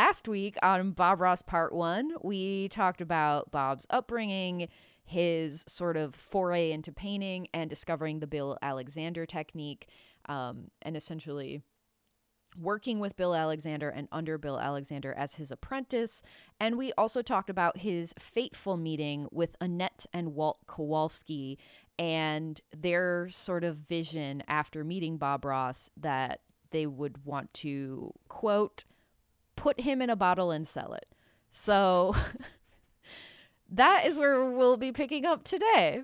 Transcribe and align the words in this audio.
last 0.00 0.26
week 0.26 0.56
on 0.62 0.92
Bob 0.92 1.20
Ross 1.20 1.42
Part 1.42 1.74
One, 1.74 2.12
we 2.22 2.70
talked 2.70 3.02
about 3.02 3.50
Bob's 3.50 3.86
upbringing, 3.90 4.68
his 5.04 5.62
sort 5.68 5.98
of 5.98 6.14
foray 6.14 6.72
into 6.72 6.90
painting, 6.90 7.48
and 7.52 7.68
discovering 7.68 8.20
the 8.20 8.26
Bill 8.26 8.56
Alexander 8.62 9.26
technique, 9.26 9.88
um, 10.26 10.70
and 10.80 10.96
essentially 10.96 11.60
working 12.58 12.98
with 12.98 13.14
Bill 13.14 13.34
Alexander 13.34 13.90
and 13.90 14.08
under 14.10 14.38
Bill 14.38 14.58
Alexander 14.58 15.12
as 15.12 15.34
his 15.34 15.52
apprentice. 15.52 16.22
And 16.58 16.78
we 16.78 16.94
also 16.94 17.20
talked 17.20 17.50
about 17.50 17.76
his 17.76 18.14
fateful 18.18 18.78
meeting 18.78 19.28
with 19.30 19.54
Annette 19.60 20.06
and 20.14 20.34
Walt 20.34 20.60
Kowalski 20.66 21.58
and 21.98 22.58
their 22.74 23.28
sort 23.28 23.64
of 23.64 23.76
vision 23.76 24.44
after 24.48 24.82
meeting 24.82 25.18
Bob 25.18 25.44
Ross 25.44 25.90
that 25.98 26.40
they 26.70 26.86
would 26.86 27.26
want 27.26 27.52
to, 27.52 28.14
quote, 28.28 28.84
put 29.60 29.80
him 29.80 30.00
in 30.00 30.08
a 30.08 30.16
bottle 30.16 30.50
and 30.50 30.66
sell 30.66 30.94
it. 30.94 31.06
So 31.50 32.16
that 33.70 34.06
is 34.06 34.18
where 34.18 34.42
we'll 34.50 34.78
be 34.78 34.90
picking 34.90 35.26
up 35.26 35.44
today. 35.44 36.02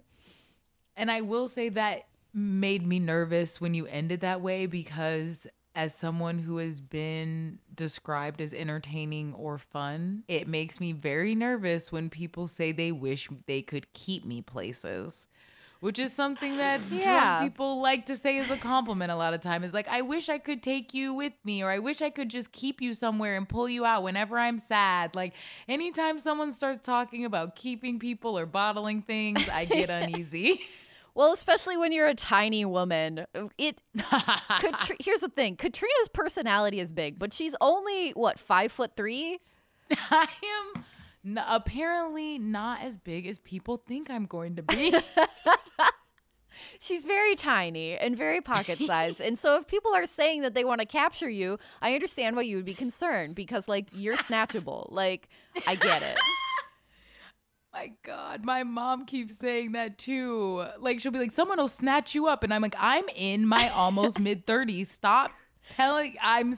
And 0.94 1.10
I 1.10 1.22
will 1.22 1.48
say 1.48 1.70
that 1.70 2.06
made 2.34 2.86
me 2.86 2.98
nervous 2.98 3.58
when 3.60 3.72
you 3.72 3.86
ended 3.86 4.20
that 4.20 4.42
way 4.42 4.66
because 4.66 5.46
as 5.74 5.94
someone 5.94 6.38
who 6.38 6.58
has 6.58 6.80
been 6.80 7.58
described 7.74 8.40
as 8.42 8.52
entertaining 8.52 9.32
or 9.34 9.56
fun, 9.56 10.24
it 10.28 10.46
makes 10.46 10.78
me 10.78 10.92
very 10.92 11.34
nervous 11.34 11.90
when 11.90 12.10
people 12.10 12.48
say 12.48 12.72
they 12.72 12.92
wish 12.92 13.28
they 13.46 13.62
could 13.62 13.90
keep 13.94 14.24
me 14.24 14.42
places. 14.42 15.28
Which 15.80 15.98
is 15.98 16.12
something 16.12 16.56
that 16.56 16.80
Yeah. 16.90 17.38
drunk 17.38 17.52
people 17.52 17.80
like 17.82 18.06
to 18.06 18.16
say 18.16 18.38
as 18.38 18.50
a 18.50 18.56
compliment 18.56 19.12
a 19.12 19.16
lot 19.16 19.34
of 19.34 19.40
time. 19.42 19.62
Is 19.62 19.74
like, 19.74 19.86
I 19.88 20.00
wish 20.02 20.28
I 20.28 20.38
could 20.38 20.62
take 20.62 20.94
you 20.94 21.12
with 21.12 21.34
me, 21.44 21.62
or 21.62 21.70
I 21.70 21.78
wish 21.80 22.00
I 22.00 22.08
could 22.10 22.30
just 22.30 22.50
keep 22.52 22.80
you 22.80 22.94
somewhere 22.94 23.36
and 23.36 23.46
pull 23.48 23.68
you 23.68 23.84
out 23.84 24.02
whenever 24.02 24.38
I'm 24.38 24.58
sad. 24.58 25.14
Like 25.14 25.34
anytime 25.68 26.18
someone 26.18 26.50
starts 26.52 26.80
talking 26.82 27.24
about 27.26 27.56
keeping 27.56 27.98
people 27.98 28.38
or 28.38 28.46
bottling 28.46 29.02
things, 29.02 29.46
I 29.52 29.66
get 29.66 29.90
uneasy. 30.02 30.62
Well, 31.14 31.32
especially 31.32 31.76
when 31.78 31.92
you're 31.92 32.08
a 32.08 32.14
tiny 32.14 32.64
woman. 32.64 33.26
It 33.56 33.78
Katri- 33.96 34.96
here's 35.00 35.20
the 35.20 35.28
thing. 35.30 35.56
Katrina's 35.56 36.08
personality 36.12 36.78
is 36.80 36.92
big, 36.92 37.18
but 37.18 37.32
she's 37.32 37.54
only 37.60 38.10
what, 38.12 38.38
five 38.38 38.72
foot 38.72 38.92
three? 38.96 39.38
I 39.90 40.26
am 40.74 40.84
n- 41.38 41.44
apparently 41.48 42.38
not 42.38 42.82
as 42.82 42.98
big 42.98 43.26
as 43.26 43.38
people 43.38 43.76
think 43.86 44.10
I'm 44.10 44.26
going 44.26 44.56
to 44.56 44.62
be. 44.62 44.94
She's 46.78 47.04
very 47.04 47.34
tiny 47.34 47.96
and 47.96 48.16
very 48.16 48.40
pocket 48.40 48.78
sized. 48.78 49.20
and 49.20 49.38
so 49.38 49.58
if 49.58 49.66
people 49.66 49.94
are 49.94 50.06
saying 50.06 50.42
that 50.42 50.54
they 50.54 50.64
want 50.64 50.80
to 50.80 50.86
capture 50.86 51.30
you, 51.30 51.58
I 51.82 51.94
understand 51.94 52.36
why 52.36 52.42
you 52.42 52.56
would 52.56 52.64
be 52.64 52.74
concerned 52.74 53.34
because 53.34 53.68
like 53.68 53.88
you're 53.92 54.16
snatchable. 54.16 54.90
Like 54.90 55.28
I 55.66 55.74
get 55.74 56.02
it. 56.02 56.18
my 57.76 57.92
God, 58.04 58.44
my 58.44 58.62
mom 58.62 59.04
keeps 59.04 59.36
saying 59.36 59.72
that 59.72 59.98
too. 59.98 60.64
Like 60.78 61.00
she'll 61.00 61.12
be 61.12 61.18
like, 61.18 61.32
someone 61.32 61.58
will 61.58 61.68
snatch 61.68 62.14
you 62.14 62.26
up, 62.26 62.42
and 62.42 62.52
I'm 62.54 62.62
like, 62.62 62.76
I'm 62.78 63.04
in 63.14 63.46
my 63.46 63.68
almost 63.68 64.18
mid 64.20 64.46
30s. 64.46 64.86
Stop 64.86 65.32
telling 65.68 66.16
I'm 66.22 66.54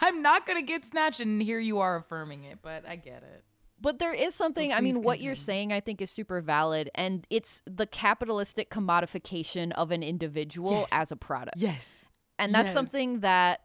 I'm 0.00 0.22
not 0.22 0.46
gonna 0.46 0.62
get 0.62 0.84
snatched, 0.84 1.20
and 1.20 1.42
here 1.42 1.58
you 1.58 1.80
are 1.80 1.96
affirming 1.96 2.44
it. 2.44 2.58
But 2.62 2.86
I 2.86 2.96
get 2.96 3.22
it. 3.22 3.44
But 3.80 3.98
there 3.98 4.12
is 4.12 4.34
something, 4.34 4.72
oh, 4.72 4.76
I 4.76 4.80
please 4.80 4.94
mean, 4.94 5.02
what 5.02 5.20
you're 5.20 5.34
saying, 5.36 5.72
I 5.72 5.80
think, 5.80 6.02
is 6.02 6.10
super 6.10 6.40
valid. 6.40 6.90
And 6.94 7.26
it's 7.30 7.62
the 7.66 7.86
capitalistic 7.86 8.70
commodification 8.70 9.72
of 9.72 9.90
an 9.92 10.02
individual 10.02 10.72
Yes. 10.72 10.88
as 10.92 11.12
a 11.12 11.16
product. 11.16 11.58
Yes. 11.60 11.92
And 12.38 12.54
that's 12.54 12.66
Yes. 12.66 12.74
something 12.74 13.20
that 13.20 13.60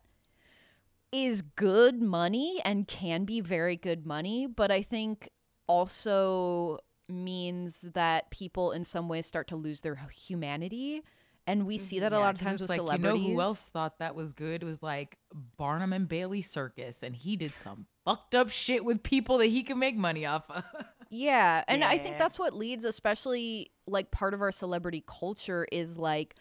is 1.12 1.42
good 1.42 2.02
money 2.02 2.60
and 2.66 2.88
can 2.88 3.26
be 3.26 3.40
very 3.42 3.76
good 3.76 4.06
money, 4.06 4.48
but 4.48 4.72
I 4.72 4.82
think 4.82 5.30
also 5.68 6.80
means 7.08 7.82
that 7.94 8.32
people 8.32 8.72
in 8.72 8.84
some 8.84 9.08
ways 9.08 9.26
start 9.26 9.48
to 9.50 9.56
lose 9.56 9.82
their 9.82 9.96
humanity. 9.96 11.04
And 11.46 11.66
we 11.66 11.78
see 11.78 12.00
that 12.00 12.14
a 12.14 12.16
mm-hmm. 12.16 12.24
lot 12.24 12.36
of 12.36 12.42
times 12.42 12.62
with 12.62 12.70
like, 12.70 12.78
celebrities. 12.78 13.22
You 13.22 13.28
know 13.30 13.34
who 13.36 13.42
else 13.42 13.64
thought 13.64 14.00
that 14.00 14.16
was 14.16 14.32
good? 14.32 14.64
It 14.64 14.66
was 14.66 14.82
like 14.82 15.18
Barnum 15.58 15.92
and 15.92 16.08
Bailey 16.08 16.42
Circus, 16.42 17.04
and 17.04 17.16
he 17.16 17.36
did 17.36 17.52
some 17.52 17.88
fucked 18.06 18.36
up 18.36 18.50
shit 18.50 18.86
with 18.86 19.04
people 19.04 19.38
that 19.40 19.48
he 19.48 19.64
can 19.64 19.80
make 19.80 19.98
money 19.98 20.26
off 20.26 20.50
of. 20.50 20.64
Yeah, 21.16 21.64
and 21.68 21.84
I 21.84 22.00
think 22.00 22.18
that's 22.18 22.40
what 22.40 22.56
leads, 22.56 22.86
especially 22.86 23.70
like 23.86 24.10
part 24.10 24.34
of 24.34 24.42
our 24.42 24.52
celebrity 24.52 25.04
culture 25.06 25.68
is 25.72 25.96
like 25.96 26.34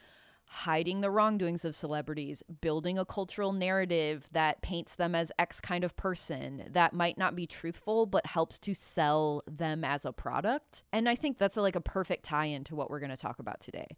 hiding 0.46 1.02
the 1.02 1.10
wrongdoings 1.10 1.64
of 1.64 1.74
celebrities, 1.74 2.42
building 2.62 2.98
a 2.98 3.04
cultural 3.04 3.52
narrative 3.52 4.28
that 4.32 4.62
paints 4.62 4.94
them 4.94 5.14
as 5.14 5.30
X 5.38 5.60
kind 5.60 5.84
of 5.84 5.96
person 5.96 6.68
that 6.70 6.92
might 6.92 7.18
not 7.18 7.34
be 7.34 7.46
truthful 7.46 8.06
but 8.06 8.26
helps 8.26 8.58
to 8.60 8.74
sell 8.74 9.42
them 9.46 9.84
as 9.84 10.04
a 10.04 10.12
product. 10.12 10.84
And 10.92 11.08
I 11.08 11.16
think 11.16 11.36
that's 11.36 11.56
a, 11.56 11.62
like 11.62 11.76
a 11.76 11.80
perfect 11.80 12.24
tie 12.24 12.46
in 12.46 12.64
to 12.64 12.74
what 12.74 12.90
we're 12.90 13.00
going 13.00 13.10
to 13.10 13.16
talk 13.16 13.38
about 13.38 13.60
today. 13.60 13.88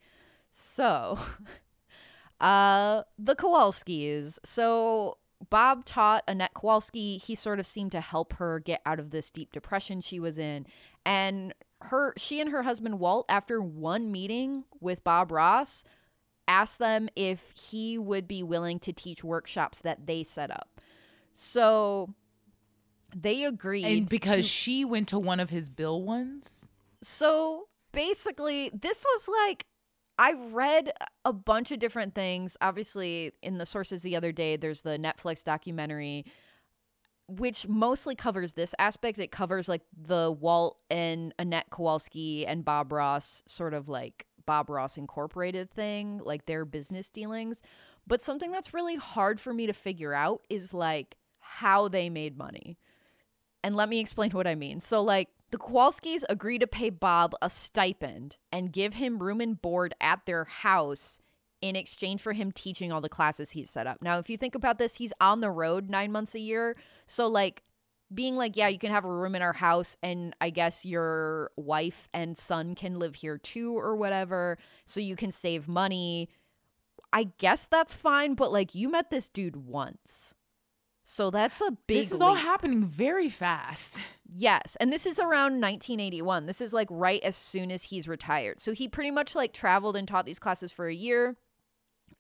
So, 0.57 1.19
uh, 2.41 3.03
the 3.19 3.35
Kowalskis. 3.35 4.39
So, 4.45 5.19
Bob 5.51 5.85
taught 5.85 6.23
Annette 6.29 6.55
Kowalski. 6.55 7.19
He 7.19 7.35
sort 7.35 7.59
of 7.59 7.67
seemed 7.67 7.91
to 7.91 8.01
help 8.01 8.35
her 8.35 8.61
get 8.61 8.81
out 8.87 9.01
of 9.01 9.11
this 9.11 9.33
deep 9.33 9.53
depression 9.53 10.01
she 10.01 10.21
was 10.21 10.39
in. 10.39 10.67
And 11.05 11.55
her, 11.83 12.15
she 12.17 12.41
and 12.41 12.51
her 12.51 12.63
husband 12.63 13.01
Walt, 13.01 13.27
after 13.29 13.61
one 13.61 14.13
meeting 14.13 14.63
with 14.81 15.03
Bob 15.03 15.33
Ross, 15.33 15.83
asked 16.47 16.79
them 16.79 17.09
if 17.17 17.53
he 17.57 17.99
would 17.99 18.29
be 18.29 18.45
willing 18.45 18.79
to 18.79 18.93
teach 18.93 19.25
workshops 19.25 19.81
that 19.81 20.07
they 20.07 20.23
set 20.23 20.53
up. 20.53 20.81
So 21.33 22.15
they 23.15 23.43
agreed. 23.43 23.87
and 23.87 24.09
because 24.09 24.45
to- 24.47 24.51
she 24.53 24.85
went 24.85 25.09
to 25.09 25.19
one 25.19 25.41
of 25.41 25.51
his 25.51 25.69
bill 25.69 26.01
ones. 26.01 26.69
so 27.03 27.67
basically, 27.91 28.71
this 28.73 29.05
was 29.05 29.29
like 29.29 29.67
I 30.19 30.35
read 30.51 30.93
a 31.25 31.33
bunch 31.33 31.73
of 31.73 31.79
different 31.79 32.15
things. 32.15 32.57
Obviously, 32.61 33.33
in 33.43 33.59
the 33.59 33.67
sources 33.67 34.03
the 34.03 34.17
other 34.17 34.33
day, 34.33 34.57
there's 34.57 34.83
the 34.83 34.99
Netflix 34.99 35.43
documentary, 35.43 36.25
which 37.27 37.67
mostly 37.67 38.15
covers 38.15 38.53
this 38.53 38.75
aspect. 38.79 39.19
It 39.19 39.33
covers 39.33 39.69
like 39.69 39.83
the 39.97 40.31
Walt 40.31 40.79
and 40.91 41.35
Annette 41.39 41.71
Kowalski 41.71 42.47
and 42.47 42.65
Bob 42.65 42.93
Ross 42.93 43.43
sort 43.47 43.75
of 43.75 43.89
like 43.89 44.27
Bob 44.47 44.71
Ross 44.71 44.97
Incorporated 44.97 45.71
thing, 45.71 46.21
like 46.23 46.47
their 46.47 46.65
business 46.65 47.11
dealings. 47.11 47.63
But 48.07 48.23
something 48.23 48.53
that's 48.53 48.75
really 48.75 48.97
hard 48.97 49.41
for 49.41 49.53
me 49.53 49.67
to 49.67 49.73
figure 49.73 50.15
out 50.15 50.43
is 50.49 50.75
like 50.75 51.17
how 51.41 51.89
they 51.89 52.11
made 52.11 52.37
money. 52.37 52.79
And 53.63 53.75
let 53.75 53.89
me 53.89 53.99
explain 53.99 54.31
what 54.33 54.47
I 54.47 54.55
mean. 54.55 54.81
So, 54.81 55.01
like, 55.03 55.31
the 55.55 55.61
Kowalskis 55.61 56.25
agree 56.29 56.59
to 56.59 56.67
pay 56.67 56.91
Bob 56.91 57.33
a 57.41 57.49
stipend 57.49 58.39
and 58.51 58.73
give 58.73 58.95
him 58.95 59.23
room 59.23 59.41
and 59.41 59.63
board 59.63 59.95
at 60.01 60.27
their 60.27 60.43
house 60.47 61.21
in 61.63 61.77
exchange 61.77 62.21
for 62.21 62.33
him 62.33 62.51
teaching 62.51 62.91
all 62.91 63.01
the 63.01 63.09
classes 63.09 63.53
he's 63.53 63.71
set 63.71 63.87
up. 63.87 64.03
Now, 64.03 64.19
if 64.19 64.29
you 64.29 64.37
think 64.37 64.57
about 64.57 64.79
this, 64.79 64.97
he's 64.97 65.13
on 65.21 65.43
the 65.43 65.53
road 65.53 65.89
nine 65.89 66.11
months 66.11 66.35
a 66.35 66.41
year. 66.41 66.75
So, 67.07 67.29
like, 67.29 67.63
being 68.13 68.35
like, 68.35 68.57
yeah, 68.57 68.67
you 68.67 68.81
can 68.81 68.91
have 68.91 69.05
a 69.05 69.13
room 69.13 69.37
in 69.37 69.43
our 69.43 69.53
house, 69.53 69.97
and 70.03 70.35
I 70.41 70.51
guess 70.51 70.85
your 70.85 71.53
wife 71.57 72.09
and 72.13 72.37
son 72.37 72.75
can 72.75 72.99
live 72.99 73.15
here 73.15 73.39
too, 73.39 73.79
or 73.79 73.95
whatever, 73.95 74.59
so 74.85 74.99
you 74.99 75.15
can 75.15 75.31
save 75.31 75.69
money. 75.69 76.31
I 77.13 77.29
guess 77.39 77.67
that's 77.67 77.95
fine, 77.95 78.35
but 78.35 78.51
like, 78.51 78.75
you 78.75 78.89
met 78.89 79.11
this 79.11 79.29
dude 79.29 79.69
once. 79.69 80.35
So 81.05 81.31
that's 81.31 81.61
a 81.61 81.71
big 81.87 81.99
this 81.99 82.13
is 82.13 82.21
all 82.21 82.35
happening 82.35 82.87
very 82.87 83.29
fast. 83.29 84.01
Yes, 84.37 84.77
and 84.81 84.93
this 84.93 85.07
is 85.07 85.19
around 85.21 85.61
1981. 85.61 86.47
This 86.47 86.61
is 86.61 86.73
like 86.73 86.89
right 86.91 87.23
as 87.23 87.37
soon 87.37 87.71
as 87.71 87.85
he's 87.85 88.09
retired. 88.09 88.59
So 88.61 88.73
he 88.73 88.89
pretty 88.89 89.11
much 89.11 89.35
like 89.35 89.53
traveled 89.53 89.97
and 89.97 90.09
taught 90.09 90.25
these 90.25 90.39
classes 90.39 90.73
for 90.73 90.89
a 90.89 90.95
year 90.95 91.37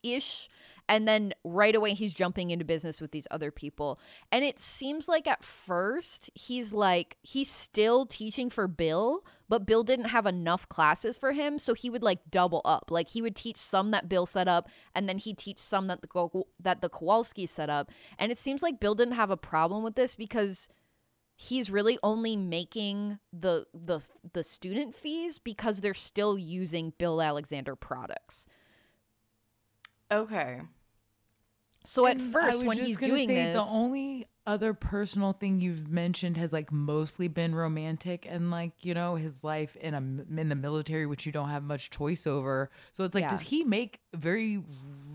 ish 0.05 0.49
and 0.89 1.09
then 1.09 1.33
right 1.45 1.75
away 1.75 1.95
he's 1.95 2.13
jumping 2.13 2.51
into 2.51 2.65
business 2.65 3.01
with 3.01 3.11
these 3.11 3.27
other 3.31 3.51
people. 3.51 3.99
And 4.31 4.45
it 4.45 4.61
seems 4.61 5.09
like 5.09 5.27
at 5.27 5.43
first 5.43 6.31
he's 6.35 6.73
like 6.73 7.17
he's 7.23 7.51
still 7.51 8.07
teaching 8.07 8.51
for 8.51 8.69
Bill, 8.69 9.25
but 9.49 9.67
Bill 9.67 9.83
didn't 9.83 10.07
have 10.07 10.27
enough 10.27 10.69
classes 10.69 11.17
for 11.17 11.33
him, 11.33 11.59
so 11.59 11.75
he 11.75 11.89
would 11.89 12.03
like 12.03 12.31
double 12.31 12.61
up. 12.65 12.91
Like 12.91 13.11
he 13.11 13.23
would 13.23 13.37
teach 13.37 13.57
some 13.57 13.91
that 13.93 14.09
Bill 14.09 14.27
set 14.27 14.49
up 14.49 14.69
and 14.95 15.09
then 15.09 15.19
he'd 15.19 15.39
teach 15.39 15.59
some 15.59 15.87
that 15.87 16.03
the 16.03 16.43
that 16.61 16.83
the 16.83 16.89
Kowalski 16.89 17.47
set 17.47 17.71
up. 17.71 17.91
And 18.19 18.31
it 18.31 18.39
seems 18.39 18.63
like 18.63 18.81
Bill 18.81 18.95
didn't 18.95 19.15
have 19.15 19.31
a 19.31 19.37
problem 19.37 19.83
with 19.83 19.95
this 19.95 20.15
because 20.15 20.69
he's 21.37 21.71
really 21.71 21.99
only 22.03 22.37
making 22.37 23.19
the 23.33 23.67
the 23.73 24.01
the 24.35 24.43
student 24.43 24.95
fees 24.95 25.39
because 25.39 25.81
they're 25.81 25.95
still 25.95 26.39
using 26.39 26.93
Bill 26.99 27.23
Alexander 27.23 27.75
products. 27.75 28.47
Okay. 30.11 30.61
So 31.85 32.07
at 32.07 32.17
And 32.17 32.29
I 32.29 32.33
first 32.33 32.65
when 32.65 32.79
he's 32.79 32.99
doing 32.99 33.29
say, 33.29 33.35
this 33.35 33.65
the 33.65 33.71
only 33.71 34.27
other 34.47 34.75
personal 34.75 35.33
thing 35.33 35.61
you've 35.61 35.89
mentioned 35.89 36.37
has 36.37 36.53
like 36.53 36.71
mostly 36.71 37.29
been 37.29 37.55
romantic 37.55 38.27
and 38.29 38.51
like 38.51 38.85
you 38.85 38.93
know 38.95 39.15
his 39.17 39.43
life 39.45 39.77
in 39.77 39.95
a 39.95 39.99
in 40.41 40.49
the 40.49 40.55
military, 40.55 41.07
which 41.07 41.27
you 41.27 41.33
don't 41.33 41.49
have 41.51 41.63
much 41.63 41.91
choice 41.91 42.27
over. 42.27 42.71
So 42.93 43.05
it's 43.05 43.15
like, 43.15 43.23
Yeah. 43.23 43.29
does 43.29 43.41
he 43.43 43.65
make 43.65 44.01
very 44.15 44.63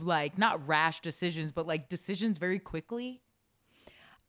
like 0.02 0.38
not 0.38 0.68
rash 0.68 1.00
decisions, 1.02 1.52
but 1.52 1.66
like 1.68 1.90
decisions 1.90 2.38
very 2.38 2.60
quickly? 2.60 3.22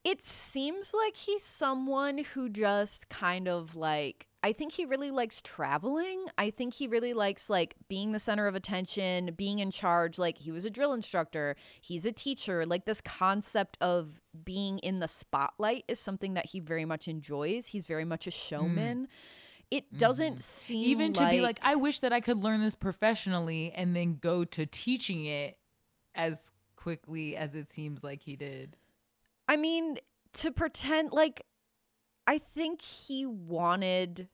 it 0.03 0.23
seems 0.23 0.95
like 0.95 1.15
he's 1.15 1.45
someone 1.45 2.25
who 2.33 2.49
just 2.49 3.11
kind 3.11 3.47
of 3.47 3.77
like 3.77 4.27
I 4.42 4.52
think 4.52 4.72
he 4.72 4.87
really 4.87 5.10
likes 5.10 5.42
traveling. 5.42 6.25
I 6.38 6.50
think 6.50 6.72
he 6.75 6.87
really 6.87 7.12
likes 7.12 7.50
like 7.50 7.75
being 7.88 8.12
the 8.12 8.19
center 8.19 8.46
of 8.46 8.54
attention, 8.54 9.34
being 9.37 9.58
in 9.58 9.70
charge. 9.70 10.19
Like 10.19 10.38
he 10.38 10.50
was 10.50 10.64
a 10.64 10.70
drill 10.70 10.92
instructor, 10.92 11.56
he's 11.81 12.06
a 12.06 12.12
teacher. 12.12 12.64
Like 12.64 12.87
this 12.87 13.00
concept 13.00 13.76
of 13.81 14.20
being 14.44 14.78
in 14.78 15.00
the 15.00 15.08
spotlight 15.08 15.84
is 15.88 16.00
something 16.00 16.34
that 16.34 16.46
he 16.46 16.60
very 16.60 16.87
much 16.87 17.06
enjoys. 17.06 17.66
He's 17.66 17.87
very 17.87 18.04
much 18.04 18.26
a 18.26 18.31
showman. 18.31 19.04
Mm. 19.04 19.08
It 19.70 19.98
doesn't 19.98 20.37
mm. 20.37 20.42
seem 20.42 20.84
even 20.84 21.12
to 21.14 21.22
like, 21.22 21.31
be 21.31 21.40
like 21.42 21.58
I 21.62 21.76
wish 21.76 22.00
that 22.00 22.12
I 22.12 22.20
could 22.20 22.38
learn 22.38 22.62
this 22.62 22.75
professionally 22.75 23.72
and 23.75 23.94
then 23.94 24.16
go 24.20 24.44
to 24.44 24.64
teaching 24.64 25.26
it 25.26 25.58
as 26.14 26.52
quickly 26.76 27.37
as 27.37 27.54
it 27.54 27.70
seems 27.70 28.02
like 28.02 28.22
he 28.22 28.37
did. 28.37 28.76
I 29.46 29.56
mean, 29.56 29.98
to 30.34 30.50
pretend 30.50 31.12
like 31.12 31.44
I 32.31 32.38
think 32.38 32.81
he 32.81 33.27
wanted 33.27 34.29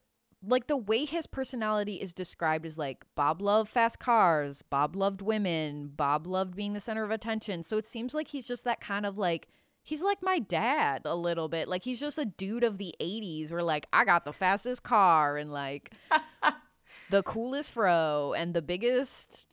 like 0.47 0.67
the 0.67 0.77
way 0.77 1.07
his 1.07 1.27
personality 1.27 1.95
is 1.95 2.13
described 2.13 2.67
is 2.67 2.77
like 2.77 3.07
Bob 3.15 3.41
loved 3.41 3.71
fast 3.71 4.01
cars, 4.01 4.61
Bob 4.61 4.95
loved 4.95 5.23
women, 5.23 5.93
Bob 5.97 6.27
loved 6.27 6.55
being 6.55 6.75
the 6.75 6.81
center 6.81 7.05
of 7.05 7.11
attention. 7.11 7.63
So 7.63 7.79
it 7.79 7.87
seems 7.87 8.13
like 8.13 8.29
he's 8.29 8.47
just 8.47 8.65
that 8.65 8.83
kind 8.83 9.07
of 9.07 9.17
like 9.17 9.49
he's 9.83 10.03
like 10.03 10.19
my 10.21 10.39
dad 10.39 11.03
a 11.07 11.17
little 11.17 11.49
bit. 11.49 11.69
Like 11.69 11.85
he's 11.85 11.99
just 11.99 12.19
a 12.19 12.27
dude 12.27 12.65
of 12.65 12.77
the 12.77 12.95
80s 13.01 13.51
where 13.51 13.63
like 13.63 13.87
I 13.95 14.05
got 14.05 14.27
the 14.27 14.33
fastest 14.35 14.83
car 14.83 15.39
and 15.39 15.51
like 15.51 15.95
the 17.09 17.23
coolest 17.23 17.73
fro 17.73 18.35
and 18.37 18.53
the 18.53 18.61
biggest 18.61 19.47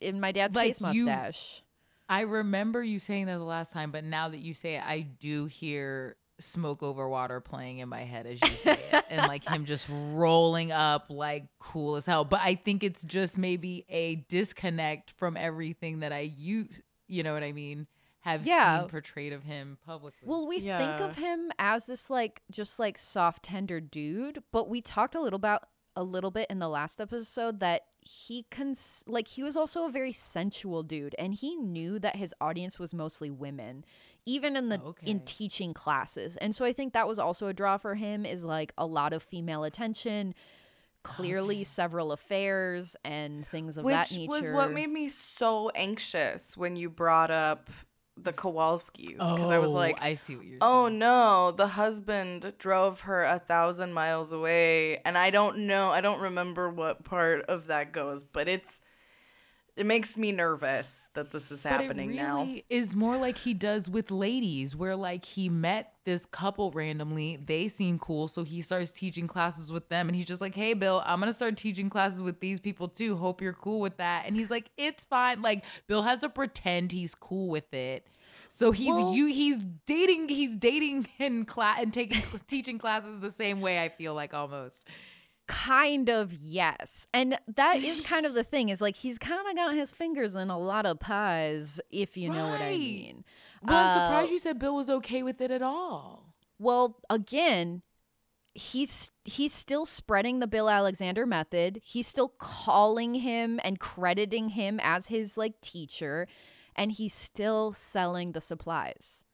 in 0.00 0.20
my 0.20 0.30
dad's 0.30 0.54
like 0.54 0.68
face 0.68 0.80
mustache. 0.80 1.64
I 2.08 2.20
remember 2.20 2.80
you 2.80 3.00
saying 3.00 3.26
that 3.26 3.38
the 3.38 3.44
last 3.44 3.72
time, 3.72 3.90
but 3.90 4.04
now 4.04 4.28
that 4.28 4.38
you 4.38 4.54
say 4.54 4.76
it, 4.76 4.86
I 4.86 5.00
do 5.00 5.46
hear 5.46 6.14
smoke 6.38 6.82
over 6.82 7.08
water 7.08 7.40
playing 7.40 7.78
in 7.78 7.88
my 7.88 8.00
head 8.00 8.26
as 8.26 8.40
you 8.40 8.48
say 8.48 8.78
it 8.92 9.04
and 9.10 9.26
like 9.26 9.44
him 9.44 9.64
just 9.64 9.88
rolling 9.90 10.70
up 10.70 11.06
like 11.08 11.46
cool 11.58 11.96
as 11.96 12.06
hell 12.06 12.24
but 12.24 12.40
i 12.42 12.54
think 12.54 12.84
it's 12.84 13.02
just 13.02 13.36
maybe 13.36 13.84
a 13.88 14.16
disconnect 14.28 15.12
from 15.16 15.36
everything 15.36 16.00
that 16.00 16.12
i 16.12 16.20
use 16.20 16.80
you 17.08 17.22
know 17.22 17.34
what 17.34 17.42
i 17.42 17.52
mean 17.52 17.86
have 18.20 18.46
yeah. 18.46 18.80
seen 18.80 18.88
portrayed 18.88 19.32
of 19.32 19.42
him 19.44 19.78
publicly 19.84 20.28
well 20.28 20.46
we 20.46 20.58
yeah. 20.58 20.78
think 20.78 21.10
of 21.10 21.16
him 21.16 21.50
as 21.58 21.86
this 21.86 22.10
like 22.10 22.42
just 22.50 22.78
like 22.78 22.98
soft 22.98 23.44
tender 23.44 23.80
dude 23.80 24.42
but 24.52 24.68
we 24.68 24.80
talked 24.80 25.14
a 25.14 25.20
little 25.20 25.36
about 25.36 25.68
a 25.96 26.02
little 26.02 26.30
bit 26.30 26.46
in 26.48 26.60
the 26.60 26.68
last 26.68 27.00
episode 27.00 27.58
that 27.60 27.82
he 28.00 28.46
cons 28.50 29.04
like 29.06 29.28
he 29.28 29.42
was 29.42 29.56
also 29.56 29.84
a 29.84 29.90
very 29.90 30.12
sensual 30.12 30.82
dude 30.82 31.14
and 31.18 31.34
he 31.34 31.56
knew 31.56 31.98
that 31.98 32.16
his 32.16 32.34
audience 32.40 32.78
was 32.78 32.94
mostly 32.94 33.28
women 33.28 33.84
even 34.28 34.56
in 34.56 34.68
the 34.68 34.80
oh, 34.84 34.88
okay. 34.88 35.10
in 35.10 35.20
teaching 35.20 35.72
classes 35.72 36.36
and 36.36 36.54
so 36.54 36.64
i 36.64 36.72
think 36.72 36.92
that 36.92 37.08
was 37.08 37.18
also 37.18 37.48
a 37.48 37.54
draw 37.54 37.76
for 37.76 37.94
him 37.94 38.26
is 38.26 38.44
like 38.44 38.72
a 38.76 38.84
lot 38.84 39.12
of 39.12 39.22
female 39.22 39.64
attention 39.64 40.34
clearly 41.02 41.56
okay. 41.56 41.64
several 41.64 42.12
affairs 42.12 42.94
and 43.04 43.46
things 43.48 43.78
of 43.78 43.84
Which 43.84 43.94
that 43.94 44.10
nature 44.12 44.30
Which 44.30 44.42
was 44.42 44.50
what 44.50 44.72
made 44.72 44.90
me 44.90 45.08
so 45.08 45.70
anxious 45.70 46.56
when 46.56 46.76
you 46.76 46.90
brought 46.90 47.30
up 47.30 47.70
the 48.22 48.32
Kowalskis 48.32 49.12
because 49.12 49.40
oh, 49.40 49.50
I 49.50 49.58
was 49.58 49.70
oh, 49.70 49.74
like, 49.74 50.02
I 50.02 50.14
see 50.14 50.36
what 50.36 50.44
you're 50.44 50.58
oh, 50.60 50.86
saying. 50.86 50.96
Oh 50.96 50.98
no, 50.98 51.50
the 51.52 51.68
husband 51.68 52.52
drove 52.58 53.00
her 53.00 53.24
a 53.24 53.38
thousand 53.38 53.92
miles 53.92 54.32
away, 54.32 54.98
and 55.04 55.16
I 55.16 55.30
don't 55.30 55.60
know, 55.60 55.90
I 55.90 56.00
don't 56.00 56.20
remember 56.20 56.68
what 56.68 57.04
part 57.04 57.42
of 57.46 57.68
that 57.68 57.92
goes, 57.92 58.24
but 58.24 58.48
it's 58.48 58.82
it 59.76 59.86
makes 59.86 60.16
me 60.16 60.32
nervous 60.32 60.98
that 61.18 61.32
this 61.32 61.50
is 61.50 61.62
happening 61.64 61.88
but 61.88 61.98
it 61.98 62.06
really 62.06 62.16
now. 62.16 62.48
Is 62.70 62.94
more 62.94 63.16
like 63.16 63.36
he 63.36 63.54
does 63.54 63.88
with 63.88 64.10
ladies, 64.10 64.76
where 64.76 64.94
like 64.94 65.24
he 65.24 65.48
met 65.48 65.94
this 66.04 66.24
couple 66.26 66.70
randomly, 66.70 67.36
they 67.44 67.68
seem 67.68 67.98
cool, 67.98 68.28
so 68.28 68.44
he 68.44 68.60
starts 68.60 68.90
teaching 68.90 69.26
classes 69.26 69.72
with 69.72 69.88
them, 69.88 70.08
and 70.08 70.16
he's 70.16 70.24
just 70.24 70.40
like, 70.40 70.54
"Hey, 70.54 70.74
Bill, 70.74 71.02
I'm 71.04 71.18
gonna 71.18 71.32
start 71.32 71.56
teaching 71.56 71.90
classes 71.90 72.22
with 72.22 72.40
these 72.40 72.60
people 72.60 72.88
too. 72.88 73.16
Hope 73.16 73.42
you're 73.42 73.52
cool 73.52 73.80
with 73.80 73.96
that." 73.96 74.26
And 74.26 74.36
he's 74.36 74.50
like, 74.50 74.70
"It's 74.76 75.04
fine." 75.04 75.42
Like 75.42 75.64
Bill 75.86 76.02
has 76.02 76.20
to 76.20 76.28
pretend 76.28 76.92
he's 76.92 77.14
cool 77.14 77.48
with 77.48 77.72
it. 77.74 78.06
So 78.48 78.70
he's 78.70 78.94
well, 78.94 79.12
you 79.12 79.26
he's 79.26 79.58
dating 79.86 80.28
he's 80.28 80.56
dating 80.56 81.08
in 81.18 81.44
class 81.44 81.80
and 81.82 81.92
taking 81.92 82.22
teaching 82.46 82.78
classes 82.78 83.20
the 83.20 83.30
same 83.30 83.60
way 83.60 83.82
I 83.82 83.88
feel 83.88 84.14
like 84.14 84.32
almost 84.32 84.84
kind 85.48 86.08
of 86.08 86.32
yes. 86.32 87.08
And 87.12 87.38
that 87.56 87.78
is 87.78 88.00
kind 88.02 88.24
of 88.24 88.34
the 88.34 88.44
thing 88.44 88.68
is 88.68 88.80
like 88.80 88.96
he's 88.96 89.18
kind 89.18 89.48
of 89.48 89.56
got 89.56 89.74
his 89.74 89.90
fingers 89.90 90.36
in 90.36 90.50
a 90.50 90.58
lot 90.58 90.86
of 90.86 91.00
pies 91.00 91.80
if 91.90 92.16
you 92.16 92.30
right. 92.30 92.36
know 92.36 92.48
what 92.48 92.60
i 92.60 92.76
mean. 92.76 93.24
Well 93.62 93.76
uh, 93.76 93.82
i'm 93.82 93.90
surprised 93.90 94.30
you 94.30 94.38
said 94.38 94.58
bill 94.60 94.76
was 94.76 94.88
okay 94.88 95.24
with 95.24 95.40
it 95.40 95.50
at 95.50 95.62
all. 95.62 96.34
Well 96.58 96.98
again 97.10 97.82
he's 98.54 99.10
he's 99.24 99.52
still 99.52 99.86
spreading 99.86 100.38
the 100.38 100.46
bill 100.46 100.70
alexander 100.70 101.26
method. 101.26 101.80
He's 101.82 102.06
still 102.06 102.28
calling 102.38 103.14
him 103.14 103.58
and 103.64 103.80
crediting 103.80 104.50
him 104.50 104.78
as 104.82 105.08
his 105.08 105.36
like 105.36 105.60
teacher 105.60 106.28
and 106.76 106.92
he's 106.92 107.14
still 107.14 107.72
selling 107.72 108.32
the 108.32 108.40
supplies. 108.40 109.24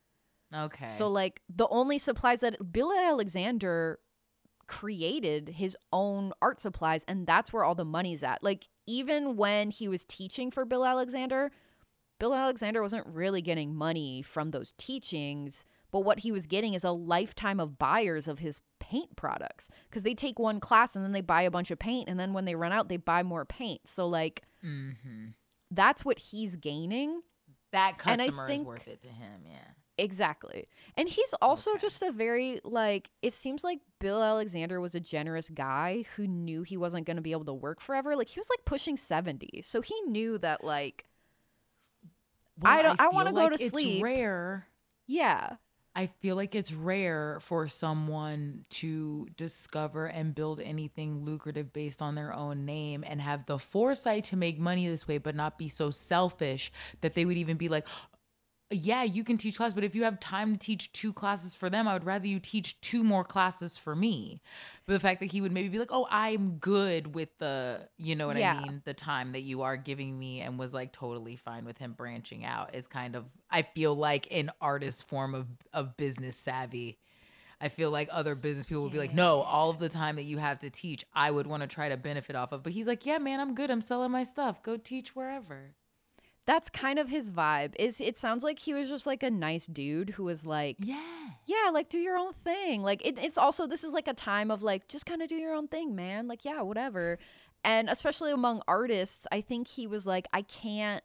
Okay. 0.55 0.87
So 0.87 1.09
like 1.09 1.43
the 1.55 1.67
only 1.69 1.99
supplies 1.99 2.41
that 2.41 2.73
bill 2.73 2.93
alexander 2.93 3.99
created 4.67 5.51
his 5.51 5.77
own 5.93 6.33
art 6.43 6.61
supplies 6.61 7.05
and 7.07 7.27
that's 7.27 7.53
where 7.53 7.65
all 7.65 7.75
the 7.75 7.85
money's 7.85 8.23
at. 8.23 8.43
Like 8.43 8.69
even 8.87 9.37
when 9.37 9.71
he 9.71 9.89
was 9.89 10.05
teaching 10.05 10.51
for 10.51 10.65
Bill 10.65 10.85
Alexander, 10.85 11.51
Bill 12.19 12.35
Alexander 12.35 12.83
wasn't 12.83 13.07
really 13.07 13.43
getting 13.43 13.75
money 13.75 14.23
from 14.23 14.51
those 14.51 14.73
teachings, 14.79 15.65
but 15.91 16.01
what 16.01 16.21
he 16.21 16.33
was 16.33 16.47
getting 16.47 16.75
is 16.75 16.85
a 16.85 16.91
lifetime 16.91 17.61
of 17.61 17.79
buyers 17.79 18.29
of 18.29 18.39
his 18.39 18.61
paint 18.81 19.17
products 19.17 19.69
because 19.89 20.03
they 20.03 20.15
take 20.15 20.39
one 20.39 20.61
class 20.61 20.97
and 20.97 21.05
then 21.05 21.13
they 21.13 21.21
buy 21.21 21.43
a 21.43 21.51
bunch 21.51 21.71
of 21.71 21.79
paint 21.79 22.09
and 22.09 22.19
then 22.19 22.33
when 22.33 22.45
they 22.45 22.55
run 22.55 22.73
out 22.73 22.89
they 22.89 22.97
buy 22.97 23.23
more 23.23 23.45
paint. 23.45 23.83
So 23.87 24.07
like 24.07 24.43
mm-hmm. 24.65 25.29
that's 25.71 26.05
what 26.05 26.19
he's 26.19 26.57
gaining. 26.57 27.23
That 27.73 27.99
customer 27.99 28.47
think, 28.47 28.63
is 28.63 28.67
worth 28.67 28.89
it 28.89 29.01
to 29.01 29.09
him, 29.09 29.43
yeah. 29.45 29.73
Exactly. 29.97 30.67
And 30.97 31.09
he's 31.09 31.35
also 31.41 31.73
okay. 31.73 31.81
just 31.81 32.03
a 32.03 32.11
very 32.11 32.61
like 32.65 33.11
it 33.23 33.33
seems 33.33 33.63
like 33.63 33.81
Bill 34.01 34.23
Alexander 34.23 34.81
was 34.81 34.95
a 34.95 35.01
generous 35.01 35.49
guy 35.51 36.05
who 36.17 36.27
knew 36.27 36.63
he 36.63 36.77
wasn't 36.77 37.07
going 37.07 37.17
to 37.17 37.23
be 37.23 37.33
able 37.33 37.45
to 37.45 37.55
work 37.55 37.81
forever. 37.81 38.17
Like 38.17 38.29
he 38.29 38.41
was 38.41 38.49
like 38.51 38.65
pushing 38.65 38.97
70. 38.97 39.63
So 39.63 39.81
he 39.81 39.95
knew 40.03 40.39
that 40.39 40.65
like 40.65 41.05
well, 42.61 42.73
I 42.73 42.83
don't 42.83 43.01
I, 43.01 43.07
I 43.07 43.09
want 43.09 43.29
to 43.29 43.35
like 43.35 43.51
go 43.51 43.57
to 43.57 43.69
sleep. 43.69 44.03
rare. 44.03 44.67
Yeah. 45.07 45.57
I 45.97 46.09
feel 46.21 46.35
like 46.35 46.57
it's 46.57 46.73
rare 46.73 47.39
for 47.41 47.69
someone 47.69 48.65
to 48.71 49.29
discover 49.37 50.07
and 50.07 50.35
build 50.35 50.59
anything 50.59 51.25
lucrative 51.25 51.73
based 51.73 52.03
on 52.03 52.17
their 52.17 52.35
own 52.35 52.65
name 52.65 53.05
and 53.07 53.21
have 53.21 53.47
the 53.47 53.61
foresight 53.61 54.25
to 54.25 54.37
make 54.37 54.59
money 54.59 54.89
this 54.89 55.07
way, 55.07 55.19
but 55.19 55.37
not 55.37 55.57
be 55.57 55.69
so 55.69 55.91
selfish 55.91 56.73
that 57.01 57.15
they 57.15 57.25
would 57.25 57.37
even 57.37 57.57
be 57.57 57.69
like, 57.69 57.87
yeah, 58.71 59.03
you 59.03 59.25
can 59.25 59.37
teach 59.37 59.57
class, 59.57 59.75
but 59.75 59.85
if 59.85 59.95
you 59.95 60.05
have 60.05 60.19
time 60.21 60.53
to 60.55 60.59
teach 60.59 60.93
two 60.93 61.13
classes 61.13 61.55
for 61.55 61.69
them, 61.69 61.87
I 61.87 61.93
would 61.93 62.05
rather 62.05 62.27
you 62.27 62.41
teach 62.41 62.81
two 62.81 63.05
more 63.05 63.25
classes 63.25 63.77
for 63.77 63.95
me. 63.95 64.41
But 64.87 64.95
the 64.95 65.01
fact 65.01 65.21
that 65.21 65.31
he 65.31 65.41
would 65.41 65.53
maybe 65.53 65.69
be 65.69 65.79
like, 65.79 65.93
"Oh, 65.93 66.07
I'm 66.11 66.57
good 66.57 67.15
with 67.15 67.29
the, 67.39 67.89
you 67.99 68.17
know 68.17 68.27
what 68.27 68.37
yeah. 68.37 68.55
I 68.55 68.63
mean, 68.63 68.83
the 68.85 68.95
time 68.95 69.33
that 69.33 69.43
you 69.43 69.63
are 69.63 69.77
giving 69.77 70.19
me," 70.19 70.41
and 70.41 70.59
was 70.59 70.73
like 70.73 70.93
totally 70.93 71.37
fine 71.37 71.65
with 71.65 71.79
him 71.79 71.93
branching 71.93 72.45
out 72.45 72.75
is 72.75 72.87
kind 72.87 73.15
of, 73.17 73.27
I 73.51 73.63
feel 73.63 73.95
like, 73.95 74.29
an 74.31 74.51
artist 74.61 75.09
form 75.09 75.35
of 75.35 75.47
of 75.73 75.97
business 75.97 76.37
savvy. 76.37 76.99
I 77.61 77.69
feel 77.69 77.91
like 77.91 78.09
other 78.11 78.35
business 78.35 78.67
people 78.67 78.83
would 78.83 78.93
be 78.93 78.99
like, 78.99 79.15
no, 79.15 79.41
all 79.41 79.71
of 79.71 79.79
the 79.79 79.89
time 79.89 80.17
that 80.17 80.25
you 80.25 80.39
have 80.39 80.59
to 80.59 80.71
teach, 80.71 81.05
I 81.15 81.31
would 81.31 81.47
want 81.47 81.63
to 81.63 81.67
try 81.67 81.89
to 81.89 81.97
benefit 81.97 82.37
off 82.37 82.53
of. 82.53 82.63
But 82.63 82.73
he's 82.73 82.87
like, 82.87 83.07
yeah, 83.07 83.19
man, 83.19 83.41
I'm 83.41 83.55
good. 83.55 83.71
I'm 83.71 83.81
selling 83.81 84.11
my 84.11 84.25
stuff. 84.25 84.63
Go 84.63 84.77
teach 84.77 85.15
wherever 85.17 85.71
that's 86.47 86.69
kind 86.69 86.99
of 86.99 87.09
his 87.09 87.31
vibe. 87.31 87.75
Is 87.79 88.01
it 88.01 88.17
sounds 88.19 88.45
like 88.45 88.59
he 88.59 88.75
was 88.75 88.89
just 88.89 89.07
like 89.07 89.23
a 89.23 89.31
nice 89.31 89.67
dude 89.67 90.11
who 90.11 90.25
was 90.25 90.45
like, 90.45 90.77
yeah, 90.79 91.01
yeah, 91.47 91.71
like 91.73 91.89
do 91.89 91.99
your 91.99 92.17
own 92.17 92.33
thing. 92.33 92.83
Like 92.83 93.05
it, 93.05 93.19
it's 93.19 93.39
also 93.39 93.67
this 93.67 93.85
is 93.85 93.93
like 93.93 94.09
a 94.09 94.15
time 94.15 94.51
of 94.51 94.63
like 94.63 94.89
just 94.89 95.07
kind 95.07 95.23
of 95.23 95.29
do 95.29 95.37
your 95.37 95.55
own 95.55 95.69
thing, 95.69 95.95
man. 95.95 96.29
Like 96.29 96.45
yeah, 96.45 96.61
whatever. 96.63 97.19
And 97.65 97.89
especially 97.89 98.31
among 98.31 98.63
artists, 98.69 99.27
I 99.33 99.41
think 99.41 99.69
he 99.69 99.87
was 99.87 100.07
like, 100.07 100.27
I 100.33 100.43
can't. 100.43 101.03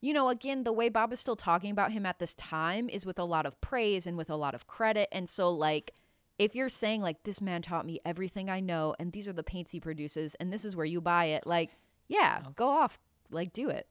You 0.00 0.14
know, 0.14 0.28
again, 0.28 0.62
the 0.62 0.72
way 0.72 0.88
Bob 0.88 1.12
is 1.12 1.18
still 1.18 1.36
talking 1.36 1.72
about 1.72 1.90
him 1.90 2.06
at 2.06 2.20
this 2.20 2.32
time 2.34 2.88
is 2.88 3.04
with 3.04 3.18
a 3.18 3.24
lot 3.24 3.46
of 3.46 3.60
praise 3.60 4.06
and 4.06 4.16
with 4.16 4.30
a 4.30 4.36
lot 4.36 4.54
of 4.54 4.68
credit. 4.68 5.08
And 5.10 5.28
so, 5.28 5.50
like, 5.50 5.92
if 6.38 6.54
you're 6.54 6.68
saying, 6.68 7.02
like, 7.02 7.24
this 7.24 7.40
man 7.40 7.62
taught 7.62 7.84
me 7.84 7.98
everything 8.04 8.48
I 8.48 8.60
know, 8.60 8.94
and 9.00 9.12
these 9.12 9.26
are 9.26 9.32
the 9.32 9.42
paints 9.42 9.72
he 9.72 9.80
produces, 9.80 10.36
and 10.36 10.52
this 10.52 10.64
is 10.64 10.76
where 10.76 10.86
you 10.86 11.00
buy 11.00 11.24
it, 11.26 11.48
like, 11.48 11.70
yeah, 12.06 12.38
okay. 12.42 12.52
go 12.54 12.68
off, 12.68 13.00
like, 13.32 13.52
do 13.52 13.70
it. 13.70 13.88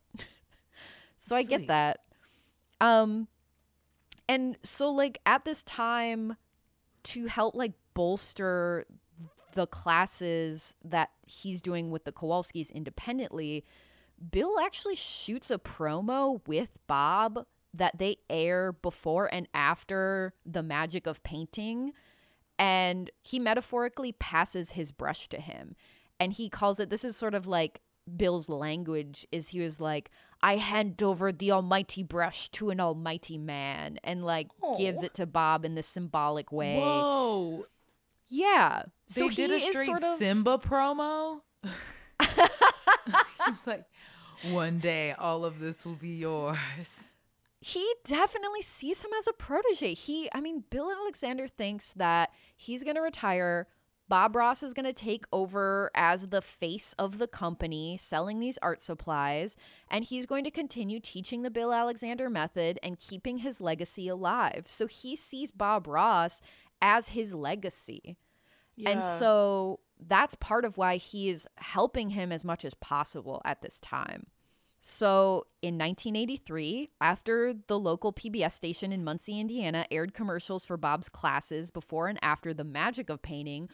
So 1.18 1.36
Sweet. 1.36 1.46
I 1.46 1.58
get 1.58 1.68
that. 1.68 2.00
Um 2.82 3.28
and 4.30 4.58
so 4.64 4.90
like 4.90 5.20
at 5.26 5.46
this 5.46 5.64
time 5.64 6.36
to 7.04 7.28
help 7.28 7.56
like 7.56 7.74
bolster 7.94 8.86
the 9.54 9.68
classes 9.68 10.76
that 10.84 11.10
he's 11.26 11.62
doing 11.62 11.90
with 11.90 12.04
the 12.04 12.12
Kowalskis 12.12 12.72
independently, 12.72 13.66
Bill 14.32 14.60
actually 14.60 14.96
shoots 14.96 15.50
a 15.50 15.58
promo 15.58 16.42
with 16.48 16.78
Bob 16.88 17.46
that 17.74 17.98
they 17.98 18.18
air 18.30 18.72
before 18.72 19.34
and 19.34 19.48
after 19.54 20.34
the 20.46 20.64
magic 20.64 21.08
of 21.08 21.24
painting. 21.24 21.94
And 22.60 23.10
he 23.22 23.40
metaphorically 23.40 24.12
passes 24.12 24.72
his 24.72 24.92
brush 24.92 25.28
to 25.30 25.40
him. 25.40 25.76
And 26.20 26.34
he 26.34 26.50
calls 26.50 26.80
it 26.80 26.90
this 26.90 27.06
is 27.06 27.16
sort 27.16 27.36
of 27.36 27.48
like 27.48 27.82
Bill's 28.16 28.50
language 28.50 29.26
is 29.32 29.50
he 29.50 29.60
was 29.60 29.80
like, 29.80 30.10
I 30.42 30.58
hand 30.58 31.02
over 31.02 31.32
the 31.32 31.52
almighty 31.52 32.04
brush 32.04 32.50
to 32.50 32.70
an 32.70 32.80
almighty 32.80 33.38
man 33.38 34.00
and 34.04 34.24
like 34.24 34.48
gives 34.78 35.02
it 35.04 35.14
to 35.16 35.26
Bob 35.26 35.66
in 35.66 35.76
this 35.76 35.88
symbolic 35.88 36.52
way. 36.52 36.78
Whoa. 36.78 37.66
Yeah. 38.28 38.84
They 39.14 39.22
so 39.22 39.30
did 39.30 39.50
he 39.50 39.56
a 39.56 39.58
is 39.58 39.64
straight 39.66 39.86
sort 39.88 40.04
of 40.04 40.18
Simba 40.18 40.58
promo. 40.58 41.42
it's 42.20 43.66
like 43.66 43.86
one 44.52 44.80
day 44.80 45.14
all 45.18 45.46
of 45.46 45.60
this 45.60 45.86
will 45.86 45.96
be 45.96 46.10
yours. 46.10 47.06
he 47.62 47.92
definitely 48.06 48.62
sees 48.62 49.02
him 49.02 49.12
as 49.18 49.28
a 49.28 49.34
protege. 49.34 49.94
He, 49.96 50.30
I 50.34 50.42
mean, 50.42 50.64
Bill 50.70 50.92
Alexander 50.92 51.48
thinks 51.48 51.94
that 51.94 52.30
he's 52.56 52.84
going 52.84 52.96
to 52.96 53.02
retire. 53.02 53.68
Bob 54.10 54.36
Ross 54.36 54.64
is 54.64 54.74
going 54.74 54.86
to 54.86 54.94
take 54.94 55.26
over 55.34 55.92
as 55.94 56.28
the 56.28 56.42
face 56.42 56.94
of 56.98 57.18
the 57.18 57.28
company, 57.28 57.98
selling 57.98 58.40
these 58.40 58.58
art 58.62 58.82
supplies, 58.82 59.58
and 59.90 60.06
he's 60.06 60.26
going 60.26 60.44
to 60.46 60.52
continue 60.52 61.00
teaching 61.00 61.42
the 61.42 61.52
Bill 61.52 61.74
Alexander 61.74 62.30
method 62.30 62.80
and 62.82 63.00
keeping 63.00 63.40
his 63.40 63.60
legacy 63.60 64.08
alive. 64.08 64.64
So 64.68 64.88
he 64.88 65.16
sees 65.16 65.52
Bob 65.52 65.88
Ross 65.88 66.42
as 66.82 67.10
his 67.10 67.34
legacy. 67.34 68.18
And 68.86 69.04
so 69.04 69.80
that's 70.00 70.36
part 70.36 70.64
of 70.64 70.78
why 70.78 70.98
he 70.98 71.30
is 71.30 71.48
helping 71.56 72.12
him 72.12 72.32
as 72.32 72.46
much 72.46 72.64
as 72.64 72.76
possible 72.76 73.42
at 73.44 73.62
this 73.62 73.80
time. 73.80 74.28
So 74.80 75.48
in 75.64 75.80
1983, 75.80 76.92
after 77.02 77.56
the 77.68 77.80
local 77.80 78.14
PBS 78.14 78.52
station 78.52 78.92
in 78.92 79.04
Muncie, 79.04 79.40
Indiana 79.40 79.88
aired 79.90 80.14
commercials 80.14 80.66
for 80.66 80.78
Bob's 80.78 81.10
classes 81.10 81.72
before 81.72 82.08
and 82.08 82.20
after 82.22 82.54
the 82.54 82.64
magic 82.64 83.10
of 83.10 83.24
painting, 83.24 83.70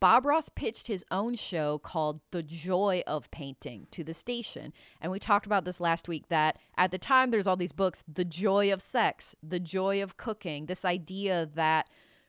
Bob 0.00 0.26
Ross 0.26 0.48
pitched 0.48 0.86
his 0.86 1.04
own 1.10 1.34
show 1.34 1.78
called 1.78 2.20
The 2.30 2.42
Joy 2.42 3.02
of 3.06 3.30
Painting 3.30 3.86
to 3.90 4.04
the 4.04 4.14
station. 4.14 4.72
And 5.00 5.10
we 5.10 5.18
talked 5.18 5.46
about 5.46 5.64
this 5.64 5.80
last 5.80 6.08
week 6.08 6.28
that 6.28 6.58
at 6.76 6.90
the 6.90 6.98
time 6.98 7.30
there's 7.30 7.46
all 7.46 7.56
these 7.56 7.72
books, 7.72 8.04
The 8.06 8.24
Joy 8.24 8.72
of 8.72 8.80
Sex, 8.80 9.34
The 9.42 9.58
Joy 9.60 10.02
of 10.02 10.16
Cooking, 10.16 10.66
this 10.66 10.84
idea 10.84 11.46
that 11.54 11.88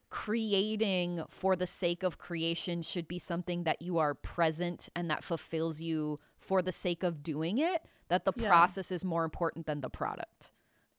creating 0.10 1.24
for 1.30 1.56
the 1.56 1.68
sake 1.68 2.02
of 2.02 2.18
creation 2.18 2.82
should 2.82 3.08
be 3.08 3.20
something 3.20 3.64
that 3.66 3.82
you 3.82 3.98
are 3.98 4.14
present 4.14 4.90
and 4.96 5.10
that 5.10 5.24
fulfills 5.24 5.82
you 5.82 6.18
for 6.38 6.62
the 6.62 6.72
sake 6.72 7.04
of 7.04 7.22
doing 7.22 7.58
it, 7.58 7.84
that 8.08 8.26
the 8.26 8.34
Yeah. 8.36 8.48
process 8.48 8.92
is 8.92 9.04
more 9.04 9.26
important 9.26 9.66
than 9.68 9.82
the 9.82 9.90
product. 9.90 10.52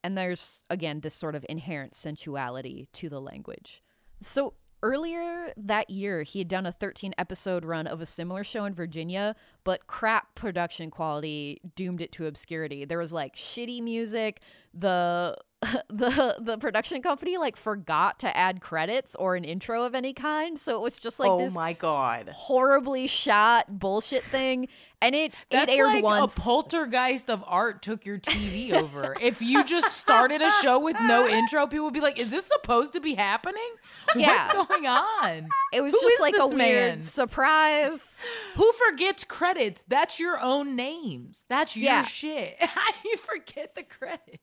And 0.04 0.16
there's, 0.16 0.62
again, 0.71 1.00
this 1.00 1.14
sort 1.14 1.35
of 1.35 1.45
inherent 1.49 1.95
sensuality 1.95 2.87
to 2.92 3.09
the 3.09 3.21
language. 3.21 3.83
So 4.21 4.54
earlier 4.82 5.52
that 5.56 5.90
year, 5.90 6.23
he 6.23 6.38
had 6.38 6.49
done 6.49 6.66
a 6.66 6.73
13 6.73 7.14
episode 7.18 7.64
run 7.64 7.87
of 7.87 8.00
a 8.00 8.06
similar 8.06 8.44
show 8.44 8.64
in 8.64 8.75
Virginia, 8.75 9.35
but 9.64 9.87
crap 9.87 10.35
production 10.35 10.90
quality 10.90 11.61
doomed 11.75 12.00
it 12.00 12.12
to 12.12 12.26
obscurity. 12.26 12.85
There 12.85 12.99
was 12.99 13.12
like 13.12 13.37
shitty 13.37 13.82
music. 13.82 14.40
The 14.75 15.37
the 15.88 16.36
the 16.38 16.56
production 16.58 17.02
company 17.02 17.36
like 17.36 17.56
forgot 17.56 18.20
to 18.20 18.36
add 18.36 18.60
credits 18.60 19.16
or 19.16 19.34
an 19.34 19.42
intro 19.44 19.82
of 19.84 19.94
any 19.94 20.12
kind, 20.12 20.56
so 20.56 20.76
it 20.76 20.80
was 20.80 20.98
just 20.98 21.18
like 21.18 21.30
oh 21.30 21.38
this 21.38 21.52
my 21.52 21.72
god. 21.72 22.28
horribly 22.32 23.08
shot 23.08 23.78
bullshit 23.80 24.22
thing, 24.22 24.68
and 25.02 25.16
it 25.16 25.34
That's 25.50 25.72
it 25.72 25.76
aired 25.76 25.94
like 25.94 26.04
once. 26.04 26.36
a 26.36 26.40
poltergeist 26.40 27.28
of 27.28 27.42
art 27.44 27.82
took 27.82 28.06
your 28.06 28.18
TV 28.18 28.72
over. 28.72 29.16
if 29.20 29.42
you 29.42 29.64
just 29.64 29.96
started 29.96 30.42
a 30.42 30.50
show 30.62 30.78
with 30.78 30.96
no 31.00 31.26
intro, 31.28 31.66
people 31.66 31.86
would 31.86 31.94
be 31.94 32.00
like, 32.00 32.20
"Is 32.20 32.30
this 32.30 32.46
supposed 32.46 32.92
to 32.92 33.00
be 33.00 33.14
happening? 33.16 33.68
Yeah. 34.14 34.46
What's 34.54 34.68
going 34.70 34.86
on? 34.86 35.48
it 35.72 35.80
was 35.80 35.92
Who 35.92 36.00
just 36.00 36.20
like 36.20 36.34
a 36.34 36.46
this 36.46 36.54
weird 36.54 37.04
surprise. 37.04 38.22
Who 38.54 38.70
forgets 38.72 39.24
credits? 39.24 39.82
That's 39.88 40.20
your 40.20 40.40
own 40.40 40.76
names. 40.76 41.44
That's 41.48 41.76
your 41.76 41.84
Yeah. 41.86 42.02
shit. 42.02 42.56
How 42.60 42.92
do 42.92 43.08
you 43.08 43.16
forget 43.16 43.74
the 43.74 43.82
credits? 43.82 44.38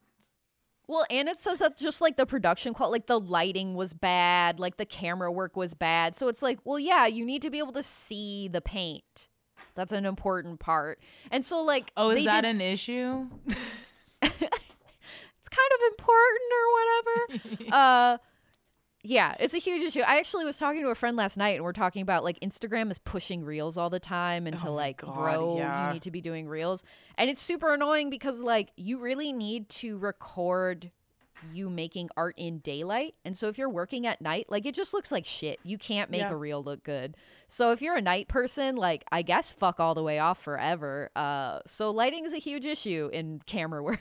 Well, 0.88 1.06
and 1.10 1.28
it 1.28 1.40
says 1.40 1.60
that 1.60 1.78
just 1.78 2.00
like 2.02 2.16
the 2.18 2.26
production 2.26 2.74
quality, 2.74 2.92
like 2.94 3.08
the 3.08 3.20
lighting 3.20 3.74
was 3.76 3.94
bad, 3.94 4.60
like 4.60 4.78
the 4.78 4.86
camera 4.86 5.32
work 5.32 5.56
was 5.56 5.74
bad. 5.74 6.16
So 6.16 6.28
it's 6.28 6.42
like, 6.42 6.60
well, 6.64 6.80
yeah, 6.80 7.06
you 7.08 7.26
need 7.26 7.42
to 7.42 7.50
be 7.50 7.58
able 7.60 7.74
to 7.74 7.84
see 7.84 8.48
the 8.48 8.62
paint. 8.62 9.28
That's 9.74 9.92
an 9.92 10.06
important 10.06 10.60
part. 10.60 11.00
And 11.32 11.46
so, 11.46 11.62
like, 11.62 11.92
Oh, 11.98 12.10
is 12.12 12.16
they 12.18 12.26
that 12.26 12.42
did- 12.42 12.50
an 12.56 12.62
issue? 12.62 13.28
it's 14.22 15.50
kind 15.50 15.72
of 15.74 15.82
important 15.92 16.52
or 16.54 16.66
whatever. 16.76 17.66
uh, 17.76 18.18
yeah, 19.08 19.36
it's 19.40 19.54
a 19.54 19.60
huge 19.60 19.84
issue. 19.84 20.02
I 20.02 20.18
actually 20.18 20.46
was 20.46 20.58
talking 20.58 20.82
to 20.82 20.90
a 20.90 20.96
friend 20.96 21.16
last 21.16 21.38
night, 21.38 21.56
and 21.56 21.64
we're 21.64 21.74
talking 21.74 22.02
about 22.02 22.24
like 22.24 22.40
Instagram 22.42 22.90
is 22.92 22.98
pushing 22.98 23.44
reels 23.46 23.78
all 23.78 23.90
the 23.90 24.00
time, 24.00 24.48
and 24.48 24.58
to 24.58 24.66
Oh 24.68 24.70
my 24.72 24.76
like 24.76 24.98
God, 25.02 25.14
grow, 25.16 25.58
yeah. 25.58 25.88
you 25.88 25.94
need 25.94 26.02
to 26.04 26.12
be 26.12 26.22
doing 26.22 26.48
reels, 26.48 26.84
and 27.18 27.30
it's 27.30 27.42
super 27.42 27.74
annoying 27.74 28.10
because 28.10 28.42
like 28.42 28.72
you 28.76 28.98
really 29.00 29.32
need 29.32 29.70
to 29.70 29.98
record 30.00 30.92
you 31.54 31.70
making 31.70 32.10
art 32.18 32.34
in 32.38 32.58
daylight, 32.60 33.14
and 33.24 33.38
so 33.38 33.48
if 33.48 33.58
you're 33.60 33.70
working 33.70 34.08
at 34.08 34.22
night, 34.22 34.48
like 34.50 34.66
it 34.66 34.74
just 34.74 34.94
looks 34.94 35.12
like 35.12 35.26
shit. 35.26 35.60
You 35.64 35.78
can't 35.78 36.10
make 36.10 36.22
Yeah. 36.22 36.32
a 36.32 36.36
reel 36.36 36.64
look 36.64 36.84
good. 36.84 37.16
So 37.48 37.72
if 37.72 37.82
you're 37.84 37.96
a 37.96 38.02
night 38.02 38.28
person, 38.28 38.76
like 38.76 39.04
I 39.12 39.22
guess 39.22 39.52
fuck 39.52 39.80
all 39.80 39.94
the 39.94 40.02
way 40.02 40.18
off 40.18 40.42
forever. 40.42 41.12
Uh, 41.16 41.60
so 41.68 41.92
lighting 41.92 42.26
is 42.26 42.34
a 42.34 42.38
huge 42.40 42.66
issue 42.66 43.10
in 43.14 43.42
camera 43.46 43.84
work. 43.90 44.00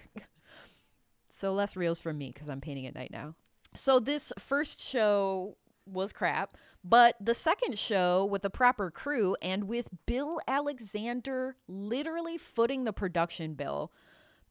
So 1.28 1.52
less 1.52 1.76
reels 1.76 2.00
from 2.00 2.16
me 2.16 2.30
because 2.32 2.48
I'm 2.48 2.60
painting 2.60 2.86
at 2.86 2.94
night 2.94 3.10
now. 3.10 3.34
So 3.74 3.98
this 3.98 4.32
first 4.38 4.80
show 4.80 5.56
was 5.86 6.12
crap, 6.12 6.56
but 6.82 7.16
the 7.20 7.34
second 7.34 7.78
show 7.78 8.24
with 8.24 8.44
a 8.44 8.50
proper 8.50 8.90
crew 8.90 9.36
and 9.42 9.64
with 9.64 9.88
Bill 10.06 10.40
Alexander 10.46 11.56
literally 11.68 12.38
footing 12.38 12.84
the 12.84 12.92
production 12.92 13.54
bill 13.54 13.92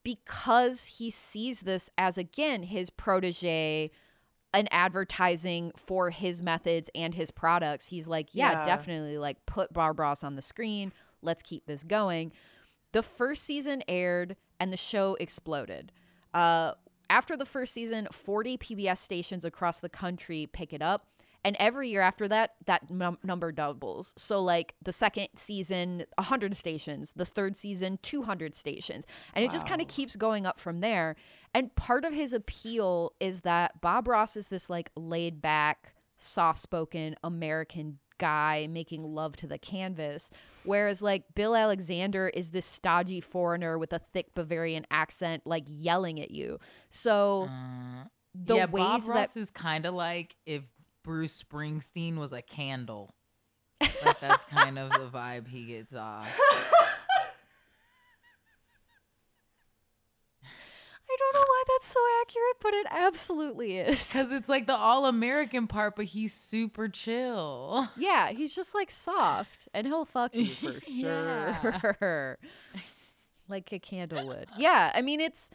because 0.04 0.86
he 0.98 1.10
sees 1.10 1.62
this 1.62 1.90
as 1.98 2.18
again 2.18 2.64
his 2.64 2.90
protege 2.90 3.90
an 4.54 4.68
advertising 4.70 5.72
for 5.76 6.12
his 6.12 6.40
methods 6.42 6.90
and 6.94 7.16
his 7.16 7.32
products. 7.32 7.88
He's 7.88 8.08
like, 8.08 8.36
yeah, 8.36 8.52
Yeah. 8.52 8.64
definitely 8.64 9.18
like 9.18 9.44
put 9.48 9.74
Bob 9.74 9.98
Ross 10.00 10.24
on 10.24 10.36
the 10.36 10.44
screen. 10.44 10.92
Let's 11.24 11.42
keep 11.42 11.66
this 11.66 11.84
going. 11.84 12.32
The 12.92 13.02
first 13.02 13.44
season 13.44 13.82
aired 13.88 14.36
and 14.60 14.72
the 14.72 14.78
show 14.78 15.18
exploded. 15.20 15.92
Uh, 16.36 16.74
after 17.10 17.38
the 17.38 17.46
first 17.46 17.74
season, 17.74 18.08
40 18.12 18.58
PBS 18.58 18.98
stations 18.98 19.46
across 19.46 19.80
the 19.80 19.90
country 19.90 20.48
pick 20.52 20.74
it 20.74 20.82
up. 20.82 21.08
And 21.46 21.58
every 21.60 21.90
year 21.90 22.02
after 22.02 22.28
that, 22.30 22.52
that 22.68 22.90
num- 22.90 23.18
number 23.22 23.52
doubles. 23.52 24.14
So, 24.18 24.42
like 24.42 24.76
the 24.82 24.94
second 24.94 25.28
season, 25.36 26.06
100 26.16 26.56
stations, 26.56 27.12
the 27.16 27.26
third 27.26 27.58
season, 27.58 28.00
200 28.02 28.56
stations. 28.56 29.06
And 29.34 29.44
it 29.44 29.52
just 29.52 29.68
kind 29.68 29.82
of 29.82 29.90
keeps 29.90 30.16
going 30.16 30.46
up 30.46 30.58
from 30.58 30.80
there. 30.80 31.18
And 31.54 31.76
part 31.76 32.06
of 32.06 32.14
his 32.14 32.32
appeal 32.32 33.12
is 33.20 33.42
that 33.42 33.82
Bob 33.82 34.08
Ross 34.08 34.38
is 34.38 34.48
this 34.48 34.70
like 34.70 34.90
laid 34.96 35.42
back, 35.42 35.94
soft 36.16 36.60
spoken 36.60 37.16
American 37.24 38.00
guy 38.18 38.68
making 38.70 39.04
love 39.04 39.36
to 39.38 39.48
the 39.48 39.58
canvas. 39.58 40.32
Whereas 40.64 41.02
like 41.02 41.24
Bill 41.36 41.56
Alexander 41.56 42.30
is 42.30 42.52
this 42.52 42.66
stodgy 42.66 43.22
foreigner 43.22 43.78
with 43.78 43.94
a 43.94 44.00
thick 44.00 44.34
Bavarian 44.34 44.86
accent, 44.90 45.44
like 45.46 45.66
yelling 45.68 46.20
at 46.20 46.32
you. 46.32 46.60
So 46.90 47.50
uh, 47.50 48.06
the 48.34 48.56
yeah, 48.56 48.66
ways 48.66 48.84
Bob 48.84 49.02
that 49.02 49.10
Ross 49.10 49.38
is 49.38 49.52
kind 49.52 49.86
of 49.86 49.94
like 49.94 50.36
if 50.46 50.64
Bruce 51.04 51.44
Springsteen 51.44 52.18
was 52.18 52.32
a 52.32 52.42
candle. 52.42 53.14
Like 54.06 54.20
that's 54.20 54.46
kind 54.46 54.80
of 54.80 54.90
the 54.92 55.10
vibe 55.14 55.48
he 55.48 55.66
gets 55.66 55.94
off. 55.94 56.40
I 61.14 61.18
don't 61.20 61.34
know 61.34 61.46
why 61.48 61.64
that's 61.68 61.88
so 61.88 62.00
accurate, 62.22 62.56
but 62.62 62.74
it 62.74 62.88
absolutely 62.90 63.78
is. 63.78 64.08
Because 64.08 64.32
it's 64.32 64.50
like 64.50 64.66
the 64.66 64.76
all 64.76 65.06
American 65.06 65.68
part, 65.68 65.96
but 65.96 66.06
he's 66.06 66.34
super 66.34 66.90
chill. 66.90 67.90
Yeah, 67.98 68.32
he's 68.32 68.56
just 68.56 68.74
like 68.74 68.90
soft 68.92 69.68
and 69.74 69.86
he'll 69.88 70.06
fuck 70.06 70.36
you 70.36 70.48
for 70.48 70.74
sure. 70.82 72.38
like 73.48 73.72
a 73.72 73.80
candle 73.80 74.28
would. 74.28 74.48
Yeah, 74.58 74.92
I 74.96 75.02
mean 75.02 75.20
it's 75.20 75.50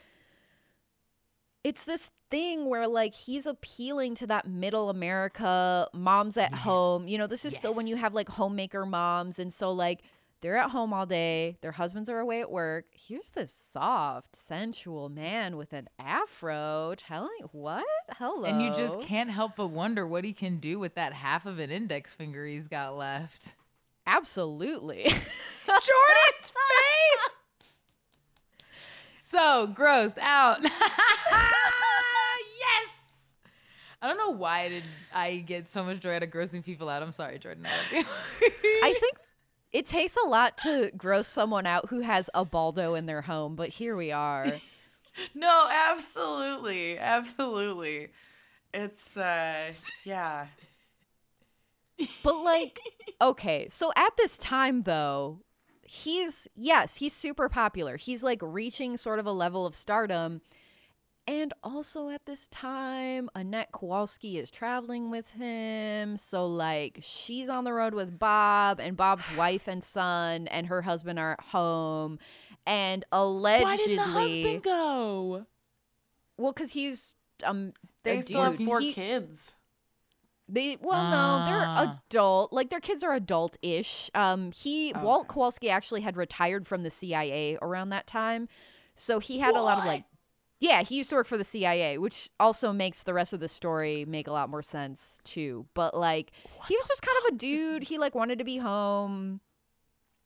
it's 1.65 1.85
this 1.85 2.11
thing 2.31 2.67
where 2.67 2.87
like 2.87 3.15
he's 3.15 3.47
appealing 3.47 4.15
to 4.17 4.27
that 4.29 4.47
middle 4.47 4.89
America 4.89 5.89
moms 5.93 6.37
at 6.37 6.55
home. 6.55 7.09
You 7.09 7.19
know, 7.19 7.27
this 7.27 7.45
is 7.45 7.57
still 7.57 7.75
when 7.75 7.87
you 7.87 7.97
have 7.97 8.15
like 8.15 8.29
homemaker 8.29 8.87
moms 8.87 9.39
and 9.39 9.53
so 9.53 9.73
like 9.73 10.01
they're 10.41 10.57
at 10.57 10.71
home 10.71 10.93
all 10.93 11.07
day, 11.07 11.57
their 11.61 11.73
husbands 11.73 12.09
are 12.09 12.21
away 12.21 12.41
at 12.41 12.51
work. 12.51 12.87
Here's 12.93 13.33
this 13.33 13.53
soft, 13.53 14.37
sensual 14.37 15.09
man 15.09 15.57
with 15.57 15.73
an 15.73 15.89
afro 15.99 16.95
telling 16.97 17.31
what? 17.53 17.85
Hello. 18.19 18.45
And 18.45 18.63
you 18.63 18.73
just 18.73 19.01
can't 19.01 19.31
help 19.31 19.57
but 19.57 19.69
wonder 19.69 20.07
what 20.07 20.25
he 20.25 20.33
can 20.33 20.59
do 20.59 20.79
with 20.79 20.95
that 20.95 21.13
half 21.13 21.45
of 21.47 21.59
an 21.59 21.71
index 21.71 22.15
finger 22.15 22.47
he's 22.47 22.69
got 22.69 22.97
left. 22.97 23.55
Absolutely. 24.07 25.03
Jordan's 25.67 26.53
face! 26.53 27.39
so 29.31 29.69
grossed 29.73 30.19
out. 30.21 30.63
yes. 30.63 30.73
I 34.01 34.09
don't 34.09 34.17
know 34.17 34.31
why 34.31 34.69
did 34.69 34.85
I 35.13 35.39
get 35.39 35.71
so 35.71 35.85
much 35.85 36.01
joy 36.01 36.15
out 36.15 36.23
of 36.23 36.31
grossing 36.31 36.65
people 36.65 36.89
out. 36.89 37.03
I'm 37.03 37.13
sorry, 37.13 37.39
Jordan. 37.39 37.67
I. 37.67 38.05
I 38.85 38.95
think 38.99 39.17
it 39.73 39.87
takes 39.87 40.17
a 40.17 40.27
lot 40.27 40.57
to 40.59 40.91
gross 40.97 41.29
someone 41.29 41.67
out 41.67 41.91
who 41.91 42.01
has 42.01 42.31
a 42.35 42.45
Baldo 42.45 42.95
in 42.95 43.07
their 43.07 43.23
home, 43.23 43.57
but 43.57 43.69
here 43.71 43.97
we 43.97 44.13
are. 44.13 44.47
No, 45.35 45.69
absolutely. 45.69 46.97
Absolutely. 46.97 48.11
It's 48.73 49.17
uh 49.17 49.71
yeah. 50.05 50.47
But 52.23 52.37
like, 52.45 52.79
okay, 53.21 53.67
so 53.69 53.91
at 53.97 54.17
this 54.17 54.39
time 54.39 54.83
though, 54.83 55.41
he's 55.83 56.47
yes, 56.55 56.97
he's 56.97 57.13
super 57.13 57.49
popular. 57.49 57.97
He's 57.97 58.23
like 58.23 58.39
reaching 58.43 58.97
sort 58.97 59.19
of 59.19 59.27
a 59.27 59.33
level 59.33 59.67
of 59.67 59.75
stardom. 59.75 60.41
And 61.29 61.53
also 61.63 62.09
at 62.09 62.25
this 62.25 62.49
time, 62.49 63.29
Annette 63.35 63.71
Kowalski 63.71 64.39
is 64.39 64.51
traveling 64.51 65.11
with 65.11 65.29
him. 65.33 66.17
So 66.17 66.47
like 66.47 67.01
she's 67.03 67.51
on 67.51 67.65
the 67.65 67.73
road 67.75 67.93
with 67.93 68.19
Bob 68.19 68.81
and 68.81 68.97
Bob's 68.97 69.27
wife 69.37 69.69
and 69.69 69.85
son 69.85 70.49
and 70.49 70.67
her 70.69 70.81
husband 70.83 71.19
are 71.19 71.33
at 71.33 71.41
home. 71.41 72.19
And 72.67 73.05
allegedly 73.13 73.65
Why 73.65 73.77
didn't 73.77 73.97
the 73.97 74.03
husband 74.05 74.63
go? 74.63 75.47
Well, 76.39 76.53
because 76.53 76.71
he's 76.71 77.15
um 77.45 77.75
They 78.05 78.23
still 78.23 78.43
have 78.43 78.57
four 78.57 78.81
He- 78.81 78.95
kids. 78.95 79.55
They 80.49 80.79
well, 80.81 81.11
no, 81.11 81.17
Ah. 81.17 81.45
they're 81.45 81.95
adult. 81.99 82.55
Like 82.55 82.71
their 82.71 82.81
kids 82.81 83.03
are 83.03 83.13
adult-ish. 83.13 84.11
Um, 84.15 84.51
he 84.53 84.95
Walt 84.95 85.29
Kowalski 85.29 85.69
actually 85.69 86.01
had 86.01 86.17
retired 86.17 86.67
from 86.67 86.85
the 86.85 86.91
CIA 86.91 87.59
around 87.61 87.91
that 87.91 88.07
time, 88.07 88.49
so 88.95 89.19
he 89.19 89.41
had 89.41 89.55
a 89.55 89.61
lot 89.61 89.77
of 89.77 89.85
like, 89.85 90.05
yeah, 90.61 90.83
he 90.83 90.97
used 90.97 91.11
to 91.11 91.17
work 91.17 91.27
for 91.27 91.39
the 91.39 91.45
CIA, 91.45 91.99
which 91.99 92.31
also 92.41 92.73
makes 92.73 93.03
the 93.03 93.15
rest 93.15 93.33
of 93.33 93.41
the 93.41 93.49
story 93.49 94.05
make 94.05 94.27
a 94.27 94.33
lot 94.33 94.51
more 94.51 94.63
sense 94.63 95.21
too. 95.25 95.67
But 95.75 95.97
like, 95.97 96.33
he 96.67 96.77
was 96.77 96.89
just 96.89 97.03
kind 97.03 97.19
of 97.19 97.35
a 97.35 97.37
dude. 97.39 97.85
He 97.85 97.99
like 97.99 98.15
wanted 98.15 98.39
to 98.39 98.45
be 98.45 98.59
home. 98.59 99.41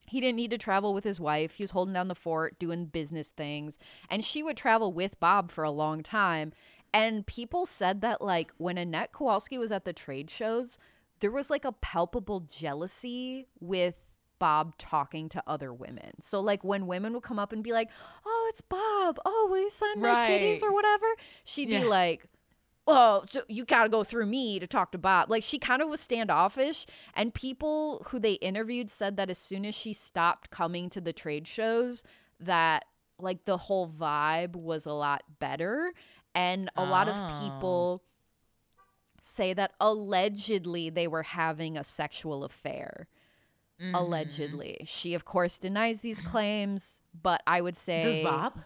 He 0.06 0.20
didn't 0.20 0.36
need 0.36 0.50
to 0.50 0.58
travel 0.58 0.94
with 0.94 1.04
his 1.04 1.20
wife. 1.20 1.54
He 1.54 1.62
was 1.62 1.70
holding 1.70 1.94
down 1.94 2.08
the 2.08 2.14
fort, 2.14 2.58
doing 2.58 2.86
business 2.86 3.28
things. 3.28 3.78
And 4.10 4.24
she 4.24 4.42
would 4.42 4.56
travel 4.56 4.92
with 4.92 5.20
Bob 5.20 5.50
for 5.50 5.64
a 5.64 5.70
long 5.70 6.02
time. 6.02 6.52
And 6.94 7.26
people 7.26 7.64
said 7.64 8.02
that, 8.02 8.20
like, 8.20 8.52
when 8.58 8.76
Annette 8.76 9.12
Kowalski 9.12 9.56
was 9.56 9.72
at 9.72 9.86
the 9.86 9.94
trade 9.94 10.28
shows, 10.28 10.78
there 11.20 11.30
was 11.30 11.48
like 11.48 11.64
a 11.64 11.72
palpable 11.72 12.40
jealousy 12.40 13.46
with 13.60 14.12
Bob 14.42 14.76
talking 14.76 15.28
to 15.28 15.42
other 15.46 15.72
women. 15.72 16.11
So, 16.20 16.40
like, 16.40 16.64
when 16.64 16.88
women 16.88 17.12
would 17.14 17.22
come 17.22 17.38
up 17.38 17.52
and 17.52 17.62
be 17.62 17.72
like, 17.72 17.88
oh, 18.26 18.46
it's 18.50 18.61
Bob. 18.61 19.20
Oh, 19.25 19.46
will 19.49 19.61
you 19.61 19.70
sign 19.70 20.00
my 20.00 20.08
titties 20.28 20.62
or 20.64 20.72
whatever? 20.72 21.06
She'd 21.44 21.68
Yeah. 21.68 21.82
be 21.82 21.84
like, 21.87 22.26
oh, 22.88 23.22
so 23.28 23.42
you 23.46 23.64
got 23.64 23.84
to 23.84 23.88
go 23.88 24.02
through 24.02 24.26
me 24.26 24.58
to 24.58 24.66
talk 24.66 24.90
to 24.90 24.99
Bob. 24.99 25.30
Like 25.30 25.44
she 25.44 25.61
kind 25.61 25.80
of 25.80 25.88
was 25.88 26.00
standoffish, 26.00 26.87
and 27.14 27.32
people 27.32 28.04
who 28.08 28.18
they 28.18 28.32
interviewed 28.34 28.90
said 28.90 29.16
that 29.16 29.30
as 29.30 29.38
soon 29.38 29.64
as 29.64 29.76
she 29.76 29.92
stopped 29.92 30.50
coming 30.50 30.90
to 30.90 31.00
the 31.00 31.12
trade 31.12 31.46
shows, 31.46 32.02
that 32.40 32.84
like 33.20 33.44
the 33.44 33.56
whole 33.56 33.87
vibe 33.88 34.56
was 34.56 34.87
a 34.87 34.92
lot 34.92 35.22
better, 35.38 35.92
and 36.34 36.68
a 36.76 36.84
lot 36.84 37.08
of 37.08 37.14
Oh. 37.16 37.38
people 37.49 38.02
say 39.20 39.52
that 39.54 39.70
allegedly 39.80 40.90
they 40.90 41.06
were 41.06 41.22
having 41.22 41.76
a 41.76 41.84
sexual 41.84 42.42
affair. 42.42 43.06
Mm-hmm. 43.82 43.94
Allegedly, 43.94 44.84
she 44.86 45.14
of 45.14 45.24
course 45.24 45.58
denies 45.58 46.00
these 46.02 46.21
claims, 46.21 47.00
but 47.21 47.42
I 47.47 47.60
would 47.60 47.76
say, 47.76 48.02
Does 48.02 48.21
Bob? 48.21 48.60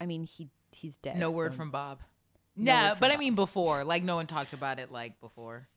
I 0.00 0.06
mean, 0.06 0.24
he 0.24 0.48
he's 0.72 0.96
dead. 0.96 1.16
No 1.16 1.30
word 1.30 1.52
so- 1.52 1.56
from 1.58 1.70
Bob. 1.70 2.00
No 2.56 2.72
No, 2.74 2.88
from 2.90 2.98
but 3.00 3.10
I 3.12 3.16
mean 3.16 3.34
before. 3.34 3.84
Like 3.84 4.02
no 4.02 4.16
one 4.16 4.26
talked 4.26 4.52
about 4.52 4.78
it 4.78 4.90
like 4.90 5.20
before. 5.20 5.68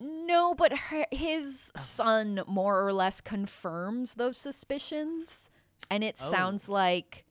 No, 0.00 0.54
but 0.54 0.72
her, 0.72 1.06
his 1.10 1.72
Oh. 1.74 1.80
son 1.80 2.42
more 2.46 2.84
or 2.86 2.92
less 2.92 3.20
confirms 3.20 4.14
those 4.14 4.36
suspicions. 4.36 5.48
And 5.90 6.04
it 6.04 6.16
Oh. 6.20 6.30
sounds 6.30 6.68
like 6.68 7.24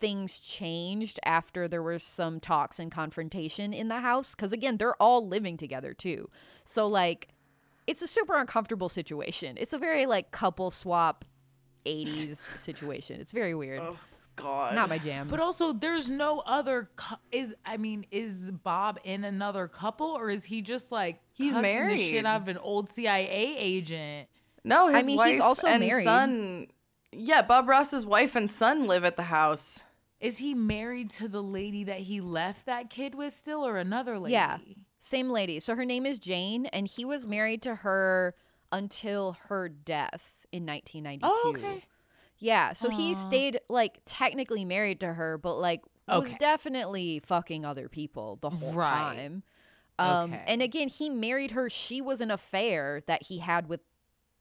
things 0.00 0.38
changed 0.38 1.18
after 1.24 1.66
there 1.66 1.82
were 1.82 1.98
some 1.98 2.38
talks 2.40 2.78
and 2.78 2.92
confrontation 2.92 3.72
in 3.72 3.88
the 3.88 4.00
house. 4.00 4.34
Because 4.34 4.52
again, 4.52 4.76
they're 4.76 5.00
all 5.02 5.26
living 5.26 5.56
together 5.56 5.92
too. 5.94 6.28
So, 6.64 6.86
like, 6.86 7.28
it's 7.88 8.02
a 8.02 8.06
super 8.06 8.36
uncomfortable 8.36 8.88
situation. 8.88 9.56
It's 9.58 9.72
a 9.72 9.78
very, 9.78 10.06
like, 10.06 10.30
couple 10.30 10.70
swap 10.70 11.24
80s 11.86 12.36
situation. 12.56 13.20
It's 13.20 13.32
very 13.32 13.54
weird. 13.54 13.80
Oh 13.80 13.96
god. 14.36 14.74
Not 14.74 14.88
my 14.88 14.98
jam. 14.98 15.26
But 15.26 15.40
also, 15.40 15.72
there's 15.72 16.08
no 16.08 16.40
other. 16.46 16.90
cou- 16.96 17.16
Is 17.32 17.54
I 17.66 17.76
mean, 17.76 18.06
is 18.10 18.50
Bob 18.52 19.00
in 19.04 19.24
another 19.24 19.66
couple, 19.68 20.06
or 20.08 20.30
is 20.30 20.44
he 20.44 20.62
just 20.62 20.92
like 20.92 21.20
He's 21.32 21.52
cucking 21.52 21.56
the 21.56 21.62
married. 21.62 21.98
shit 21.98 22.24
out 22.26 22.42
of 22.42 22.48
an 22.48 22.58
old 22.58 22.90
CIA 22.92 23.56
agent? 23.58 24.28
No, 24.64 24.86
his 24.88 24.96
I 24.96 25.00
mean, 25.00 25.08
he's 25.10 25.16
wife 25.18 25.40
also 25.40 25.66
and 25.66 25.80
married. 25.84 26.04
son. 26.04 26.66
Yeah, 27.10 27.42
Bob 27.42 27.68
Ross's 27.68 28.04
wife 28.04 28.36
and 28.36 28.50
son 28.50 28.84
live 28.86 29.04
at 29.04 29.16
the 29.16 29.22
house. 29.24 29.82
Is 30.20 30.38
he 30.38 30.52
married 30.52 31.10
to 31.12 31.28
the 31.28 31.42
lady 31.42 31.84
that 31.84 32.00
he 32.00 32.20
left 32.20 32.66
that 32.66 32.90
kid 32.90 33.14
with 33.14 33.32
still, 33.32 33.66
or 33.66 33.76
another 33.78 34.18
lady? 34.18 34.32
Yeah. 34.34 34.58
Same 34.98 35.30
lady. 35.30 35.60
So 35.60 35.74
her 35.76 35.84
name 35.84 36.04
is 36.06 36.18
Jane, 36.18 36.66
and 36.66 36.86
he 36.88 37.04
was 37.04 37.26
married 37.26 37.62
to 37.62 37.76
her 37.76 38.34
until 38.72 39.36
her 39.48 39.68
death 39.68 40.44
in 40.52 40.66
1992. 40.66 41.26
Oh, 41.30 41.52
okay. 41.56 41.84
Yeah. 42.38 42.72
So 42.72 42.88
he 42.90 43.14
stayed 43.14 43.60
like 43.68 44.00
technically 44.04 44.64
married 44.64 45.00
to 45.00 45.14
her, 45.14 45.38
but 45.38 45.54
like 45.56 45.82
was 46.08 46.26
Okay. 46.28 46.36
definitely 46.38 47.18
fucking 47.20 47.64
other 47.64 47.88
people 47.88 48.38
the 48.40 48.50
whole 48.50 48.72
Right. 48.72 49.16
time. 49.16 49.42
Um, 49.98 50.32
Okay. 50.32 50.44
And 50.46 50.62
again, 50.62 50.88
he 50.88 51.10
married 51.10 51.52
her. 51.52 51.68
She 51.68 52.00
was 52.00 52.20
an 52.20 52.30
affair 52.30 53.02
that 53.06 53.24
he 53.24 53.38
had 53.38 53.68
with, 53.68 53.80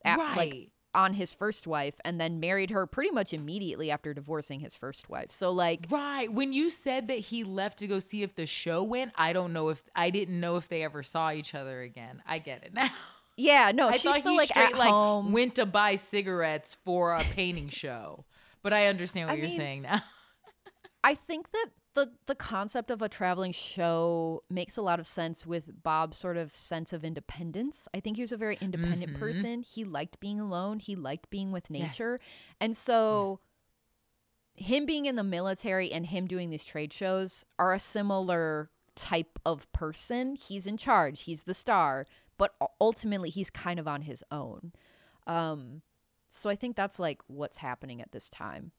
at, 0.05 0.17
like, 0.17 0.51
Right. 0.51 0.69
On 0.97 1.13
his 1.13 1.31
first 1.31 1.65
wife, 1.67 1.95
and 2.03 2.19
then 2.19 2.39
married 2.41 2.71
her 2.71 2.85
pretty 2.85 3.11
much 3.11 3.31
immediately 3.33 3.89
after 3.91 4.13
divorcing 4.13 4.59
his 4.59 4.73
first 4.75 5.09
wife. 5.09 5.31
So 5.31 5.51
like, 5.51 5.85
Right. 5.89 6.31
When 6.31 6.51
you 6.51 6.69
said 6.69 7.07
that 7.07 7.19
he 7.19 7.43
left 7.45 7.79
to 7.79 7.87
go 7.87 7.99
see 7.99 8.23
if 8.23 8.35
the 8.35 8.45
show 8.47 8.83
went, 8.83 9.13
I 9.15 9.31
don't 9.31 9.53
know 9.53 9.69
if 9.69 9.83
I 9.95 10.09
didn't 10.09 10.39
know 10.39 10.55
if 10.57 10.67
they 10.67 10.83
ever 10.83 11.03
saw 11.03 11.31
each 11.31 11.55
other 11.55 11.81
again. 11.81 12.21
I 12.25 12.39
get 12.39 12.63
it 12.63 12.73
now. 12.73 12.89
yeah, 13.37 13.71
no, 13.73 13.89
I 13.89 13.97
she's 13.97 14.15
still 14.17 14.35
like 14.35 14.49
straight 14.49 14.71
at 14.71 14.77
like 14.77 14.89
home. 14.89 15.31
went 15.31 15.55
to 15.55 15.65
buy 15.65 15.95
cigarettes 15.95 16.75
for 16.83 17.13
a 17.13 17.23
painting 17.23 17.69
show. 17.69 18.25
But 18.63 18.73
I 18.73 18.87
understand 18.87 19.27
what 19.29 19.35
I 19.35 19.37
you're 19.37 19.47
mean, 19.49 19.57
saying 19.57 19.81
now. 19.83 20.01
I 21.03 21.13
think 21.13 21.51
that 21.51 21.67
the 21.97 22.11
the 22.27 22.35
concept 22.35 22.91
of 22.91 23.01
a 23.01 23.09
traveling 23.09 23.51
show 23.51 24.43
makes 24.49 24.77
a 24.77 24.81
lot 24.81 24.99
of 24.99 25.07
sense 25.07 25.45
with 25.45 25.81
Bob's 25.83 26.17
sort 26.17 26.37
of 26.37 26.55
sense 26.55 26.93
of 26.93 27.03
independence. 27.03 27.87
I 27.93 27.99
think 27.99 28.17
he 28.17 28.23
was 28.23 28.31
a 28.31 28.37
very 28.37 28.57
independent 28.61 29.13
Mhm. 29.13 29.19
person. 29.19 29.61
He 29.63 29.83
liked 29.83 30.19
being 30.19 30.39
alone. 30.39 30.79
He 30.79 30.95
liked 30.95 31.29
being 31.29 31.51
with 31.51 31.65
Yes. 31.71 31.89
nature. 31.91 32.19
And 32.59 32.77
so 32.77 33.39
him 34.55 34.85
being 34.85 35.05
in 35.05 35.15
the 35.15 35.23
military 35.23 35.91
and 35.91 36.05
him 36.05 36.25
doing 36.27 36.49
these 36.49 36.65
trade 36.65 36.93
shows 36.93 37.45
are 37.59 37.73
a 37.73 37.79
similar 37.79 38.69
type 38.95 39.39
of 39.45 39.71
person. 39.73 40.35
He's 40.35 40.65
in 40.67 40.77
charge. 40.77 41.21
He's 41.21 41.43
the 41.43 41.53
star, 41.53 42.05
but 42.37 42.55
ultimately 42.81 43.29
he's 43.29 43.49
kind 43.49 43.79
of 43.79 43.87
on 43.87 44.03
his 44.03 44.23
own. 44.31 44.71
Um 45.25 45.81
so 46.29 46.49
I 46.49 46.55
think 46.55 46.75
that's 46.75 46.99
like 46.99 47.21
what's 47.27 47.57
happening 47.57 48.01
at 48.01 48.11
this 48.11 48.29
time. 48.29 48.71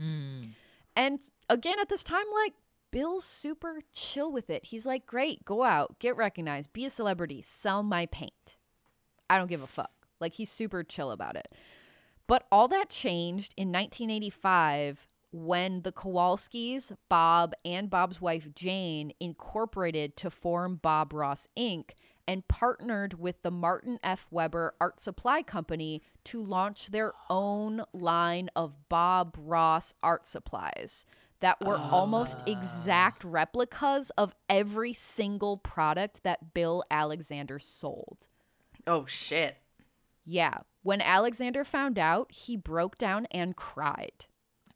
Mm. 0.00 0.54
And 0.96 1.20
again, 1.48 1.78
at 1.78 1.88
this 1.88 2.02
time, 2.02 2.24
like, 2.42 2.54
Bill's 2.90 3.24
super 3.24 3.80
chill 3.92 4.32
with 4.32 4.48
it. 4.48 4.64
He's 4.64 4.86
like, 4.86 5.06
great, 5.06 5.44
go 5.44 5.62
out, 5.62 5.98
get 5.98 6.16
recognized, 6.16 6.72
be 6.72 6.86
a 6.86 6.90
celebrity, 6.90 7.42
sell 7.42 7.82
my 7.82 8.06
paint. 8.06 8.56
I 9.28 9.36
don't 9.36 9.48
give 9.48 9.62
a 9.62 9.66
fuck. 9.66 9.92
Like, 10.18 10.34
he's 10.34 10.50
super 10.50 10.82
chill 10.82 11.10
about 11.10 11.36
it. 11.36 11.48
But 12.26 12.46
all 12.50 12.68
that 12.68 12.88
changed 12.88 13.52
in 13.56 13.68
1985 13.70 15.06
when 15.32 15.82
the 15.82 15.92
Kowalskis, 15.92 16.96
Bob, 17.08 17.52
and 17.64 17.90
Bob's 17.90 18.20
wife 18.20 18.48
Jane 18.54 19.12
incorporated 19.20 20.16
to 20.16 20.30
form 20.30 20.76
Bob 20.76 21.12
Ross 21.12 21.46
Inc. 21.58 21.90
and 22.28 22.46
partnered 22.48 23.18
with 23.18 23.42
the 23.42 23.50
Martin 23.50 23.98
F. 24.02 24.26
Weber 24.30 24.74
Art 24.80 25.00
Supply 25.00 25.42
Company 25.42 26.02
to 26.24 26.42
launch 26.42 26.88
their 26.88 27.12
own 27.30 27.82
line 27.92 28.50
of 28.56 28.88
Bob 28.88 29.36
Ross 29.38 29.94
art 30.02 30.26
supplies 30.26 31.06
that 31.40 31.60
were 31.64 31.76
ah. 31.76 31.90
almost 31.90 32.42
exact 32.46 33.24
replicas 33.24 34.10
of 34.16 34.34
every 34.48 34.92
single 34.92 35.56
product 35.56 36.22
that 36.22 36.54
Bill 36.54 36.82
Alexander 36.90 37.58
sold. 37.58 38.26
Oh 38.86 39.06
shit. 39.06 39.56
Yeah. 40.22 40.58
When 40.82 41.00
Alexander 41.00 41.64
found 41.64 41.98
out, 41.98 42.32
he 42.32 42.56
broke 42.56 42.96
down 42.98 43.26
and 43.30 43.56
cried. 43.56 44.26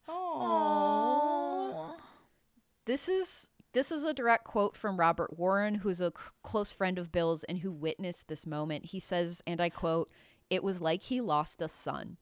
Oh. 0.09 1.97
This 2.85 3.09
is 3.09 3.49
this 3.73 3.93
is 3.93 4.05
a 4.05 4.13
direct 4.15 4.45
quote 4.45 4.77
from 4.77 4.99
Robert 4.99 5.39
Warren, 5.39 5.77
who's 5.77 6.01
a 6.01 6.09
c- 6.17 6.23
close 6.43 6.73
friend 6.73 6.99
of 6.99 7.13
Bill's 7.13 7.45
and 7.45 7.59
who 7.59 7.71
witnessed 7.71 8.29
this 8.29 8.47
moment. 8.47 8.87
He 8.87 9.01
says, 9.01 9.43
and 9.47 9.61
I 9.61 9.69
quote, 9.69 10.11
"It 10.49 10.63
was 10.65 10.81
like 10.81 11.05
he 11.05 11.21
lost 11.21 11.63
a 11.63 11.69
son. 11.69 12.17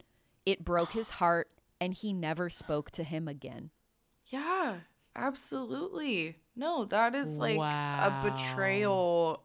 It 0.46 0.64
broke 0.64 0.92
his 0.92 1.10
heart 1.20 1.48
and 1.80 1.94
he 1.94 2.12
never 2.12 2.50
spoke 2.50 2.90
to 2.92 3.04
him 3.04 3.28
again. 3.28 3.70
Yeah, 4.26 4.80
absolutely. 5.16 6.36
No, 6.56 6.84
that 6.86 7.14
is 7.14 7.36
like 7.38 7.56
Wow. 7.58 8.22
a 8.26 8.30
betrayal 8.30 9.44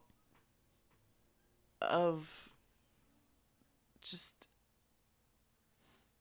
of 1.82 2.50
just 4.02 4.34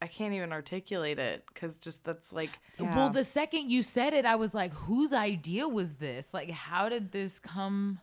I 0.02 0.08
can't 0.08 0.34
even 0.34 0.52
articulate 0.52 1.18
it 1.18 1.44
cuz 1.54 1.78
just 1.78 2.04
that's 2.04 2.32
like 2.32 2.50
Yeah. 2.78 2.96
Well, 2.96 3.10
the 3.10 3.24
second 3.24 3.70
you 3.70 3.82
said 3.82 4.12
it, 4.12 4.24
I 4.26 4.34
was 4.36 4.52
like, 4.52 4.72
whose 4.72 5.12
idea 5.12 5.68
was 5.68 5.94
this? 5.94 6.34
Like, 6.34 6.50
how 6.50 6.88
did 6.88 7.12
this 7.12 7.38
come 7.38 8.00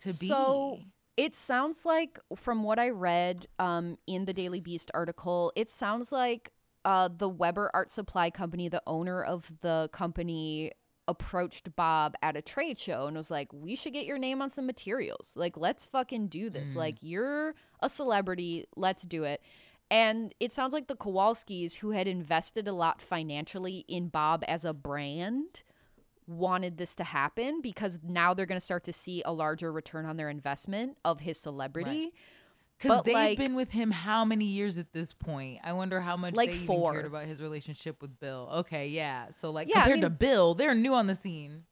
to 0.00 0.12
be? 0.12 0.28
So 0.28 0.80
it 1.16 1.34
sounds 1.34 1.86
like, 1.86 2.18
from 2.36 2.62
what 2.62 2.78
I 2.78 2.90
read 2.90 3.46
um, 3.58 3.96
in 4.06 4.26
the 4.26 4.34
Daily 4.34 4.60
Beast 4.60 4.90
article, 4.92 5.50
it 5.56 5.70
sounds 5.70 6.12
like 6.12 6.52
uh, 6.84 7.08
the 7.16 7.28
Weber 7.28 7.70
Art 7.72 7.90
Supply 7.90 8.30
Company, 8.30 8.68
the 8.68 8.82
owner 8.86 9.22
of 9.22 9.50
the 9.62 9.88
company, 9.92 10.72
approached 11.08 11.74
Bob 11.76 12.14
at 12.20 12.36
a 12.36 12.42
trade 12.42 12.78
show 12.78 13.06
and 13.06 13.16
was 13.16 13.30
like, 13.30 13.48
"We 13.52 13.76
should 13.76 13.92
get 13.94 14.04
your 14.06 14.18
name 14.18 14.42
on 14.42 14.50
some 14.50 14.66
materials. 14.66 15.32
Like, 15.36 15.56
let's 15.56 15.86
fucking 15.86 16.28
do 16.28 16.50
this. 16.50 16.74
Like, 16.76 16.96
you're 17.00 17.54
a 17.80 17.88
celebrity. 17.88 18.66
Let's 18.76 19.04
do 19.04 19.24
it." 19.24 19.40
And 19.90 20.34
it 20.40 20.52
sounds 20.52 20.72
like 20.72 20.88
the 20.88 20.96
Kowalskis, 20.96 21.74
who 21.76 21.90
had 21.90 22.08
invested 22.08 22.66
a 22.66 22.72
lot 22.72 23.00
financially 23.00 23.84
in 23.88 24.08
Bob 24.08 24.42
as 24.48 24.64
a 24.64 24.72
brand, 24.72 25.62
wanted 26.26 26.76
this 26.76 26.94
to 26.96 27.04
happen 27.04 27.60
because 27.60 28.00
now 28.02 28.34
they're 28.34 28.46
going 28.46 28.58
to 28.58 28.64
start 28.64 28.82
to 28.84 28.92
see 28.92 29.22
a 29.24 29.32
larger 29.32 29.70
return 29.70 30.04
on 30.04 30.16
their 30.16 30.28
investment 30.28 30.96
of 31.04 31.20
his 31.20 31.38
celebrity. 31.38 32.12
Because 32.78 32.98
but, 32.98 33.04
they've 33.04 33.14
like- 33.14 33.38
been 33.38 33.54
with 33.54 33.70
him 33.70 33.90
how 33.92 34.24
many 34.24 34.44
years 34.46 34.76
at 34.76 34.92
this 34.92 35.12
point? 35.12 35.60
I 35.62 35.72
wonder 35.72 36.00
how 36.00 36.16
much 36.16 36.34
Like 36.34 36.50
they 36.50 36.56
four. 36.56 36.92
cared 36.92 37.06
about 37.06 37.26
his 37.26 37.40
relationship 37.40 38.02
with 38.02 38.18
Bill. 38.18 38.48
Okay, 38.56 38.88
yeah. 38.88 39.30
So 39.30 39.50
like 39.50 39.68
Yeah, 39.68 39.78
I 39.78 39.82
compared 39.82 40.00
to 40.02 40.10
Bill, 40.10 40.54
they're 40.54 40.74
new 40.74 40.94
on 40.94 41.06
the 41.06 41.14
scene. 41.14 41.62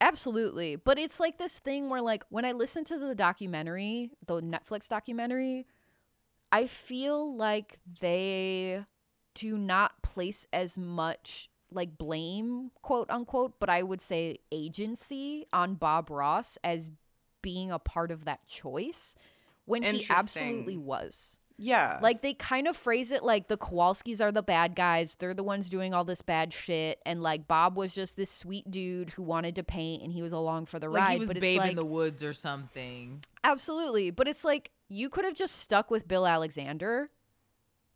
Absolutely. 0.00 0.76
But 0.76 0.98
it's 0.98 1.18
like 1.18 1.38
this 1.38 1.58
thing 1.58 1.88
where 1.88 2.02
like 2.02 2.22
when 2.28 2.44
I 2.44 2.52
listen 2.52 2.84
to 2.84 2.98
the 2.98 3.14
documentary, 3.14 4.10
the 4.26 4.42
Netflix 4.42 4.88
documentary, 4.88 5.66
I 6.52 6.66
feel 6.66 7.34
like 7.36 7.78
they 8.00 8.84
do 9.34 9.58
not 9.58 10.02
place 10.02 10.46
as 10.52 10.78
much 10.78 11.48
like 11.70 11.98
blame, 11.98 12.70
quote 12.82 13.10
unquote, 13.10 13.54
but 13.58 13.68
I 13.68 13.82
would 13.82 14.00
say 14.00 14.38
agency 14.52 15.46
on 15.52 15.74
Bob 15.74 16.10
Ross 16.10 16.58
as 16.64 16.90
being 17.42 17.70
a 17.70 17.78
part 17.78 18.10
of 18.10 18.24
that 18.24 18.46
choice 18.46 19.14
when 19.64 19.82
he 19.82 20.06
absolutely 20.08 20.76
was. 20.76 21.38
yeah. 21.58 21.98
Like 22.00 22.22
they 22.22 22.34
kind 22.34 22.68
of 22.68 22.76
phrase 22.76 23.10
it 23.10 23.22
like 23.24 23.48
the 23.48 23.56
Kowalskis 23.56 24.20
are 24.20 24.30
the 24.32 24.42
bad 24.42 24.74
guys. 24.76 25.16
They're 25.16 25.34
the 25.34 25.42
ones 25.42 25.68
doing 25.68 25.92
all 25.92 26.04
this 26.04 26.22
bad 26.22 26.52
shit, 26.52 27.00
and 27.04 27.20
like 27.22 27.48
Bob 27.48 27.76
was 27.76 27.92
just 27.94 28.16
this 28.16 28.30
sweet 28.30 28.70
dude 28.70 29.10
who 29.10 29.22
wanted 29.22 29.56
to 29.56 29.64
paint, 29.64 30.02
and 30.02 30.12
he 30.12 30.22
was 30.22 30.32
along 30.32 30.66
for 30.66 30.78
the 30.78 30.88
Like 30.88 31.02
ride. 31.02 31.12
he 31.14 31.18
was 31.18 31.32
babe 31.32 31.58
like, 31.58 31.70
in 31.70 31.76
the 31.76 31.84
woods 31.84 32.22
or 32.22 32.32
something. 32.32 33.20
absolutely, 33.42 34.10
but 34.12 34.28
it's 34.28 34.44
like 34.44 34.70
you 34.88 35.08
could 35.08 35.24
have 35.24 35.34
just 35.34 35.56
stuck 35.56 35.90
with 35.90 36.08
Bill 36.08 36.26
Alexander, 36.26 37.10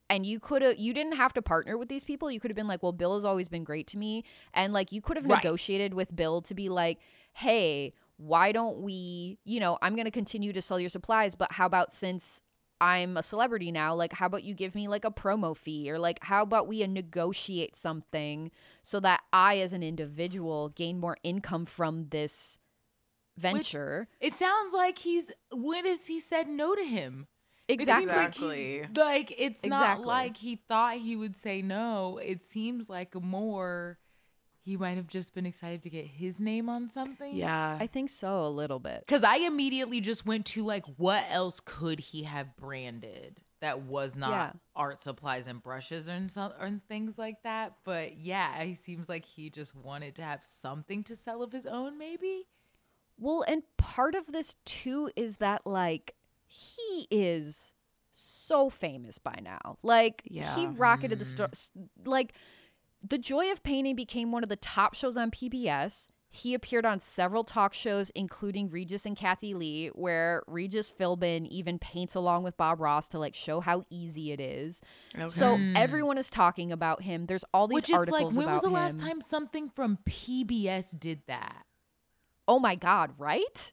and 0.08 0.26
you 0.26 0.40
could 0.40 0.62
have 0.62 0.78
you 0.78 0.92
didn't 0.92 1.16
have 1.16 1.32
to 1.34 1.42
partner 1.42 1.78
with 1.78 1.88
these 1.88 2.04
people. 2.04 2.30
You 2.30 2.40
could 2.40 2.50
have 2.50 2.56
been 2.56 2.68
like, 2.68 2.82
well, 2.82 2.92
Bill 2.92 3.14
has 3.14 3.24
always 3.24 3.48
been 3.48 3.64
great 3.64 3.86
to 3.88 3.98
me, 3.98 4.24
and 4.52 4.72
like 4.72 4.92
you 4.92 5.00
could 5.00 5.16
have 5.16 5.28
Right. 5.28 5.42
negotiated 5.42 5.94
with 5.94 6.14
Bill 6.14 6.42
to 6.42 6.54
be 6.54 6.68
like, 6.68 6.98
hey. 7.32 7.94
Why 8.22 8.52
don't 8.52 8.82
we, 8.82 9.38
you 9.46 9.60
know, 9.60 9.78
I'm 9.80 9.94
going 9.94 10.04
to 10.04 10.10
continue 10.10 10.52
to 10.52 10.60
sell 10.60 10.78
your 10.78 10.90
supplies, 10.90 11.34
but 11.34 11.52
how 11.52 11.64
about 11.64 11.94
since 11.94 12.42
I'm 12.80 13.16
a 13.16 13.22
celebrity 13.22 13.70
now. 13.70 13.94
Like, 13.94 14.12
how 14.14 14.26
about 14.26 14.42
you 14.42 14.54
give 14.54 14.74
me 14.74 14.88
like 14.88 15.04
a 15.04 15.10
promo 15.10 15.56
fee? 15.56 15.90
Or 15.90 15.98
like, 15.98 16.18
how 16.22 16.42
about 16.42 16.66
we 16.66 16.82
uh, 16.82 16.86
negotiate 16.86 17.76
something 17.76 18.50
so 18.82 19.00
that 19.00 19.20
I, 19.32 19.58
as 19.58 19.72
an 19.72 19.82
individual, 19.82 20.70
gain 20.70 20.98
more 20.98 21.18
income 21.22 21.66
from 21.66 22.08
this 22.10 22.58
venture? 23.40 24.08
It 24.20 24.34
sounds 24.34 24.72
like 24.74 24.98
he's 24.98 25.32
when 25.52 25.86
has 25.86 26.06
he 26.06 26.20
said 26.20 26.48
no 26.48 26.74
to 26.74 26.84
him? 26.84 27.26
exactly. 27.68 28.04
It 28.04 28.10
seems 28.10 28.16
like 28.16 28.34
he's 28.34 28.96
like 28.96 29.34
it's 29.38 29.64
not 29.64 30.00
like 30.04 30.36
he 30.36 30.56
thought 30.56 30.96
he 30.96 31.16
would 31.16 31.36
say 31.36 31.62
no. 31.62 32.18
It 32.18 32.42
seems 32.44 32.88
like 32.88 33.14
more 33.14 33.98
he 34.62 34.76
might 34.76 34.96
have 34.96 35.06
just 35.06 35.32
been 35.34 35.46
excited 35.46 35.82
to 35.82 35.90
get 35.90 36.04
his 36.06 36.38
name 36.40 36.68
on 36.68 36.88
something. 36.90 37.34
yeah. 37.34 37.78
I 37.80 37.86
think 37.86 38.10
so, 38.10 38.44
a 38.44 38.48
little 38.50 38.78
bit. 38.78 39.04
Cuz 39.06 39.22
I 39.24 39.36
immediately 39.36 40.00
just 40.00 40.26
went 40.26 40.46
to 40.46 40.62
like 40.64 40.84
what 40.96 41.24
else 41.30 41.60
could 41.64 42.00
he 42.00 42.24
have 42.24 42.56
branded 42.56 43.40
that 43.60 43.82
was 43.82 44.16
not 44.16 44.30
Yeah. 44.30 44.52
art 44.74 45.00
supplies 45.00 45.46
and 45.46 45.62
brushes 45.62 46.08
and 46.08 46.30
some 46.30 46.52
and 46.58 46.82
things 46.88 47.18
like 47.18 47.42
that, 47.44 47.76
but 47.84 48.16
yeah, 48.18 48.62
he 48.64 48.74
seems 48.74 49.08
like 49.08 49.24
he 49.24 49.48
just 49.50 49.74
wanted 49.76 50.16
to 50.16 50.22
have 50.22 50.44
something 50.44 51.04
to 51.04 51.14
sell 51.14 51.42
of 51.42 51.52
his 51.52 51.66
own 51.66 51.98
maybe. 51.98 52.46
Well, 53.20 53.44
and 53.46 53.62
part 53.76 54.14
of 54.14 54.32
this 54.32 54.56
too 54.64 55.10
is 55.14 55.36
that 55.36 55.66
like 55.66 56.14
he 56.46 57.06
is 57.10 57.74
so 58.12 58.70
famous 58.70 59.18
by 59.18 59.38
now. 59.42 59.78
Like 59.82 60.22
he 60.24 60.38
Yeah. 60.38 60.72
rocketed 60.74 61.18
the 61.18 61.24
star. 61.24 61.48
Mm-hmm. 61.48 62.08
Like 62.08 62.32
the 63.06 63.18
Joy 63.18 63.52
of 63.52 63.62
Painting 63.62 63.94
became 63.94 64.32
one 64.32 64.42
of 64.42 64.48
the 64.48 64.56
top 64.56 64.94
shows 64.94 65.16
on 65.16 65.30
PBS. 65.30 66.08
He 66.32 66.54
appeared 66.54 66.86
on 66.86 67.00
several 67.00 67.42
talk 67.42 67.74
shows, 67.74 68.10
including 68.10 68.70
Regis 68.70 69.04
and 69.04 69.16
Kathie 69.16 69.52
Lee, 69.52 69.88
where 69.88 70.44
Regis 70.46 70.94
Philbin 70.96 71.48
even 71.48 71.78
paints 71.78 72.14
along 72.14 72.44
with 72.44 72.56
Bob 72.56 72.80
Ross 72.80 73.08
to 73.08 73.18
like 73.18 73.34
show 73.34 73.60
how 73.60 73.82
easy 73.90 74.30
it 74.30 74.40
is. 74.40 74.80
So 75.26 75.56
hmm. 75.56 75.76
everyone 75.76 76.18
is 76.18 76.30
talking 76.30 76.70
about 76.70 77.02
him. 77.02 77.26
There's 77.26 77.44
all 77.52 77.66
these 77.66 77.74
Which 77.74 77.90
is 77.90 78.08
like 78.08 78.30
when 78.30 78.48
was 78.48 78.62
the 78.62 78.70
last 78.70 79.00
time 79.00 79.20
something 79.20 79.70
from 79.70 79.98
PBS 80.08 80.98
did 80.98 81.22
that? 81.26 81.66
Oh 82.50 82.58
my 82.58 82.74
God! 82.74 83.12
Right? 83.16 83.72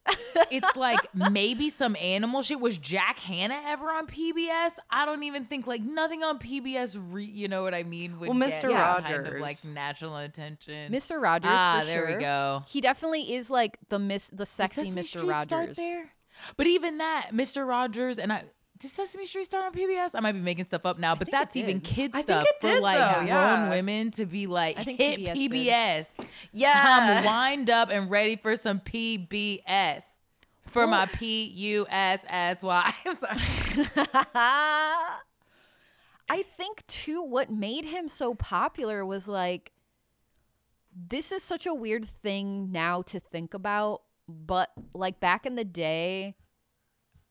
It's 0.52 0.76
like 0.76 1.00
maybe 1.32 1.72
some 1.72 1.96
animal 2.00 2.44
shit. 2.44 2.60
Was 2.60 2.78
Jack 2.78 3.18
Hanna 3.18 3.60
ever 3.66 3.90
on 3.90 4.06
PBS? 4.06 4.74
I 4.92 5.04
don't 5.04 5.24
even 5.24 5.46
think 5.46 5.66
like 5.66 5.82
nothing 5.82 6.22
on 6.22 6.38
PBS. 6.38 6.96
Re- 7.12 7.26
you 7.26 7.48
know 7.48 7.64
what 7.64 7.74
I 7.74 7.82
mean? 7.82 8.20
Well, 8.20 8.30
Mr. 8.34 8.70
that 8.70 9.04
kind 9.04 9.26
of 9.26 9.42
like 9.42 9.66
national 9.66 10.16
attention. 10.18 10.92
Mr. 10.92 11.20
Rogers. 11.20 11.50
ah, 11.52 11.82
there 11.86 12.06
sure. 12.06 12.16
we 12.18 12.22
go. 12.22 12.62
He 12.68 12.80
definitely 12.80 13.34
is 13.34 13.50
like 13.50 13.80
the 13.90 13.98
miss, 13.98 14.30
the 14.30 14.46
sexy 14.46 14.92
Mr. 14.92 15.28
Rogers. 15.28 15.76
there? 15.76 16.12
But 16.56 16.68
even 16.68 17.00
that, 17.00 17.32
Mr. 17.34 17.68
Rogers 17.68 18.20
and 18.20 18.32
I. 18.32 18.44
Did 18.80 18.92
Sesame 18.92 19.26
Street 19.26 19.46
start 19.46 19.66
on 19.66 19.74
PBS? 19.74 20.12
I 20.14 20.20
might 20.20 20.34
be 20.34 20.40
making 20.40 20.66
stuff 20.66 20.86
up 20.86 21.00
now, 21.00 21.16
but 21.16 21.32
that's 21.32 21.56
even 21.56 21.80
kids 21.80 22.14
I 22.16 22.22
stuff 22.22 22.46
for 22.62 22.68
did, 22.74 22.84
like 22.84 22.98
though, 22.98 23.26
grown 23.26 23.28
yeah. 23.28 23.70
women 23.70 24.12
to 24.12 24.26
be 24.26 24.46
like 24.46 24.78
I 24.78 24.84
think 24.84 25.00
hit 25.00 25.20
PBS 25.20 25.34
PBS. 25.36 26.18
did. 26.18 26.28
Yeah. 26.54 27.20
I'm 27.20 27.26
wind 27.26 27.70
up 27.70 27.90
and 27.90 28.12
ready 28.12 28.36
for 28.36 28.56
some 28.56 28.80
PBS 28.80 30.18
for 30.68 30.86
my 30.86 31.08
P 31.08 31.46
U 31.46 31.88
S 31.90 32.20
S 32.28 32.62
Y. 32.62 32.94
I'm 33.06 33.18
sorry. 33.18 33.90
I 36.30 36.44
think 36.44 36.86
too 36.88 37.24
what 37.24 37.50
made 37.50 37.86
him 37.86 38.08
so 38.08 38.36
popular 38.36 39.06
was 39.06 39.28
like 39.28 39.72
this 41.10 41.32
is 41.32 41.42
such 41.42 41.66
a 41.66 41.74
weird 41.74 42.06
thing 42.06 42.72
now 42.72 43.02
to 43.04 43.20
think 43.20 43.54
about, 43.54 44.02
but 44.28 44.70
like 44.94 45.20
back 45.20 45.46
in 45.46 45.56
the 45.56 45.64
day 45.64 46.36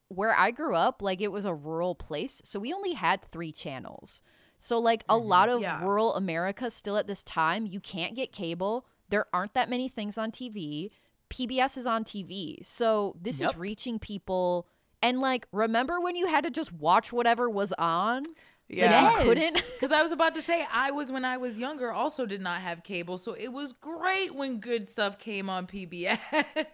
where 0.08 0.34
I 0.34 0.50
grew 0.50 0.74
up, 0.74 1.02
like 1.02 1.20
it 1.20 1.32
was 1.32 1.44
a 1.44 1.54
rural 1.54 1.94
place, 1.94 2.40
so 2.44 2.58
we 2.60 2.72
only 2.72 2.92
had 2.92 3.22
3 3.30 3.52
channels. 3.52 4.22
So 4.58 4.78
like 4.78 5.04
a 5.08 5.14
mm-hmm. 5.14 5.28
lot 5.28 5.48
of 5.48 5.60
Yeah. 5.60 5.82
rural 5.82 6.14
America 6.14 6.70
still 6.70 6.96
at 6.96 7.06
this 7.06 7.22
time, 7.22 7.66
you 7.66 7.80
can't 7.80 8.14
get 8.14 8.32
cable. 8.32 8.86
There 9.08 9.26
aren't 9.32 9.54
that 9.54 9.68
many 9.68 9.88
things 9.88 10.18
on 10.18 10.30
TV. 10.30 10.90
PBS 11.30 11.76
is 11.76 11.86
on 11.86 12.04
TV. 12.04 12.64
So 12.64 13.16
this 13.20 13.40
is 13.40 13.56
reaching 13.56 13.98
people 13.98 14.66
and 15.02 15.20
like 15.20 15.46
remember 15.52 16.00
when 16.00 16.16
you 16.16 16.26
had 16.26 16.44
to 16.44 16.50
just 16.50 16.72
watch 16.72 17.12
whatever 17.12 17.50
was 17.50 17.72
on? 17.78 18.24
yeah. 18.68 19.18
you 19.18 19.24
couldn't? 19.24 19.54
Because 19.54 19.92
I 19.92 20.02
was 20.02 20.12
about 20.12 20.34
to 20.34 20.42
say, 20.42 20.66
I 20.72 20.90
was 20.90 21.12
when 21.12 21.24
I 21.24 21.36
was 21.36 21.58
younger, 21.58 21.92
also 21.92 22.26
did 22.26 22.40
not 22.40 22.60
have 22.60 22.82
cable. 22.82 23.18
So 23.18 23.34
it 23.34 23.52
was 23.52 23.72
great 23.72 24.34
when 24.34 24.58
good 24.58 24.88
stuff 24.88 25.18
came 25.18 25.48
on 25.48 25.66
PBS. 25.66 26.18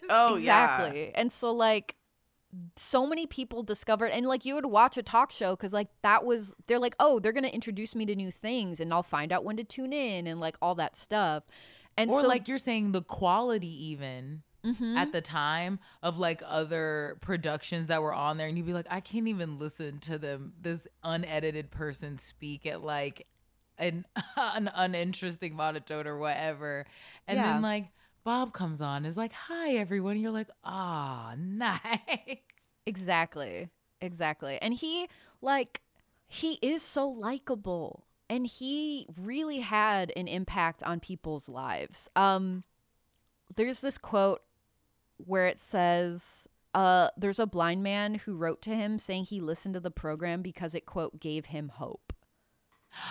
Oh, 0.09 0.35
exactly. 0.35 1.15
And 1.15 1.33
so 1.33 1.53
like 1.53 1.97
so 2.77 3.07
many 3.07 3.27
people 3.27 3.63
discovered 3.63 4.07
and 4.07 4.27
like 4.27 4.45
you 4.45 4.55
would 4.55 4.67
watch 4.67 4.97
a 4.99 5.03
talk 5.03 5.31
show 5.31 5.57
cuz 5.57 5.73
like 5.73 5.89
that 6.03 6.25
was 6.25 6.55
they're 6.67 6.79
like, 6.79 6.95
"Oh, 7.01 7.19
they're 7.19 7.33
to 7.33 7.55
introduce 7.55 7.95
me 7.95 8.05
to 8.07 8.15
new 8.15 8.31
things 8.31 8.81
and 8.81 8.93
I'll 8.93 9.03
find 9.03 9.33
out 9.33 9.45
when 9.45 9.57
to 9.57 9.65
tune 9.65 9.93
in 9.93 10.27
and 10.27 10.41
like 10.41 10.57
all 10.61 10.75
that 10.77 10.97
stuff." 10.97 11.45
And 11.97 12.11
or 12.11 12.21
so 12.23 12.29
like 12.29 12.49
you're 12.49 12.59
saying, 12.59 12.93
the 12.93 13.03
quality 13.03 13.87
even. 13.91 14.43
Mhm. 14.65 14.97
At 14.97 15.11
the 15.11 15.21
time 15.21 15.81
of 16.05 16.21
like 16.21 16.41
other 16.47 17.19
productions 17.21 17.89
that 17.89 18.01
were 18.01 18.15
on 18.15 18.37
there, 18.37 18.47
and 18.47 18.57
you'd 18.57 18.67
be 18.67 18.73
like, 18.73 18.87
I 18.89 19.01
can't 19.01 19.27
even 19.27 19.59
listen 19.59 19.99
to 20.01 20.19
them, 20.19 20.53
this 20.61 20.87
unedited 21.03 21.73
person 21.73 22.17
speak 22.19 22.65
at 22.65 22.81
like 22.81 23.27
an 23.77 24.05
an 24.37 24.71
uninteresting 24.73 25.57
monotone 25.57 26.07
or 26.07 26.19
whatever. 26.19 26.87
And 27.27 27.39
Yeah. 27.39 27.55
then 27.55 27.63
like 27.63 27.89
Bob 28.25 28.53
comes 28.53 28.81
on, 28.81 29.05
is 29.05 29.17
like, 29.17 29.33
Hi 29.33 29.75
everyone. 29.77 30.19
You're 30.19 30.31
like, 30.31 30.51
ah, 30.65 31.35
nice. 31.39 32.39
Exactly. 32.87 33.69
Exactly. 34.01 34.59
And 34.61 34.75
he 34.75 35.09
like 35.41 35.83
he 36.29 36.59
is 36.63 36.83
so 36.83 37.09
likable. 37.09 38.07
and 38.31 38.47
he 38.47 39.07
really 39.21 39.61
had 39.61 40.11
an 40.17 40.27
impact 40.29 40.83
on 40.85 40.99
people's 41.01 41.49
lives. 41.49 42.09
Um, 42.17 42.65
there's 43.55 43.81
this 43.83 43.99
quote 43.99 44.41
where 45.19 45.47
it 45.47 45.59
says, 45.59 46.49
uh, 46.75 47.09
there's 47.17 47.39
a 47.39 47.47
blind 47.47 47.83
man 47.83 48.15
who 48.15 48.35
wrote 48.35 48.63
to 48.63 48.71
him 48.75 48.99
saying 48.99 49.25
he 49.25 49.41
listened 49.41 49.75
to 49.75 49.81
the 49.81 49.91
program 49.91 50.41
because 50.43 50.75
it, 50.75 50.87
quote, 50.87 51.21
gave 51.21 51.47
him 51.47 51.69
hope. 51.71 52.13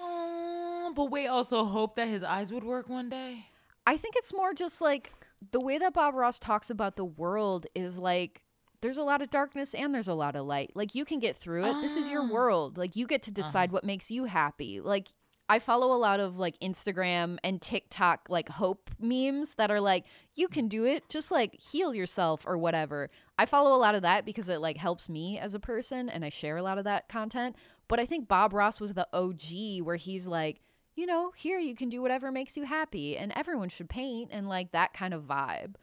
Oh, 0.00 0.92
but 0.94 1.10
wait, 1.10 1.26
also 1.26 1.64
hope 1.64 1.96
that 1.96 2.08
his 2.08 2.22
eyes 2.22 2.50
would 2.52 2.64
work 2.64 2.88
one 2.88 3.08
day. 3.10 3.46
I 3.88 3.96
think 3.96 4.16
it's 4.18 4.34
more 4.34 4.52
just 4.52 4.82
like 4.82 5.14
the 5.50 5.60
way 5.60 5.78
that 5.78 5.94
Bob 5.94 6.14
Ross 6.14 6.38
talks 6.38 6.68
about 6.68 6.96
the 6.96 7.06
world 7.06 7.66
is 7.74 7.98
like 7.98 8.42
there's 8.82 8.98
a 8.98 9.02
lot 9.02 9.22
of 9.22 9.30
darkness 9.30 9.72
and 9.72 9.94
there's 9.94 10.08
a 10.08 10.14
lot 10.14 10.36
of 10.36 10.44
light. 10.44 10.72
Like 10.74 10.94
you 10.94 11.06
can 11.06 11.18
get 11.20 11.38
through 11.38 11.64
it. 11.64 11.80
This 11.80 11.96
is 11.96 12.10
your 12.10 12.24
ah. 12.24 12.30
world. 12.30 12.76
Like 12.76 12.96
you 12.96 13.06
get 13.06 13.22
to 13.22 13.30
decide 13.30 13.70
uh-huh. 13.70 13.76
what 13.76 13.84
makes 13.84 14.10
you 14.10 14.26
happy. 14.26 14.82
Like 14.82 15.08
I 15.48 15.58
follow 15.58 15.96
a 15.96 15.96
lot 15.96 16.20
of 16.20 16.36
like 16.36 16.60
Instagram 16.60 17.38
and 17.42 17.62
TikTok 17.62 18.26
like 18.28 18.50
hope 18.50 18.90
memes 19.00 19.54
that 19.54 19.70
are 19.70 19.80
like 19.80 20.04
you 20.34 20.48
can 20.48 20.68
do 20.68 20.84
it. 20.84 21.08
Just 21.08 21.30
like 21.30 21.58
heal 21.58 21.94
yourself 21.94 22.44
or 22.46 22.58
whatever. 22.58 23.08
I 23.38 23.46
follow 23.46 23.74
a 23.74 23.80
lot 23.80 23.94
of 23.94 24.02
that 24.02 24.26
because 24.26 24.50
it 24.50 24.60
like 24.60 24.76
helps 24.76 25.08
me 25.08 25.38
as 25.38 25.54
a 25.54 25.60
person 25.60 26.10
and 26.10 26.26
I 26.26 26.28
share 26.28 26.58
a 26.58 26.62
lot 26.62 26.76
of 26.76 26.84
that 26.84 27.08
content. 27.08 27.56
But 27.88 28.00
I 28.00 28.04
think 28.04 28.28
Bob 28.28 28.52
Ross 28.52 28.82
was 28.82 28.92
the 28.92 29.08
OG 29.14 29.82
where 29.82 29.96
he's 29.96 30.26
like 30.26 30.60
you 30.98 31.06
know, 31.06 31.30
here 31.36 31.58
you 31.58 31.74
can 31.76 31.88
do 31.88 32.02
whatever 32.02 32.32
makes 32.32 32.56
you 32.56 32.64
happy 32.64 33.16
and 33.16 33.32
everyone 33.36 33.68
should 33.68 33.88
paint 33.88 34.30
and 34.32 34.48
like 34.48 34.72
that 34.72 34.92
kind 34.92 35.14
of 35.14 35.22
vibe. 35.22 35.76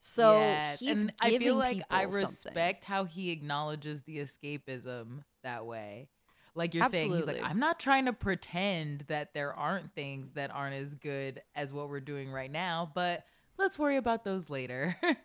So 0.00 0.32
Yes, 0.32 0.80
he's 0.80 0.98
and 0.98 1.12
I 1.20 1.38
feel 1.38 1.54
like 1.56 1.82
I 1.90 2.00
people 2.04 2.12
something. 2.12 2.22
respect 2.28 2.84
how 2.84 3.04
he 3.04 3.30
acknowledges 3.30 4.02
the 4.02 4.18
escapism 4.18 5.22
that 5.44 5.66
way. 5.66 6.08
Like 6.54 6.74
you're 6.74 6.84
saying, 6.84 7.12
he's 7.14 7.26
like, 7.26 7.40
I'm 7.44 7.60
not 7.60 7.78
trying 7.78 8.06
to 8.06 8.12
pretend 8.12 9.04
that 9.06 9.34
there 9.34 9.54
aren't 9.54 9.94
things 9.94 10.30
that 10.32 10.50
aren't 10.52 10.74
as 10.74 10.94
good 10.94 11.40
as 11.54 11.72
what 11.72 11.88
we're 11.88 12.00
doing 12.00 12.32
right 12.32 12.50
now, 12.50 12.90
but 12.92 13.24
let's 13.56 13.78
worry 13.78 13.96
about 13.96 14.24
those 14.24 14.50
later. 14.50 14.96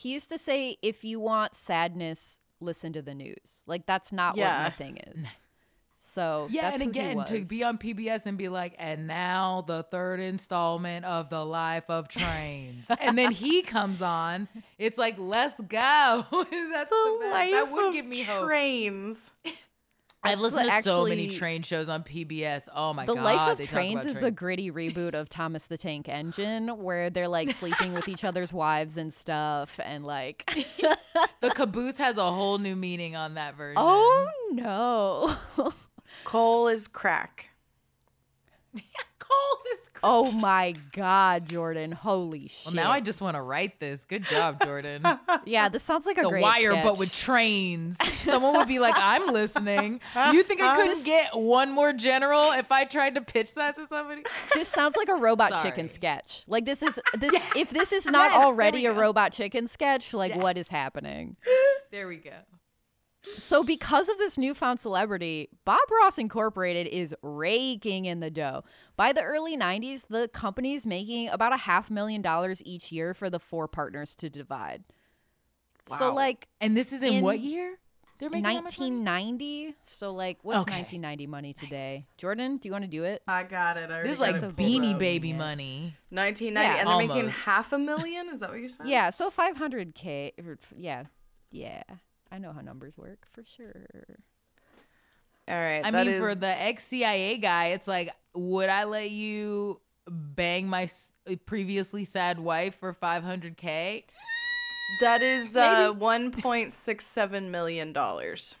He 0.00 0.12
used 0.12 0.28
to 0.28 0.38
say, 0.38 0.76
if 0.80 1.02
you 1.02 1.18
want 1.18 1.56
sadness, 1.56 2.38
listen 2.60 2.92
to 2.92 3.02
the 3.02 3.16
news. 3.16 3.64
Like 3.66 3.84
that's 3.84 4.12
not 4.12 4.36
what 4.36 4.42
Yeah. 4.42 4.62
my 4.62 4.70
thing 4.70 4.98
is. 5.08 5.40
So 6.00 6.46
yeah, 6.50 6.62
that's 6.62 6.80
and 6.80 6.90
again, 6.90 7.24
to 7.24 7.44
be 7.44 7.64
on 7.64 7.76
PBS 7.76 8.24
and 8.26 8.38
be 8.38 8.48
like, 8.48 8.74
and 8.78 9.08
now 9.08 9.64
the 9.66 9.82
third 9.82 10.20
installment 10.20 11.04
of 11.04 11.28
the 11.28 11.44
life 11.44 11.84
of 11.88 12.08
trains, 12.08 12.86
and 13.00 13.18
then 13.18 13.32
he 13.32 13.62
comes 13.62 14.00
on. 14.00 14.46
It's 14.78 14.96
like, 14.96 15.16
let's 15.18 15.60
go. 15.60 15.66
That's 16.30 16.90
the, 16.90 17.18
best. 17.20 17.52
That 17.52 17.68
would 17.72 17.86
of 17.86 17.92
give 17.92 18.06
me 18.06 18.22
hope. 18.22 18.46
Trains. 18.46 19.30
I've 20.22 20.40
listened 20.40 20.68
to 20.68 20.82
so 20.82 21.06
many 21.06 21.28
train 21.28 21.62
shows 21.62 21.88
on 21.88 22.02
PBS. 22.02 22.68
Oh 22.74 22.92
my 22.92 23.04
the 23.04 23.14
god, 23.14 23.20
the 23.20 23.24
life 23.24 23.60
of 23.60 23.68
trains 23.68 24.04
is 24.04 24.18
the 24.18 24.30
gritty 24.30 24.70
reboot 24.70 25.14
of 25.14 25.28
Thomas 25.28 25.66
the 25.66 25.78
Tank 25.78 26.08
Engine, 26.08 26.68
where 26.82 27.10
they're 27.10 27.28
like 27.28 27.50
sleeping 27.50 27.92
with 27.92 28.08
each 28.08 28.24
other's 28.24 28.52
wives 28.52 28.96
and 28.96 29.12
stuff, 29.12 29.78
and 29.82 30.04
like, 30.04 30.44
the 31.40 31.50
caboose 31.50 31.98
has 31.98 32.18
a 32.18 32.30
whole 32.30 32.58
new 32.58 32.76
meaning 32.76 33.16
on 33.16 33.34
that 33.34 33.56
version. 33.56 33.78
oh 33.78 34.30
no, 34.52 35.72
Coal 36.24 36.68
is 36.68 36.88
crack. 36.88 37.50
cold 39.18 39.62
is 39.78 39.88
cold. 39.94 40.28
oh 40.28 40.32
my 40.32 40.74
god, 40.92 41.46
Jordan, 41.48 41.92
holy 41.92 42.48
shit! 42.48 42.66
Well, 42.66 42.74
now 42.74 42.90
I 42.90 43.00
just 43.00 43.20
want 43.20 43.36
to 43.36 43.42
write 43.42 43.80
this. 43.80 44.04
Good 44.04 44.24
job, 44.26 44.62
Jordan. 44.62 45.04
yeah, 45.44 45.68
this 45.68 45.82
sounds 45.82 46.06
like 46.06 46.18
a 46.18 46.22
the 46.22 46.28
great 46.28 46.42
wire, 46.42 46.74
but 46.82 46.98
with 46.98 47.12
trains. 47.12 47.96
Someone 48.22 48.54
would 48.56 48.68
be 48.68 48.78
like, 48.78 48.94
"I'm 48.96 49.32
listening." 49.32 50.00
You 50.32 50.42
think 50.42 50.60
I 50.60 50.74
couldn't 50.74 51.04
get 51.04 51.36
one 51.36 51.70
more 51.70 51.92
general 51.92 52.52
if 52.52 52.70
I 52.70 52.84
tried 52.84 53.14
to 53.14 53.20
pitch 53.20 53.54
that 53.54 53.76
to 53.76 53.86
somebody? 53.86 54.22
this 54.52 54.68
sounds 54.68 54.96
like 54.96 55.08
a 55.08 55.14
robot 55.14 55.62
chicken 55.62 55.88
sketch. 55.88 56.44
Like 56.46 56.64
this 56.64 56.82
is 56.82 57.00
this 57.18 57.34
if 57.56 57.70
this 57.70 57.92
is 57.92 58.06
not 58.06 58.32
Yes, 58.32 58.40
already 58.40 58.86
a 58.86 58.92
robot 58.92 59.32
chicken 59.32 59.66
sketch, 59.68 60.12
like 60.12 60.34
what 60.34 60.58
is 60.58 60.68
happening? 60.68 61.36
There 61.90 62.08
we 62.08 62.16
go. 62.16 62.32
So 63.36 63.62
because 63.62 64.08
of 64.08 64.18
this 64.18 64.38
newfound 64.38 64.80
celebrity, 64.80 65.48
Bob 65.64 65.78
Ross 66.02 66.18
Incorporated 66.18 66.86
is 66.86 67.14
raking 67.22 68.06
in 68.06 68.20
the 68.20 68.30
dough. 68.30 68.64
By 68.96 69.12
the 69.12 69.22
early 69.22 69.56
90s, 69.56 70.06
the 70.08 70.28
company's 70.28 70.86
making 70.86 71.28
about 71.28 71.52
a 71.52 71.58
half 71.58 71.90
million 71.90 72.22
dollars 72.22 72.62
each 72.64 72.90
year 72.90 73.14
for 73.14 73.28
the 73.30 73.38
four 73.38 73.68
partners 73.68 74.16
to 74.16 74.28
divide. 74.30 74.84
So 75.86 76.12
like 76.12 76.48
And 76.60 76.76
this 76.76 76.92
is 76.92 77.02
in, 77.02 77.14
In 77.14 77.24
what 77.24 77.40
year? 77.40 77.78
They're 78.18 78.28
making 78.30 78.42
that 78.42 78.64
much 78.64 78.78
money? 78.80 78.90
1990. 78.90 79.76
So 79.84 80.12
like 80.12 80.38
what's 80.42 80.62
Okay. 80.62 80.74
1990 80.80 81.26
money 81.28 81.52
today? 81.54 82.04
Jordan, 82.16 82.56
do 82.56 82.66
you 82.68 82.72
want 82.72 82.82
to 82.84 82.90
do 82.90 83.04
it? 83.04 83.22
I 83.28 83.44
got 83.44 83.76
it. 83.76 83.90
I 83.90 84.02
This 84.02 84.14
is 84.14 84.18
like 84.18 84.30
got 84.32 84.36
it 84.36 84.40
so 84.40 84.46
pulled 84.48 84.56
Beanie 84.58 84.94
up. 84.94 84.98
Baby 84.98 85.28
Yeah. 85.28 85.36
money. 85.36 85.96
1990, 86.10 86.52
Yeah. 86.74 86.80
and 86.80 86.88
they're 86.88 87.16
making 87.16 87.30
half 87.30 87.72
a 87.72 87.78
million. 87.78 88.28
Is 88.28 88.40
that 88.40 88.50
what 88.50 88.58
you're 88.58 88.68
saying? 88.68 88.90
Yeah, 88.90 89.10
so 89.10 89.30
500k 89.30 90.32
er, 90.44 90.58
yeah. 90.74 91.04
Yeah. 91.52 91.82
I 92.30 92.38
know 92.38 92.52
how 92.52 92.60
numbers 92.60 92.96
work 92.98 93.26
for 93.32 93.42
sure. 93.44 93.88
All 95.48 95.54
right. 95.56 95.80
I 95.84 95.90
mean, 95.90 96.08
is- 96.10 96.18
for 96.18 96.34
the 96.34 96.46
ex 96.62 96.84
CIA 96.84 97.38
guy, 97.38 97.68
it's 97.68 97.88
like, 97.88 98.14
would 98.34 98.68
I 98.68 98.84
let 98.84 99.10
you 99.10 99.80
bang 100.08 100.68
my 100.68 100.88
previously 101.46 102.04
sad 102.04 102.38
wife 102.38 102.74
for 102.76 102.92
500k? 102.94 104.04
that 105.02 105.22
is 105.22 105.56
uh, 105.56 105.92
1.67 105.98 107.50
million 107.50 107.92
dollars. 107.92 108.56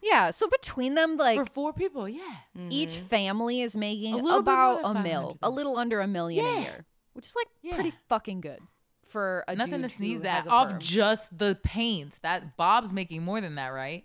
Yeah, 0.00 0.30
so 0.30 0.48
between 0.48 0.94
them 0.94 1.16
like 1.16 1.38
For 1.40 1.44
four 1.44 1.72
people, 1.72 2.08
yeah. 2.08 2.22
each 2.70 2.92
family 2.92 3.62
is 3.62 3.76
making 3.76 4.14
A 4.14 4.18
little 4.18 4.42
bit 4.42 4.52
more 4.54 4.78
about 4.80 4.96
a 4.96 5.02
mil, 5.02 5.38
a 5.42 5.50
little 5.50 5.76
under 5.76 6.00
a 6.00 6.06
million 6.06 6.44
Yeah. 6.44 6.56
a 6.56 6.60
year, 6.60 6.84
which 7.14 7.26
is 7.26 7.34
like 7.34 7.48
Yeah. 7.62 7.74
pretty 7.74 7.92
fucking 8.08 8.40
good 8.40 8.60
for 9.08 9.44
a 9.48 9.54
Nothing 9.56 9.82
to 9.82 9.88
sneeze 9.88 10.22
at 10.24 10.46
off 10.46 10.78
just 10.78 11.36
the 11.36 11.58
paints. 11.62 12.18
That 12.22 12.56
Bob's 12.56 12.92
making 12.92 13.22
more 13.24 13.40
than 13.40 13.54
that, 13.56 13.68
right? 13.68 14.04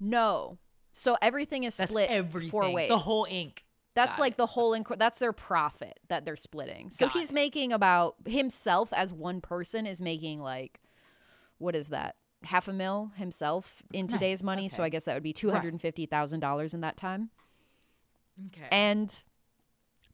no, 0.00 0.58
so 0.92 1.16
everything 1.22 1.64
is 1.64 1.76
That's 1.76 1.90
split 1.90 2.10
everything. 2.10 2.50
four 2.50 2.70
ways. 2.72 2.88
The 2.88 2.98
whole 2.98 3.26
ink. 3.30 3.64
That's 3.94 4.16
Got 4.16 4.20
like 4.20 4.32
it. 4.32 4.36
the 4.38 4.46
whole 4.46 4.72
inc- 4.72 4.98
that's 4.98 5.18
their 5.18 5.32
profit 5.32 6.00
that 6.08 6.24
they're 6.24 6.36
splitting. 6.36 6.90
So 6.90 7.06
Got 7.06 7.12
he's 7.12 7.30
it. 7.30 7.34
making 7.34 7.72
about 7.72 8.16
himself 8.26 8.92
as 8.94 9.12
one 9.12 9.40
person 9.40 9.86
is 9.86 10.00
making 10.02 10.40
like 10.40 10.80
what 11.58 11.74
is 11.76 11.90
that? 11.90 12.16
Half 12.44 12.68
a 12.68 12.72
mil 12.72 13.12
himself 13.16 13.82
in 13.92 14.06
Nice. 14.06 14.12
today's 14.12 14.42
money. 14.42 14.68
So 14.68 14.82
I 14.82 14.88
guess 14.88 15.04
that 15.04 15.14
would 15.14 15.22
be 15.22 15.32
two 15.32 15.50
hundred 15.50 15.72
and 15.74 15.80
fifty 15.80 16.06
thousand 16.06 16.40
dollars 16.40 16.74
in 16.74 16.80
that 16.80 16.96
time. 16.96 17.30
Okay. 18.48 18.66
And 18.72 19.14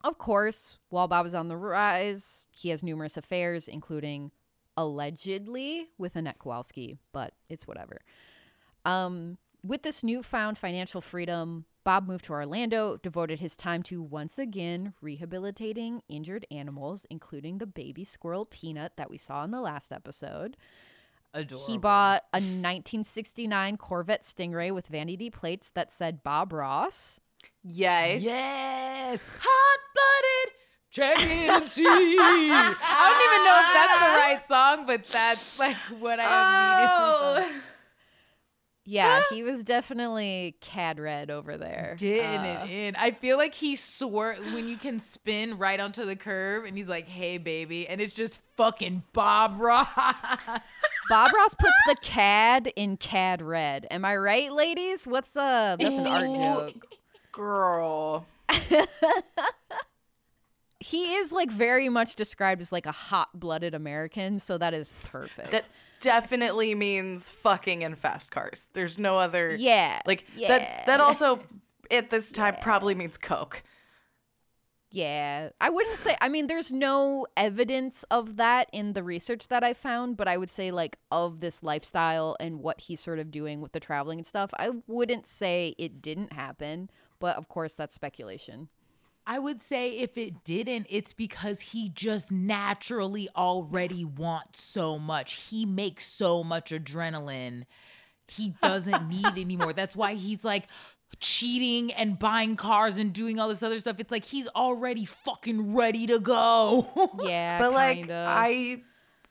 of 0.05 0.19
course, 0.19 0.79
while 0.91 1.09
Bob 1.09 1.27
is 1.27 1.35
on 1.35 1.49
the 1.49 1.57
rise, 1.57 2.47
he 2.51 2.71
has 2.71 2.83
numerous 2.83 3.17
affairs, 3.17 3.69
including 3.69 4.31
allegedly 4.77 5.89
with 5.99 6.15
Annette 6.15 6.39
Kowalski, 6.39 6.99
but 7.13 7.35
it's 7.49 7.67
whatever. 7.67 8.01
Um, 8.85 9.39
with 9.65 9.83
this 9.83 10.05
newfound 10.05 10.57
financial 10.57 11.01
freedom, 11.01 11.65
Bob 11.83 12.07
moved 12.07 12.27
to 12.27 12.33
Orlando, 12.33 12.99
devoted 12.99 13.41
his 13.41 13.57
time 13.57 13.83
to 13.85 14.03
once 14.03 14.39
again 14.39 14.95
rehabilitating 15.01 16.03
injured 16.09 16.47
animals, 16.51 17.07
including 17.11 17.59
the 17.59 17.67
baby 17.67 18.05
squirrel 18.05 18.45
Peanut 18.45 18.93
that 18.97 19.11
we 19.11 19.19
saw 19.19 19.43
in 19.43 19.51
the 19.51 19.61
last 19.61 19.91
episode. 19.91 20.57
Adorable. 21.35 21.67
He 21.67 21.79
bought 21.79 22.25
a 22.33 22.39
1969 22.39 23.77
Corvette 23.77 24.23
Stingray 24.23 24.73
with 24.73 24.87
vanity 24.87 25.31
plates 25.31 25.71
that 25.71 25.93
said 25.93 26.23
Bob 26.23 26.53
Ross. 26.53 27.21
Yes. 27.71 28.23
Yes. 28.23 29.21
Hot 29.41 29.79
blooded 29.95 30.55
championship. 30.91 31.85
I 31.87 33.05
don't 33.09 33.25
even 33.29 33.45
know 33.45 33.59
if 33.61 33.73
that's 33.75 34.01
the 34.01 34.11
right 34.17 34.49
song, 34.49 34.87
but 34.87 35.05
that's 35.07 35.59
like 35.59 35.77
what 36.01 36.19
I. 36.21 36.87
Oh. 36.91 37.61
Yeah, 38.91 39.21
he 39.29 39.43
was 39.43 39.65
definitely 39.65 40.57
cad 40.63 40.99
red 40.99 41.31
over 41.31 41.59
there. 41.59 41.97
Getting 41.99 42.41
Uh, 42.41 42.65
it 42.65 42.71
in. 42.71 42.97
I 42.97 43.11
feel 43.11 43.37
like 43.37 43.53
he 43.53 43.77
swore 43.77 44.33
when 44.55 44.67
you 44.67 44.79
can 44.79 44.99
spin 44.99 45.59
right 45.59 45.79
onto 45.79 46.07
the 46.07 46.17
curve 46.17 46.65
and 46.65 46.75
he's 46.75 46.89
like, 46.89 47.07
hey, 47.07 47.37
baby. 47.37 47.87
And 47.87 48.01
it's 48.01 48.15
just 48.15 48.41
fucking 48.57 49.03
Bob 49.13 49.61
Ross. 49.61 49.89
Bob 49.95 51.33
Ross 51.35 51.53
puts 51.55 51.77
the 51.87 51.97
cad 52.03 52.73
in 52.77 52.97
cad 52.97 53.43
red. 53.43 53.87
Am 53.91 54.07
I 54.07 54.17
right, 54.17 54.51
ladies? 54.51 55.07
What's 55.07 55.37
uh 55.37 55.77
that's 55.79 55.99
an 55.99 56.07
art 56.07 56.25
joke. 56.73 56.87
Girl. 57.39 58.27
He 60.81 61.15
is 61.15 61.33
like 61.33 61.51
very 61.51 61.89
much 61.89 62.15
described 62.15 62.63
as 62.63 62.71
like 62.71 62.87
a 62.87 62.93
hot-blooded 62.93 63.75
American, 63.75 64.39
so 64.39 64.57
that 64.59 64.75
is 64.75 64.93
perfect. 65.05 65.51
That 65.51 65.69
definitely 66.01 66.75
means 66.77 67.31
fucking 67.31 67.83
in 67.83 67.97
fast 67.97 68.31
cars. 68.31 68.69
There's 68.75 68.97
no 68.97 69.19
other. 69.19 69.57
yeah. 69.57 70.01
Like 70.07 70.25
yeah. 70.37 70.49
that. 70.49 70.87
That 70.87 71.01
also 71.01 71.41
at 71.91 72.11
this 72.11 72.31
time 72.31 72.57
probably 72.63 72.95
means 72.95 73.19
coke. 73.19 73.65
Yeah. 74.91 75.51
I 75.61 75.69
wouldn't 75.69 75.99
say 75.99 76.17
I 76.21 76.29
mean 76.29 76.47
there's 76.47 76.73
no 76.73 77.27
evidence 77.37 78.05
of 78.11 78.37
that 78.37 78.71
in 78.73 78.93
the 78.93 79.03
research 79.03 79.49
that 79.49 79.65
I 79.65 79.75
found, 79.75 80.17
but 80.17 80.29
I 80.29 80.37
would 80.37 80.51
say 80.51 80.71
like 80.71 80.97
of 81.11 81.41
this 81.41 81.63
lifestyle 81.63 82.37
and 82.39 82.61
what 82.61 82.83
he's 82.83 83.01
sort 83.01 83.19
of 83.19 83.33
doing 83.33 83.61
with 83.61 83.73
the 83.73 83.81
traveling 83.81 84.21
and 84.21 84.27
stuff, 84.27 84.51
I 84.59 84.71
wouldn't 84.87 85.27
say 85.27 85.75
it 85.77 86.01
didn't 86.01 86.33
happen, 86.33 86.89
but 87.21 87.37
of 87.37 87.49
course 87.49 87.75
that's 87.75 87.95
speculation. 87.95 88.69
I 89.27 89.39
would 89.39 89.61
say 89.61 89.91
if 89.91 90.17
it 90.17 90.43
didn't, 90.43 90.87
it's 90.89 91.13
because 91.13 91.61
he 91.61 91.91
just 91.91 92.33
naturally 92.33 93.29
already 93.37 94.03
wants 94.03 94.63
so 94.63 94.99
much. 94.99 95.35
He 95.51 95.67
makes 95.67 96.07
so 96.07 96.43
much 96.43 96.71
adrenaline. 96.71 97.65
He 98.27 98.55
doesn't 98.63 99.07
need 99.07 99.27
anymore. 99.39 99.75
That's 99.75 99.95
why 99.95 100.15
he's 100.15 100.45
like 100.45 100.65
cheating 101.21 101.93
and 101.93 102.19
buying 102.19 102.57
cars 102.57 102.97
and 102.97 103.13
doing 103.13 103.39
all 103.39 103.49
this 103.49 103.63
other 103.63 103.79
stuff. 103.81 104.01
It's 104.01 104.11
like 104.11 104.25
he's 104.25 104.49
already 104.49 105.05
fucking 105.05 105.75
ready 105.75 106.07
to 106.07 106.19
go. 106.21 106.89
Yeah, 107.23 107.59
but 107.59 107.73
like 107.73 107.99
kinda. 107.99 108.27
I 108.29 108.83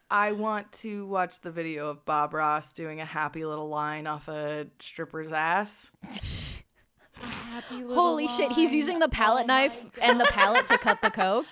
I 0.10 0.32
want 0.34 0.71
to 0.73 1.06
watch 1.08 1.41
the 1.41 1.52
video 1.52 1.89
of 1.89 2.06
Bob 2.06 2.34
Ross 2.34 2.71
doing 2.71 3.02
a 3.02 3.06
happy 3.06 3.45
little 3.45 3.67
line 3.67 4.08
off 4.08 4.28
a 4.28 4.67
stripper's 4.80 5.32
ass. 5.32 5.91
Holy 7.89 8.27
shit, 8.27 8.51
he's 8.51 8.73
using 8.73 8.99
the 8.99 9.10
palette 9.10 9.43
Oh 9.43 9.47
knife 9.47 9.86
and 10.01 10.19
the 10.19 10.25
palette 10.25 10.67
to 10.67 10.77
cut 10.77 11.01
the 11.01 11.12
coke. 11.12 11.47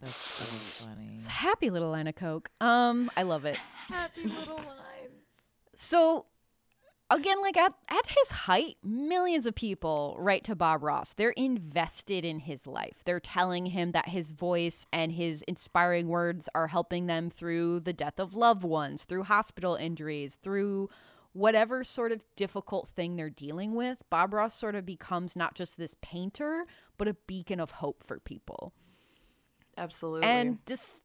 That's 0.00 0.16
so 0.16 0.84
funny. 0.84 1.12
It's 1.16 1.26
a 1.26 1.30
happy 1.30 1.70
little 1.70 1.90
line 1.90 2.06
of 2.06 2.14
coke. 2.14 2.50
Um, 2.60 3.10
I 3.16 3.22
love 3.22 3.44
it. 3.46 3.56
Happy 3.56 4.24
little 4.24 4.56
lines. 4.56 4.74
So 5.74 6.26
again, 7.14 7.40
like 7.40 7.56
at, 7.56 7.72
at 7.88 8.06
his 8.06 8.30
height, 8.30 8.76
millions 8.82 9.46
of 9.46 9.54
people 9.54 10.16
write 10.18 10.44
to 10.44 10.54
Bob 10.54 10.82
Ross. 10.82 11.12
They're 11.12 11.30
invested 11.30 12.24
in 12.24 12.40
his 12.40 12.66
life. 12.66 13.02
They're 13.04 13.20
telling 13.20 13.66
him 13.66 13.92
that 13.92 14.08
his 14.08 14.30
voice 14.30 14.86
and 14.92 15.12
his 15.12 15.42
inspiring 15.42 16.08
words 16.08 16.48
are 16.54 16.68
helping 16.68 17.06
them 17.06 17.30
through 17.30 17.80
the 17.80 17.92
death 17.92 18.18
of 18.18 18.34
loved 18.34 18.64
ones, 18.64 19.04
through 19.04 19.24
hospital 19.24 19.76
injuries, 19.76 20.38
through 20.42 20.90
whatever 21.32 21.82
sort 21.82 22.12
of 22.12 22.24
difficult 22.36 22.88
thing 22.88 23.16
they're 23.16 23.30
dealing 23.30 23.74
with. 23.74 23.98
Bob 24.10 24.32
Ross 24.34 24.54
sort 24.54 24.74
of 24.74 24.86
becomes 24.86 25.34
not 25.36 25.54
just 25.54 25.76
this 25.76 25.96
painter, 26.00 26.66
but 26.96 27.08
a 27.08 27.16
beacon 27.26 27.60
of 27.60 27.72
hope 27.72 28.02
for 28.04 28.18
people. 28.20 28.72
Absolutely. 29.76 30.28
And 30.28 30.58
just, 30.66 31.02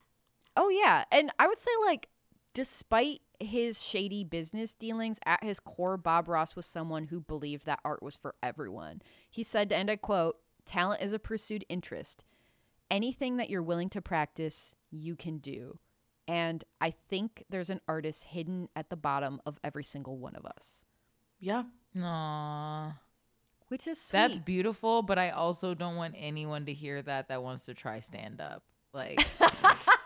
oh 0.56 0.70
yeah. 0.70 1.06
And 1.12 1.32
I 1.40 1.48
would 1.48 1.58
say, 1.58 1.72
like, 1.86 2.10
despite 2.54 3.22
his 3.40 3.82
shady 3.82 4.24
business 4.24 4.74
dealings, 4.74 5.20
at 5.26 5.44
his 5.44 5.60
core, 5.60 5.98
Bob 5.98 6.28
Ross 6.28 6.56
was 6.56 6.66
someone 6.66 7.06
who 7.06 7.22
believed 7.22 7.66
that 7.66 7.80
art 7.86 8.04
was 8.04 8.18
for 8.18 8.36
everyone. 8.44 9.02
He 9.30 9.44
said, 9.44 9.72
and 9.72 9.90
I 9.90 9.96
quote, 9.96 10.38
talent 10.66 11.02
is 11.02 11.14
a 11.14 11.20
pursued 11.20 11.66
interest. 11.70 12.24
Anything 12.92 13.38
that 13.38 13.50
you're 13.50 13.64
willing 13.64 13.90
to 13.90 14.02
practice, 14.02 14.76
you 14.92 15.16
can 15.16 15.38
do. 15.38 15.80
And 16.28 16.64
I 16.80 16.92
think 16.92 17.44
there's 17.50 17.70
an 17.70 17.82
artist 17.88 18.26
hidden 18.26 18.70
at 18.76 18.90
the 18.90 18.96
bottom 18.96 19.42
of 19.46 19.60
every 19.64 19.84
single 19.84 20.18
one 20.18 20.36
of 20.36 20.46
us, 20.46 20.86
yeah. 21.40 21.64
Aww. 21.98 22.94
which 23.70 23.88
is 23.88 24.00
sweet. 24.00 24.20
That's 24.20 24.40
beautiful, 24.40 25.02
but 25.02 25.18
I 25.18 25.32
also 25.32 25.74
don't 25.74 25.96
want 25.96 26.14
anyone 26.16 26.68
to 26.68 26.74
hear 26.74 27.02
that 27.02 27.30
that 27.30 27.42
wants 27.42 27.66
to 27.66 27.74
try 27.74 28.00
stand 28.00 28.42
up. 28.42 28.64
Like 28.94 29.26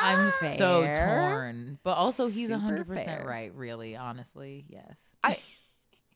I'm 0.00 0.30
so 0.30 0.82
torn. 0.94 1.78
But 1.82 1.94
also 1.94 2.28
he's 2.28 2.48
Super 2.48 2.84
100% 2.84 3.04
fair. 3.04 3.24
right, 3.26 3.54
really, 3.54 3.96
honestly. 3.96 4.64
Yes. 4.68 4.98
I 5.22 5.38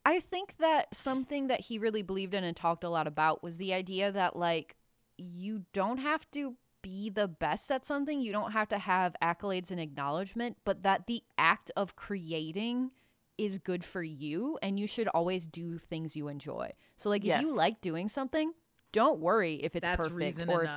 I 0.05 0.21
think 0.21 0.55
that 0.59 0.95
something 0.95 1.49
that 1.49 1.61
he 1.61 1.79
really 1.79 2.03
believed 2.03 2.35
in 2.35 2.45
and 2.45 2.57
talked 2.57 2.85
a 2.85 2.89
lot 2.89 3.07
about 3.07 3.43
was 3.43 3.59
the 3.59 3.75
idea 3.75 4.11
that 4.11 4.35
like 4.37 4.77
you 5.19 5.65
don't 5.73 5.99
have 5.99 6.31
to 6.33 6.57
be 6.83 7.11
the 7.11 7.29
best 7.29 7.71
at 7.71 7.85
something, 7.85 8.21
you 8.21 8.33
don't 8.33 8.53
have 8.53 8.69
to 8.69 8.79
have 8.79 9.15
accolades 9.23 9.71
and 9.71 9.79
acknowledgement, 9.79 10.57
but 10.65 10.83
that 10.83 11.07
the 11.07 11.23
act 11.37 11.71
of 11.77 11.97
creating 11.97 12.91
is 13.37 13.59
good 13.59 13.85
for 13.85 14.03
you 14.03 14.59
and 14.63 14.79
you 14.79 14.87
should 14.87 15.09
always 15.09 15.47
do 15.47 15.79
things 15.79 16.17
you 16.17 16.29
enjoy. 16.29 16.73
So 16.97 17.09
like 17.11 17.25
if 17.25 17.41
you 17.41 17.55
like 17.55 17.81
doing 17.81 18.09
something, 18.09 18.53
don't 18.93 19.21
worry 19.21 19.57
if 19.57 19.77
it's 19.77 19.85
That's 19.85 19.97
perfect 19.97 20.17
reason 20.17 20.51
or 20.51 20.65
if. 20.65 20.71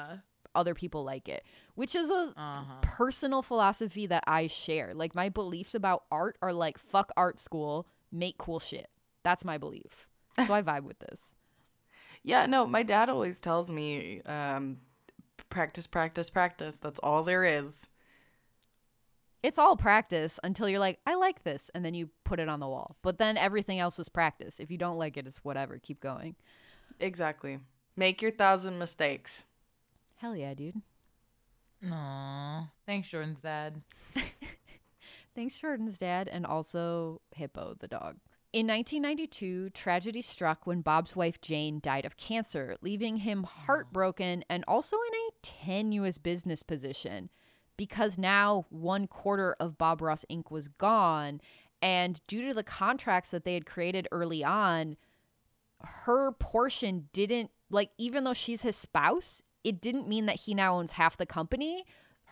Other 0.56 0.74
people 0.74 1.04
like 1.04 1.28
it, 1.30 1.44
which 1.76 1.96
is 1.96 2.10
a 2.12 2.34
Uh-huh. 2.36 2.76
personal 2.82 3.42
philosophy 3.42 4.06
that 4.08 4.24
I 4.28 4.48
share. 4.48 4.94
Like 4.94 5.16
my 5.16 5.30
beliefs 5.30 5.76
about 5.76 6.04
art 6.12 6.38
are 6.42 6.54
like 6.54 6.78
fuck 6.78 7.12
art 7.18 7.40
school, 7.40 7.88
make 8.12 8.38
cool 8.38 8.60
shit. 8.60 8.90
That's 9.24 9.44
my 9.46 9.58
belief. 9.58 10.08
So 10.48 10.54
I 10.54 10.62
vibe 10.62 10.84
with 10.84 11.00
this. 11.00 11.34
Yeah, 12.26 12.46
no, 12.46 12.66
my 12.66 12.84
dad 12.84 13.10
always 13.10 13.38
tells 13.38 13.70
me 13.70 14.22
um 14.22 14.78
practice, 15.50 15.88
practice, 15.88 16.30
practice. 16.30 16.78
That's 16.82 17.00
all 17.04 17.24
there 17.24 17.44
is. 17.44 17.86
It's 19.42 19.60
all 19.60 19.76
practice 19.76 20.40
until 20.42 20.70
you're 20.70 20.80
like, 20.80 21.00
I 21.06 21.16
like 21.16 21.44
this, 21.44 21.70
and 21.76 21.84
then 21.84 21.94
you 21.94 22.10
put 22.24 22.40
it 22.40 22.48
on 22.48 22.62
the 22.62 22.68
wall. 22.68 22.96
But 23.02 23.18
then 23.18 23.36
everything 23.36 23.78
else 23.80 24.00
is 24.00 24.08
practice. 24.08 24.62
If 24.62 24.72
you 24.72 24.78
don't 24.78 24.98
like 24.98 25.18
it, 25.18 25.28
it's 25.28 25.40
whatever. 25.44 25.78
Keep 25.80 26.00
going. 26.00 26.36
Exactly. 27.00 27.60
Make 27.98 28.22
your 28.22 28.32
thousand 28.32 28.80
mistakes. 28.80 29.44
Hell 30.24 30.38
yeah, 30.38 30.54
dude. 30.54 30.82
Aw. 31.92 32.70
Thanks, 32.86 33.10
Jordan's 33.10 33.42
dad. 33.42 33.82
Thanks, 35.36 35.60
Jordan's 35.60 35.98
dad, 35.98 36.30
and 36.32 36.46
also 36.46 37.20
Hippo, 37.36 37.76
the 37.78 37.90
dog. 37.90 38.16
In 38.54 38.66
1992, 38.66 39.72
tragedy 39.72 40.22
struck 40.22 40.66
when 40.66 40.80
Bob's 40.80 41.14
wife 41.14 41.42
Jane 41.42 41.82
died 41.82 42.06
of 42.06 42.16
cancer, 42.16 42.78
leaving 42.82 43.18
him 43.18 43.44
heartbroken 43.44 44.46
and 44.50 44.64
also 44.66 44.96
in 44.96 45.14
a 45.14 45.32
tenuous 45.42 46.18
business 46.18 46.64
position 46.64 47.30
because 47.76 48.18
now 48.18 48.66
one 48.70 49.08
quarter 49.08 49.58
of 49.60 49.78
Bob 49.78 50.02
Ross 50.02 50.24
Inc. 50.32 50.52
was 50.52 50.70
gone. 50.70 51.42
And 51.82 52.22
due 52.28 52.48
to 52.48 52.54
the 52.54 52.64
contracts 52.64 53.32
that 53.32 53.44
they 53.44 53.56
had 53.56 53.66
created 53.66 54.08
early 54.10 54.42
on, 54.42 54.96
her 55.82 56.32
portion 56.32 57.10
didn't, 57.12 57.52
like, 57.70 57.90
even 57.98 58.24
though 58.24 58.32
she's 58.32 58.62
his 58.62 58.78
spouse, 58.78 59.44
it 59.64 59.82
didn't 59.82 60.08
mean 60.08 60.26
that 60.28 60.42
he 60.42 60.54
now 60.54 60.78
owns 60.78 60.94
half 60.94 61.18
the 61.18 61.26
company. 61.26 61.86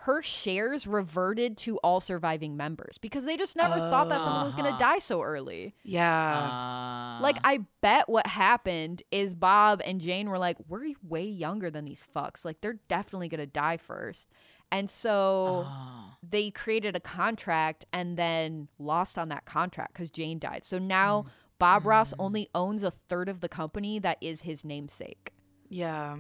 Her 0.06 0.22
shares 0.24 0.88
reverted 0.88 1.58
to 1.60 1.78
all 1.80 2.00
surviving 2.00 2.58
members 2.58 2.98
because 2.98 3.24
they 3.26 3.38
just 3.38 3.56
never 3.56 3.76
thought 3.78 4.10
that 4.10 4.24
someone 4.24 4.44
was 4.44 4.56
going 4.56 4.65
to 4.65 4.72
Uh-huh. 4.72 4.80
die 4.80 5.00
so 5.00 5.22
early. 5.22 5.76
Yeah. 5.84 7.17
Uh, 7.20 7.22
Like, 7.22 7.38
I 7.44 7.60
bet 7.82 8.10
what 8.10 8.26
happened 8.26 9.04
is 9.12 9.36
Bob 9.36 9.80
and 9.86 10.02
Jane 10.02 10.30
were 10.30 10.39
like, 10.39 10.58
we're 10.67 10.94
way 11.08 11.26
younger 11.26 11.70
than 11.70 11.86
these 11.86 12.04
fucks. 12.15 12.44
Like, 12.44 12.62
they're 12.62 12.80
definitely 12.88 13.28
going 13.30 13.41
to 13.41 13.46
die 13.46 13.78
first. 13.78 14.28
And 14.72 14.89
so 14.89 15.65
uh, 15.67 16.15
they 16.28 16.50
created 16.50 16.96
a 16.96 17.00
contract 17.00 17.86
and 17.94 18.17
then 18.17 18.70
lost 18.80 19.20
on 19.20 19.30
that 19.30 19.46
contract 19.46 19.94
because 19.94 20.10
Jane 20.10 20.39
died. 20.39 20.63
So 20.65 20.80
now 20.80 21.26
Bob 21.60 21.86
Ross 21.86 22.12
only 22.17 22.50
owns 22.56 22.82
a 22.82 22.89
third 22.89 23.30
of 23.30 23.41
the 23.41 23.50
company 23.50 24.00
that 24.00 24.17
is 24.20 24.41
his 24.44 24.65
namesake. 24.65 25.32
yeah. 25.70 26.17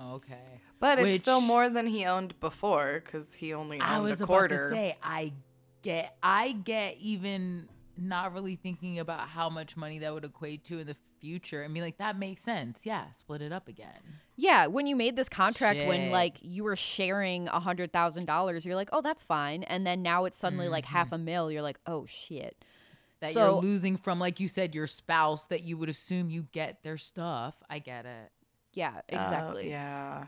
Okay. 0.00 0.60
But 0.78 0.98
it's 0.98 1.24
still 1.24 1.40
more 1.40 1.68
than 1.68 1.86
he 1.86 2.04
owned 2.04 2.38
before 2.40 3.02
because 3.04 3.34
he 3.34 3.52
only 3.54 3.80
owned 3.80 3.90
I 3.90 4.00
was 4.00 4.20
a 4.20 4.24
about 4.24 4.48
to 4.48 4.70
say 4.70 4.96
I 5.02 5.32
get 5.82 6.16
I 6.22 6.52
get 6.52 6.96
even 6.98 7.68
not 7.96 8.32
really 8.32 8.56
thinking 8.56 8.98
about 8.98 9.28
how 9.28 9.50
much 9.50 9.76
money 9.76 9.98
that 9.98 10.12
would 10.12 10.24
equate 10.24 10.64
to 10.64 10.78
in 10.78 10.86
the 10.86 10.96
future. 11.20 11.62
I 11.64 11.68
mean, 11.68 11.82
like 11.82 11.98
that 11.98 12.18
makes 12.18 12.42
sense. 12.42 12.80
Yeah, 12.84 13.10
split 13.10 13.42
it 13.42 13.52
up 13.52 13.68
again. 13.68 14.00
Yeah, 14.36 14.66
when 14.66 14.86
you 14.86 14.96
made 14.96 15.16
this 15.16 15.28
contract, 15.28 15.78
when 15.86 16.10
like 16.10 16.38
you 16.40 16.64
were 16.64 16.76
sharing 16.76 17.48
a 17.48 17.60
hundred 17.60 17.92
thousand 17.92 18.24
dollars, 18.24 18.64
you're 18.64 18.76
like, 18.76 18.88
oh, 18.92 19.02
that's 19.02 19.22
fine. 19.22 19.62
And 19.64 19.86
then 19.86 20.02
now 20.02 20.24
it's 20.24 20.38
suddenly 20.38 20.68
like 20.68 20.84
mm-hmm. 20.86 20.96
half 20.96 21.12
a 21.12 21.18
mil. 21.18 21.50
You're 21.50 21.62
like, 21.62 21.78
oh 21.86 22.06
shit. 22.06 22.64
That 23.20 23.32
So- 23.32 23.54
you're 23.54 23.62
losing 23.62 23.96
from, 23.98 24.18
like 24.18 24.40
you 24.40 24.48
said, 24.48 24.74
your 24.74 24.86
spouse. 24.86 25.46
That 25.46 25.62
you 25.62 25.76
would 25.76 25.90
assume 25.90 26.30
you 26.30 26.46
get 26.52 26.82
their 26.82 26.96
stuff. 26.96 27.54
I 27.68 27.78
get 27.78 28.06
it. 28.06 28.32
Yeah, 28.72 28.94
Oh, 28.96 29.00
exactly. 29.08 29.68
yeah. 29.70 30.26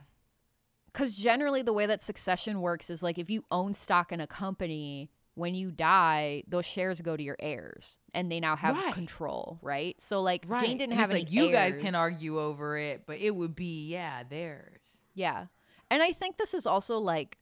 Because 0.87 1.15
generally, 1.17 1.63
the 1.63 1.73
way 1.73 1.87
that 1.87 2.03
succession 2.03 2.61
works 2.61 2.91
is 2.91 3.03
like 3.03 3.19
if 3.19 3.31
you 3.31 3.45
own 3.51 3.73
stock 3.73 4.13
in 4.13 4.21
a 4.21 4.27
company, 4.27 5.11
when 5.35 5.55
you 5.55 5.71
die, 5.71 6.43
those 6.47 6.67
shares 6.67 7.01
go 7.01 7.17
to 7.17 7.23
your 7.23 7.37
heirs, 7.39 7.99
and 8.13 8.31
they 8.31 8.41
now 8.41 8.57
have 8.57 8.77
Right. 8.77 8.93
control, 8.93 9.59
right? 9.63 9.99
So 10.01 10.21
like 10.21 10.45
Right. 10.47 10.61
Jane 10.61 10.77
didn't 10.77 10.93
And 10.93 11.01
have 11.01 11.11
it's 11.11 11.15
any 11.15 11.25
like 11.25 11.33
you 11.33 11.51
guys 11.51 11.77
can 11.77 11.95
argue 11.95 12.39
over 12.39 12.77
it, 12.77 13.07
but 13.07 13.19
it 13.21 13.35
would 13.35 13.55
be 13.55 13.89
yeah 13.89 14.23
theirs. 14.25 14.81
Yeah. 15.15 15.47
And 15.91 16.03
I 16.03 16.13
think 16.13 16.37
this 16.37 16.53
is 16.53 16.67
also 16.67 16.99
like 16.99 17.39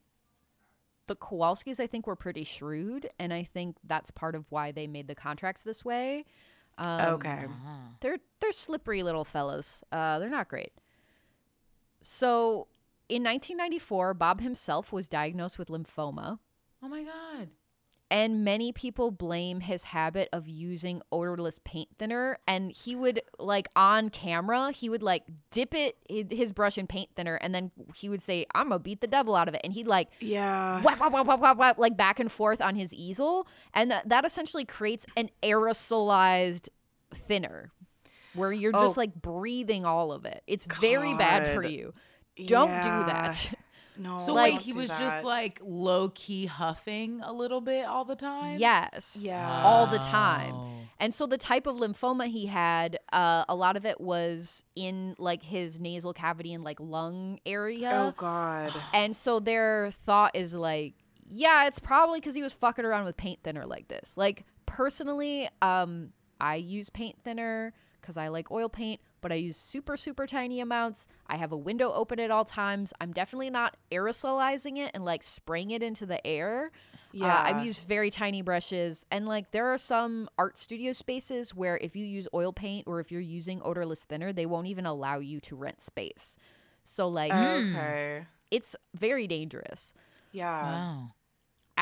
the 1.06 1.16
Kowalskis, 1.16 1.80
I 1.80 1.88
think, 1.88 2.06
were 2.06 2.14
pretty 2.16 2.44
shrewd. 2.44 3.08
And 3.18 3.32
I 3.32 3.42
think 3.42 3.76
that's 3.82 4.12
part 4.12 4.36
of 4.36 4.44
why 4.50 4.70
they 4.70 4.86
made 4.86 5.08
the 5.08 5.14
contracts 5.16 5.64
this 5.64 5.84
way. 5.84 6.24
Um, 6.78 7.00
okay. 7.14 7.46
They're, 8.00 8.18
they're 8.40 8.52
slippery 8.52 9.02
little 9.02 9.24
fellas. 9.24 9.82
Uh, 9.90 10.20
they're 10.20 10.30
not 10.30 10.48
great. 10.48 10.72
So 12.02 12.68
in 13.08 13.22
1994, 13.24 14.14
Bob 14.14 14.40
himself 14.40 14.92
was 14.92 15.08
diagnosed 15.08 15.58
with 15.58 15.68
lymphoma. 15.68 16.38
Oh 16.82 16.88
my 16.88 17.02
god. 17.02 17.48
And 18.12 18.44
many 18.44 18.72
people 18.72 19.12
blame 19.12 19.60
his 19.60 19.84
habit 19.84 20.28
of 20.32 20.48
using 20.48 21.00
odorless 21.12 21.60
paint 21.62 21.90
thinner. 21.96 22.38
And 22.48 22.72
he 22.72 22.96
would, 22.96 23.22
like, 23.38 23.68
on 23.76 24.08
camera, 24.08 24.72
he 24.72 24.88
would, 24.88 25.02
like, 25.02 25.22
dip 25.52 25.74
it, 25.74 25.96
his 26.08 26.50
brush 26.50 26.76
in 26.76 26.88
paint 26.88 27.10
thinner, 27.14 27.36
and 27.36 27.54
then 27.54 27.70
he 27.94 28.08
would 28.08 28.20
say, 28.20 28.46
I'm 28.52 28.70
gonna 28.70 28.80
beat 28.80 29.00
the 29.00 29.06
devil 29.06 29.36
out 29.36 29.46
of 29.46 29.54
it. 29.54 29.60
And 29.62 29.72
he'd, 29.72 29.86
like, 29.86 30.08
Yeah. 30.18 30.82
whap, 30.82 30.98
whap, 30.98 31.12
whap, 31.12 31.24
whap, 31.26 31.38
whap, 31.40 31.56
whap, 31.56 31.78
like 31.78 31.96
back 31.96 32.18
and 32.18 32.32
forth 32.32 32.60
on 32.60 32.74
his 32.74 32.92
easel. 32.92 33.46
And 33.74 33.92
that, 33.92 34.08
that 34.08 34.24
essentially 34.24 34.64
creates 34.64 35.06
an 35.16 35.30
aerosolized 35.44 36.68
thinner 37.14 37.70
where 38.34 38.52
you're 38.52 38.72
just 38.72 38.96
Oh. 38.96 39.00
like 39.00 39.14
breathing 39.14 39.84
all 39.84 40.12
of 40.12 40.24
it. 40.24 40.42
It's 40.46 40.66
very 40.66 41.14
bad 41.14 41.46
for 41.54 41.64
you. 41.66 41.94
Don't 42.46 42.68
Yeah. 42.70 42.82
do 42.82 43.06
that. 43.12 43.54
No. 43.96 44.16
So 44.16 44.32
Like- 44.32 44.54
wait, 44.54 44.62
he 44.62 44.72
don't 44.72 44.78
do 44.86 44.88
was 44.88 44.98
just 44.98 45.24
like 45.24 45.60
low 45.62 46.08
key 46.14 46.46
huffing 46.46 47.20
a 47.22 47.34
little 47.34 47.60
bit 47.60 47.84
all 47.84 48.06
the 48.06 48.16
time. 48.16 48.58
yes. 48.58 49.18
Yeah. 49.20 49.62
All 49.62 49.86
the 49.86 49.98
time. 49.98 50.54
Oh. 50.54 50.70
And 50.98 51.14
so 51.14 51.26
the 51.26 51.36
type 51.36 51.66
of 51.66 51.76
lymphoma 51.76 52.26
he 52.28 52.46
had, 52.46 52.98
uh, 53.12 53.44
a 53.46 53.54
lot 53.54 53.76
of 53.76 53.84
it 53.84 54.00
was 54.00 54.64
in 54.74 55.16
like 55.18 55.42
his 55.42 55.78
nasal 55.80 56.14
cavity 56.14 56.54
and 56.54 56.64
like 56.64 56.80
lung 56.80 57.40
area. 57.44 57.90
Oh 57.92 58.14
God. 58.16 58.72
And 58.94 59.14
so 59.14 59.38
their 59.38 59.90
thought 59.90 60.34
is 60.34 60.54
like, 60.54 60.94
yeah, 61.26 61.66
it's 61.66 61.78
probably 61.78 62.20
because 62.20 62.34
he 62.34 62.42
was 62.42 62.54
fucking 62.54 62.86
around 62.86 63.04
with 63.04 63.18
paint 63.18 63.40
thinner 63.42 63.66
like 63.66 63.88
this. 63.88 64.16
Like 64.16 64.46
personally, 64.64 65.46
um, 65.60 66.14
I 66.40 66.54
use 66.54 66.88
paint 66.88 67.16
thinner 67.22 67.74
because 68.00 68.16
I 68.16 68.28
like 68.28 68.50
oil 68.50 68.68
paint, 68.68 69.00
but 69.20 69.32
I 69.32 69.36
use 69.36 69.56
super 69.56 69.96
super 69.96 70.26
tiny 70.26 70.60
amounts. 70.60 71.06
I 71.26 71.36
have 71.36 71.52
a 71.52 71.56
window 71.56 71.92
open 71.92 72.18
at 72.20 72.30
all 72.30 72.44
times. 72.44 72.92
I'm 73.00 73.12
definitely 73.12 73.50
not 73.50 73.76
aerosolizing 73.92 74.78
it 74.78 74.90
and 74.94 75.04
like 75.04 75.22
spraying 75.22 75.70
it 75.70 75.82
into 75.82 76.06
the 76.06 76.24
air. 76.26 76.70
Uh, 76.72 76.96
yeah, 77.12 77.26
Yeah. 77.26 77.42
I've 77.44 77.64
used 77.64 77.86
very 77.86 78.10
tiny 78.10 78.40
brushes, 78.42 79.04
and 79.10 79.26
like 79.26 79.50
there 79.50 79.66
are 79.66 79.78
some 79.78 80.28
art 80.38 80.58
studio 80.58 80.92
spaces 80.92 81.54
where 81.54 81.76
if 81.78 81.94
you 81.96 82.04
use 82.04 82.26
oil 82.32 82.52
paint 82.52 82.86
or 82.86 83.00
if 83.00 83.10
you're 83.12 83.20
using 83.20 83.60
odorless 83.62 84.04
thinner, 84.04 84.32
they 84.32 84.46
won't 84.46 84.68
even 84.68 84.86
allow 84.86 85.18
you 85.18 85.40
to 85.40 85.56
rent 85.56 85.80
space. 85.80 86.36
So 86.82 87.08
like 87.08 87.34
Okay. 87.34 88.26
it's 88.50 88.74
very 88.94 89.26
dangerous. 89.26 89.92
Yeah. 90.32 90.62
Wow. 90.62 91.14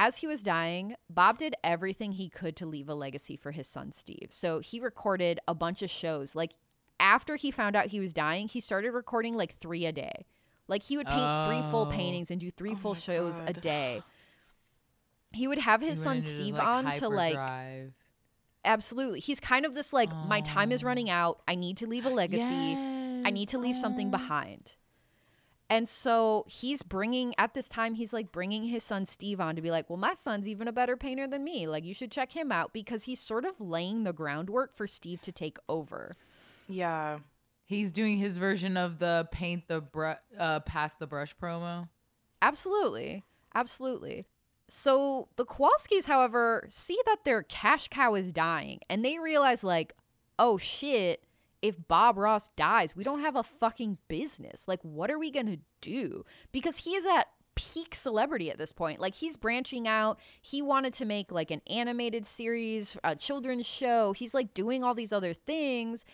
As 0.01 0.18
he 0.18 0.28
was 0.28 0.44
dying, 0.44 0.94
Bob 1.11 1.38
did 1.38 1.57
everything 1.64 2.12
he 2.12 2.28
could 2.28 2.55
to 2.57 2.66
leave 2.66 2.88
a 2.88 2.94
legacy 2.94 3.34
for 3.34 3.51
his 3.51 3.66
son 3.66 3.90
Steve. 3.90 4.28
So 4.30 4.61
he 4.61 4.78
recorded 4.78 5.40
a 5.49 5.55
bunch 5.57 5.82
of 5.82 5.90
shows. 5.90 6.36
Like 6.36 6.53
after 7.01 7.34
he 7.34 7.51
found 7.51 7.74
out 7.74 7.86
he 7.86 7.99
was 7.99 8.12
dying, 8.12 8.46
he 8.46 8.61
started 8.61 8.92
recording 8.92 9.34
like 9.34 9.53
three 9.55 9.86
a 9.86 9.92
day. 9.92 10.24
Like 10.68 10.84
he 10.84 10.96
would 10.96 11.07
paint 11.09 11.46
three 11.49 11.62
full 11.72 11.86
Oh. 11.88 11.90
paintings 11.90 12.30
and 12.30 12.40
do 12.40 12.49
three 12.53 12.74
Oh 12.74 12.76
full 12.76 12.94
shows 12.94 13.40
a 13.44 13.53
day. 13.53 14.03
He 15.32 15.49
would 15.49 15.59
have 15.59 15.80
his 15.80 15.99
He 15.99 16.05
son 16.05 16.22
Steve 16.22 16.55
like, 16.55 16.66
on 16.66 16.92
to 16.92 17.09
like 17.09 17.36
absolutely. 18.64 19.18
He's 19.18 19.40
kind 19.40 19.66
of 19.66 19.74
this 19.74 19.92
like 19.92 20.14
my 20.28 20.40
time 20.42 20.70
is 20.70 20.84
Oh. 20.84 20.86
running 20.86 21.11
out. 21.11 21.42
I 21.49 21.57
need 21.57 21.76
to 21.78 21.88
leave 21.88 22.07
a 22.07 22.11
legacy. 22.11 22.44
I 22.44 23.30
need 23.30 23.49
to 23.49 23.59
leave 23.59 23.74
something 23.74 24.09
Oh. 24.09 24.11
behind. 24.12 24.76
And 25.70 25.86
so 25.86 26.44
he's 26.48 26.82
bringing, 26.82 27.34
at 27.36 27.52
this 27.52 27.68
time, 27.68 27.94
he's 27.94 28.12
like 28.12 28.32
bringing 28.32 28.64
his 28.64 28.82
son 28.82 29.04
Steve 29.04 29.38
on 29.38 29.54
to 29.56 29.62
be 29.62 29.70
like, 29.70 29.90
well, 29.90 29.98
my 29.98 30.14
son's 30.14 30.48
even 30.48 30.66
a 30.66 30.72
better 30.72 30.96
painter 30.96 31.26
than 31.26 31.44
me. 31.44 31.66
Like, 31.66 31.84
you 31.84 31.92
should 31.92 32.10
check 32.10 32.32
him 32.32 32.50
out 32.50 32.72
because 32.72 33.04
he's 33.04 33.20
sort 33.20 33.44
of 33.44 33.60
laying 33.60 34.04
the 34.04 34.14
groundwork 34.14 34.72
for 34.72 34.86
Steve 34.86 35.20
to 35.22 35.32
take 35.32 35.58
over. 35.68 36.16
Yeah. 36.68 37.18
He's 37.66 37.92
doing 37.92 38.16
his 38.16 38.38
version 38.38 38.78
of 38.78 38.98
the 38.98 39.28
paint 39.30 39.68
the 39.68 39.82
br- 39.82 40.12
uh 40.38 40.60
past 40.60 40.98
the 40.98 41.06
brush 41.06 41.36
promo. 41.36 41.88
Absolutely. 42.40 43.24
Absolutely. 43.54 44.24
So 44.68 45.28
the 45.36 45.44
Kowalskis, 45.44 46.06
however, 46.06 46.64
see 46.68 46.98
that 47.04 47.24
their 47.24 47.42
cash 47.42 47.88
cow 47.88 48.14
is 48.14 48.32
dying 48.32 48.80
and 48.88 49.04
they 49.04 49.18
realize, 49.18 49.64
like, 49.64 49.92
oh 50.38 50.56
shit, 50.56 51.24
if 51.62 51.76
Bob 51.88 52.16
Ross 52.18 52.50
dies, 52.50 52.94
we 52.94 53.04
don't 53.04 53.20
have 53.20 53.36
a 53.36 53.42
fucking 53.42 53.98
business. 54.09 54.66
Like, 54.66 54.80
what 54.82 55.11
are 55.11 55.18
we 55.18 55.30
going 55.30 55.46
to 55.46 55.59
do? 55.80 56.24
Because 56.52 56.78
he 56.78 56.94
is 56.94 57.06
at 57.06 57.28
peak 57.54 57.94
celebrity 57.94 58.50
at 58.50 58.59
this 58.59 58.72
point. 58.72 59.00
Like, 59.00 59.16
he's 59.16 59.36
branching 59.36 59.88
out. 59.88 60.18
He 60.40 60.62
wanted 60.62 60.94
to 60.94 61.04
make 61.04 61.32
like 61.32 61.50
an 61.50 61.62
animated 61.66 62.26
series, 62.26 62.96
a 63.02 63.16
children's 63.16 63.66
show. 63.66 64.12
He's 64.12 64.34
like 64.34 64.54
doing 64.54 64.84
all 64.84 64.94
these 64.94 65.12
other 65.12 65.32
things. 65.32 66.04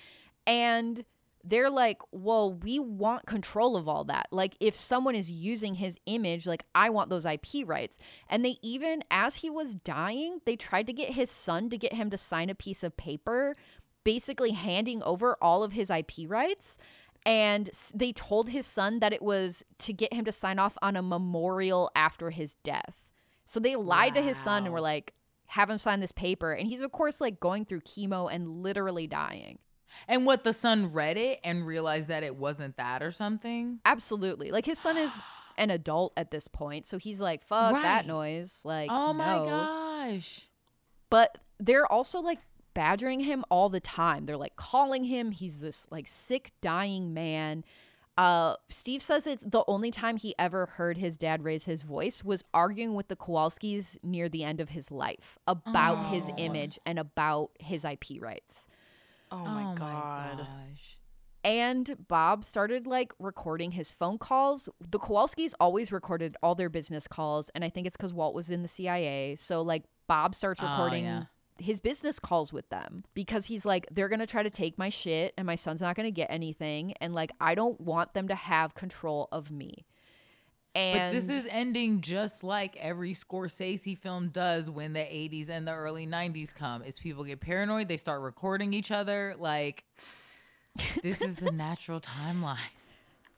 And 0.46 1.04
they're 1.46 1.70
like, 1.70 2.00
well, 2.10 2.54
we 2.54 2.78
want 2.78 3.26
control 3.26 3.76
of 3.76 3.86
all 3.86 4.04
that. 4.04 4.28
Like, 4.30 4.56
if 4.60 4.74
someone 4.74 5.14
is 5.14 5.30
using 5.30 5.74
his 5.74 5.98
image, 6.06 6.46
like, 6.46 6.64
I 6.74 6.88
want 6.88 7.10
those 7.10 7.26
IP 7.26 7.66
rights. 7.66 7.98
And 8.30 8.42
they 8.42 8.56
even, 8.62 9.04
as 9.10 9.36
he 9.36 9.50
was 9.50 9.74
dying, 9.74 10.40
they 10.46 10.56
tried 10.56 10.86
to 10.86 10.94
get 10.94 11.12
his 11.12 11.30
son 11.30 11.68
to 11.68 11.76
get 11.76 11.92
him 11.92 12.08
to 12.10 12.16
sign 12.16 12.48
a 12.48 12.54
piece 12.54 12.82
of 12.82 12.96
paper, 12.96 13.54
basically 14.04 14.52
handing 14.52 15.02
over 15.02 15.36
all 15.40 15.62
of 15.62 15.72
his 15.72 15.90
IP 15.90 16.12
rights. 16.28 16.78
And 17.26 17.70
they 17.94 18.12
told 18.12 18.50
his 18.50 18.66
son 18.66 19.00
that 19.00 19.12
it 19.14 19.22
was 19.22 19.64
to 19.78 19.92
get 19.94 20.12
him 20.12 20.24
to 20.26 20.32
sign 20.32 20.58
off 20.58 20.76
on 20.82 20.94
a 20.94 21.02
memorial 21.02 21.90
after 21.96 22.30
his 22.30 22.56
death. 22.56 23.06
So 23.46 23.58
they 23.60 23.76
lied 23.76 24.14
to 24.14 24.22
his 24.22 24.36
son 24.36 24.64
and 24.64 24.72
were 24.74 24.80
like, 24.80 25.14
have 25.48 25.70
him 25.70 25.78
sign 25.78 26.00
this 26.00 26.12
paper. 26.12 26.52
And 26.52 26.68
he's, 26.68 26.80
of 26.82 26.92
course, 26.92 27.20
like 27.20 27.40
going 27.40 27.64
through 27.64 27.80
chemo 27.82 28.30
and 28.32 28.62
literally 28.62 29.06
dying. 29.06 29.58
And 30.08 30.26
what 30.26 30.44
the 30.44 30.52
son 30.52 30.92
read 30.92 31.16
it 31.16 31.40
and 31.44 31.66
realized 31.66 32.08
that 32.08 32.24
it 32.24 32.36
wasn't 32.36 32.76
that 32.76 33.02
or 33.02 33.10
something. 33.10 33.78
Absolutely. 33.84 34.50
Like 34.50 34.66
his 34.66 34.78
son 34.78 34.96
is 34.96 35.22
an 35.56 35.70
adult 35.70 36.12
at 36.16 36.30
this 36.32 36.48
point, 36.48 36.84
so 36.86 36.98
he's 36.98 37.20
like, 37.20 37.44
"Fuck 37.44 37.74
Right. 37.74 37.82
that 37.82 38.06
noise!" 38.08 38.62
Like, 38.64 38.90
oh 38.90 39.12
my 39.12 39.36
no. 39.36 39.44
gosh. 39.44 40.40
But 41.10 41.38
they're 41.60 41.86
also 41.90 42.20
like 42.20 42.40
badgering 42.74 43.20
him 43.20 43.44
all 43.50 43.68
the 43.68 43.80
time. 43.80 44.26
They're 44.26 44.36
like 44.36 44.56
calling 44.56 45.04
him. 45.04 45.30
He's 45.30 45.60
this 45.60 45.86
like 45.90 46.06
sick, 46.08 46.52
dying 46.60 47.14
man. 47.14 47.64
Uh, 48.16 48.54
Steve 48.68 49.02
says 49.02 49.26
it's 49.26 49.42
the 49.44 49.64
only 49.66 49.90
time 49.90 50.16
he 50.16 50.34
ever 50.38 50.66
heard 50.66 50.96
his 50.98 51.16
dad 51.18 51.42
raise 51.42 51.64
his 51.64 51.82
voice 51.82 52.22
was 52.22 52.44
arguing 52.54 52.94
with 52.94 53.08
the 53.08 53.16
Kowalskis 53.16 53.98
near 54.04 54.28
the 54.28 54.44
end 54.44 54.60
of 54.60 54.68
his 54.68 54.92
life 54.92 55.36
about 55.48 56.12
his 56.12 56.30
Oh. 56.30 56.34
image 56.36 56.78
and 56.86 56.98
about 57.00 57.50
his 57.58 57.84
IP 57.84 58.20
rights. 58.20 58.68
Oh 59.32 59.38
my 59.38 59.74
god. 59.74 60.38
gosh. 60.38 60.98
And 61.42 62.06
Bob 62.08 62.44
started 62.44 62.86
like 62.86 63.12
recording 63.18 63.72
his 63.72 63.90
phone 63.90 64.16
calls. 64.18 64.68
The 64.80 64.98
Kowalskis 65.00 65.52
always 65.58 65.90
recorded 65.90 66.36
all 66.42 66.54
their 66.54 66.70
business 66.70 67.06
calls, 67.08 67.50
and 67.54 67.64
I 67.64 67.68
think 67.68 67.86
it's 67.86 67.96
because 67.96 68.14
Walt 68.14 68.34
was 68.34 68.48
in 68.50 68.62
the 68.62 68.68
CIA. 68.68 69.34
So 69.34 69.60
like 69.62 69.82
Bob 70.06 70.34
starts 70.36 70.60
Oh, 70.62 70.70
recording 70.70 71.04
yeah. 71.04 71.24
His 71.58 71.80
business 71.80 72.18
calls 72.18 72.52
with 72.52 72.68
them 72.68 73.04
because 73.14 73.46
he's 73.46 73.64
like, 73.64 73.86
they're 73.90 74.08
gonna 74.08 74.26
try 74.26 74.42
to 74.42 74.50
take 74.50 74.78
my 74.78 74.88
shit, 74.88 75.34
and 75.36 75.46
my 75.46 75.54
son's 75.54 75.80
not 75.80 75.96
gonna 75.96 76.10
get 76.10 76.30
anything, 76.30 76.94
and 77.00 77.14
like 77.14 77.30
I 77.40 77.54
don't 77.54 77.80
want 77.80 78.14
them 78.14 78.28
to 78.28 78.34
have 78.34 78.74
control 78.74 79.28
of 79.32 79.50
me. 79.50 79.86
And 80.74 81.14
But 81.14 81.26
this 81.26 81.28
is 81.28 81.46
ending 81.50 82.00
just 82.00 82.42
like 82.42 82.76
every 82.76 83.12
Scorsese 83.12 83.96
film 83.96 84.30
does 84.30 84.68
when 84.68 84.92
the 84.92 85.00
80s 85.00 85.48
and 85.48 85.68
the 85.68 85.72
early 85.72 86.06
90s 86.06 86.52
come. 86.52 86.82
Is 86.82 86.98
people 86.98 87.22
get 87.24 87.40
paranoid, 87.40 87.86
they 87.86 87.96
start 87.96 88.22
recording 88.22 88.74
each 88.74 88.90
other. 88.90 89.36
Like, 89.38 89.84
this 91.02 91.20
is 91.20 91.36
the 91.36 91.52
natural 91.52 92.00
timeline. 92.00 92.56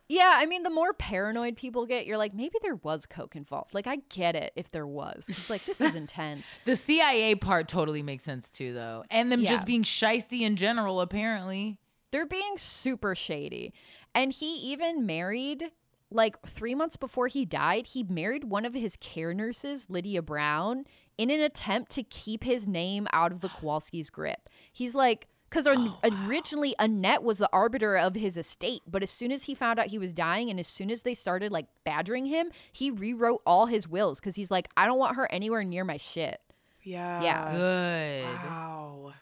Yeah, 0.09 0.33
I 0.35 0.47
mean, 0.47 0.63
the 0.63 0.71
more 0.71 0.93
paranoid 0.93 1.57
people 1.57 1.85
get, 1.87 2.07
you're 2.07 2.17
like, 2.19 2.33
maybe 2.33 2.57
there 2.63 2.77
was 2.77 3.07
coke 3.07 3.35
involved. 3.35 3.75
Like, 3.75 3.87
I 3.89 3.97
get 4.09 4.37
it 4.37 4.53
if 4.55 4.71
there 4.71 4.87
was. 4.87 5.27
It's 5.29 5.51
like 5.51 5.65
this 5.65 5.81
is 5.81 5.95
intense. 5.97 6.47
The 6.65 6.77
CIA 6.77 7.35
part 7.35 7.67
totally 7.69 8.03
makes 8.03 8.23
sense 8.25 8.49
too, 8.49 8.73
though. 8.73 9.03
And 9.11 9.33
them 9.33 9.41
Yeah. 9.41 9.51
just 9.51 9.67
being 9.67 9.83
shisty 9.83 10.43
in 10.43 10.55
general, 10.57 11.01
apparently. 11.01 11.79
They're 12.13 12.27
being 12.27 12.57
super 12.57 13.15
shady. 13.17 13.73
And 14.15 14.33
he 14.33 14.55
even 14.73 15.05
married, 15.07 15.73
like 16.11 16.41
three 16.47 16.75
months 16.77 16.97
before 16.97 17.27
he 17.27 17.45
died, 17.45 17.89
he 17.89 18.05
married 18.05 18.45
one 18.45 18.65
of 18.65 18.75
his 18.75 18.97
care 18.97 19.35
nurses, 19.35 19.91
Lydia 19.91 20.23
Brown, 20.23 20.85
in 21.19 21.31
an 21.31 21.41
attempt 21.41 21.91
to 21.93 22.03
keep 22.05 22.45
his 22.45 22.69
name 22.69 23.09
out 23.13 23.33
of 23.33 23.41
the 23.41 23.49
Kowalski's 23.49 24.11
grip. 24.11 24.49
He's 24.73 24.95
like, 24.95 25.27
because 25.49 25.69
originally 26.03 26.75
Annette 26.79 27.23
was 27.23 27.39
the 27.39 27.49
arbiter 27.53 27.97
of 27.97 28.15
his 28.15 28.37
estate, 28.37 28.83
but 28.87 29.03
as 29.03 29.11
soon 29.11 29.31
as 29.33 29.45
he 29.45 29.55
found 29.55 29.79
out 29.79 29.87
he 29.87 29.99
was 29.99 30.13
dying 30.13 30.51
and 30.51 30.59
as 30.59 30.67
soon 30.67 30.91
as 30.91 31.03
they 31.03 31.15
started 31.15 31.53
like 31.53 31.67
badgering 31.85 32.27
him, 32.27 32.51
he 32.73 32.91
rewrote 32.91 33.43
all 33.47 33.67
his 33.67 33.89
wills 33.89 34.19
because 34.21 34.37
he's 34.37 34.51
like, 34.51 34.69
I 34.77 34.87
don't 34.87 34.99
want 34.99 35.17
her 35.17 35.31
anywhere 35.31 35.63
near 35.63 35.85
my 35.85 35.97
shit. 35.97 36.41
Yeah. 36.83 37.23
Yeah. 37.23 37.53
Good. 37.53 38.25
Wow. 38.25 39.13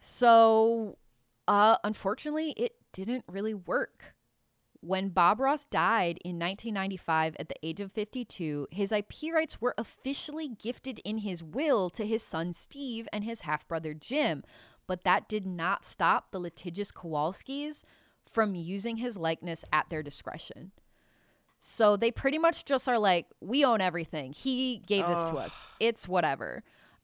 So, 0.00 0.98
uh, 1.46 1.76
unfortunately, 1.84 2.54
it 2.56 2.76
didn't 2.92 3.24
really 3.28 3.54
work. 3.54 4.14
When 4.80 5.08
Bob 5.08 5.40
Ross 5.40 5.64
died 5.64 6.18
in 6.24 6.38
1995 6.38 7.34
at 7.40 7.48
the 7.48 7.56
age 7.64 7.80
of 7.80 7.90
52, 7.90 8.68
his 8.70 8.92
IP 8.92 9.32
rights 9.34 9.60
were 9.60 9.74
officially 9.76 10.48
gifted 10.48 11.00
in 11.00 11.18
his 11.18 11.42
will 11.42 11.90
to 11.90 12.06
his 12.06 12.22
son 12.22 12.52
Steve 12.52 13.08
and 13.12 13.24
his 13.24 13.40
half 13.40 13.66
brother 13.66 13.92
Jim. 13.92 14.44
But 14.88 15.04
that 15.04 15.28
did 15.28 15.46
not 15.46 15.86
stop 15.86 16.32
the 16.32 16.40
litigious 16.40 16.90
Kowalskis 16.90 17.84
from 18.28 18.56
using 18.56 18.96
his 18.96 19.16
likeness 19.16 19.64
at 19.72 19.88
their 19.90 20.02
discretion. 20.02 20.72
So 21.60 21.96
they 21.96 22.10
pretty 22.10 22.38
much 22.38 22.64
just 22.64 22.88
are 22.88 22.98
like, 22.98 23.26
we 23.40 23.64
own 23.64 23.80
everything. 23.80 24.32
He 24.32 24.82
gave 24.86 25.06
this 25.06 25.20
to 25.28 25.36
us. 25.36 25.66
It's 25.78 26.08
whatever. 26.08 26.62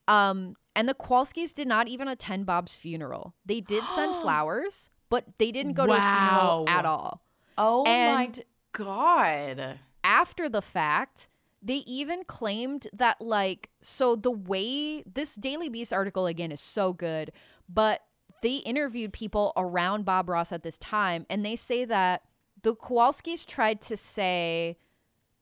Um, 0.09 0.57
and 0.77 0.89
the 0.89 0.95
Kowalskis 0.95 1.55
did 1.55 1.69
not 1.69 1.87
even 1.89 2.09
attend 2.09 2.47
Bob's 2.47 2.77
funeral. 2.77 3.35
They 3.47 3.61
did 3.61 3.85
send 3.87 4.17
flowers, 4.23 4.91
but 5.11 5.25
they 5.39 5.53
didn't 5.53 5.75
go 5.75 5.87
to 5.87 5.95
his 5.95 6.05
funeral 6.05 6.69
at 6.69 6.85
all. 6.87 7.23
Oh 7.57 7.85
my 7.85 8.27
god. 8.73 9.79
after 10.03 10.49
the 10.49 10.63
fact, 10.63 11.29
they 11.63 11.77
even 11.87 12.25
claimed 12.25 12.89
that 12.93 13.21
like 13.21 13.71
so 13.81 14.17
the 14.17 14.31
way 14.31 15.03
this 15.03 15.35
Daily 15.37 15.69
Beast 15.69 15.93
article 15.93 16.27
again 16.27 16.53
is 16.53 16.61
so 16.61 16.93
good, 16.93 17.33
but 17.69 18.03
they 18.43 18.57
interviewed 18.57 19.13
people 19.13 19.53
around 19.57 20.05
Bob 20.05 20.29
Ross 20.29 20.53
at 20.53 20.63
this 20.63 20.79
time 20.79 21.27
and 21.31 21.45
they 21.45 21.57
say 21.57 21.85
that 21.85 22.23
the 22.63 22.75
Kowalskis 22.75 23.47
tried 23.47 23.81
to 23.83 23.97
say 23.97 24.77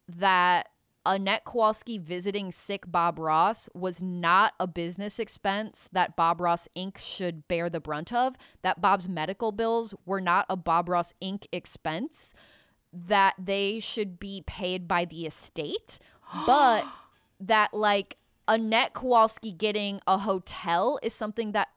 that 0.08 0.68
Annette 1.04 1.44
Kowalski 1.44 1.98
visiting 1.98 2.52
sick 2.52 2.84
Bob 2.86 3.18
Ross 3.18 3.68
was 3.74 4.02
not 4.02 4.54
a 4.60 4.66
business 4.66 5.18
expense 5.18 5.88
that 5.92 6.14
Bob 6.14 6.40
Ross 6.40 6.68
Inc. 6.76 6.98
should 6.98 7.48
bear 7.48 7.68
the 7.68 7.80
brunt 7.80 8.12
of, 8.12 8.36
that 8.62 8.80
Bob's 8.80 9.08
medical 9.08 9.50
bills 9.50 9.94
were 10.06 10.20
not 10.20 10.46
a 10.48 10.56
Bob 10.56 10.88
Ross 10.88 11.12
Inc. 11.20 11.46
expense, 11.50 12.34
that 12.92 13.34
they 13.36 13.80
should 13.80 14.20
be 14.20 14.44
paid 14.46 14.86
by 14.86 15.04
the 15.04 15.26
estate, 15.26 15.98
but 16.46 16.86
that 17.40 17.74
like 17.74 18.16
Annette 18.46 18.92
Kowalski 18.92 19.50
getting 19.50 20.00
a 20.06 20.18
hotel 20.18 21.00
is 21.02 21.14
something 21.14 21.50
that 21.52 21.68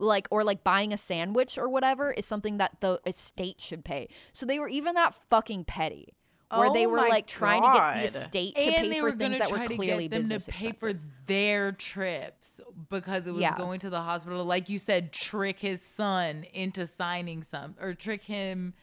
like 0.00 0.26
or 0.30 0.42
like 0.42 0.64
buying 0.64 0.92
a 0.92 0.96
sandwich 0.96 1.56
or 1.58 1.68
whatever 1.68 2.10
is 2.10 2.26
something 2.26 2.56
that 2.58 2.80
the 2.80 3.00
estate 3.06 3.60
should 3.60 3.84
pay. 3.84 4.08
So 4.32 4.46
they 4.46 4.58
were 4.58 4.68
even 4.68 4.94
that 4.94 5.14
fucking 5.30 5.64
petty. 5.64 6.14
Where 6.52 6.72
they 6.72 6.84
Oh 6.86 6.88
were 6.88 6.96
my 6.96 7.08
like 7.08 7.28
trying 7.28 7.62
to 7.62 7.68
get 8.02 8.12
the 8.12 8.18
estate 8.18 8.54
to 8.56 8.60
and 8.62 8.74
pay 8.74 8.88
they 8.88 8.98
for 8.98 9.04
were 9.04 9.12
things 9.12 9.38
that 9.38 9.52
were 9.52 9.58
to 9.60 9.66
clearly 9.76 10.08
get 10.08 10.10
them 10.10 10.22
business 10.22 10.46
to 10.46 10.50
pay 10.52 10.66
expenses. 10.70 11.02
for 11.04 11.08
their 11.26 11.70
trips 11.70 12.60
because 12.88 13.28
it 13.28 13.30
was 13.30 13.42
Yeah. 13.42 13.56
going 13.56 13.78
to 13.78 13.88
the 13.90 14.00
hospital. 14.00 14.44
Like 14.44 14.68
you 14.68 14.80
said, 14.80 15.12
trick 15.12 15.60
his 15.60 15.80
son 15.80 16.42
into 16.52 16.86
signing 16.86 17.44
some, 17.44 17.76
or 17.80 17.94
trick 17.94 18.22
him, 18.22 18.74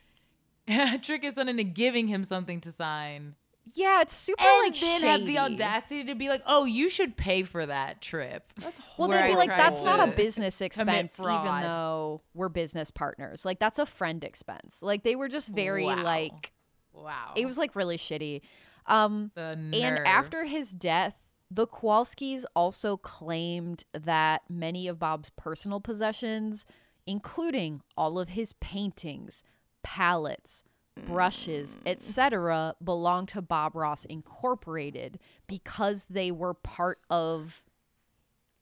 trick 1.01 1.23
his 1.23 1.33
son 1.35 1.49
into 1.49 1.65
giving 1.65 2.07
him 2.07 2.23
something 2.23 2.61
to 2.61 2.71
sign, 2.71 3.35
Yeah, 3.73 4.01
it's 4.01 4.15
super 4.15 4.43
and 4.43 4.71
like 4.71 4.79
then 4.79 5.01
have 5.01 5.25
the 5.25 5.39
audacity 5.39 6.05
to 6.05 6.15
be 6.15 6.29
like, 6.29 6.41
"Oh, 6.45 6.65
you 6.65 6.89
should 6.89 7.17
pay 7.17 7.43
for 7.43 7.65
that 7.65 8.01
trip." 8.01 8.53
That's 8.57 8.79
Well, 8.97 9.09
they'd 9.09 9.27
be 9.27 9.35
like, 9.35 9.49
that's 9.49 9.83
not 9.83 9.99
a 10.07 10.11
to 10.11 10.17
business 10.17 10.61
expense, 10.61 11.19
even 11.19 11.61
though 11.61 12.21
we're 12.33 12.49
business 12.49 12.91
partners. 12.91 13.45
Like, 13.45 13.59
that's 13.59 13.79
a 13.79 13.85
friend 13.85 14.23
expense. 14.23 14.81
Like, 14.81 15.03
they 15.03 15.15
were 15.15 15.27
just 15.27 15.49
very, 15.49 15.85
Wow. 15.85 16.03
like, 16.03 16.53
Wow, 16.93 17.33
it 17.35 17.45
was 17.45 17.57
like 17.57 17.75
really 17.75 17.97
shitty. 17.97 18.41
Um, 18.85 19.31
the 19.35 19.57
and 19.73 19.99
after 20.07 20.45
his 20.45 20.71
death, 20.71 21.15
the 21.51 21.67
Kowalskis 21.67 22.45
also 22.55 22.97
claimed 22.97 23.83
that 23.93 24.41
many 24.49 24.87
of 24.87 24.99
Bob's 24.99 25.29
personal 25.31 25.79
possessions, 25.79 26.65
including 27.05 27.81
all 27.95 28.17
of 28.19 28.29
his 28.29 28.53
paintings, 28.53 29.43
palettes, 29.83 30.63
brushes, 31.05 31.75
mm. 31.77 31.91
etc., 31.91 32.75
belonged 32.83 33.27
to 33.29 33.41
Bob 33.41 33.75
Ross 33.75 34.05
Incorporated 34.05 35.19
because 35.47 36.05
they 36.09 36.31
were 36.31 36.53
part 36.53 36.99
of 37.09 37.61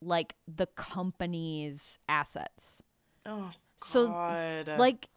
like 0.02 0.36
the 0.48 0.68
company's 0.68 2.00
assets. 2.08 2.82
Oh 3.26 3.52
So, 3.78 4.08
god. 4.08 4.68
Like 4.78 5.10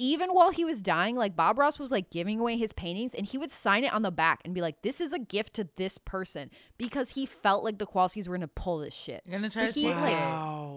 even 0.00 0.30
while 0.30 0.50
he 0.50 0.64
was 0.64 0.80
dying, 0.80 1.16
like 1.16 1.34
Bob 1.34 1.58
Ross 1.58 1.78
was 1.78 1.90
like 1.90 2.08
giving 2.10 2.38
away 2.38 2.56
his 2.56 2.72
paintings 2.72 3.14
and 3.14 3.26
he 3.26 3.36
would 3.36 3.50
sign 3.50 3.82
it 3.84 3.92
on 3.92 4.02
the 4.02 4.10
back 4.12 4.40
and 4.44 4.54
be 4.54 4.60
like, 4.60 4.82
This 4.82 5.00
is 5.00 5.12
a 5.12 5.18
gift 5.18 5.54
to 5.54 5.68
this 5.76 5.98
person 5.98 6.50
because 6.78 7.10
he 7.10 7.26
felt 7.26 7.64
like 7.64 7.78
the 7.78 7.86
Kowalskis 7.86 8.28
were 8.28 8.36
gonna 8.36 8.48
pull 8.48 8.78
this 8.78 8.94
shit. 8.94 9.22
You're 9.24 9.38
gonna 9.38 9.50
So 9.50 9.66
to 9.66 9.72
he, 9.72 9.86
take 9.86 9.96
like, 9.96 10.12
it. 10.12 10.16
wow. 10.16 10.67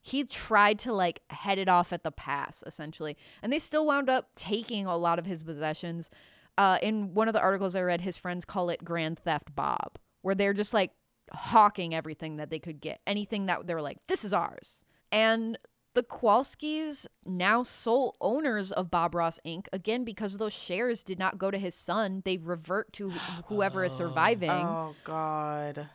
He 0.00 0.24
tried 0.24 0.78
to 0.80 0.92
like 0.92 1.22
head 1.30 1.58
it 1.58 1.68
off 1.68 1.92
at 1.92 2.02
the 2.02 2.10
pass, 2.10 2.62
essentially. 2.66 3.16
And 3.42 3.52
they 3.52 3.58
still 3.58 3.86
wound 3.86 4.08
up 4.08 4.30
taking 4.36 4.86
a 4.86 4.96
lot 4.96 5.18
of 5.18 5.26
his 5.26 5.42
possessions. 5.42 6.08
Uh, 6.56 6.78
in 6.82 7.14
one 7.14 7.28
of 7.28 7.34
the 7.34 7.40
articles 7.40 7.76
I 7.76 7.82
read, 7.82 8.00
his 8.00 8.16
friends 8.16 8.44
call 8.44 8.68
it 8.70 8.84
Grand 8.84 9.18
Theft 9.18 9.54
Bob, 9.54 9.98
where 10.22 10.34
they're 10.34 10.52
just 10.52 10.74
like 10.74 10.92
hawking 11.32 11.94
everything 11.94 12.36
that 12.36 12.50
they 12.50 12.58
could 12.58 12.80
get, 12.80 13.00
anything 13.06 13.46
that 13.46 13.66
they 13.66 13.74
were 13.74 13.82
like, 13.82 13.98
this 14.08 14.24
is 14.24 14.32
ours. 14.32 14.82
And 15.12 15.58
the 15.94 16.02
Kowalskis, 16.02 17.06
now 17.24 17.62
sole 17.62 18.14
owners 18.20 18.72
of 18.72 18.90
Bob 18.90 19.14
Ross 19.14 19.40
Inc., 19.44 19.66
again, 19.72 20.04
because 20.04 20.36
those 20.36 20.52
shares 20.52 21.02
did 21.02 21.18
not 21.18 21.38
go 21.38 21.50
to 21.50 21.58
his 21.58 21.74
son, 21.74 22.22
they 22.24 22.36
revert 22.38 22.92
to 22.94 23.10
wh- 23.10 23.42
whoever 23.46 23.84
is 23.84 23.92
surviving 23.92 24.50
Oh 24.50 24.94
god. 25.04 25.88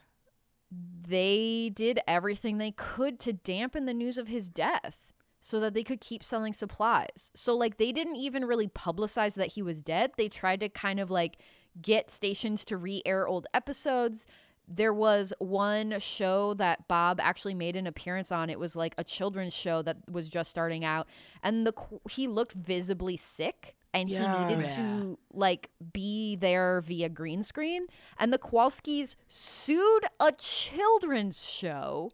They 1.07 1.71
did 1.74 1.99
everything 2.07 2.57
they 2.57 2.71
could 2.71 3.19
to 3.21 3.34
dampen 3.34 3.86
the 3.86 3.93
news 3.93 4.17
of 4.17 4.28
his 4.28 4.49
death 4.49 5.13
so 5.39 5.59
that 5.59 5.74
they 5.74 5.84
could 5.84 5.99
keep 5.99 6.24
selling 6.24 6.53
supplies. 6.53 7.32
So 7.36 7.55
like 7.55 7.78
they 7.78 7.91
didn't 7.91 8.15
even 8.15 8.45
really 8.45 8.69
publicize 8.69 9.36
that 9.36 9.51
he 9.53 9.61
was 9.61 9.84
dead. 9.84 10.11
They 10.17 10.30
tried 10.30 10.61
to 10.61 10.69
kind 10.69 10.99
of 10.99 11.11
like 11.11 11.38
get 11.82 12.09
stations 12.09 12.63
to 12.65 12.78
re-air 12.78 13.28
old 13.28 13.47
episodes. 13.53 14.26
There 14.67 14.93
was 14.93 15.34
one 15.39 15.99
show 15.99 16.53
that 16.53 16.88
Bob 16.88 17.19
actually 17.19 17.55
made 17.55 17.76
an 17.76 17.88
appearance 17.88 18.32
on. 18.32 18.49
It 18.49 18.59
was 18.59 18.76
like 18.76 18.95
a 18.97 19.03
children's 19.03 19.53
show 19.53 19.82
that 19.82 19.97
was 20.09 20.30
just 20.30 20.49
starting 20.49 20.86
out 20.86 21.07
and 21.43 21.67
the 21.67 21.74
he 22.09 22.28
looked 22.28 22.53
visibly 22.53 23.17
sick 23.17 23.76
and 23.93 24.09
Yeah. 24.09 24.47
he 24.47 24.55
needed 24.55 24.69
Yeah. 24.69 24.75
to 24.75 25.19
like 25.31 25.69
be 25.91 26.35
there 26.35 26.81
via 26.81 27.09
green 27.09 27.43
screen 27.43 27.87
and 28.17 28.31
the 28.33 28.39
Kowalskis 28.39 29.15
sued 29.27 30.05
a 30.19 30.31
children's 30.33 31.43
show 31.43 32.11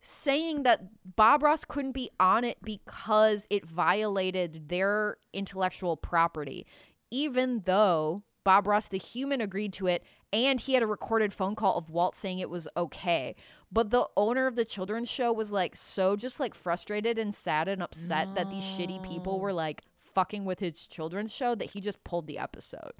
saying 0.00 0.62
that 0.62 0.82
Bob 1.16 1.42
Ross 1.42 1.64
couldn't 1.64 1.92
be 1.92 2.10
on 2.20 2.44
it 2.44 2.58
because 2.62 3.46
it 3.50 3.64
violated 3.66 4.68
their 4.68 5.16
intellectual 5.32 5.96
property 5.96 6.66
even 7.10 7.62
though 7.64 8.22
Bob 8.44 8.66
Ross 8.66 8.88
the 8.88 8.98
human 8.98 9.40
agreed 9.40 9.72
to 9.72 9.86
it 9.86 10.04
and 10.32 10.60
he 10.60 10.74
had 10.74 10.82
a 10.82 10.86
recorded 10.86 11.32
phone 11.32 11.54
call 11.56 11.76
of 11.76 11.90
Walt 11.90 12.14
saying 12.14 12.38
it 12.38 12.50
was 12.50 12.68
okay 12.76 13.34
but 13.72 13.90
the 13.90 14.06
owner 14.16 14.46
of 14.46 14.54
the 14.54 14.64
children's 14.64 15.10
show 15.10 15.32
was 15.32 15.50
like 15.50 15.74
so 15.74 16.14
just 16.14 16.38
like 16.38 16.54
frustrated 16.54 17.18
and 17.18 17.34
sad 17.34 17.66
and 17.66 17.82
upset 17.82 18.32
that 18.36 18.48
these 18.50 18.62
shitty 18.64 19.02
people 19.02 19.40
were 19.40 19.52
like 19.52 19.82
fucking 20.16 20.44
with 20.44 20.58
his 20.58 20.86
children's 20.88 21.32
show 21.32 21.54
that 21.54 21.70
he 21.70 21.80
just 21.80 22.02
pulled 22.02 22.26
the 22.26 22.38
episode 22.38 22.92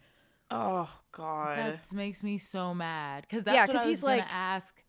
Oh 0.49 0.89
god. 1.11 1.59
That 1.59 1.93
makes 1.93 2.23
me 2.23 2.39
so 2.39 2.73
mad 2.73 3.23
because 3.29 3.43
that's 3.43 3.57
Yeah, 3.57 3.63
what 3.63 3.71
'cause 3.73 3.77
I 3.81 3.89
was 3.89 3.89
he's 3.89 4.01
gonna 4.03 4.17
like- 4.19 4.33
ask 4.33 4.85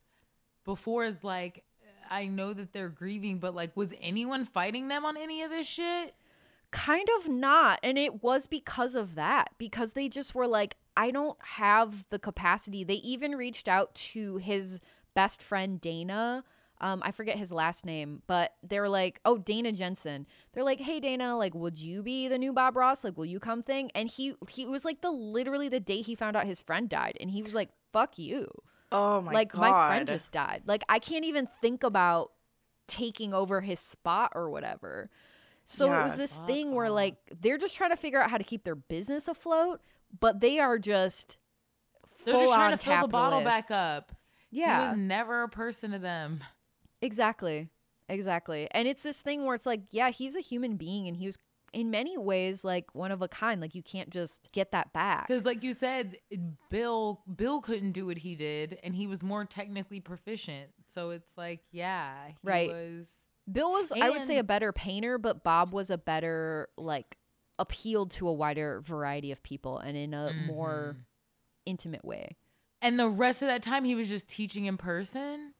before. 0.65 1.03
Is 1.03 1.23
like, 1.23 1.63
I 2.11 2.27
know 2.27 2.53
that 2.53 2.73
they're 2.73 2.89
grieving, 2.89 3.39
but 3.39 3.55
like, 3.55 3.75
was 3.75 3.91
anyone 3.99 4.45
fighting 4.45 4.87
them 4.87 5.03
on 5.03 5.17
any 5.17 5.41
of 5.41 5.49
this 5.49 5.65
shit? 5.65 6.13
Kind 6.69 7.07
of 7.17 7.27
not. 7.27 7.79
And 7.81 7.97
it 7.97 8.21
was 8.21 8.45
because 8.45 8.93
of 8.93 9.15
that, 9.15 9.49
because 9.57 9.93
they 9.93 10.09
just 10.09 10.35
were 10.35 10.45
like, 10.47 10.77
I 10.95 11.09
don't 11.09 11.39
have 11.41 12.05
the 12.11 12.19
capacity. 12.19 12.83
They 12.83 12.95
even 12.95 13.31
reached 13.31 13.67
out 13.67 13.95
to 14.13 14.37
his 14.37 14.79
best 15.15 15.41
friend, 15.41 15.81
Dana. 15.81 16.43
Um, 16.79 17.01
I 17.03 17.11
forget 17.11 17.37
his 17.37 17.51
last 17.51 17.85
name, 17.85 18.21
but 18.27 18.53
they 18.61 18.79
were 18.79 18.89
like, 18.89 19.19
oh, 19.25 19.37
Dana 19.37 19.71
Jensen. 19.71 20.27
They're 20.53 20.63
like, 20.63 20.79
hey, 20.79 20.99
Dana, 20.99 21.35
like, 21.35 21.55
would 21.55 21.79
you 21.79 22.03
be 22.03 22.27
the 22.27 22.37
new 22.37 22.53
Bob 22.53 22.77
Ross? 22.77 23.03
Like, 23.03 23.17
will 23.17 23.25
you 23.25 23.39
come 23.39 23.63
thing? 23.63 23.91
And 23.95 24.09
he, 24.09 24.35
he 24.49 24.65
was 24.65 24.85
like 24.85 25.01
the 25.01 25.11
literally 25.11 25.69
the 25.69 25.79
day 25.79 26.01
he 26.01 26.15
found 26.15 26.35
out 26.35 26.45
his 26.45 26.61
friend 26.61 26.87
died. 26.87 27.17
And 27.19 27.31
he 27.31 27.41
was 27.41 27.55
like, 27.55 27.69
fuck 27.91 28.19
you. 28.19 28.47
oh 28.91 29.21
my 29.21 29.31
like, 29.31 29.51
god. 29.51 29.61
my 29.61 29.87
friend 29.87 30.07
just 30.07 30.31
died. 30.31 30.63
Like, 30.65 30.83
I 30.87 30.99
can't 30.99 31.25
even 31.25 31.47
think 31.61 31.83
about 31.83 32.31
taking 32.87 33.33
over 33.33 33.61
his 33.61 33.79
spot 33.79 34.31
or 34.35 34.49
whatever. 34.49 35.09
So 35.69 35.91
it 35.91 36.01
was 36.01 36.15
this 36.15 36.37
fuck 36.37 36.47
thing 36.47 36.73
where 36.73 36.85
off. 36.85 36.93
like 36.93 37.15
they're 37.41 37.57
just 37.57 37.75
trying 37.75 37.89
to 37.89 37.97
figure 37.97 38.21
out 38.21 38.31
how 38.31 38.37
to 38.37 38.43
keep 38.43 38.63
their 38.63 38.75
business 38.75 39.27
afloat, 39.27 39.81
but 40.17 40.39
they 40.39 40.59
are 40.59 40.79
just 40.79 41.37
They're 42.23 42.35
just 42.35 42.53
trying 42.53 42.71
to 42.71 42.77
full-on 42.77 42.99
fill 42.99 43.07
the 43.07 43.11
bottle 43.11 43.43
back 43.43 43.69
up. 43.69 44.13
Yeah, 44.49 44.79
he 44.79 44.87
was 44.91 44.97
never 44.97 45.43
a 45.43 45.49
person 45.49 45.91
to 45.91 45.99
them. 45.99 46.41
Exactly, 47.01 47.69
exactly. 48.09 48.67
And 48.71 48.87
it's 48.87 49.03
this 49.03 49.21
thing 49.21 49.45
where 49.45 49.55
it's 49.55 49.65
like, 49.65 49.81
yeah, 49.91 50.09
he's 50.09 50.35
a 50.35 50.39
human 50.41 50.77
being, 50.77 51.07
and 51.07 51.17
he 51.17 51.25
was 51.25 51.37
in 51.73 51.91
many 51.91 52.17
ways 52.17 52.63
like 52.63 52.95
one 52.95 53.11
of 53.11 53.21
a 53.21 53.27
kind. 53.27 53.59
Like 53.61 53.75
you 53.75 53.83
can't 53.83 54.09
just 54.09 54.51
get 54.53 54.71
that 54.71 54.93
back. 54.93 55.27
Because, 55.27 55.43
like 55.45 55.63
you 55.63 55.73
said, 55.73 56.17
Bill 56.69 57.21
Bill 57.35 57.61
couldn't 57.61 57.91
do 57.91 58.05
what 58.05 58.19
he 58.19 58.35
did, 58.35 58.79
and 58.83 58.95
he 58.95 59.07
was 59.07 59.21
more 59.23 59.45
technically 59.45 59.99
proficient. 59.99 60.71
So 60.87 61.09
it's 61.11 61.37
like, 61.37 61.61
yeah, 61.71 62.27
he 62.29 62.35
Right. 62.47 62.69
was. 62.69 63.13
Bill 63.49 63.71
was, 63.71 63.93
I 63.93 64.09
would 64.09 64.23
say, 64.23 64.37
a 64.39 64.43
better 64.43 64.73
painter, 64.73 65.17
but 65.17 65.43
Bob 65.43 65.71
was 65.73 65.89
a 65.89 65.97
better 65.97 66.67
like 66.77 67.17
appealed 67.59 68.11
to 68.11 68.27
a 68.27 68.33
wider 68.33 68.81
variety 68.81 69.31
of 69.31 69.41
people 69.41 69.77
and 69.79 69.95
in 69.97 70.13
a 70.13 70.33
more 70.33 70.95
Mhm. 70.97 71.03
intimate 71.65 72.05
way. 72.05 72.35
And 72.81 72.99
the 72.99 73.09
rest 73.09 73.41
of 73.41 73.47
that 73.47 73.63
time, 73.63 73.83
he 73.85 73.95
was 73.95 74.09
just 74.09 74.27
teaching 74.27 74.65
in 74.65 74.77
person. 74.77 75.53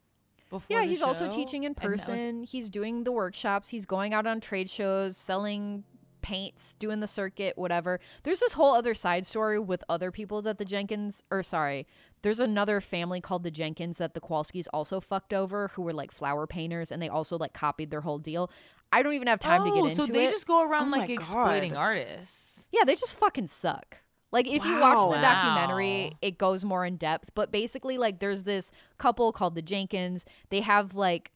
Before 0.49 0.65
Yeah, 0.77 0.81
the 0.83 0.87
he's 0.89 1.01
also 1.01 1.29
teaching 1.29 1.63
in 1.63 1.67
And 1.71 1.75
that 1.77 1.89
was- 1.89 2.01
person. 2.01 2.43
He's 2.43 2.69
doing 2.69 3.03
the 3.03 3.11
workshops. 3.11 3.69
He's 3.69 3.85
going 3.85 4.13
out 4.13 4.25
on 4.25 4.39
trade 4.39 4.69
shows, 4.69 5.17
selling 5.17 5.83
paints, 6.21 6.73
doing 6.75 6.99
the 6.99 7.07
circuit, 7.07 7.57
whatever. 7.57 7.99
There's 8.23 8.39
this 8.39 8.53
whole 8.53 8.73
other 8.73 8.93
side 8.93 9.25
story 9.25 9.59
with 9.59 9.83
other 9.87 10.11
people 10.11 10.41
that 10.43 10.57
the 10.57 10.65
Jenkins, 10.65 11.23
or 11.31 11.41
sorry, 11.43 11.87
there's 12.21 12.39
another 12.39 12.81
family 12.81 13.21
called 13.21 13.43
the 13.43 13.51
Jenkins 13.51 13.97
that 13.99 14.13
the 14.13 14.19
Kowalskis 14.21 14.67
also 14.73 14.99
fucked 14.99 15.33
over, 15.33 15.69
who 15.69 15.83
were 15.83 15.93
like 15.93 16.11
flower 16.11 16.47
painters, 16.47 16.91
and 16.91 17.01
they 17.01 17.07
also 17.09 17.37
like 17.37 17.53
copied 17.53 17.91
their 17.91 18.01
whole 18.01 18.17
deal. 18.19 18.49
I 18.91 19.03
don't 19.03 19.13
even 19.13 19.27
have 19.27 19.39
time 19.39 19.63
to 19.65 19.69
get 19.71 19.79
oh, 19.81 19.85
into 19.85 20.01
it 20.01 20.05
so 20.07 20.11
they 20.11 20.25
it. 20.25 20.31
just 20.31 20.47
go 20.47 20.63
around 20.63 20.93
Oh 20.93 20.97
like 20.97 21.09
exploiting 21.09 21.73
God. 21.73 21.79
artists. 21.79 22.67
Yeah, 22.71 22.83
they 22.85 22.95
just 22.95 23.17
fucking 23.17 23.47
suck. 23.47 23.97
Like 24.32 24.47
if 24.47 24.65
you 24.65 24.80
watch 24.80 24.97
the 24.99 25.07
Wow. 25.17 25.21
documentary, 25.21 26.09
Wow. 26.11 26.17
it 26.21 26.38
goes 26.38 26.63
more 26.65 26.86
in 26.86 26.97
depth, 26.97 27.32
but 27.34 27.51
basically 27.51 27.97
like 27.97 28.19
there's 28.19 28.43
this 28.43 28.71
couple 28.97 29.32
called 29.32 29.55
the 29.55 29.61
Jenkins. 29.61 30.25
They 30.49 30.61
have 30.61 30.95
like 30.95 31.32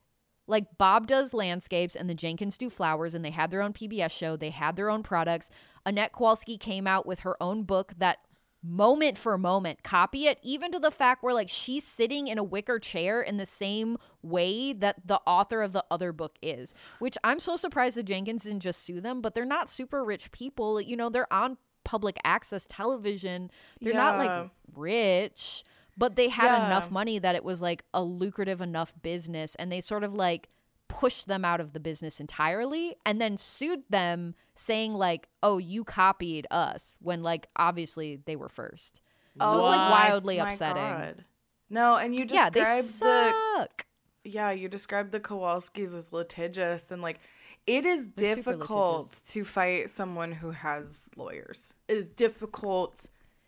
like 0.48 0.78
Bob 0.78 1.08
does 1.08 1.34
landscapes 1.34 1.96
and 1.96 2.10
the 2.10 2.14
Jenkins 2.16 2.58
do 2.58 2.70
flowers 2.70 3.14
and 3.16 3.24
they 3.24 3.30
had 3.30 3.52
their 3.52 3.62
own 3.62 3.72
PBS 3.72 4.12
show. 4.12 4.36
They 4.36 4.50
had 4.50 4.76
their 4.76 4.90
own 4.90 5.02
products. 5.04 5.50
Annette 5.86 6.12
Kowalski 6.12 6.58
came 6.58 6.88
out 6.88 7.06
with 7.06 7.22
her 7.22 7.42
own 7.42 7.64
book 7.64 7.94
that 7.98 8.20
moment 8.64 9.18
for 9.18 9.36
moment 9.40 9.82
copy 9.82 10.28
it 10.28 10.38
even 10.44 10.72
to 10.72 10.78
the 10.78 10.92
fact 10.92 11.24
where 11.24 11.34
like 11.34 11.50
she's 11.50 11.84
sitting 11.84 12.28
in 12.28 12.38
a 12.38 12.44
wicker 12.44 12.78
chair 12.78 13.20
in 13.20 13.38
the 13.38 13.46
same 13.48 13.98
way 14.22 14.72
that 14.72 14.96
the 15.08 15.20
author 15.26 15.64
of 15.64 15.72
the 15.72 15.84
other 15.90 16.12
book 16.12 16.38
is 16.44 16.76
which 17.00 17.18
i'm 17.24 17.40
so 17.40 17.56
surprised 17.56 17.98
the 17.98 18.04
jenkins 18.04 18.44
didn't 18.44 18.60
just 18.60 18.84
sue 18.84 19.02
them 19.02 19.20
but 19.20 19.34
they're 19.34 19.46
not 19.46 19.68
super 19.68 20.04
rich 20.04 20.32
people 20.32 20.80
you 20.80 20.96
know 20.96 21.10
they're 21.10 21.32
on 21.34 21.58
public 21.84 22.18
access 22.24 22.66
television 22.70 23.50
they're 23.82 23.94
not 23.94 24.18
like 24.18 24.50
rich 24.76 25.64
but 25.98 26.16
they 26.16 26.30
had 26.30 26.46
Yeah. 26.46 26.66
enough 26.68 26.90
money 26.90 27.20
that 27.20 27.36
it 27.36 27.44
was 27.44 27.62
like 27.62 27.84
a 27.94 28.02
lucrative 28.04 28.62
enough 28.62 28.94
business 29.02 29.56
and 29.56 29.72
they 29.72 29.82
sort 29.82 30.04
of 30.04 30.14
like 30.14 30.50
pushed 30.88 31.28
them 31.28 31.46
out 31.46 31.60
of 31.62 31.74
the 31.74 31.80
business 31.80 32.20
entirely 32.20 32.96
and 33.06 33.20
then 33.22 33.38
sued 33.38 33.84
them 33.90 34.36
saying 34.56 34.94
like 34.94 35.28
oh 35.44 35.58
you 35.58 35.84
copied 35.84 36.46
us 36.52 36.96
when 37.02 37.24
like 37.24 37.48
obviously 37.56 38.20
they 38.26 38.36
were 38.36 38.50
first. 38.50 39.00
So 39.40 39.46
was 39.46 39.56
like 39.66 39.92
wildly 39.92 40.38
My 40.40 40.50
upsetting. 40.52 40.84
God. 40.84 41.26
No, 41.70 41.96
and 41.96 42.18
you 42.18 42.26
yeah 42.30 42.50
described 42.50 42.84
they 42.86 43.06
the 43.06 43.32
suck. 43.58 43.86
Yeah, 44.26 44.52
you 44.52 44.68
described 44.68 45.14
the 45.14 45.22
Kowalskis 45.22 45.96
as 45.96 46.12
litigious 46.12 46.92
and 46.92 47.02
like 47.02 47.20
it 47.68 47.86
is 47.86 48.10
They're 48.16 48.36
difficult 48.36 49.16
to 49.30 49.44
fight 49.44 49.90
someone 49.90 50.32
who 50.32 50.52
has 50.52 51.10
lawyers. 51.16 51.74
It 51.88 51.98
is 51.98 52.08
difficult 52.08 53.08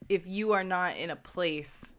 if 0.09 0.27
you 0.27 0.51
are 0.53 0.63
not 0.63 0.97
in 0.97 1.09
a 1.09 1.15
place 1.15 1.93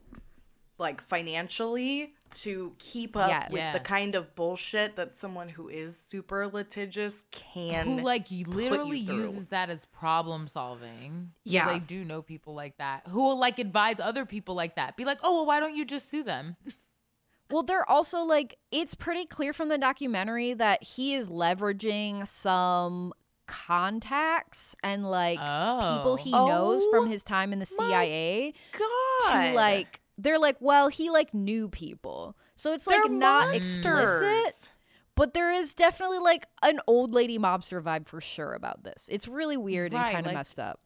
like 0.79 1.01
financially 1.01 2.13
to 2.35 2.75
keep 2.81 3.17
up 3.17 3.29
Yes. 3.29 3.51
with 3.53 3.61
Yeah. 3.61 3.73
the 3.75 3.81
kind 3.81 4.17
of 4.17 4.35
bullshit 4.35 4.97
that 4.97 5.17
someone 5.17 5.49
who 5.49 5.69
is 5.69 5.97
super 6.11 6.49
litigious 6.49 7.27
can 7.31 7.87
Who 7.87 8.01
like 8.01 8.27
literally 8.31 8.99
uses 8.99 9.47
that 9.49 9.71
as 9.71 9.85
problem 9.87 10.49
solving. 10.49 11.31
Yeah. 11.45 11.69
I 11.69 11.79
do 11.79 12.05
know 12.05 12.23
people 12.23 12.55
like 12.55 12.77
that 12.79 13.07
who 13.07 13.23
will 13.23 13.39
like 13.39 13.61
advise 13.61 14.01
other 14.01 14.27
people 14.27 14.57
like 14.57 14.75
that. 14.75 14.97
Be 14.97 15.05
like, 15.05 15.19
oh 15.23 15.35
well, 15.35 15.47
why 15.47 15.61
don't 15.61 15.77
you 15.77 15.85
just 15.85 16.11
sue 16.11 16.25
them? 16.25 16.57
Well, 17.51 17.63
they're 17.63 17.89
also 17.89 18.23
like, 18.23 18.59
it's 18.71 18.95
pretty 18.95 19.27
clear 19.27 19.53
from 19.53 19.69
the 19.69 19.79
documentary 19.79 20.55
that 20.55 20.83
he 20.83 21.15
is 21.15 21.29
leveraging 21.29 22.27
some 22.27 23.13
contacts 23.47 24.75
and 24.83 25.09
like 25.11 25.39
people 25.39 26.17
he 26.17 26.33
Oh. 26.33 26.49
knows 26.49 26.87
from 26.91 27.05
oh 27.05 27.09
his 27.09 27.23
time 27.23 27.53
in 27.53 27.59
the 27.59 27.67
CIA 27.67 28.55
God. 28.73 29.49
to 29.51 29.53
like, 29.55 30.01
they're 30.17 30.39
like, 30.39 30.57
well, 30.61 30.89
he 30.89 31.11
like 31.11 31.35
knew 31.35 31.69
people. 31.69 32.37
So 32.57 32.73
it's 32.73 32.87
like 32.87 32.97
They're 33.03 33.11
not 33.13 33.49
monsters. 33.49 34.11
explicit, 34.23 34.71
but 35.15 35.35
there 35.35 35.51
is 35.53 35.75
definitely 35.75 36.21
like 36.21 36.47
an 36.63 36.81
old 36.87 37.13
lady 37.13 37.39
mobster 37.39 37.83
vibe 37.83 38.07
for 38.07 38.21
sure 38.21 38.53
about 38.55 38.85
this. 38.85 39.09
It's 39.11 39.29
really 39.29 39.57
weird 39.57 39.93
Right, 39.93 40.07
and 40.07 40.15
kind 40.15 40.27
of 40.27 40.31
like- 40.31 40.37
messed 40.37 40.61
up. 40.61 40.81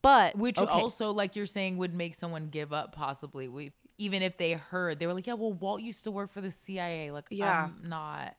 But 0.00 0.36
Which 0.36 0.58
okay. 0.58 0.70
also, 0.70 1.10
like 1.10 1.34
you're 1.34 1.44
saying, 1.46 1.78
would 1.78 1.92
make 1.94 2.14
someone 2.14 2.48
give 2.50 2.72
up 2.72 2.94
possibly. 2.94 3.48
We, 3.48 3.72
even 3.98 4.22
if 4.22 4.36
they 4.38 4.52
heard, 4.52 4.98
they 4.98 5.06
were 5.06 5.12
like, 5.14 5.26
yeah, 5.26 5.34
well, 5.34 5.52
Walt 5.52 5.82
used 5.82 6.04
to 6.04 6.10
work 6.10 6.32
for 6.32 6.40
the 6.40 6.50
CIA. 6.50 7.10
Like, 7.10 7.26
Yeah. 7.30 7.64
I'm 7.64 7.88
not. 7.88 8.36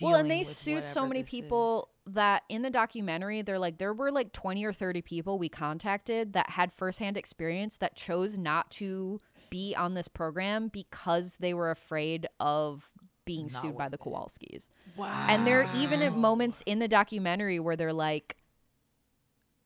Well, 0.00 0.16
and 0.16 0.30
they 0.30 0.38
with 0.38 0.48
sued 0.48 0.84
so 0.84 1.06
many 1.06 1.20
this 1.22 1.28
is." 1.28 1.30
people 1.30 1.88
that 2.06 2.42
in 2.48 2.62
the 2.62 2.70
documentary, 2.70 3.42
they're 3.42 3.58
like, 3.58 3.78
there 3.78 3.92
were 3.92 4.10
like 4.10 4.32
20 4.32 4.64
or 4.64 4.72
30 4.72 5.02
people 5.02 5.38
we 5.38 5.48
contacted 5.48 6.32
that 6.32 6.50
had 6.50 6.72
firsthand 6.72 7.16
experience 7.16 7.76
that 7.78 7.94
chose 7.94 8.38
not 8.38 8.70
to 8.72 9.20
be 9.50 9.74
on 9.74 9.94
this 9.94 10.08
program 10.08 10.68
because 10.68 11.36
they 11.36 11.54
were 11.54 11.70
afraid 11.70 12.26
of 12.40 12.90
being 13.24 13.48
Not 13.52 13.62
sued 13.62 13.76
by 13.76 13.88
the 13.88 13.98
worth 14.02 14.36
it. 14.40 14.50
Kowalskis. 14.52 14.68
wow. 14.96 15.26
And 15.28 15.46
there 15.46 15.62
are 15.64 15.76
even 15.76 16.02
at 16.02 16.16
moments 16.16 16.62
in 16.66 16.78
the 16.78 16.88
documentary 16.88 17.60
where 17.60 17.76
they're 17.76 17.92
like, 17.92 18.36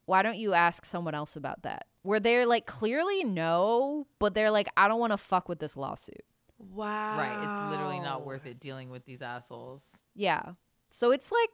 why 0.05 0.23
don't 0.23 0.37
you 0.37 0.53
ask 0.53 0.85
someone 0.85 1.15
else 1.15 1.37
about 1.37 1.63
that? 1.63 1.87
Where 2.03 2.21
they're 2.21 2.47
like, 2.47 2.67
clearly 2.67 3.23
no, 3.25 4.07
but 4.19 4.35
they're 4.35 4.51
like, 4.51 4.69
I 4.77 4.89
don't 4.89 4.99
want 5.01 5.13
to 5.13 5.17
fuck 5.19 5.49
with 5.49 5.61
this 5.61 5.77
lawsuit. 5.77 6.25
Wow. 6.59 7.17
Right. 7.17 7.45
It's 7.45 7.71
literally 7.71 8.01
not 8.01 8.25
worth 8.25 8.47
it 8.47 8.61
dealing 8.61 8.91
with 8.91 9.05
these 9.05 9.23
assholes. 9.23 9.99
Yeah. 10.15 10.53
So 10.91 11.11
it's 11.11 11.33
like 11.33 11.51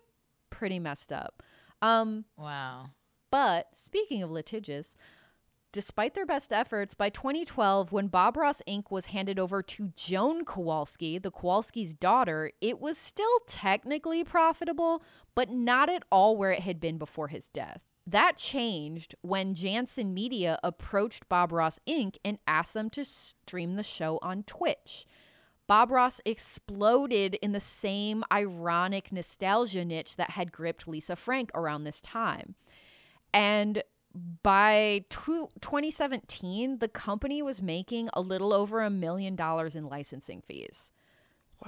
pretty 0.51 0.79
messed 0.79 1.13
up. 1.13 1.43
Um, 1.83 2.25
Wow. 2.37 2.91
But 3.31 3.69
speaking 3.75 4.23
of 4.23 4.31
litigious, 4.31 4.95
despite 5.73 6.15
their 6.15 6.25
best 6.27 6.53
efforts, 6.53 6.95
by 6.95 7.11
2012, 7.11 7.93
when 7.93 8.09
Bob 8.09 8.37
Ross 8.37 8.63
Inc. 8.67 8.91
was 8.91 9.07
handed 9.07 9.39
over 9.39 9.63
to 9.63 9.93
Joan 9.97 10.45
Kowalski, 10.45 11.19
the 11.19 11.31
Kowalski's 11.31 11.93
daughter, 11.93 12.53
it 12.61 12.81
was 12.81 12.97
still 12.97 13.39
technically 13.47 14.25
profitable, 14.25 15.03
but 15.35 15.51
not 15.51 15.91
at 15.91 16.05
all 16.11 16.37
where 16.37 16.53
it 16.53 16.61
had 16.61 16.81
been 16.81 16.97
before 16.97 17.29
his 17.29 17.49
death. 17.49 17.83
That 18.11 18.39
changed 18.39 19.17
when 19.21 19.53
Jansen 19.53 20.15
Media 20.15 20.59
approached 20.63 21.29
Bob 21.29 21.53
Ross 21.53 21.79
Inc. 21.87 22.17
and 22.25 22.39
asked 22.47 22.73
them 22.73 22.89
to 22.91 23.05
stream 23.05 23.75
the 23.75 23.83
show 23.83 24.19
on 24.23 24.45
Twitch. 24.45 25.05
Bob 25.67 25.91
Ross 25.91 26.19
exploded 26.25 27.35
in 27.43 27.53
the 27.53 27.61
same 27.61 28.25
ironic 28.33 29.13
nostalgia 29.13 29.85
niche 29.85 30.17
that 30.17 30.31
had 30.31 30.53
gripped 30.53 30.89
Lisa 30.89 31.17
Frank 31.17 31.51
around 31.55 31.85
this 31.85 32.01
time. 32.01 32.55
And 33.35 33.83
by 34.43 35.05
tw 35.11 35.53
2017, 35.61 36.79
the 36.79 36.89
company 36.89 37.43
was 37.43 37.61
making 37.61 38.09
a 38.15 38.23
little 38.23 38.55
over 38.55 38.81
a 38.81 38.89
million 38.89 39.37
dollars 39.37 39.75
in 39.75 39.87
licensing 39.87 40.41
fees. 40.41 40.93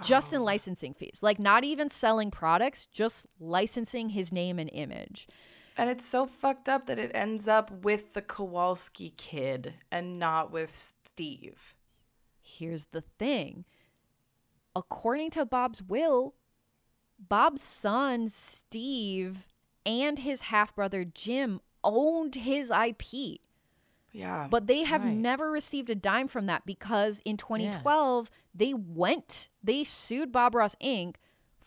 Just 0.03 0.33
in 0.33 0.43
licensing 0.43 0.95
fees. 0.95 1.19
Like 1.21 1.39
not 1.39 1.65
even 1.65 1.91
selling 1.91 2.31
products, 2.31 2.87
just 2.87 3.27
licensing 3.39 4.11
his 4.11 4.33
name 4.33 4.59
and 4.59 4.71
image. 4.73 5.29
And 5.77 5.89
it's 5.89 6.05
so 6.07 6.27
fucked 6.27 6.69
up 6.69 6.87
that 6.87 6.99
it 6.99 7.11
ends 7.15 7.49
up 7.49 7.71
with 7.71 8.15
the 8.15 8.23
Kowalski 8.23 9.11
kid 9.17 9.75
and 9.91 10.19
not 10.19 10.51
with 10.51 10.95
Steve. 11.07 11.75
Here's 12.43 12.87
the 12.87 13.03
thing. 13.19 13.65
According 14.77 15.31
to 15.31 15.45
Bob's 15.47 15.83
will, 15.83 16.35
Bob's 17.19 17.63
son, 17.63 18.29
Steve, 18.29 19.49
and 19.87 20.19
his 20.19 20.43
half 20.43 20.75
brother, 20.75 21.05
Jim, 21.05 21.61
owned 21.83 22.35
his 22.37 22.71
IP. 22.71 23.41
Yeah. 24.13 24.49
But 24.51 24.67
they 24.67 24.83
have 24.85 25.05
Right. 25.05 25.15
never 25.17 25.51
received 25.51 25.91
a 25.91 25.95
dime 25.95 26.29
from 26.29 26.47
that 26.47 26.67
because 26.67 27.21
in 27.25 27.37
2012, 27.37 28.31
they 28.55 28.75
went, 28.75 29.49
they 29.63 29.85
sued 29.85 30.33
Bob 30.33 30.55
Ross 30.55 30.75
Inc. 30.83 31.17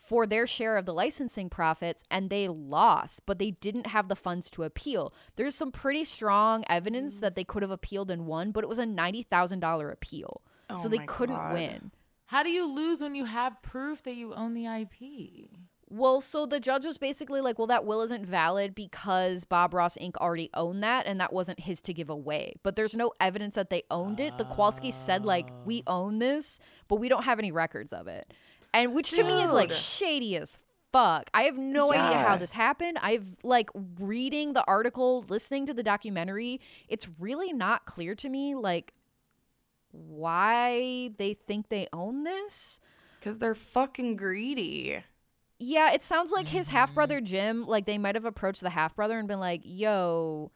for 0.06 0.26
their 0.26 0.46
share 0.46 0.76
of 0.76 0.86
the 0.86 0.94
licensing 0.94 1.48
profits 1.48 2.04
and 2.10 2.30
they 2.30 2.48
lost, 2.48 3.22
but 3.26 3.38
they 3.38 3.52
didn't 3.52 3.86
have 3.88 4.08
the 4.08 4.16
funds 4.16 4.50
to 4.50 4.62
appeal. 4.62 5.12
There's 5.36 5.54
some 5.54 5.72
pretty 5.72 6.04
strong 6.04 6.64
evidence 6.68 7.18
that 7.20 7.34
they 7.36 7.44
could 7.44 7.62
have 7.62 7.70
appealed 7.70 8.10
and 8.10 8.26
won, 8.26 8.50
but 8.50 8.64
it 8.64 8.68
was 8.68 8.78
a 8.78 8.84
$90,000 8.84 9.92
appeal. 9.92 10.42
Oh 10.70 10.76
so 10.76 10.88
they 10.88 10.98
couldn't 10.98 11.36
God. 11.36 11.52
win. 11.52 11.90
How 12.26 12.42
do 12.42 12.48
you 12.48 12.66
lose 12.66 13.00
when 13.00 13.14
you 13.14 13.26
have 13.26 13.62
proof 13.62 14.02
that 14.04 14.14
you 14.14 14.34
own 14.34 14.54
the 14.54 14.66
IP? 14.66 15.50
Well, 15.90 16.20
so 16.20 16.46
the 16.46 16.58
judge 16.58 16.86
was 16.86 16.98
basically 16.98 17.40
like, 17.40 17.58
well, 17.58 17.68
that 17.68 17.84
will 17.84 18.00
isn't 18.00 18.26
valid 18.26 18.74
because 18.74 19.44
Bob 19.44 19.74
Ross 19.74 19.96
Inc. 19.98 20.16
already 20.16 20.50
owned 20.54 20.82
that 20.82 21.06
and 21.06 21.20
that 21.20 21.32
wasn't 21.32 21.60
his 21.60 21.80
to 21.82 21.94
give 21.94 22.08
away. 22.08 22.54
But 22.62 22.74
there's 22.74 22.96
no 22.96 23.12
evidence 23.20 23.54
that 23.54 23.70
they 23.70 23.84
owned 23.90 24.18
it. 24.18 24.36
The 24.38 24.44
Kowalski 24.46 24.90
said, 24.90 25.24
like, 25.24 25.50
we 25.64 25.82
own 25.86 26.18
this, 26.18 26.58
but 26.88 26.96
we 26.96 27.08
don't 27.08 27.24
have 27.24 27.38
any 27.38 27.52
records 27.52 27.92
of 27.92 28.08
it. 28.08 28.32
And 28.74 28.92
which 28.92 29.12
to 29.12 29.22
me 29.22 29.42
is 29.42 29.52
like 29.52 29.70
shady 29.70 30.36
as 30.36 30.58
fuck. 30.92 31.30
I 31.32 31.42
have 31.42 31.56
no 31.56 31.92
idea 31.92 32.18
how 32.18 32.36
this 32.36 32.50
happened. 32.50 32.98
I've 33.00 33.26
like 33.44 33.70
reading 33.98 34.52
the 34.52 34.64
article, 34.66 35.24
listening 35.28 35.64
to 35.66 35.74
the 35.74 35.84
documentary. 35.84 36.60
It's 36.88 37.08
really 37.20 37.52
not 37.52 37.86
clear 37.86 38.14
to 38.16 38.28
me, 38.28 38.56
like, 38.56 38.92
why 39.92 41.10
they 41.18 41.34
think 41.34 41.68
they 41.68 41.86
own 41.92 42.24
this. 42.24 42.80
Because 43.20 43.38
they're 43.38 43.54
fucking 43.54 44.16
greedy. 44.16 45.02
Yeah, 45.60 45.92
it 45.92 46.02
sounds 46.02 46.32
like 46.32 46.48
his 46.48 46.68
half 46.68 46.94
brother 46.94 47.18
mm-hmm. 47.18 47.26
Jim, 47.26 47.66
like 47.66 47.86
they 47.86 47.96
might 47.96 48.16
have 48.16 48.24
approached 48.24 48.60
the 48.60 48.70
half 48.70 48.96
brother 48.96 49.18
and 49.18 49.28
been 49.28 49.40
like, 49.40 49.62
"Yo, 49.64 50.50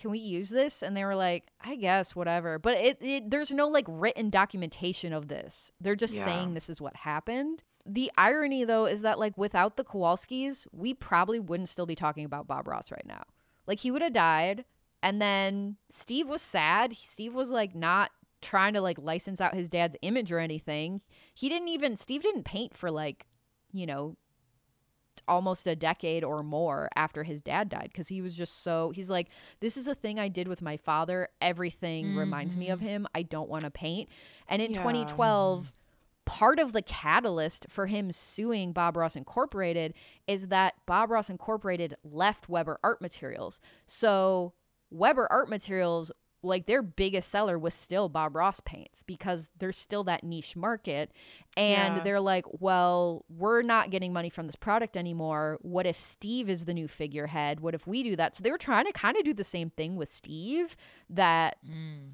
can 0.00 0.10
we 0.10 0.18
use 0.18 0.48
this?" 0.48 0.82
And 0.82 0.96
they 0.96 1.04
were 1.04 1.14
like, 1.14 1.44
"I 1.60 1.76
guess, 1.76 2.16
whatever." 2.16 2.58
But 2.58 2.78
it, 2.78 2.98
it 3.02 3.30
there's 3.30 3.50
no 3.52 3.68
like 3.68 3.84
written 3.88 4.30
documentation 4.30 5.12
of 5.12 5.28
this. 5.28 5.70
They're 5.80 5.94
just 5.96 6.14
Yeah. 6.14 6.24
saying 6.24 6.54
this 6.54 6.68
is 6.70 6.80
what 6.80 6.96
happened. 6.96 7.62
the 7.86 8.10
irony 8.18 8.62
though 8.64 8.84
is 8.86 9.00
that 9.02 9.18
like 9.18 9.36
without 9.38 9.76
the 9.76 9.84
Kowalskis, 9.84 10.66
we 10.72 10.92
probably 10.94 11.40
wouldn't 11.40 11.68
still 11.68 11.86
be 11.86 11.94
talking 11.96 12.24
about 12.24 12.46
Bob 12.46 12.68
Ross 12.68 12.90
right 12.92 13.06
now. 13.06 13.22
Like 13.66 13.80
he 13.80 13.90
would 13.90 14.02
have 14.02 14.12
died 14.12 14.64
and 15.02 15.20
then 15.20 15.76
Steve 15.88 16.28
was 16.28 16.42
sad. 16.42 16.94
Steve 16.94 17.34
was 17.34 17.50
like 17.50 17.74
not 17.74 18.10
trying 18.42 18.74
to 18.74 18.80
like 18.82 18.98
license 18.98 19.40
out 19.40 19.54
his 19.54 19.68
dad's 19.70 19.96
image 20.02 20.30
or 20.30 20.38
anything. 20.38 21.00
He 21.34 21.48
didn't 21.48 21.68
even 21.68 21.96
Steve 21.96 22.22
didn't 22.22 22.44
paint 22.44 22.76
for 22.76 22.90
like, 22.90 23.26
you 23.72 23.86
know, 23.86 24.16
almost 25.28 25.66
a 25.66 25.76
decade 25.76 26.24
or 26.24 26.42
more 26.42 26.88
after 26.96 27.24
his 27.24 27.40
dad 27.40 27.68
died 27.68 27.90
because 27.92 28.08
he 28.08 28.22
was 28.22 28.34
just 28.34 28.62
so 28.62 28.90
he's 28.94 29.10
like 29.10 29.28
this 29.60 29.76
is 29.76 29.86
a 29.86 29.94
thing 29.94 30.18
i 30.18 30.28
did 30.28 30.48
with 30.48 30.62
my 30.62 30.76
father 30.76 31.28
everything 31.40 32.06
mm-hmm. 32.06 32.18
reminds 32.18 32.56
me 32.56 32.68
of 32.68 32.78
mm-hmm. 32.80 32.88
him 32.88 33.08
i 33.14 33.22
don't 33.22 33.48
want 33.48 33.64
to 33.64 33.70
paint 33.70 34.08
and 34.48 34.60
in 34.62 34.70
yeah. 34.72 34.78
2012 34.78 35.72
part 36.26 36.58
of 36.58 36.72
the 36.72 36.82
catalyst 36.82 37.66
for 37.68 37.86
him 37.86 38.12
suing 38.12 38.72
bob 38.72 38.96
ross 38.96 39.16
incorporated 39.16 39.94
is 40.26 40.48
that 40.48 40.74
bob 40.86 41.10
ross 41.10 41.28
incorporated 41.28 41.96
left 42.04 42.48
weber 42.48 42.78
art 42.84 43.00
materials 43.00 43.60
so 43.86 44.52
weber 44.90 45.26
art 45.30 45.48
materials 45.48 46.10
like 46.42 46.66
their 46.66 46.82
biggest 46.82 47.30
seller 47.30 47.58
was 47.58 47.74
still 47.74 48.08
Bob 48.08 48.34
Ross 48.34 48.60
paints 48.60 49.02
because 49.02 49.48
there's 49.58 49.76
still 49.76 50.04
that 50.04 50.24
niche 50.24 50.56
market. 50.56 51.12
And 51.56 51.96
yeah. 51.96 52.02
they're 52.02 52.20
like, 52.20 52.44
well, 52.60 53.24
we're 53.28 53.62
not 53.62 53.90
getting 53.90 54.12
money 54.12 54.30
from 54.30 54.46
this 54.46 54.56
product 54.56 54.96
anymore. 54.96 55.58
What 55.62 55.86
if 55.86 55.98
Steve 55.98 56.48
is 56.48 56.64
the 56.64 56.74
new 56.74 56.88
figurehead? 56.88 57.60
What 57.60 57.74
if 57.74 57.86
we 57.86 58.02
do 58.02 58.16
that? 58.16 58.36
So 58.36 58.42
they 58.42 58.50
were 58.50 58.58
trying 58.58 58.86
to 58.86 58.92
kind 58.92 59.16
of 59.16 59.24
do 59.24 59.34
the 59.34 59.44
same 59.44 59.70
thing 59.70 59.96
with 59.96 60.10
Steve 60.10 60.76
that. 61.08 61.56
Mm. 61.68 62.12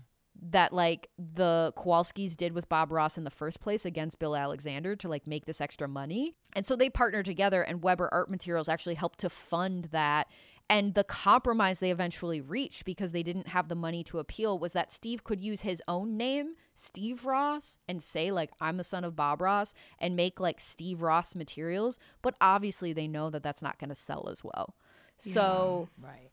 That 0.50 0.74
like 0.74 1.08
the 1.18 1.72
Kowalskis 1.78 2.36
did 2.36 2.52
with 2.52 2.68
Bob 2.68 2.92
Ross 2.92 3.16
in 3.16 3.24
the 3.24 3.30
first 3.30 3.58
place 3.58 3.86
against 3.86 4.18
Bill 4.18 4.36
Alexander 4.36 4.94
to 4.96 5.08
like 5.08 5.26
make 5.26 5.46
this 5.46 5.62
extra 5.62 5.88
money. 5.88 6.34
And 6.52 6.66
so 6.66 6.76
they 6.76 6.90
partnered 6.90 7.24
together 7.24 7.62
and 7.62 7.82
Weber 7.82 8.10
Art 8.12 8.30
Materials 8.30 8.68
actually 8.68 8.96
helped 8.96 9.18
to 9.20 9.30
fund 9.30 9.88
that 9.92 10.28
and 10.68 10.94
the 10.94 11.04
compromise 11.04 11.78
they 11.78 11.90
eventually 11.90 12.40
reached 12.40 12.84
because 12.84 13.12
they 13.12 13.22
didn't 13.22 13.48
have 13.48 13.68
the 13.68 13.76
money 13.76 14.02
to 14.04 14.18
appeal 14.18 14.58
was 14.58 14.72
that 14.72 14.92
Steve 14.92 15.22
could 15.22 15.40
use 15.40 15.60
his 15.60 15.80
own 15.86 16.16
name, 16.16 16.54
Steve 16.74 17.24
Ross, 17.24 17.78
and 17.88 18.02
say, 18.02 18.32
like, 18.32 18.50
I'm 18.60 18.76
the 18.76 18.84
son 18.84 19.04
of 19.04 19.14
Bob 19.14 19.40
Ross 19.40 19.74
and 19.98 20.16
make 20.16 20.40
like 20.40 20.60
Steve 20.60 21.02
Ross 21.02 21.36
materials. 21.36 22.00
But 22.20 22.34
obviously, 22.40 22.92
they 22.92 23.06
know 23.06 23.30
that 23.30 23.44
that's 23.44 23.62
not 23.62 23.78
going 23.78 23.90
to 23.90 23.94
sell 23.94 24.28
as 24.28 24.42
well. 24.42 24.74
So, 25.18 25.88
right. 26.02 26.30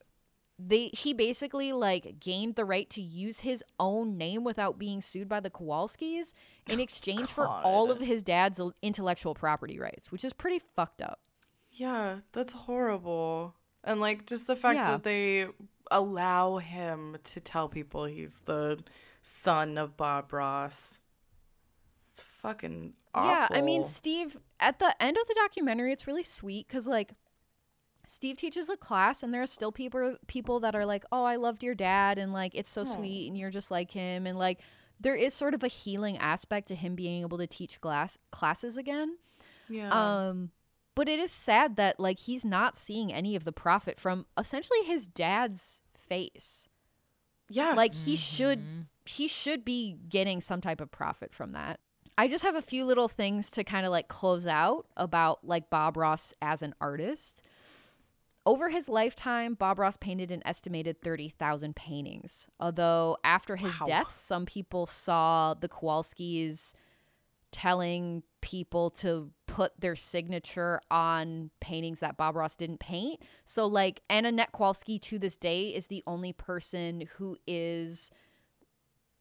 They, 0.57 0.89
he 0.93 1.13
basically 1.13 1.73
like 1.73 2.19
gained 2.19 2.55
the 2.55 2.65
right 2.65 2.89
to 2.91 3.01
use 3.01 3.41
his 3.41 3.63
own 3.79 4.17
name 4.17 4.43
without 4.43 4.79
being 4.79 5.01
sued 5.01 5.27
by 5.27 5.41
the 5.41 5.49
Kowalskis 5.49 6.33
in 6.69 6.79
exchange 6.79 7.27
for 7.29 7.47
all 7.47 7.91
of 7.91 7.99
his 7.99 8.23
dad's 8.23 8.61
intellectual 8.81 9.35
property 9.35 9.79
rights, 9.79 10.11
which 10.11 10.23
is 10.23 10.33
pretty 10.33 10.59
fucked 10.75 11.01
up. 11.01 11.19
Yeah, 11.71 12.17
that's 12.31 12.53
horrible. 12.53 13.55
And 13.83 13.99
like 13.99 14.25
just 14.25 14.47
the 14.47 14.55
fact 14.55 14.77
yeah. 14.77 14.91
that 14.91 15.03
they 15.03 15.47
allow 15.91 16.57
him 16.57 17.17
to 17.23 17.39
tell 17.39 17.67
people 17.67 18.05
he's 18.05 18.41
the 18.45 18.79
son 19.21 19.77
of 19.77 19.97
Bob 19.97 20.31
Ross. 20.31 20.99
It's 22.13 22.23
fucking 22.41 22.93
awful. 23.13 23.29
Yeah, 23.29 23.47
I 23.51 23.61
mean, 23.61 23.83
Steve, 23.85 24.37
at 24.59 24.79
the 24.79 24.95
end 25.01 25.17
of 25.17 25.27
the 25.27 25.35
documentary, 25.35 25.91
it's 25.91 26.07
really 26.07 26.23
sweet 26.23 26.67
because, 26.67 26.87
like, 26.87 27.13
Steve 28.07 28.37
teaches 28.37 28.69
a 28.69 28.77
class, 28.77 29.23
and 29.23 29.33
there 29.33 29.41
are 29.41 29.47
still 29.47 29.71
people 29.71 30.17
people 30.27 30.59
that 30.59 30.75
are 30.75 30.85
like, 30.85 31.05
"Oh, 31.11 31.23
I 31.23 31.37
loved 31.37 31.63
your 31.63 31.75
dad," 31.75 32.17
and 32.17 32.33
like, 32.33 32.51
it's 32.53 32.69
so 32.69 32.81
oh. 32.81 32.85
sweet, 32.85 33.27
and 33.27 33.37
you're 33.37 33.49
just 33.49 33.71
like 33.71 33.91
him, 33.91 34.27
and 34.27 34.37
like, 34.37 34.59
there 34.99 35.15
is 35.15 35.33
sort 35.33 35.53
of 35.53 35.63
a 35.63 35.67
healing 35.67 36.17
aspect 36.17 36.67
to 36.67 36.75
him 36.75 36.95
being 36.95 37.21
able 37.21 37.37
to 37.37 37.47
teach 37.47 37.79
class 37.81 38.17
classes 38.31 38.77
again. 38.77 39.17
Yeah. 39.69 39.89
Um, 39.89 40.51
but 40.95 41.09
it 41.09 41.19
is 41.19 41.31
sad 41.31 41.75
that 41.77 41.99
like 41.99 42.19
he's 42.19 42.45
not 42.45 42.75
seeing 42.75 43.11
any 43.11 43.35
of 43.35 43.45
the 43.45 43.51
profit 43.51 43.99
from 43.99 44.25
essentially 44.37 44.83
his 44.85 45.07
dad's 45.07 45.81
face. 45.95 46.67
Yeah. 47.49 47.73
Like 47.73 47.95
he 47.95 48.13
mm-hmm. 48.13 48.17
should 48.17 48.63
he 49.05 49.27
should 49.27 49.65
be 49.65 49.97
getting 50.07 50.41
some 50.41 50.61
type 50.61 50.81
of 50.81 50.91
profit 50.91 51.33
from 51.33 51.51
that. 51.53 51.79
I 52.17 52.27
just 52.27 52.43
have 52.43 52.55
a 52.55 52.61
few 52.61 52.85
little 52.85 53.07
things 53.07 53.49
to 53.51 53.63
kind 53.63 53.85
of 53.85 53.91
like 53.91 54.07
close 54.07 54.45
out 54.45 54.85
about 54.95 55.45
like 55.45 55.69
Bob 55.69 55.97
Ross 55.97 56.33
as 56.41 56.61
an 56.61 56.75
artist. 56.79 57.41
Over 58.45 58.69
his 58.69 58.89
lifetime, 58.89 59.53
Bob 59.53 59.79
Ross 59.79 59.95
painted 59.97 60.29
an 60.29 60.41
estimated 60.45 61.01
30,000 61.01 61.75
paintings. 61.75 62.47
Although 62.59 63.17
after 63.23 63.55
his 63.55 63.79
wow. 63.79 63.85
death, 63.85 64.11
some 64.11 64.45
people 64.45 64.85
saw 64.85 65.53
the 65.53 65.69
Kowalskis 65.69 66.73
telling 67.51 68.23
people 68.41 68.89
to 68.89 69.31
put 69.53 69.71
their 69.79 69.95
signature 69.95 70.81
on 70.89 71.51
paintings 71.59 71.99
that 71.99 72.17
Bob 72.17 72.35
Ross 72.35 72.55
didn't 72.55 72.79
paint. 72.79 73.21
So 73.45 73.67
like 73.67 74.01
Anna 74.09 74.47
Kowalski 74.51 74.97
to 74.97 75.19
this 75.19 75.37
day 75.37 75.67
is 75.67 75.87
the 75.87 76.01
only 76.07 76.33
person 76.33 77.07
who 77.17 77.37
is 77.45 78.11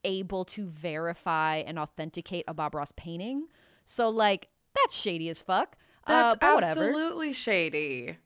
able 0.03 0.43
to 0.45 0.65
verify 0.65 1.57
and 1.57 1.77
authenticate 1.77 2.45
a 2.47 2.53
Bob 2.55 2.73
Ross 2.73 2.91
painting. 2.97 3.45
So 3.85 4.09
like 4.09 4.47
that's 4.73 4.95
shady 4.95 5.29
as 5.29 5.39
fuck. 5.39 5.77
Uh, 6.07 6.33
that's 6.33 6.43
uh, 6.43 6.67
absolutely 6.67 7.31
shady. 7.33 8.17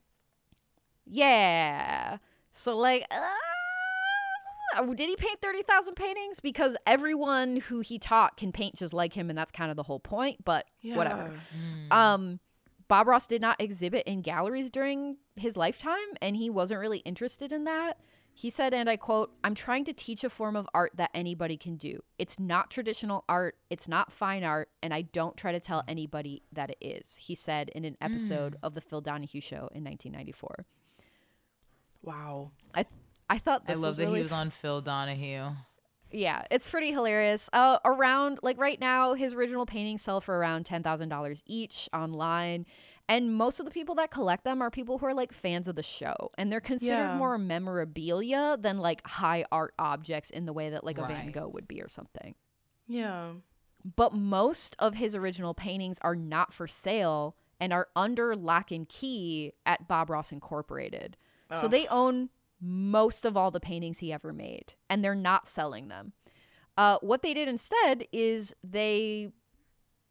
Yeah. 1.06 2.20
So 2.54 2.78
like 2.78 3.06
uh, 3.12 3.18
did 4.86 5.10
he 5.10 5.16
paint 5.16 5.42
30,000 5.42 5.96
paintings? 5.96 6.40
Because 6.40 6.76
everyone 6.86 7.58
who 7.58 7.82
he 7.82 8.00
taught 8.00 8.38
can 8.38 8.52
paint 8.52 8.76
just 8.76 8.94
like 8.94 9.14
him, 9.14 9.30
and 9.30 9.38
that's 9.38 9.52
kind 9.52 9.70
of 9.72 9.78
the 9.78 9.84
whole 9.84 10.00
point, 10.00 10.44
but 10.44 10.66
yeah. 10.82 10.96
whatever. 10.96 11.34
Mm. 11.90 11.94
Um, 11.94 12.40
Bob 12.88 13.08
Ross 13.08 13.28
did 13.28 13.42
not 13.42 13.60
exhibit 13.62 14.08
in 14.08 14.22
galleries 14.22 14.70
during 14.70 15.18
his 15.36 15.58
lifetime, 15.58 15.98
and 16.22 16.36
he 16.36 16.50
wasn't 16.50 16.80
really 16.80 17.00
interested 17.00 17.52
in 17.52 17.66
that. 17.66 17.98
He 18.34 18.52
said, 18.52 18.72
and 18.74 18.88
I 18.88 18.98
quote, 18.98 19.32
I'm 19.44 19.56
trying 19.56 19.84
to 19.86 19.94
teach 19.94 20.24
a 20.24 20.30
form 20.30 20.56
of 20.56 20.70
art 20.74 20.92
that 20.96 21.10
anybody 21.14 21.58
can 21.58 21.76
do. 21.76 22.02
It's 22.20 22.40
not 22.40 22.70
traditional 22.70 23.26
art, 23.28 23.58
it's 23.72 23.88
not 23.88 24.12
fine 24.12 24.44
art, 24.44 24.70
and 24.84 24.94
I 24.94 25.02
don't 25.02 25.36
try 25.36 25.52
to 25.52 25.60
tell 25.60 25.84
anybody 25.88 26.44
that 26.54 26.70
it 26.70 26.78
is, 26.80 27.18
he 27.18 27.34
said 27.34 27.70
in 27.70 27.84
an 27.84 27.98
episode 28.00 28.54
mm. 28.54 28.60
of 28.62 28.76
The 28.76 28.82
Phil 28.82 29.02
Donahue 29.02 29.42
Show 29.42 29.70
in 29.74 29.84
1994. 29.84 30.66
Wow. 32.04 32.52
I 32.76 32.84
th- 32.84 32.94
I 33.30 33.38
thought 33.38 33.64
I 33.68 33.74
love 33.74 33.98
that 33.98 34.06
really 34.06 34.18
he 34.18 34.24
was 34.24 34.32
on 34.32 34.50
Phil 34.50 34.82
Donahue. 34.82 35.50
Yeah, 36.12 36.44
it's 36.50 36.70
pretty 36.70 36.92
hilarious. 36.92 37.50
Uh, 37.52 37.80
around 37.84 38.40
like 38.42 38.58
right 38.58 38.80
now, 38.80 39.14
his 39.14 39.34
original 39.34 39.66
paintings 39.66 40.02
sell 40.02 40.22
for 40.22 40.38
around 40.38 40.66
ten 40.66 40.82
thousand 40.84 41.10
dollars 41.10 41.44
each 41.46 41.90
online, 41.94 42.66
and 43.10 43.34
most 43.34 43.60
of 43.60 43.66
the 43.66 43.72
people 43.72 43.96
that 43.96 44.10
collect 44.12 44.46
them 44.46 44.62
are 44.62 44.72
people 44.72 44.98
who 44.98 45.06
are 45.06 45.14
like 45.14 45.34
fans 45.34 45.68
of 45.68 45.76
the 45.76 45.84
show, 45.84 46.32
and 46.38 46.52
they're 46.52 46.62
considered 46.62 46.96
yeah. 46.96 47.18
more 47.18 47.38
memorabilia 47.38 48.58
than 48.60 48.78
like 48.78 49.06
high 49.06 49.44
art 49.52 49.74
objects 49.78 50.30
in 50.30 50.46
the 50.46 50.54
way 50.54 50.70
that 50.70 50.86
like 50.86 50.98
a 50.98 51.02
right. 51.02 51.12
Van 51.12 51.32
Gogh 51.32 51.50
would 51.50 51.68
be 51.68 51.82
or 51.82 51.90
something. 51.90 52.36
Yeah, 52.88 53.32
but 53.96 54.14
most 54.14 54.78
of 54.80 54.96
his 54.96 55.14
original 55.14 55.54
paintings 55.54 56.00
are 56.02 56.16
not 56.16 56.54
for 56.54 56.68
sale 56.68 57.36
and 57.60 57.74
are 57.74 57.90
under 57.98 58.36
lock 58.36 58.72
and 58.72 58.88
key 58.88 59.54
at 59.66 59.90
Bob 59.90 60.10
Ross 60.10 60.32
Incorporated. 60.32 61.18
Oh. 61.50 61.62
So 61.62 61.68
they 61.68 61.88
own 61.88 62.30
most 62.62 63.26
of 63.26 63.38
all 63.38 63.52
the 63.52 63.60
paintings 63.60 64.00
he 64.00 64.12
ever 64.12 64.34
made, 64.34 64.74
and 64.90 65.04
they're 65.04 65.16
not 65.16 65.48
selling 65.48 65.88
them. 65.88 66.14
Uh, 66.78 66.98
what 67.02 67.22
they 67.22 67.34
did 67.34 67.48
instead 67.48 68.06
is 68.12 68.56
they 68.64 69.32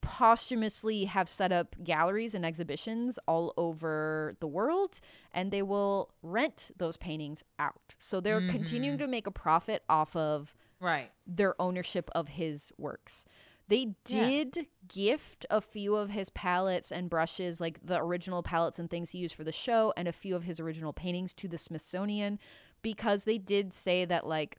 posthumously 0.07 1.05
have 1.05 1.29
set 1.29 1.51
up 1.51 1.75
galleries 1.83 2.35
and 2.35 2.47
exhibitions 2.47 3.19
all 3.27 3.53
over 3.57 4.35
the 4.39 4.47
world 4.47 5.01
and 5.35 5.51
they 5.51 5.63
will 5.63 6.11
rent 6.23 6.71
those 6.77 6.97
paintings 6.97 7.43
out. 7.59 7.97
So 7.99 8.21
they're 8.21 8.41
mm-hmm. 8.41 8.51
continuing 8.51 8.99
to 8.99 9.09
make 9.09 9.27
a 9.27 9.33
profit 9.33 9.83
off 9.89 10.15
of 10.15 10.55
right 10.81 11.11
their 11.27 11.61
ownership 11.61 12.09
of 12.15 12.29
his 12.29 12.73
works. 12.79 13.27
They 13.69 13.95
did 14.05 14.57
yeah. 14.57 14.63
gift 14.87 15.47
a 15.51 15.61
few 15.61 15.97
of 15.97 16.11
his 16.11 16.31
palettes 16.31 16.93
and 16.93 17.11
brushes, 17.11 17.61
like 17.61 17.85
the 17.85 18.01
original 18.01 18.43
palettes 18.43 18.79
and 18.79 18.89
things 18.89 19.11
he 19.11 19.19
used 19.19 19.35
for 19.35 19.45
the 19.45 19.53
show, 19.53 19.93
and 19.97 20.07
a 20.07 20.13
few 20.13 20.37
of 20.37 20.45
his 20.45 20.61
original 20.61 20.93
paintings 20.93 21.33
to 21.35 21.49
the 21.49 21.59
Smithsonian 21.59 22.39
because 22.83 23.25
they 23.25 23.39
did 23.39 23.73
say 23.73 24.05
that, 24.05 24.27
like, 24.27 24.59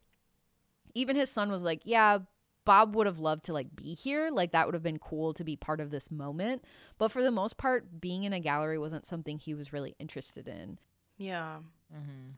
even 0.93 1.15
his 1.15 1.31
son 1.31 1.51
was 1.51 1.63
like, 1.63 1.81
Yeah, 1.85 2.19
Bob 2.67 2.95
would 2.95 3.07
have 3.07 3.19
loved 3.19 3.45
to 3.45 3.53
like 3.53 3.73
be 3.77 3.93
here. 3.93 4.29
Like 4.29 4.51
that 4.51 4.67
would 4.67 4.73
have 4.73 4.83
been 4.83 4.99
cool 4.99 5.33
to 5.35 5.45
be 5.45 5.55
part 5.55 5.79
of 5.79 5.89
this 5.89 6.11
moment. 6.11 6.65
But 6.97 7.13
for 7.13 7.23
the 7.23 7.31
most 7.31 7.55
part, 7.55 8.01
being 8.01 8.25
in 8.25 8.33
a 8.33 8.41
gallery 8.41 8.77
wasn't 8.77 9.05
something 9.05 9.39
he 9.39 9.53
was 9.53 9.71
really 9.71 9.95
interested 9.99 10.49
in. 10.49 10.77
Yeah. 11.17 11.59
Mm-hmm. 11.95 12.31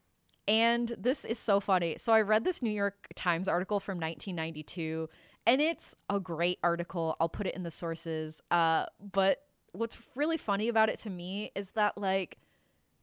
And 0.48 0.96
this 1.00 1.26
is 1.26 1.40
so 1.40 1.60
funny. 1.60 1.96
So 1.98 2.14
I 2.14 2.22
read 2.22 2.44
this 2.44 2.62
New 2.62 2.70
York 2.70 3.08
Times 3.16 3.48
article 3.48 3.80
from 3.80 4.00
1992 4.00 5.10
and 5.50 5.62
it's 5.62 5.96
a 6.12 6.20
great 6.20 6.60
article. 6.62 7.18
I'll 7.20 7.28
put 7.28 7.48
it 7.48 7.56
in 7.56 7.64
the 7.64 7.72
sources. 7.72 8.40
Uh, 8.52 8.86
but 9.02 9.42
what's 9.72 9.98
really 10.16 10.38
funny 10.38 10.68
about 10.68 10.90
it 10.90 11.00
to 11.00 11.10
me 11.10 11.52
is 11.56 11.72
that 11.72 11.98
like 11.98 12.38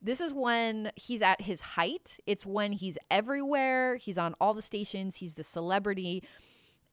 this 0.00 0.20
is 0.20 0.32
when 0.32 0.92
he's 0.94 1.22
at 1.22 1.40
his 1.40 1.60
height. 1.60 2.20
It's 2.24 2.46
when 2.46 2.70
he's 2.70 2.98
everywhere. 3.10 3.96
He's 3.96 4.16
on 4.16 4.36
all 4.40 4.54
the 4.54 4.62
stations. 4.62 5.16
He's 5.16 5.34
the 5.34 5.42
celebrity. 5.42 6.22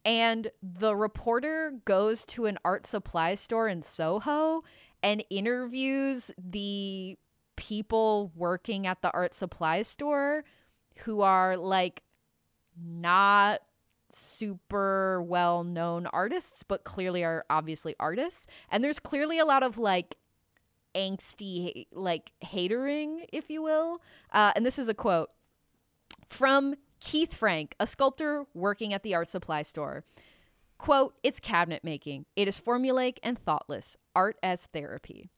And 0.03 0.49
the 0.63 0.95
reporter 0.95 1.75
goes 1.85 2.25
to 2.25 2.47
an 2.47 2.57
art 2.65 2.87
supply 2.87 3.35
store 3.35 3.67
in 3.67 3.83
Soho 3.83 4.63
and 5.03 5.23
interviews 5.29 6.31
the 6.35 7.15
people 7.57 8.31
working 8.35 8.87
at 8.87 9.03
the 9.03 9.11
art 9.11 9.35
supply 9.35 9.83
store 9.83 10.45
who 11.03 11.21
are 11.21 11.55
like 11.57 12.01
not 12.83 13.61
super 14.13 15.21
well 15.21 15.63
known 15.63 16.07
artists, 16.07 16.63
but 16.63 16.83
clearly 16.83 17.23
are 17.23 17.45
obviously 17.49 17.95
artists. 17.99 18.47
And 18.69 18.83
there's 18.83 18.99
clearly 18.99 19.39
a 19.39 19.45
lot 19.45 19.63
of 19.63 19.77
like 19.77 20.15
angsty, 20.95 21.87
like 21.91 22.31
hatering, 22.41 23.25
if 23.31 23.49
you 23.49 23.61
will. 23.61 24.01
Uh, 24.31 24.51
and 24.55 24.65
this 24.65 24.79
is 24.79 24.89
a 24.89 24.93
quote 24.93 25.29
from 26.29 26.75
Keith 26.99 27.33
Frank, 27.33 27.75
a 27.79 27.87
sculptor 27.87 28.45
working 28.53 28.93
at 28.93 29.03
the 29.03 29.13
art 29.13 29.29
supply 29.29 29.61
store. 29.61 30.03
Quote, 30.77 31.15
it's 31.23 31.39
cabinet 31.39 31.83
making. 31.83 32.25
It 32.35 32.47
is 32.47 32.59
formulaic 32.59 33.17
and 33.23 33.37
thoughtless. 33.37 33.97
Art 34.15 34.37
as 34.43 34.65
therapy. 34.67 35.29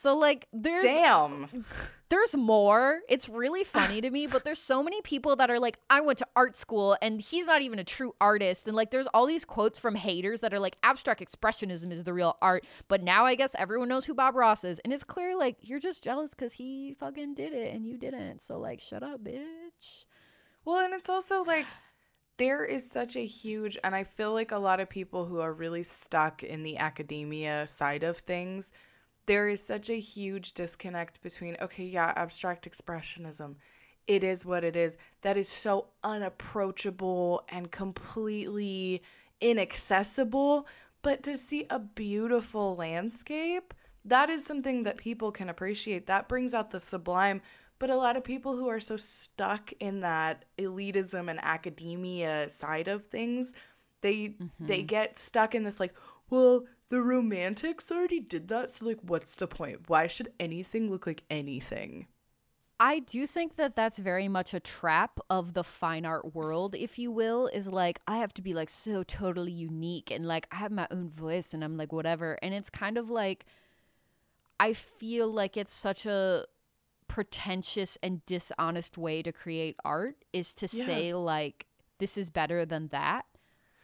So 0.00 0.16
like 0.16 0.46
there's 0.50 0.84
Damn. 0.84 1.66
there's 2.08 2.34
more. 2.34 3.00
It's 3.06 3.28
really 3.28 3.64
funny 3.64 4.00
to 4.00 4.10
me, 4.10 4.26
but 4.26 4.44
there's 4.44 4.58
so 4.58 4.82
many 4.82 5.02
people 5.02 5.36
that 5.36 5.50
are 5.50 5.58
like, 5.58 5.78
I 5.90 6.00
went 6.00 6.18
to 6.20 6.26
art 6.34 6.56
school 6.56 6.96
and 7.02 7.20
he's 7.20 7.46
not 7.46 7.60
even 7.60 7.78
a 7.78 7.84
true 7.84 8.14
artist. 8.18 8.66
And 8.66 8.74
like, 8.74 8.90
there's 8.92 9.08
all 9.08 9.26
these 9.26 9.44
quotes 9.44 9.78
from 9.78 9.96
haters 9.96 10.40
that 10.40 10.54
are 10.54 10.58
like, 10.58 10.76
abstract 10.82 11.20
expressionism 11.20 11.92
is 11.92 12.04
the 12.04 12.14
real 12.14 12.38
art. 12.40 12.64
But 12.88 13.02
now 13.02 13.26
I 13.26 13.34
guess 13.34 13.54
everyone 13.58 13.88
knows 13.88 14.06
who 14.06 14.14
Bob 14.14 14.36
Ross 14.36 14.64
is. 14.64 14.78
And 14.78 14.92
it's 14.92 15.04
clear, 15.04 15.36
like, 15.36 15.58
you're 15.60 15.78
just 15.78 16.02
jealous 16.02 16.30
because 16.30 16.54
he 16.54 16.96
fucking 16.98 17.34
did 17.34 17.52
it 17.52 17.74
and 17.74 17.84
you 17.84 17.98
didn't. 17.98 18.40
So, 18.40 18.58
like, 18.58 18.80
shut 18.80 19.02
up, 19.02 19.22
bitch. 19.22 20.06
Well, 20.64 20.78
and 20.78 20.94
it's 20.94 21.10
also 21.10 21.44
like 21.44 21.66
there 22.38 22.64
is 22.64 22.90
such 22.90 23.16
a 23.16 23.26
huge, 23.26 23.76
and 23.84 23.94
I 23.94 24.04
feel 24.04 24.32
like 24.32 24.50
a 24.50 24.56
lot 24.56 24.80
of 24.80 24.88
people 24.88 25.26
who 25.26 25.40
are 25.40 25.52
really 25.52 25.82
stuck 25.82 26.42
in 26.42 26.62
the 26.62 26.78
academia 26.78 27.66
side 27.66 28.02
of 28.02 28.16
things, 28.16 28.72
there 29.30 29.48
is 29.48 29.62
such 29.62 29.88
a 29.88 30.00
huge 30.00 30.54
disconnect 30.54 31.22
between, 31.22 31.56
okay, 31.62 31.84
yeah, 31.84 32.12
abstract 32.16 32.68
expressionism. 32.68 33.54
It 34.08 34.24
is 34.24 34.44
what 34.44 34.64
it 34.64 34.74
is. 34.74 34.96
That 35.22 35.36
is 35.36 35.48
so 35.48 35.86
unapproachable 36.02 37.44
and 37.48 37.70
completely 37.70 39.04
inaccessible. 39.40 40.66
But 41.02 41.22
to 41.22 41.38
see 41.38 41.64
a 41.70 41.78
beautiful 41.78 42.74
landscape, 42.74 43.72
that 44.04 44.30
is 44.30 44.44
something 44.44 44.82
that 44.82 44.96
people 44.96 45.30
can 45.30 45.48
appreciate. 45.48 46.08
That 46.08 46.28
brings 46.28 46.52
out 46.52 46.72
the 46.72 46.80
sublime. 46.80 47.40
But 47.78 47.90
a 47.90 47.96
lot 47.96 48.16
of 48.16 48.24
people 48.24 48.56
who 48.56 48.66
are 48.66 48.80
so 48.80 48.96
stuck 48.96 49.72
in 49.78 50.00
that 50.00 50.44
elitism 50.58 51.30
and 51.30 51.38
academia 51.40 52.50
side 52.50 52.88
of 52.88 53.06
things, 53.06 53.54
they 54.00 54.34
they 54.58 54.78
mm-hmm. 54.78 54.86
get 54.86 55.20
stuck 55.20 55.54
in 55.54 55.62
this 55.62 55.78
like, 55.78 55.94
well, 56.30 56.64
the 56.90 57.00
romantics 57.02 57.90
already 57.90 58.20
did 58.20 58.48
that, 58.48 58.70
so 58.70 58.84
like 58.84 58.98
what's 59.02 59.34
the 59.34 59.46
point? 59.46 59.88
Why 59.88 60.06
should 60.06 60.32
anything 60.38 60.90
look 60.90 61.06
like 61.06 61.22
anything? 61.30 62.06
I 62.82 63.00
do 63.00 63.26
think 63.26 63.56
that 63.56 63.76
that's 63.76 63.98
very 63.98 64.26
much 64.26 64.54
a 64.54 64.60
trap 64.60 65.20
of 65.28 65.52
the 65.52 65.62
fine 65.62 66.06
art 66.06 66.34
world, 66.34 66.74
if 66.74 66.98
you 66.98 67.10
will, 67.10 67.46
is 67.48 67.68
like, 67.68 68.00
I 68.06 68.16
have 68.16 68.32
to 68.34 68.42
be 68.42 68.54
like 68.54 68.70
so 68.70 69.02
totally 69.02 69.52
unique 69.52 70.10
and 70.10 70.26
like 70.26 70.46
I 70.50 70.56
have 70.56 70.72
my 70.72 70.88
own 70.90 71.10
voice 71.10 71.52
and 71.52 71.62
I'm 71.62 71.76
like 71.76 71.92
whatever. 71.92 72.38
And 72.40 72.54
it's 72.54 72.70
kind 72.70 72.96
of 72.96 73.10
like, 73.10 73.44
I 74.58 74.72
feel 74.72 75.30
like 75.30 75.58
it's 75.58 75.74
such 75.74 76.06
a 76.06 76.46
pretentious 77.06 77.98
and 78.02 78.24
dishonest 78.24 78.96
way 78.96 79.22
to 79.22 79.32
create 79.32 79.76
art 79.84 80.24
is 80.32 80.54
to 80.54 80.68
Yeah. 80.72 80.86
say 80.86 81.12
like, 81.12 81.66
this 81.98 82.16
is 82.16 82.30
better 82.30 82.64
than 82.64 82.88
that. 82.88 83.26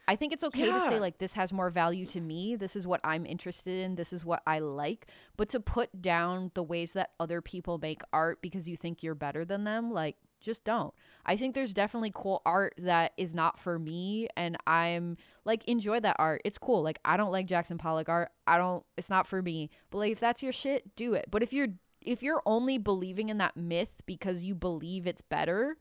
I 0.07 0.15
think 0.15 0.31
it's 0.31 0.43
okay 0.45 0.71
to 0.71 0.81
say 0.81 0.99
like 0.99 1.17
this 1.17 1.33
has 1.33 1.51
more 1.51 1.69
value 1.69 2.05
to 2.07 2.21
me. 2.21 2.55
This 2.55 2.75
is 2.75 2.87
what 2.87 3.01
I'm 3.03 3.25
interested 3.25 3.83
in. 3.83 3.95
This 3.95 4.13
is 4.13 4.23
what 4.23 4.41
I 4.47 4.59
like. 4.59 5.07
But 5.35 5.49
to 5.49 5.59
put 5.59 6.01
down 6.01 6.51
the 6.53 6.63
ways 6.63 6.93
that 6.93 7.11
other 7.19 7.41
people 7.41 7.77
make 7.77 8.01
art 8.13 8.41
because 8.41 8.69
you 8.69 8.77
think 8.77 9.03
you're 9.03 9.15
better 9.15 9.43
than 9.43 9.65
them, 9.65 9.91
like 9.91 10.15
just 10.39 10.63
don't. 10.63 10.93
I 11.25 11.35
think 11.35 11.55
there's 11.55 11.73
definitely 11.73 12.11
cool 12.13 12.41
art 12.45 12.75
that 12.77 13.13
is 13.17 13.33
not 13.33 13.59
for 13.59 13.77
me 13.77 14.29
and 14.37 14.55
I'm 14.65 15.17
like 15.45 15.65
enjoy 15.65 15.99
that 15.99 16.15
art. 16.19 16.41
It's 16.45 16.57
cool. 16.57 16.81
Like 16.83 16.99
I 17.03 17.17
don't 17.17 17.31
like 17.31 17.47
Jackson 17.47 17.77
Pollock 17.77 18.07
art. 18.07 18.29
I 18.45 18.57
don't 18.57 18.85
it's 18.97 19.09
not 19.09 19.27
for 19.27 19.41
me. 19.41 19.69
But 19.89 19.97
like 19.97 20.11
if 20.13 20.19
that's 20.19 20.41
your 20.41 20.53
shit, 20.53 20.95
do 20.95 21.15
it. 21.15 21.25
But 21.29 21.43
if 21.43 21.51
you're 21.51 21.69
if 22.01 22.23
you're 22.23 22.41
only 22.45 22.77
believing 22.77 23.27
in 23.27 23.39
that 23.39 23.57
myth 23.57 24.01
because 24.05 24.43
you 24.43 24.55
believe 24.55 25.05
it's 25.05 25.21
better, 25.21 25.75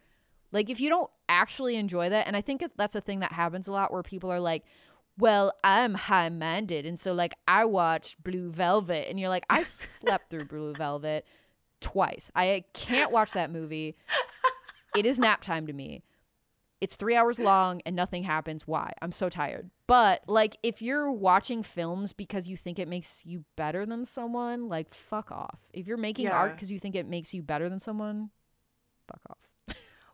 like 0.56 0.70
if 0.70 0.80
you 0.80 0.88
don't 0.88 1.10
actually 1.28 1.76
enjoy 1.76 2.08
that, 2.08 2.26
and 2.26 2.34
I 2.34 2.40
think 2.40 2.64
that's 2.76 2.94
a 2.94 3.00
thing 3.00 3.20
that 3.20 3.32
happens 3.32 3.68
a 3.68 3.72
lot 3.72 3.92
where 3.92 4.02
people 4.02 4.32
are 4.32 4.40
like, 4.40 4.64
well, 5.18 5.52
I'm 5.62 5.94
high 5.94 6.30
minded. 6.30 6.86
And 6.86 6.98
so, 6.98 7.12
like, 7.12 7.34
I 7.46 7.66
watched 7.66 8.24
Blue 8.24 8.50
Velvet, 8.50 9.08
and 9.08 9.20
you're 9.20 9.28
like, 9.28 9.44
I 9.50 9.62
slept 9.62 10.30
through 10.30 10.44
Blue 10.46 10.72
Velvet 10.72 11.26
twice. 11.80 12.30
I 12.34 12.64
can't 12.72 13.12
watch 13.12 13.32
that 13.32 13.50
movie. 13.50 13.96
It 14.96 15.04
is 15.04 15.18
nap 15.18 15.42
time 15.42 15.66
to 15.66 15.74
me. 15.74 16.02
It's 16.80 16.96
three 16.96 17.16
hours 17.16 17.38
long 17.38 17.80
and 17.86 17.96
nothing 17.96 18.24
happens. 18.24 18.66
Why? 18.66 18.92
I'm 19.00 19.12
so 19.12 19.28
tired. 19.28 19.70
But, 19.86 20.22
like, 20.26 20.56
if 20.62 20.80
you're 20.80 21.12
watching 21.12 21.62
films 21.62 22.14
because 22.14 22.48
you 22.48 22.56
think 22.56 22.78
it 22.78 22.88
makes 22.88 23.24
you 23.26 23.44
better 23.56 23.84
than 23.84 24.06
someone, 24.06 24.68
like, 24.68 24.88
fuck 24.88 25.30
off. 25.30 25.58
If 25.74 25.86
you're 25.86 25.96
making 25.98 26.28
art 26.28 26.54
because 26.54 26.72
you 26.72 26.78
think 26.78 26.94
it 26.94 27.06
makes 27.06 27.34
you 27.34 27.42
better 27.42 27.68
than 27.68 27.78
someone, 27.78 28.30
fuck 29.06 29.20
off. 29.28 29.55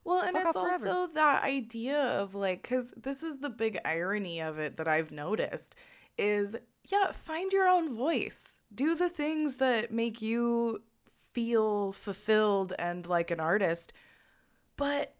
Well, 0.04 0.20
and 0.20 0.36
Fuck 0.36 0.46
it's 0.48 0.56
forever. 0.56 0.88
also 0.90 1.12
that 1.14 1.44
idea 1.44 1.98
of 1.98 2.34
like, 2.34 2.62
because 2.62 2.92
this 2.96 3.22
is 3.22 3.38
the 3.38 3.50
big 3.50 3.78
irony 3.84 4.40
of 4.40 4.58
it 4.58 4.76
that 4.78 4.88
I've 4.88 5.10
noticed 5.12 5.76
is, 6.18 6.56
yeah, 6.84 7.12
find 7.12 7.52
your 7.52 7.68
own 7.68 7.94
voice. 7.94 8.58
Do 8.74 8.94
the 8.96 9.08
things 9.08 9.56
that 9.56 9.92
make 9.92 10.20
you 10.20 10.82
feel 11.14 11.92
fulfilled 11.92 12.72
and 12.78 13.06
like 13.06 13.30
an 13.30 13.40
artist. 13.40 13.92
But 14.76 15.14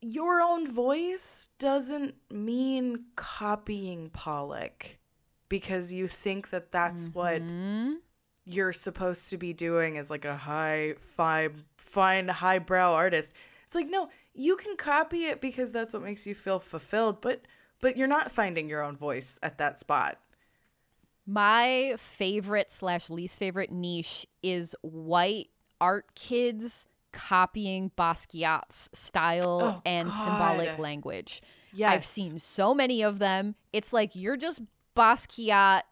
your 0.00 0.40
own 0.40 0.70
voice 0.70 1.48
doesn't 1.58 2.14
mean 2.30 3.06
copying 3.16 4.10
Pollock 4.10 4.98
because 5.48 5.92
you 5.92 6.06
think 6.08 6.50
that 6.50 6.70
that's 6.70 7.08
what 7.08 7.40
Hmm? 7.42 7.94
you're 8.44 8.72
supposed 8.72 9.28
to 9.30 9.36
be 9.36 9.52
doing 9.52 9.98
as 9.98 10.08
like 10.10 10.24
a 10.24 10.36
high 10.36 10.94
fine 11.00 11.54
fine 11.78 12.28
highbrow 12.28 12.92
artist. 12.92 13.32
It's 13.66 13.74
like 13.74 13.88
no, 13.88 14.08
you 14.32 14.56
can 14.56 14.76
copy 14.76 15.26
it 15.26 15.40
because 15.40 15.72
that's 15.72 15.92
what 15.92 16.02
makes 16.02 16.26
you 16.26 16.34
feel 16.34 16.58
fulfilled, 16.60 17.20
but 17.20 17.42
but 17.80 17.96
you're 17.96 18.08
not 18.08 18.30
finding 18.32 18.68
your 18.68 18.82
own 18.82 18.96
voice 18.96 19.38
at 19.42 19.58
that 19.58 19.78
spot. 19.78 20.18
My 21.26 21.94
favorite 21.98 22.70
slash 22.70 23.10
least 23.10 23.38
favorite 23.38 23.72
niche 23.72 24.26
is 24.42 24.76
white 24.82 25.50
art 25.80 26.14
kids 26.14 26.86
copying 27.12 27.90
Basquiat's 27.98 28.88
style 28.92 29.60
Oh, 29.78 29.82
and 29.84 30.12
symbolic 30.12 30.78
language. 30.78 31.42
Yes. 31.72 31.92
I've 31.92 32.04
seen 32.04 32.38
so 32.38 32.72
many 32.74 33.02
of 33.02 33.18
them. 33.18 33.54
It's 33.72 33.92
like 33.92 34.14
you're 34.14 34.36
just 34.36 34.62
Basquiat 34.94 35.82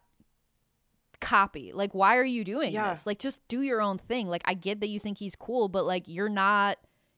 copy. 1.19 1.71
Like, 1.73 1.93
why 1.93 2.15
are 2.17 2.23
you 2.25 2.43
doing 2.43 2.71
Yeah. 2.73 2.89
this? 2.89 3.05
Like, 3.05 3.19
just 3.19 3.45
do 3.47 3.61
your 3.61 3.81
own 3.81 3.97
thing. 3.97 4.27
Like, 4.27 4.43
I 4.45 4.53
get 4.53 4.79
that 4.81 4.87
you 4.89 4.99
think 4.99 5.17
he's 5.19 5.35
cool, 5.35 5.67
but 5.67 5.85
like, 5.85 6.03
you're 6.07 6.29
not 6.29 6.77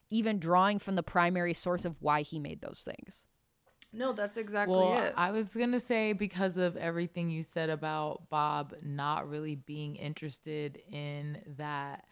even 0.09 0.39
drawing 0.39 0.79
from 0.79 0.95
the 0.95 1.03
primary 1.03 1.53
source 1.53 1.85
of 1.85 1.95
why 2.01 2.21
he 2.21 2.39
made 2.39 2.61
those 2.61 2.81
things. 2.81 3.25
No, 3.93 4.13
that's 4.13 4.37
exactly 4.37 4.75
Well, 4.77 5.01
it. 5.01 5.13
I 5.15 5.31
was 5.31 5.55
gonna 5.55 5.79
say 5.79 6.13
because 6.13 6.57
of 6.57 6.75
everything 6.77 7.29
you 7.29 7.43
said 7.43 7.69
about 7.69 8.29
Bob 8.29 8.75
not 8.81 9.29
really 9.29 9.55
being 9.55 9.95
interested 9.95 10.81
in 10.91 11.41
that 11.57 12.05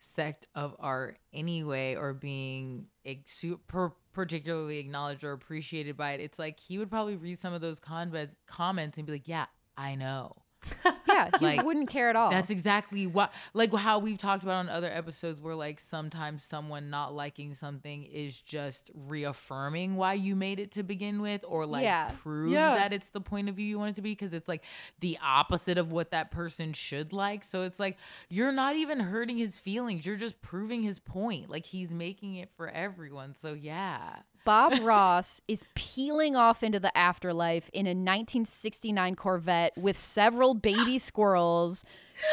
sect 0.00 0.46
of 0.54 0.76
art 0.78 1.18
anyway, 1.32 1.94
or 1.94 2.12
being 2.12 2.88
ex- 3.06 3.44
per- 3.68 3.94
particularly 4.12 4.78
acknowledged 4.78 5.24
or 5.24 5.32
appreciated 5.32 5.96
by 5.96 6.12
it. 6.12 6.20
It's 6.20 6.38
like 6.38 6.60
he 6.60 6.78
would 6.78 6.90
probably 6.90 7.16
read 7.16 7.38
some 7.38 7.54
of 7.54 7.60
those 7.60 7.80
comments 7.80 8.36
comments 8.46 8.98
and 8.98 9.06
be 9.06 9.14
like, 9.14 9.28
"Yeah, 9.28 9.46
I 9.76 9.94
know." 9.94 10.43
Yeah, 11.06 11.30
he 11.38 11.44
Like, 11.44 11.62
wouldn't 11.64 11.88
care 11.90 12.10
at 12.10 12.16
all. 12.16 12.28
That's 12.30 12.50
exactly 12.50 13.06
what, 13.06 13.32
like 13.52 13.72
how 13.72 14.00
we've 14.00 14.18
talked 14.18 14.42
about 14.42 14.56
on 14.56 14.68
other 14.68 14.90
episodes, 14.90 15.40
where 15.40 15.54
like 15.54 15.78
sometimes 15.78 16.42
someone 16.42 16.90
not 16.90 17.12
liking 17.12 17.54
something 17.54 18.02
is 18.02 18.40
just 18.40 18.90
reaffirming 19.06 19.94
why 19.96 20.14
you 20.14 20.34
made 20.34 20.58
it 20.58 20.72
to 20.72 20.82
begin 20.82 21.20
with, 21.22 21.44
or 21.46 21.66
like 21.66 21.84
Yeah. 21.84 22.10
proves 22.22 22.52
Yeah. 22.52 22.74
that 22.74 22.92
it's 22.92 23.10
the 23.10 23.20
point 23.20 23.48
of 23.48 23.54
view 23.54 23.66
you 23.66 23.78
want 23.78 23.90
it 23.90 23.94
to 23.96 24.02
be, 24.02 24.10
because 24.12 24.32
it's 24.32 24.48
like 24.48 24.64
the 25.00 25.18
opposite 25.22 25.78
of 25.78 25.92
what 25.92 26.10
that 26.10 26.30
person 26.32 26.72
should 26.72 27.12
like. 27.12 27.44
So 27.44 27.62
it's 27.62 27.78
like 27.78 27.96
you're 28.28 28.52
not 28.52 28.74
even 28.74 28.98
hurting 28.98 29.36
his 29.38 29.58
feelings; 29.60 30.04
you're 30.04 30.16
just 30.16 30.42
proving 30.42 30.82
his 30.82 30.98
point. 30.98 31.48
Like 31.48 31.64
he's 31.66 31.94
making 31.94 32.36
it 32.36 32.50
for 32.56 32.68
everyone. 32.68 33.34
So 33.34 33.52
yeah. 33.54 34.16
Bob 34.44 34.78
Ross 34.82 35.40
is 35.48 35.64
peeling 35.74 36.36
off 36.36 36.62
into 36.62 36.78
the 36.78 36.96
afterlife 36.96 37.70
in 37.72 37.86
a 37.86 37.90
1969 37.90 39.16
Corvette 39.16 39.72
with 39.76 39.96
several 39.96 40.54
baby 40.54 40.98
squirrels, 40.98 41.84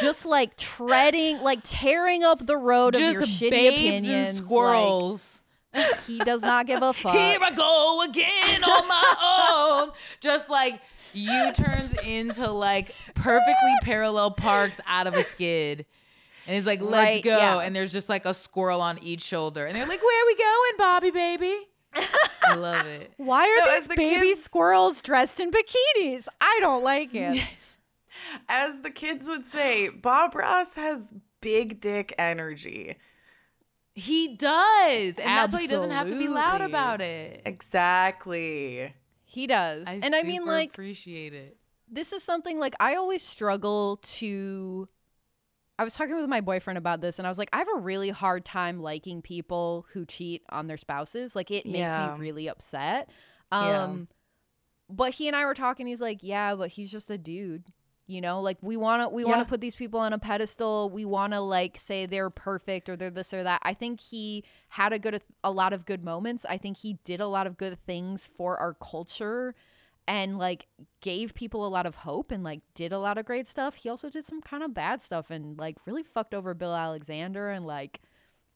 just 0.02 0.26
like 0.26 0.58
treading, 0.58 1.42
like 1.42 1.60
tearing 1.64 2.24
up 2.24 2.46
the 2.46 2.58
road 2.58 2.96
of 2.96 3.02
your 3.02 3.22
Just 3.22 3.42
shitty 3.42 3.50
babes 3.52 3.76
opinions. 3.76 4.08
and 4.08 4.26
like- 4.26 4.34
squirrels. 4.36 5.42
he 6.06 6.20
does 6.20 6.42
not 6.42 6.68
give 6.68 6.84
a 6.84 6.92
fuck. 6.94 7.16
Here 7.16 7.40
I 7.42 7.52
go 7.52 8.04
again 8.04 8.64
on 8.64 8.88
my 8.88 9.82
own. 9.86 9.92
Just 10.20 10.50
like 10.50 10.82
U 11.14 11.52
turns 11.54 11.94
into 12.04 12.52
like 12.52 12.94
perfectly 13.16 13.74
parallel 13.84 14.32
parks 14.32 14.82
out 14.86 15.08
of 15.08 15.14
a 15.14 15.24
skid. 15.24 15.86
And 16.48 16.56
he's 16.56 16.66
like, 16.66 16.82
let's 16.82 17.16
Right, 17.18 17.24
go. 17.24 17.38
yeah. 17.38 17.60
And 17.60 17.74
there's 17.76 17.94
just 17.94 18.10
like 18.10 18.26
a 18.26 18.34
squirrel 18.34 18.82
on 18.82 18.98
each 19.02 19.22
shoulder. 19.22 19.66
And 19.66 19.76
they're 19.76 19.88
like, 19.88 20.02
where 20.02 20.24
are 20.24 20.28
we 20.28 20.36
going, 20.36 20.72
Bobby 20.78 21.12
baby? 21.12 21.68
I 21.94 22.56
love 22.56 22.86
it. 22.86 23.12
Why 23.18 23.44
are 23.48 23.66
No, 23.66 23.74
these 23.76 23.88
the 23.88 23.96
baby 23.96 24.28
kids- 24.28 24.44
squirrels 24.44 25.02
dressed 25.02 25.40
in 25.40 25.52
bikinis? 25.52 26.28
I 26.40 26.58
don't 26.62 26.84
like 26.84 27.14
it. 27.14 27.44
As 28.50 28.82
the 28.82 28.92
kids 28.92 29.28
would 29.30 29.46
say, 29.46 29.90
Bob 29.90 30.36
Ross 30.36 30.76
has 30.76 31.14
big 31.42 31.82
dick 31.82 32.14
energy. 32.18 32.98
He 33.94 34.36
does. 34.36 35.16
And 35.18 35.28
that's 35.38 35.54
why 35.54 35.62
he 35.62 35.68
doesn't 35.68 35.92
have 35.92 36.08
to 36.08 36.18
be 36.18 36.28
loud 36.28 36.62
about 36.62 37.02
it. 37.02 37.42
Exactly. 37.46 38.94
He 39.26 39.48
does. 39.48 39.88
I 39.88 40.00
and 40.04 40.14
I 40.16 40.24
mean, 40.24 40.42
super 40.42 40.52
like, 40.52 40.70
appreciate 40.70 41.34
it. 41.34 41.58
this 41.90 42.14
is 42.14 42.22
something 42.24 42.60
like 42.60 42.76
I 42.80 42.96
always 42.96 43.22
struggle 43.24 43.98
to. 44.04 44.88
I 45.82 45.84
was 45.84 45.96
talking 45.96 46.16
with 46.16 46.30
my 46.30 46.42
boyfriend 46.42 46.78
about 46.78 47.02
this, 47.02 47.18
and 47.18 47.26
I 47.26 47.30
was 47.32 47.40
like, 47.40 47.50
I 47.52 47.58
have 47.58 47.68
a 47.76 47.80
really 47.80 48.12
hard 48.12 48.46
time 48.46 48.80
liking 48.82 49.24
people 49.24 49.88
who 49.94 50.06
cheat 50.06 50.44
on 50.50 50.68
their 50.68 50.78
spouses. 50.78 51.36
Like, 51.36 51.50
it 51.50 51.66
makes 51.66 51.78
Yeah. 51.78 52.14
me 52.14 52.20
really 52.20 52.48
upset. 52.48 53.10
Yeah. 53.52 53.86
Um, 53.86 54.08
but 54.88 55.16
he 55.16 55.26
and 55.26 55.36
I 55.36 55.44
were 55.46 55.56
talking. 55.56 55.88
He's 55.88 56.00
like, 56.00 56.20
yeah, 56.22 56.54
but 56.54 56.70
he's 56.70 56.92
just 56.92 57.10
a 57.10 57.18
dude. 57.18 57.64
You 58.06 58.22
know, 58.22 58.42
like 58.42 58.58
we 58.62 58.78
want 58.78 59.02
to 59.04 59.10
we 59.10 59.24
wanna 59.24 59.46
put 59.46 59.60
these 59.62 59.76
people 59.76 60.00
on 60.00 60.12
a 60.14 60.20
pedestal. 60.20 60.90
We 60.90 61.06
want 61.06 61.34
to 61.34 61.40
like 61.40 61.78
say 61.80 62.06
they're 62.06 62.30
perfect 62.30 62.90
or 62.90 62.96
they're 62.98 63.10
this 63.10 63.34
or 63.34 63.42
that. 63.44 63.62
I 63.64 63.74
think 63.74 64.02
he 64.02 64.44
had 64.68 64.92
a 64.94 65.00
good 65.00 65.22
a 65.44 65.52
lot 65.52 65.72
of 65.74 65.86
good 65.86 66.04
moments. 66.04 66.46
I 66.48 66.58
think 66.58 66.78
he 66.78 67.00
did 67.06 67.22
a 67.22 67.28
lot 67.28 67.48
of 67.48 67.58
good 67.58 67.80
things 67.86 68.30
for 68.38 68.58
our 68.58 68.74
culture 68.76 69.56
and 70.08 70.38
like 70.38 70.68
gave 71.02 71.34
people 71.34 71.66
a 71.66 71.70
lot 71.70 71.86
of 71.86 71.96
hope 71.96 72.32
and 72.32 72.44
like 72.44 72.62
did 72.74 72.92
a 72.92 73.00
lot 73.00 73.18
of 73.18 73.26
great 73.26 73.48
stuff. 73.48 73.76
He 73.76 73.90
also 73.90 74.10
did 74.10 74.26
some 74.26 74.42
kind 74.42 74.64
of 74.64 74.74
bad 74.74 75.02
stuff 75.02 75.30
and 75.32 75.58
like 75.58 75.78
really 75.86 76.04
fucked 76.04 76.34
over 76.34 76.54
Bill 76.54 76.76
Alexander 76.76 77.50
and 77.50 77.66
like 77.66 78.02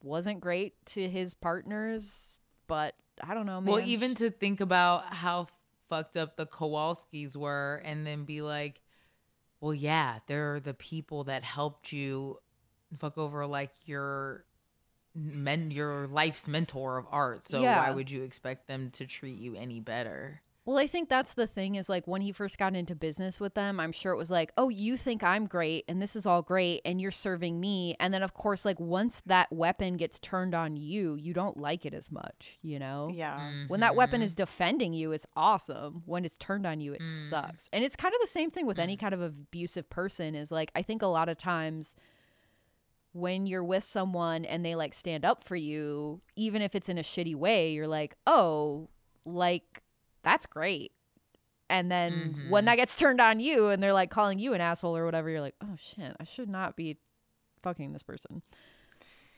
wasn't 0.03 0.39
great 0.39 0.73
to 0.87 1.09
his 1.09 1.33
partners, 1.33 2.39
but 2.67 2.95
I 3.21 3.33
don't 3.33 3.45
know, 3.45 3.61
man. 3.61 3.73
Well, 3.73 3.83
even 3.83 4.15
to 4.15 4.29
think 4.29 4.59
about 4.61 5.05
how 5.05 5.47
fucked 5.89 6.17
up 6.17 6.35
the 6.35 6.45
Kowalskis 6.45 7.35
were 7.35 7.81
and 7.85 8.05
then 8.05 8.25
be 8.25 8.41
like, 8.41 8.81
well, 9.61 9.73
yeah, 9.73 10.19
they're 10.27 10.59
the 10.59 10.73
people 10.73 11.23
that 11.25 11.43
helped 11.43 11.91
you 11.91 12.39
fuck 12.99 13.17
over 13.17 13.45
like 13.45 13.71
your 13.85 14.45
men 15.15 15.71
your 15.71 16.07
life's 16.07 16.47
mentor 16.47 16.97
of 16.97 17.07
art. 17.09 17.45
So 17.45 17.61
Yeah. 17.61 17.77
why 17.77 17.91
would 17.91 18.11
you 18.11 18.23
expect 18.23 18.67
them 18.67 18.91
to 18.91 19.05
treat 19.05 19.39
you 19.39 19.55
any 19.55 19.79
better? 19.79 20.41
Well, 20.65 20.79
I 20.79 20.87
think 20.87 21.09
that's 21.09 21.35
the 21.35 21.45
thing 21.45 21.75
is 21.75 21.89
like 21.89 22.07
when 22.07 22.21
he 22.21 22.31
first 22.31 22.57
got 22.57 22.75
into 22.75 22.95
business 22.95 23.39
with 23.39 23.53
them, 23.53 23.79
I'm 23.79 23.91
sure 23.91 24.11
it 24.13 24.17
was 24.17 24.31
like, 24.31 24.51
oh, 24.57 24.69
you 24.69 24.97
think 24.97 25.21
I'm 25.23 25.45
great 25.45 25.85
and 25.87 26.01
this 26.01 26.15
is 26.15 26.25
all 26.25 26.41
great 26.41 26.81
and 26.83 26.99
you're 26.99 27.11
serving 27.11 27.59
me. 27.59 27.95
And 27.99 28.11
then, 28.11 28.23
of 28.23 28.33
course, 28.33 28.65
like 28.65 28.79
once 28.79 29.21
that 29.27 29.51
weapon 29.51 29.95
gets 29.95 30.17
turned 30.17 30.55
on 30.55 30.75
you, 30.75 31.13
you 31.15 31.33
don't 31.33 31.55
like 31.57 31.85
it 31.85 31.93
as 31.93 32.11
much, 32.11 32.57
you 32.63 32.79
know? 32.79 33.11
Yeah. 33.13 33.51
When 33.67 33.81
that 33.81 33.95
weapon 33.95 34.21
Mm-hmm. 34.21 34.25
is 34.25 34.33
defending 34.33 34.93
you, 34.93 35.11
it's 35.11 35.27
awesome. 35.35 36.01
When 36.07 36.25
it's 36.25 36.37
turned 36.39 36.65
on 36.65 36.81
you, 36.81 36.93
it 36.93 37.01
Mm. 37.01 37.29
sucks. 37.29 37.69
And 37.71 37.83
it's 37.83 37.95
kind 37.95 38.15
of 38.15 38.19
the 38.21 38.25
same 38.27 38.49
thing 38.49 38.65
with 38.65 38.79
any 38.79 38.97
kind 38.97 39.13
of 39.13 39.21
abusive 39.21 39.87
person 39.89 40.33
is 40.33 40.51
like, 40.51 40.71
I 40.75 40.81
think 40.81 41.03
a 41.03 41.07
lot 41.07 41.29
of 41.29 41.37
times 41.37 41.95
when 43.13 43.45
you're 43.45 43.63
with 43.63 43.83
someone 43.83 44.45
and 44.45 44.65
they 44.65 44.73
like 44.75 44.93
stand 44.93 45.23
up 45.25 45.43
for 45.43 45.55
you, 45.55 46.21
even 46.35 46.61
if 46.63 46.73
it's 46.75 46.89
in 46.89 46.97
a 46.97 47.03
shitty 47.03 47.35
way, 47.35 47.71
you're 47.71 47.87
like, 47.87 48.15
oh, 48.25 48.89
like 49.25 49.81
that's 50.25 50.45
great. 50.45 50.91
And 51.69 51.89
then 51.89 52.35
when 52.49 52.63
Mhm. 52.63 52.65
that 52.67 52.75
gets 52.75 52.95
turned 52.97 53.21
on 53.21 53.39
you 53.39 53.69
and 53.69 53.81
they're 53.81 53.93
like 53.93 54.09
calling 54.11 54.37
you 54.39 54.53
an 54.53 54.59
asshole 54.61 54.97
or 54.97 55.05
whatever, 55.05 55.29
you're 55.29 55.39
like, 55.41 55.55
oh 55.63 55.75
shit, 55.77 56.13
I 56.19 56.25
should 56.25 56.49
not 56.49 56.75
be 56.75 56.97
fucking 57.61 57.93
this 57.93 58.03
person. 58.03 58.41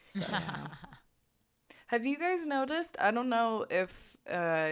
So, 0.09 0.25
Have 1.87 2.05
you 2.05 2.17
guys 2.17 2.45
noticed? 2.45 2.97
I 2.99 3.11
don't 3.11 3.29
know 3.29 3.65
if 3.69 4.17
uh, 4.29 4.69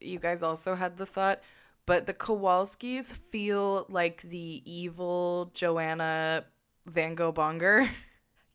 you 0.00 0.18
guys 0.18 0.42
also 0.42 0.74
had 0.74 0.98
the 0.98 1.06
thought, 1.06 1.40
but 1.86 2.06
the 2.06 2.12
Kowalskis 2.14 3.06
feel 3.12 3.86
like 3.88 4.20
the 4.22 4.62
evil 4.70 5.50
Johanna 5.54 6.44
Van 6.86 7.14
Gogh 7.14 7.32
Bonger. 7.32 7.88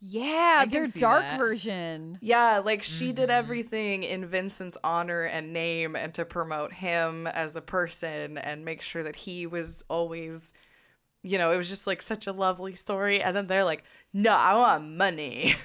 yeah, 0.01 0.65
their 0.67 0.87
dark 0.87 1.21
that. 1.21 1.37
version. 1.39 2.17
yeah, 2.21 2.57
like 2.59 2.81
she 2.83 3.11
did 3.13 3.29
Mhm. 3.29 3.33
everything 3.33 4.03
in 4.03 4.25
Vincent's 4.25 4.77
honor 4.83 5.23
and 5.23 5.53
name 5.53 5.95
and 5.95 6.13
to 6.15 6.25
promote 6.25 6.73
him 6.73 7.27
as 7.27 7.55
a 7.55 7.61
person 7.61 8.37
and 8.37 8.65
make 8.65 8.81
sure 8.81 9.03
that 9.03 9.15
he 9.15 9.45
was 9.45 9.83
always, 9.89 10.53
you 11.21 11.37
know, 11.37 11.51
it 11.51 11.57
was 11.57 11.69
just 11.69 11.85
like 11.85 12.01
such 12.01 12.25
a 12.25 12.31
lovely 12.33 12.73
story. 12.75 13.21
And 13.21 13.35
then 13.37 13.45
they're 13.47 13.63
like, 13.63 13.83
no, 14.11 14.31
I 14.31 14.53
want 14.55 14.89
money. 14.97 15.55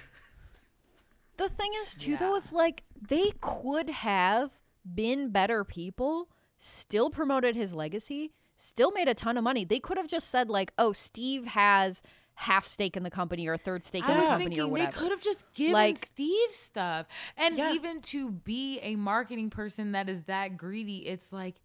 The 1.38 1.48
thing 1.50 1.72
is, 1.82 1.94
too, 1.94 2.16
though, 2.16 2.30
Yeah. 2.30 2.36
is 2.36 2.52
like 2.52 2.82
they 3.00 3.32
could 3.40 3.90
have 3.90 4.52
been 4.94 5.28
better 5.30 5.64
people, 5.64 6.28
still 6.56 7.10
promoted 7.10 7.54
his 7.54 7.74
legacy, 7.74 8.32
still 8.54 8.90
made 8.92 9.06
a 9.08 9.12
ton 9.14 9.36
of 9.36 9.44
money. 9.44 9.64
They 9.64 9.78
could 9.80 9.98
have 9.98 10.08
just 10.08 10.28
said, 10.30 10.48
like, 10.48 10.72
oh, 10.78 10.92
Steve 10.94 11.44
has 11.48 12.02
half 12.38 12.66
stake 12.66 12.96
in 12.96 13.02
the 13.02 13.10
company 13.10 13.46
or 13.48 13.54
a 13.54 13.58
third 13.58 13.82
stake 13.84 14.04
in 14.04 14.10
the 14.14 14.20
was 14.20 14.28
company 14.28 14.56
or 14.60 14.66
thinking 14.68 14.74
they 14.74 14.92
could 14.92 15.10
have 15.10 15.20
just 15.22 15.44
given 15.54 15.72
Like- 15.72 15.98
Steve 16.04 16.50
stuff. 16.52 17.06
And 17.36 17.56
Yeah. 17.56 17.72
even 17.72 18.00
to 18.00 18.30
be 18.30 18.78
a 18.80 18.94
marketing 18.96 19.48
person 19.50 19.92
that 19.92 20.08
is 20.08 20.24
that 20.24 20.56
greedy, 20.58 21.06
it's 21.06 21.32
like, 21.32 21.56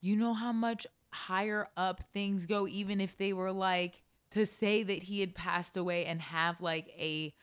you 0.00 0.16
know 0.16 0.32
how 0.32 0.52
much 0.52 0.86
higher 1.12 1.68
up 1.76 2.02
things 2.12 2.46
go, 2.46 2.66
even 2.68 3.00
if 3.00 3.16
they 3.16 3.32
were 3.32 3.50
like 3.52 4.02
to 4.30 4.46
say 4.46 4.84
that 4.84 5.02
he 5.04 5.18
had 5.20 5.34
passed 5.34 5.76
away 5.76 6.06
and 6.06 6.22
have 6.22 6.60
like 6.60 6.86
a 6.96 7.34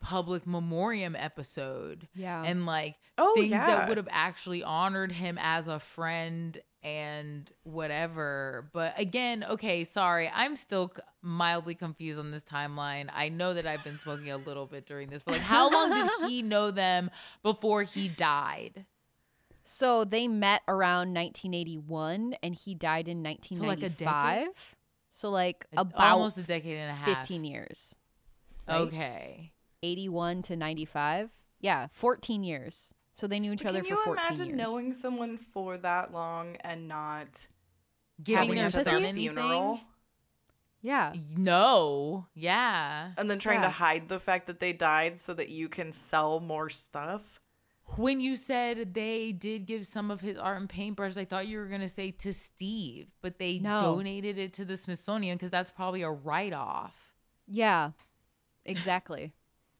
public 0.00 0.46
memoriam 0.46 1.16
episode 1.16 2.08
Yeah. 2.14 2.42
and 2.44 2.66
like 2.66 2.96
Oh, 3.16 3.32
things 3.34 3.52
yeah. 3.52 3.66
that 3.66 3.88
would 3.88 3.96
have 3.96 4.08
actually 4.10 4.62
honored 4.62 5.12
him 5.12 5.38
as 5.40 5.66
a 5.66 5.78
friend 5.78 6.58
and 6.84 7.50
whatever. 7.64 8.68
But 8.72 8.94
again, 8.98 9.42
okay, 9.48 9.84
sorry, 9.84 10.30
I'm 10.32 10.54
still 10.54 10.92
mildly 11.22 11.74
confused 11.74 12.20
on 12.20 12.30
this 12.30 12.44
timeline. 12.44 13.08
I 13.12 13.30
know 13.30 13.54
that 13.54 13.66
I've 13.66 13.82
been 13.82 13.98
smoking 13.98 14.30
a 14.30 14.36
little 14.36 14.66
bit 14.66 14.86
during 14.86 15.08
this, 15.08 15.22
but 15.22 15.32
like, 15.32 15.40
how 15.40 15.70
long 15.70 15.92
did 15.94 16.30
he 16.30 16.42
know 16.54 16.70
them 16.70 17.10
before 17.42 17.82
he 17.82 18.08
died? 18.08 18.84
So 19.64 20.04
they 20.04 20.28
met 20.28 20.60
around 20.68 21.14
1981 21.14 22.36
and 22.42 22.54
he 22.54 22.74
died 22.74 23.08
in 23.08 23.22
like, 23.22 23.38
a 23.38 23.40
decade? 23.40 23.66
1995. 23.66 24.48
So 25.10 25.30
like, 25.30 25.66
Like, 25.72 25.80
about 25.86 26.12
almost 26.12 26.36
a 26.38 26.42
decade 26.42 26.76
and 26.76 26.90
a 26.90 26.94
half. 26.94 27.18
15 27.18 27.44
years. 27.44 27.94
right? 28.68 28.76
Okay. 28.82 29.52
81 29.82 30.42
to 30.42 30.56
95. 30.56 31.30
Yeah, 31.60 31.86
14 31.92 32.42
years. 32.44 32.93
So 33.14 33.26
they 33.26 33.38
knew 33.40 33.52
each 33.52 33.62
But 33.62 33.68
other 33.70 33.80
Can 33.82 33.90
you 33.96 34.04
14 34.04 34.24
imagine 34.26 34.56
knowing 34.56 34.92
someone 34.92 35.38
for 35.38 35.78
that 35.78 36.12
long 36.12 36.56
and 36.60 36.88
not 36.88 37.46
Giving 38.22 38.42
having 38.42 38.56
their 38.56 38.66
a 38.66 38.70
son 38.70 39.04
funeral 39.14 39.46
anything? 39.74 39.86
yeah. 40.82 41.12
No. 41.30 42.26
Yeah. 42.34 43.12
and 43.16 43.30
then 43.30 43.38
trying 43.38 43.60
Yeah. 43.60 43.66
to 43.66 43.70
hide 43.70 44.08
the 44.08 44.18
fact 44.20 44.46
that 44.48 44.58
they 44.60 44.72
died 44.72 45.18
so 45.18 45.32
that 45.34 45.48
you 45.48 45.68
can 45.68 45.92
sell 45.92 46.40
more 46.40 46.68
stuff? 46.68 47.40
When 47.96 48.18
you 48.18 48.36
said 48.36 48.94
they 48.94 49.30
did 49.30 49.66
give 49.66 49.86
some 49.86 50.10
of 50.10 50.20
his 50.22 50.36
art 50.38 50.58
and 50.60 50.68
paintbrushes, 50.68 51.16
I 51.18 51.24
thought 51.24 51.46
you 51.46 51.58
were 51.58 51.66
gonna 51.68 51.88
say 51.88 52.10
to 52.12 52.32
Steve, 52.32 53.08
but 53.20 53.38
they 53.38 53.58
No. 53.60 53.78
donated 53.80 54.38
it 54.38 54.52
to 54.54 54.64
the 54.64 54.76
Smithsonian 54.76 55.36
because 55.36 55.50
that's 55.50 55.70
probably 55.70 56.02
a 56.02 56.10
write-off. 56.10 57.14
Yeah. 57.46 57.92
Exactly. 58.64 59.32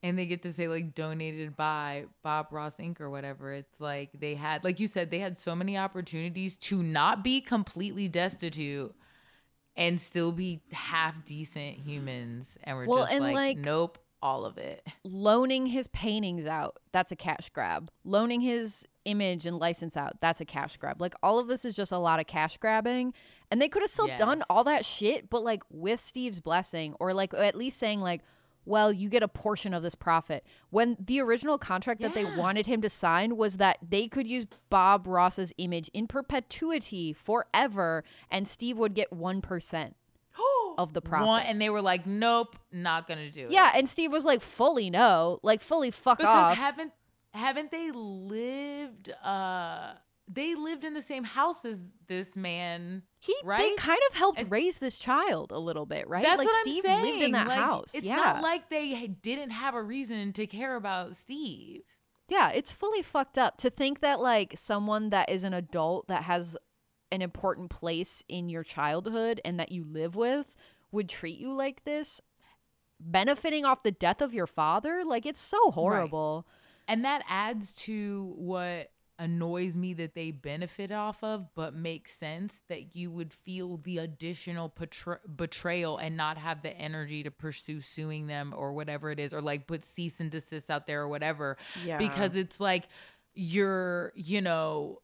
And 0.05 0.19
they 0.19 0.27
get 0.27 0.43
to 0.43 0.53
say 0.53 0.69
like 0.69 0.95
donated 0.95 1.57
by 1.57 2.05
Bob 2.23 2.49
Ross 2.51 2.77
Inc. 2.77 3.01
or 3.01 3.09
whatever. 3.09 3.55
It's 3.55 3.81
like 3.81 4.11
they 4.13 4.35
had, 4.35 4.63
like 4.63 4.79
you 4.79 4.87
said, 4.87 5.11
they 5.11 5.19
had 5.19 5.39
so 5.39 5.57
many 5.57 5.79
opportunities 5.79 6.59
to 6.59 6.83
not 6.83 7.25
be 7.25 7.41
completely 7.41 8.07
destitute 8.07 8.95
and 9.75 9.99
still 9.99 10.31
be 10.31 10.61
half 10.73 11.25
decent 11.25 11.79
humans, 11.79 12.59
and 12.65 12.77
we're 12.77 12.87
Well, 12.87 12.99
just 13.05 13.15
and, 13.15 13.25
like, 13.25 13.35
like- 13.35 13.57
nope, 13.59 13.99
all 14.23 14.45
of 14.45 14.59
it. 14.59 14.87
Loaning 15.05 15.67
his 15.67 15.87
paintings 15.89 16.45
out, 16.47 16.79
that's 16.93 17.11
a 17.11 17.17
cash 17.17 17.49
grab. 17.49 17.91
Loaning 18.05 18.43
his 18.43 18.87
image 19.07 19.47
and 19.47 19.59
license 19.59 19.97
out, 19.97 20.21
that's 20.21 20.41
a 20.41 20.45
cash 20.45 20.77
grab. 20.77 21.01
Like 21.01 21.15
all 21.23 21.39
of 21.39 21.49
this 21.49 21.65
is 21.65 21.75
just 21.75 21.93
a 21.93 21.99
lot 21.99 22.21
of 22.21 22.27
cash 22.27 22.59
grabbing. 22.59 23.15
And 23.51 23.61
they 23.61 23.69
could 23.69 23.83
have 23.83 23.91
still 23.91 24.09
done 24.17 24.43
all 24.51 24.65
that 24.65 24.85
shit, 24.85 25.31
but 25.31 25.43
like 25.43 25.63
with 25.71 26.01
Steve's 26.01 26.41
blessing, 26.41 26.95
or 27.01 27.15
like 27.15 27.33
at 27.35 27.55
least 27.55 27.79
saying, 27.79 28.01
like, 28.01 28.23
well, 28.65 28.93
you 28.93 29.09
get 29.09 29.23
a 29.23 29.29
portion 29.29 29.75
of 29.75 29.83
this 29.83 29.95
profit. 29.95 30.45
When 30.71 30.97
the 30.99 31.21
original 31.21 31.59
contract 31.59 32.01
that 32.01 32.15
they 32.15 32.25
wanted 32.25 32.67
him 32.67 32.81
to 32.83 32.89
sign 32.89 33.37
was 33.37 33.59
that 33.59 33.79
they 33.87 34.09
could 34.09 34.27
use 34.27 34.47
Bob 34.71 35.07
Ross's 35.07 35.53
image 35.59 35.91
in 35.93 36.07
perpetuity 36.07 37.13
forever, 37.13 38.05
and 38.31 38.49
Steve 38.49 38.79
would 38.79 38.95
get 38.95 39.11
1% 39.11 39.95
of 40.79 40.93
the 40.93 41.01
profit. 41.01 41.27
One, 41.27 41.43
and 41.47 41.61
they 41.61 41.71
were 41.71 41.83
like, 41.83 42.07
nope, 42.07 42.57
not 42.73 43.07
gonna 43.07 43.31
do 43.31 43.47
it. 43.47 43.51
Yeah, 43.51 43.73
and 43.75 43.89
Steve 43.89 44.13
was 44.13 44.25
like, 44.25 44.41
fully 44.41 44.91
no, 44.91 45.41
like 45.43 45.61
fully 45.61 45.91
fuck 45.91 46.19
because 46.19 46.33
off. 46.53 46.57
haven't 46.57 46.93
haven't 47.33 47.73
they 47.73 47.91
lived 47.91 49.13
uh 49.25 49.95
they 50.29 50.55
lived 50.55 50.85
in 50.85 50.95
the 50.95 51.03
same 51.03 51.25
house 51.25 51.65
as 51.65 51.93
this 52.07 52.37
man 52.37 53.03
He 53.25 53.35
they 53.43 53.47
Right? 53.49 53.77
kind 53.79 54.01
of 54.11 54.15
helped 54.17 54.39
And- 54.41 54.51
raise 54.51 54.79
this 54.81 54.99
child 54.99 55.51
a 55.51 55.59
little 55.59 55.87
bit, 55.87 56.07
right? 56.09 56.23
That's 56.23 56.39
like 56.39 56.47
what 56.47 56.67
Steve 56.67 56.85
I'm 56.85 57.03
saying. 57.03 57.05
lived 57.15 57.23
in 57.25 57.33
that 57.33 57.47
Like, 57.49 57.59
house. 57.59 57.95
It's 57.95 58.07
yeah. 58.07 58.17
not 58.17 58.43
like 58.43 58.69
they 58.69 59.07
didn't 59.07 59.51
have 59.51 59.75
a 59.75 59.83
reason 59.83 60.33
to 60.35 60.47
care 60.47 60.77
about 60.77 61.17
Steve. 61.17 61.83
Yeah, 62.29 62.51
it's 62.51 62.71
fully 62.71 63.01
fucked 63.03 63.39
up 63.39 63.57
to 63.59 63.71
think 63.71 64.01
that 64.01 64.21
like 64.21 64.53
someone 64.57 65.09
that 65.11 65.31
is 65.31 65.43
an 65.45 65.55
adult 65.55 66.07
that 66.09 66.25
has 66.25 66.55
an 67.11 67.23
important 67.23 67.71
place 67.71 68.23
in 68.29 68.49
your 68.51 68.63
childhood 68.65 69.41
and 69.45 69.59
that 69.59 69.73
you 69.73 69.85
live 69.85 70.17
with 70.17 70.55
would 70.93 71.09
treat 71.09 71.39
you 71.39 71.53
like 71.53 71.85
this, 71.85 72.21
benefiting 73.01 73.65
off 73.65 73.83
the 73.83 73.91
death 73.93 74.21
of 74.21 74.35
your 74.35 74.47
father. 74.47 75.03
Like 75.05 75.27
it's 75.27 75.41
so 75.41 75.71
horrible. 75.71 76.47
And 76.87 77.05
that 77.05 77.23
adds 77.29 77.73
to 77.85 78.35
what 78.37 78.91
annoys 79.19 79.77
me 79.77 79.95
that 79.95 80.15
they 80.15 80.31
benefit 80.31 80.91
off 80.91 81.23
of, 81.23 81.55
but 81.55 81.75
makes 81.75 82.13
sense 82.13 82.63
that 82.69 82.97
you 82.97 83.11
would 83.11 83.33
feel 83.33 83.77
the 83.77 83.99
additional 83.99 84.73
betray- 84.77 85.19
betrayal 85.37 85.99
and 85.99 86.17
not 86.17 86.37
have 86.37 86.63
the 86.63 86.77
energy 86.77 87.23
to 87.23 87.31
pursue 87.31 87.81
suing 87.81 88.27
them 88.27 88.53
or 88.57 88.73
whatever 88.73 89.11
it 89.11 89.21
is, 89.21 89.33
or 89.33 89.41
like 89.41 89.67
put 89.67 89.85
cease 89.85 90.21
and 90.21 90.31
desist 90.31 90.71
out 90.71 90.87
there 90.87 91.03
or 91.03 91.09
whatever. 91.09 91.57
Yeah. 91.85 91.99
Because 91.99 92.37
it's 92.37 92.59
like 92.59 92.89
you're, 93.35 94.13
you 94.17 94.41
know, 94.41 95.01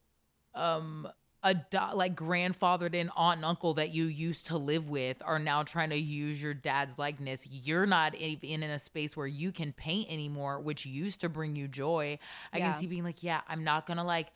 um, 0.55 1.09
a 1.43 1.57
like 1.95 2.15
grandfathered 2.15 2.95
in 2.95 3.11
aunt 3.17 3.39
and 3.39 3.45
uncle 3.47 3.75
that 3.75 3.95
you 3.95 4.05
used 4.05 4.49
to 4.49 4.59
live 4.59 4.89
with 4.89 5.23
are 5.25 5.39
now 5.39 5.63
trying 5.63 5.91
to 5.91 5.97
use 5.97 6.43
your 6.43 6.53
dad's 6.53 6.99
likeness. 6.99 7.47
You're 7.51 7.87
not 7.87 8.15
even 8.15 8.63
in 8.63 8.71
a 8.71 8.79
space 8.79 9.17
where 9.17 9.27
you 9.27 9.51
can 9.51 9.73
paint 9.73 10.11
anymore, 10.13 10.61
which 10.61 10.85
used 10.85 11.21
to 11.23 11.29
bring 11.29 11.57
you 11.57 11.67
joy. 11.67 12.19
I 12.53 12.59
Yeah. 12.59 12.71
can 12.71 12.79
see 12.81 12.87
being 12.87 13.05
like, 13.05 13.23
yeah, 13.23 13.41
I'm 13.49 13.65
not 13.65 13.87
gonna 13.87 14.05
like 14.05 14.29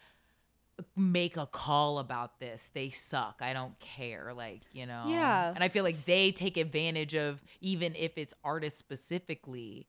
make 0.96 1.36
a 1.36 1.46
call 1.46 1.98
about 1.98 2.40
this. 2.40 2.70
They 2.74 2.88
suck. 2.88 3.40
I 3.40 3.52
don't 3.52 3.78
care. 3.80 4.32
Like, 4.34 4.62
you 4.72 4.86
know. 4.86 5.04
Yeah. 5.06 5.52
And 5.54 5.62
I 5.62 5.68
feel 5.68 5.84
like 5.84 5.96
they 6.06 6.32
take 6.32 6.56
advantage 6.56 7.14
of 7.14 7.42
even 7.60 7.94
if 7.94 8.18
it's 8.18 8.34
artists 8.42 8.78
specifically 8.78 9.86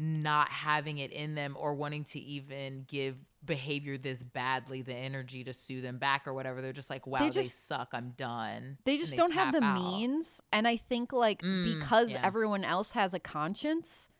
not 0.00 0.48
having 0.48 0.96
it 0.98 1.12
in 1.12 1.34
them 1.34 1.54
or 1.58 1.74
wanting 1.74 2.04
to 2.04 2.18
even 2.18 2.84
give 2.88 3.16
behavior 3.44 3.98
this 3.98 4.22
badly 4.22 4.80
the 4.82 4.94
energy 4.94 5.44
to 5.44 5.52
sue 5.52 5.80
them 5.82 5.98
back 5.98 6.26
or 6.26 6.32
whatever. 6.32 6.62
They're 6.62 6.72
just 6.72 6.88
like, 6.90 7.06
wow, 7.06 7.18
they, 7.18 7.28
just- 7.30 7.66
suck. 7.68 7.90
I'm 7.92 8.14
done. 8.16 8.78
They 8.84 8.96
just 8.96 9.14
don't 9.16 9.32
have 9.32 9.52
the 9.52 9.62
out. 9.62 9.74
means. 9.78 10.40
And 10.52 10.66
I 10.66 10.76
think 10.76 11.12
like 11.12 11.42
Mm, 11.42 11.78
because 11.80 12.12
yeah. 12.12 12.20
everyone 12.24 12.64
else 12.64 12.92
has 12.92 13.12
a 13.12 13.20
conscience, 13.20 14.10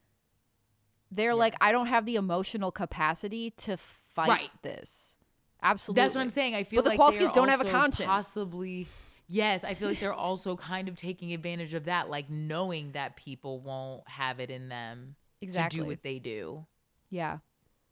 they're 1.10 1.30
Yeah. 1.30 1.34
like, 1.34 1.54
I 1.60 1.72
don't 1.72 1.86
have 1.86 2.04
the 2.06 2.16
emotional 2.16 2.70
capacity 2.70 3.50
to 3.58 3.76
fight 3.76 4.28
Right. 4.28 4.50
this. 4.62 5.16
Absolutely. 5.62 6.02
That's 6.02 6.14
what 6.14 6.20
I'm 6.22 6.30
saying. 6.30 6.54
I 6.54 6.64
feel 6.64 6.82
the 6.82 6.90
like 6.90 6.98
Kowalskis 7.00 7.16
they're 7.18 7.32
don't 7.32 7.48
have 7.48 7.60
a 7.60 7.70
conscience. 7.70 8.06
Possibly. 8.06 8.86
Yes, 9.28 9.62
I 9.62 9.74
feel 9.74 9.88
like 9.88 10.00
they're 10.00 10.12
also 10.12 10.56
kind 10.56 10.88
of 10.88 10.96
taking 10.96 11.32
advantage 11.32 11.72
of 11.74 11.84
that, 11.84 12.08
like 12.10 12.28
knowing 12.30 12.92
that 12.92 13.16
people 13.16 13.60
won't 13.60 14.08
have 14.08 14.40
it 14.40 14.50
in 14.50 14.68
them 14.68 15.14
Exactly. 15.40 15.78
to 15.78 15.84
do 15.84 15.88
what 15.88 16.02
they 16.02 16.18
do. 16.18 16.66
Yeah. 17.08 17.38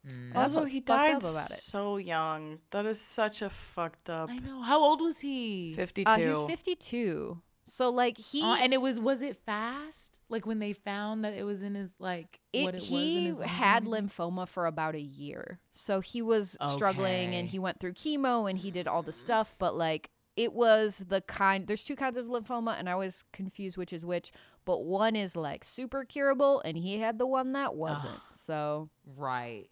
Mm. 0.07 0.27
And 0.27 0.33
that's 0.33 0.55
also, 0.55 0.69
he 0.69 0.79
fucked 0.79 0.89
up 0.89 0.97
died 0.97 1.17
about 1.17 1.51
it. 1.51 1.57
so 1.57 1.97
young. 1.97 2.59
That 2.71 2.85
is 2.85 3.01
such 3.01 3.41
a 3.41 3.49
fucked 3.49 4.09
up. 4.09 4.29
I 4.29 4.37
know. 4.37 4.61
How 4.61 4.79
old 4.79 5.01
was 5.01 5.19
he? 5.19 5.73
52. 5.73 6.09
Uh, 6.09 6.17
he 6.17 6.25
was 6.27 6.43
52. 6.43 7.41
So 7.65 7.89
like 7.89 8.17
he 8.17 8.41
Uh, 8.41 8.55
and 8.55 8.73
it 8.73 8.81
was 8.81 8.99
was 8.99 9.21
it 9.21 9.37
fast? 9.45 10.19
Like 10.27 10.47
when 10.47 10.57
they 10.59 10.73
found 10.73 11.23
that 11.23 11.33
it 11.33 11.43
was 11.43 11.61
in 11.61 11.75
his 11.75 11.91
like 11.99 12.39
it, 12.51 12.63
what 12.63 12.73
it 12.73 12.81
was 12.81 12.89
in 12.91 12.97
he 12.97 13.25
his 13.27 13.39
had 13.39 13.85
lymphoma 13.85 14.47
for 14.47 14.65
about 14.65 14.95
a 14.95 15.01
year. 15.01 15.59
So 15.71 15.99
he 15.99 16.21
was 16.21 16.57
struggling 16.73 17.35
and 17.35 17.47
he 17.47 17.59
went 17.59 17.79
through 17.79 17.93
chemo 17.93 18.49
and 18.49 18.57
he 18.57 18.71
did 18.71 18.87
all 18.87 19.03
the 19.03 19.13
stuff, 19.13 19.55
but 19.59 19.75
like 19.75 20.09
it 20.35 20.53
was 20.53 21.05
the 21.09 21.21
kind 21.21 21.67
there's 21.67 21.83
two 21.83 21.95
kinds 21.95 22.17
of 22.17 22.25
lymphoma 22.25 22.75
and 22.79 22.89
I 22.89 22.95
was 22.95 23.23
confused 23.33 23.77
which 23.77 23.93
is 23.93 24.03
which, 24.03 24.31
but 24.69 24.85
one 24.85 25.15
is 25.15 25.35
like 25.35 25.65
super 25.65 26.05
curable 26.05 26.61
and 26.63 26.77
he 26.77 26.99
had 26.99 27.17
the 27.17 27.25
one 27.25 27.53
that 27.53 27.73
wasn't. 27.73 28.21
So 28.33 28.91
right. 29.17 29.65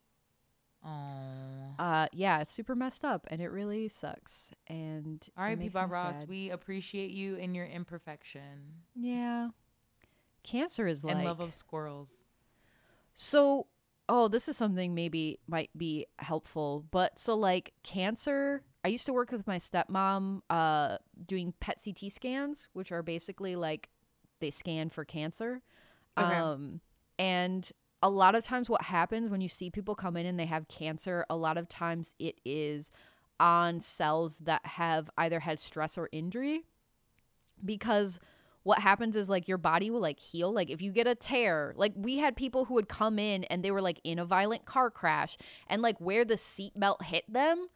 Oh. 0.84 1.76
uh 1.78 2.08
yeah, 2.14 2.40
it's 2.40 2.52
super 2.52 2.74
messed 2.74 3.06
up 3.06 3.28
and 3.30 3.40
it 3.40 3.50
really 3.50 3.90
sucks. 3.90 4.50
And 4.66 5.24
R.I.P. 5.38 5.70
Bob 5.70 5.92
Ross. 5.92 6.22
sad. 6.22 6.28
We 6.28 6.50
appreciate 6.50 7.12
you 7.12 7.36
and 7.36 7.56
your 7.56 7.68
imperfection 7.68 8.82
Yeah. 8.96 9.50
Cancer 10.42 10.88
is 10.88 11.04
like 11.04 11.18
and 11.18 11.26
love 11.26 11.42
of 11.42 11.54
squirrels. 11.54 12.24
So, 13.14 13.68
oh, 14.10 14.28
this 14.28 14.50
is 14.50 14.58
something 14.58 14.96
maybe 14.96 15.40
might 15.48 15.70
be 15.78 16.08
helpful, 16.18 16.86
but 16.90 17.20
so 17.20 17.36
like 17.36 17.74
cancer, 17.84 18.64
I 18.84 18.88
used 18.88 19.06
to 19.06 19.14
work 19.14 19.32
with 19.32 19.46
my 19.46 19.60
stepmom 19.60 20.42
uh 20.50 20.98
doing 21.24 21.54
PET 21.60 21.82
CT 21.86 22.12
scans, 22.12 22.68
which 22.74 22.92
are 22.92 23.04
basically 23.04 23.56
like 23.56 23.90
they 24.40 24.52
scan 24.52 24.90
for 24.90 25.06
cancer. 25.06 25.62
Okay. 26.18 26.36
Um 26.36 26.82
and 27.20 27.70
a 28.04 28.10
lot 28.10 28.36
of 28.36 28.44
times 28.44 28.70
what 28.70 28.84
happens 28.84 29.30
when 29.30 29.42
you 29.42 29.50
see 29.50 29.70
people 29.70 29.96
come 29.96 30.18
in 30.18 30.26
and 30.26 30.40
they 30.40 30.46
have 30.46 30.68
cancer, 30.68 31.26
a 31.30 31.36
lot 31.36 31.58
of 31.58 31.68
times 31.68 32.14
it 32.20 32.36
is 32.46 32.92
on 33.40 33.80
cells 33.80 34.38
that 34.38 34.66
have 34.66 35.10
either 35.18 35.40
had 35.40 35.60
stress 35.60 35.98
or 35.98 36.10
injury 36.12 36.64
because 37.64 38.20
what 38.64 38.80
happens 38.80 39.16
is 39.16 39.30
like 39.30 39.48
your 39.48 39.58
body 39.58 39.90
will 39.90 40.02
like 40.02 40.20
heal 40.20 40.52
like 40.52 40.70
if 40.70 40.82
you 40.82 40.92
get 40.92 41.08
a 41.08 41.16
tear 41.16 41.74
like 41.78 41.94
we 41.96 42.18
had 42.18 42.36
people 42.36 42.66
who 42.66 42.74
would 42.74 42.90
come 42.90 43.18
in 43.20 43.44
and 43.46 43.64
they 43.64 43.72
were 43.72 43.82
like 43.82 44.00
in 44.04 44.20
a 44.20 44.26
violent 44.26 44.66
car 44.66 44.90
crash 44.90 45.38
and 45.68 45.82
like 45.82 46.00
where 46.00 46.26
the 46.26 46.34
seatbelt 46.34 47.02
hit 47.04 47.24
them 47.32 47.68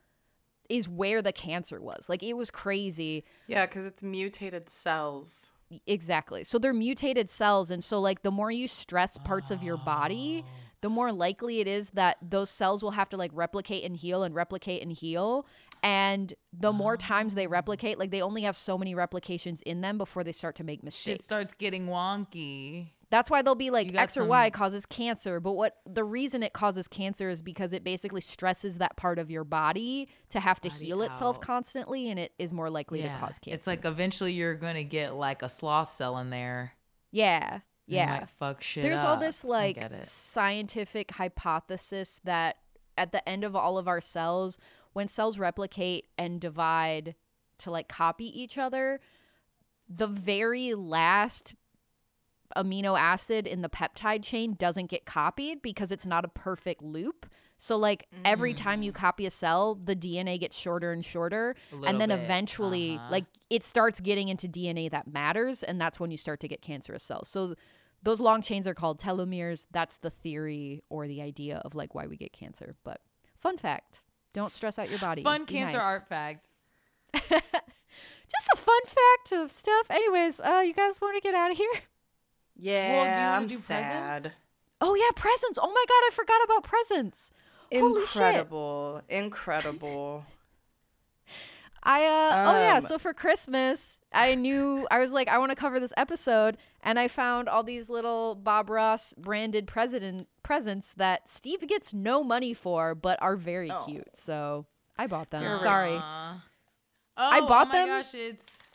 is 0.70 0.90
where 0.90 1.22
the 1.22 1.32
cancer 1.32 1.80
was 1.80 2.08
like 2.10 2.24
it 2.24 2.34
was 2.34 2.50
crazy 2.50 3.24
Yeah, 3.48 3.66
because 3.66 3.86
it's 3.86 4.02
mutated 4.02 4.70
cells. 4.70 5.52
Exactly. 5.88 6.44
So 6.44 6.58
they're 6.60 6.74
mutated 6.74 7.30
cells 7.30 7.72
and 7.72 7.84
so 7.84 8.00
like 8.00 8.22
the 8.22 8.32
more 8.32 8.52
you 8.52 8.68
stress 8.68 9.18
parts 9.18 9.52
of 9.52 9.64
your 9.64 9.78
body 9.78 10.44
oh. 10.46 10.50
the 10.82 10.90
more 10.90 11.12
likely 11.12 11.60
it 11.60 11.68
is 11.68 11.92
that 11.92 12.18
those 12.22 12.50
cells 12.50 12.84
will 12.84 12.92
have 12.92 13.10
to 13.10 13.18
like 13.18 13.32
replicate 13.34 13.84
and 13.84 13.96
heal 13.96 14.24
and 14.24 14.34
replicate 14.36 14.82
and 14.82 14.92
heal. 14.92 15.46
And 15.84 16.34
the 16.54 16.72
more 16.72 16.94
ah. 16.94 17.08
times 17.08 17.36
they 17.36 17.48
replicate 17.48 17.98
like 17.98 18.12
they 18.12 18.22
only 18.22 18.44
have 18.44 18.56
so 18.56 18.78
many 18.78 18.96
replications 18.96 19.62
in 19.64 19.82
them 19.82 19.98
before 19.98 20.24
they 20.24 20.32
start 20.32 20.56
to 20.58 20.64
make 20.64 20.84
mistakes. 20.84 21.16
Shit 21.16 21.24
starts 21.24 21.54
getting 21.54 21.88
wonky. 21.88 22.90
That's 23.12 23.30
why 23.30 23.42
they'll 23.42 23.56
be 23.56 23.70
like 23.70 23.94
X 23.94 24.16
or 24.16 24.26
Y 24.26 24.50
causes 24.50 24.86
cancer. 24.86 25.42
But 25.42 25.52
what 25.52 25.76
the 25.86 26.04
reason 26.04 26.44
it 26.44 26.54
causes 26.54 26.88
cancer 26.88 27.30
is 27.30 27.42
because 27.42 27.74
it 27.74 27.84
basically 27.84 28.22
stresses 28.22 28.78
that 28.78 28.96
part 28.96 29.20
of 29.20 29.30
your 29.30 29.44
body 29.44 30.08
to 30.30 30.40
have 30.40 30.62
to 30.62 30.70
Body 30.70 30.86
heal 30.86 31.02
itself 31.02 31.42
constantly, 31.42 32.10
and 32.10 32.18
it 32.18 32.32
is 32.40 32.54
more 32.54 32.70
likely 32.70 33.02
to 33.02 33.10
cause 33.20 33.38
cancer. 33.38 33.56
It's 33.56 33.68
like 33.68 33.84
eventually 33.84 34.32
you're 34.32 34.56
gonna 34.56 34.86
get 34.86 35.14
like 35.14 35.44
a 35.44 35.50
sloth 35.50 35.90
cell 35.90 36.18
in 36.20 36.30
there. 36.30 36.72
yeah, 37.12 37.60
yeah. 37.86 38.26
fuck 38.40 38.62
shit 38.62 38.84
There's 38.84 39.04
all 39.04 39.18
this 39.18 39.44
like 39.44 39.78
scientific 40.04 41.12
hypothesis 41.12 42.22
that 42.24 42.58
at 42.98 43.12
the 43.12 43.28
end 43.28 43.44
of 43.44 43.56
all 43.56 43.78
of 43.78 43.90
our 43.90 44.00
cells, 44.00 44.58
when 44.94 45.10
cells 45.10 45.38
replicate 45.38 46.06
and 46.18 46.40
divide 46.40 47.16
to 47.60 47.72
like 47.72 47.90
copy 47.90 48.26
each 48.42 48.58
other, 48.58 49.02
the 49.90 50.08
very 50.08 50.74
last 50.74 51.56
amino 52.56 53.00
acid 53.00 53.48
in 53.48 53.62
the 53.62 53.70
peptide 53.70 54.24
chain 54.24 54.54
doesn't 54.58 54.88
get 54.88 55.06
copied 55.06 55.62
because 55.62 55.92
it's 55.92 56.06
not 56.06 56.26
a 56.26 56.28
perfect 56.28 56.82
loop. 56.82 57.26
So 57.58 57.78
like 57.78 58.08
every 58.26 58.54
time 58.56 58.82
Mm. 58.82 58.86
you 58.86 58.92
copy 58.92 59.26
a 59.28 59.30
cell, 59.30 59.76
the 59.76 59.96
DNA 59.96 60.40
gets 60.40 60.58
shorter 60.58 60.92
and 60.92 61.06
shorter 61.06 61.56
and 61.86 62.00
then 62.02 62.10
bit, 62.10 62.20
eventually 62.20 62.96
uh-huh. 62.96 63.08
like 63.12 63.26
it 63.52 63.64
starts 63.64 64.02
getting 64.02 64.30
into 64.30 64.48
DNA 64.48 64.90
that 64.90 65.06
matters 65.08 65.62
and 65.62 65.80
that's 65.80 66.00
when 66.00 66.10
you 66.10 66.18
start 66.18 66.40
to 66.40 66.48
get 66.48 66.62
cancerous 66.64 67.04
cells. 67.04 67.28
So 67.30 67.54
those 68.02 68.20
long 68.20 68.42
chains 68.42 68.68
are 68.68 68.74
called 68.74 69.00
telomeres. 69.00 69.68
That's 69.72 69.98
the 69.98 70.10
theory 70.10 70.82
or 70.90 71.08
the 71.08 71.22
idea 71.22 71.58
of 71.64 71.76
like 71.76 71.94
why 71.94 72.08
we 72.08 72.18
get 72.18 72.34
cancer. 72.34 72.74
But 72.84 73.00
fun 73.38 73.60
fact, 73.60 74.02
don't 74.34 74.52
stress 74.52 74.80
out 74.80 74.90
your 74.90 74.98
body. 75.10 75.22
fun 75.22 75.46
Be 75.46 75.54
cancer 75.54 75.78
nice. 75.78 75.86
art 75.86 76.10
fact. 76.10 76.48
Just 77.14 78.50
a 78.54 78.58
fun 78.58 78.80
fact 78.86 79.34
of 79.34 79.52
stuff. 79.52 79.86
Anyways, 79.92 80.40
uh 80.40 80.64
you 80.66 80.74
guys 80.74 81.00
want 81.00 81.16
to 81.16 81.22
get 81.22 81.36
out 81.36 81.52
of 81.52 81.58
here? 81.58 81.70
Yeah, 82.64 82.94
well, 82.94 83.14
do 83.14 83.20
you 83.20 83.26
I'm 83.26 83.48
do 83.48 83.56
sad. 83.56 84.22
presents? 84.22 84.38
Oh 84.80 84.94
yeah, 84.96 85.10
presents. 85.16 85.58
Oh 85.62 85.68
my 85.72 85.86
god, 85.88 86.04
I 86.08 86.10
forgot 86.14 86.44
about 86.46 86.64
presents. 86.64 87.32
Incredible, 87.72 89.02
incredible. 89.10 90.26
I 91.84 92.06
uh 92.06 92.52
oh 92.54 92.60
yeah, 92.60 92.76
Um, 92.76 92.82
so 92.82 93.00
for 93.00 93.14
Christmas, 93.14 94.00
I 94.14 94.36
knew 94.36 94.88
I 94.92 95.00
was 95.00 95.12
like 95.12 95.28
I 95.30 95.40
want 95.40 95.50
to 95.52 95.56
cover 95.56 95.80
this 95.80 95.94
episode 95.98 96.58
and 96.84 97.00
I 97.00 97.08
found 97.08 97.50
all 97.50 97.64
these 97.64 97.90
little 97.90 98.36
Bob 98.36 98.70
Ross 98.70 99.16
branded 99.18 99.66
president 99.66 100.28
presents 100.44 100.94
that 100.94 101.28
Steve 101.28 101.68
gets 101.68 101.92
no 101.94 102.24
money 102.24 102.54
for 102.54 102.94
but 102.94 103.20
are 103.22 103.36
very 103.36 103.72
Oh. 103.72 103.84
cute. 103.88 104.16
So, 104.16 104.68
I 104.98 105.08
bought 105.08 105.32
them. 105.32 105.42
You're 105.42 105.54
right. 105.54 105.62
Sorry. 105.62 105.96
I 107.18 107.40
Oh, 107.42 107.48
bought 107.48 107.68
oh 107.68 107.70
my 107.70 107.76
them- 107.78 107.88
Gosh, 107.88 108.14
it's 108.14 108.71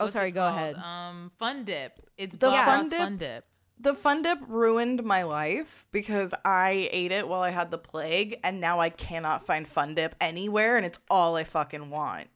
Oh, 0.00 0.04
what's 0.04 0.14
sorry, 0.14 0.30
go 0.32 0.40
called? 0.40 0.56
ahead. 0.56 0.76
Um, 0.78 1.30
Fun 1.38 1.64
Dip. 1.64 2.00
It's 2.16 2.36
The 2.36 2.48
Bob 2.48 2.64
Fun 2.64 2.88
Dip? 2.88 2.98
Fun 2.98 3.16
Dip. 3.18 3.44
The 3.78 3.94
Fun 3.94 4.22
Dip 4.22 4.38
ruined 4.48 5.04
my 5.04 5.22
life 5.22 5.86
because 5.92 6.34
I 6.44 6.88
ate 6.90 7.12
it 7.12 7.28
while 7.28 7.42
I 7.42 7.50
had 7.50 7.70
the 7.70 7.78
plague, 7.78 8.38
and 8.42 8.60
now 8.60 8.80
I 8.80 8.90
cannot 8.90 9.44
find 9.46 9.66
Fun 9.68 9.94
Dip 9.94 10.14
anywhere, 10.20 10.76
and 10.76 10.84
it's 10.84 10.98
all 11.08 11.36
I 11.36 11.44
fucking 11.44 11.90
want. 11.90 12.28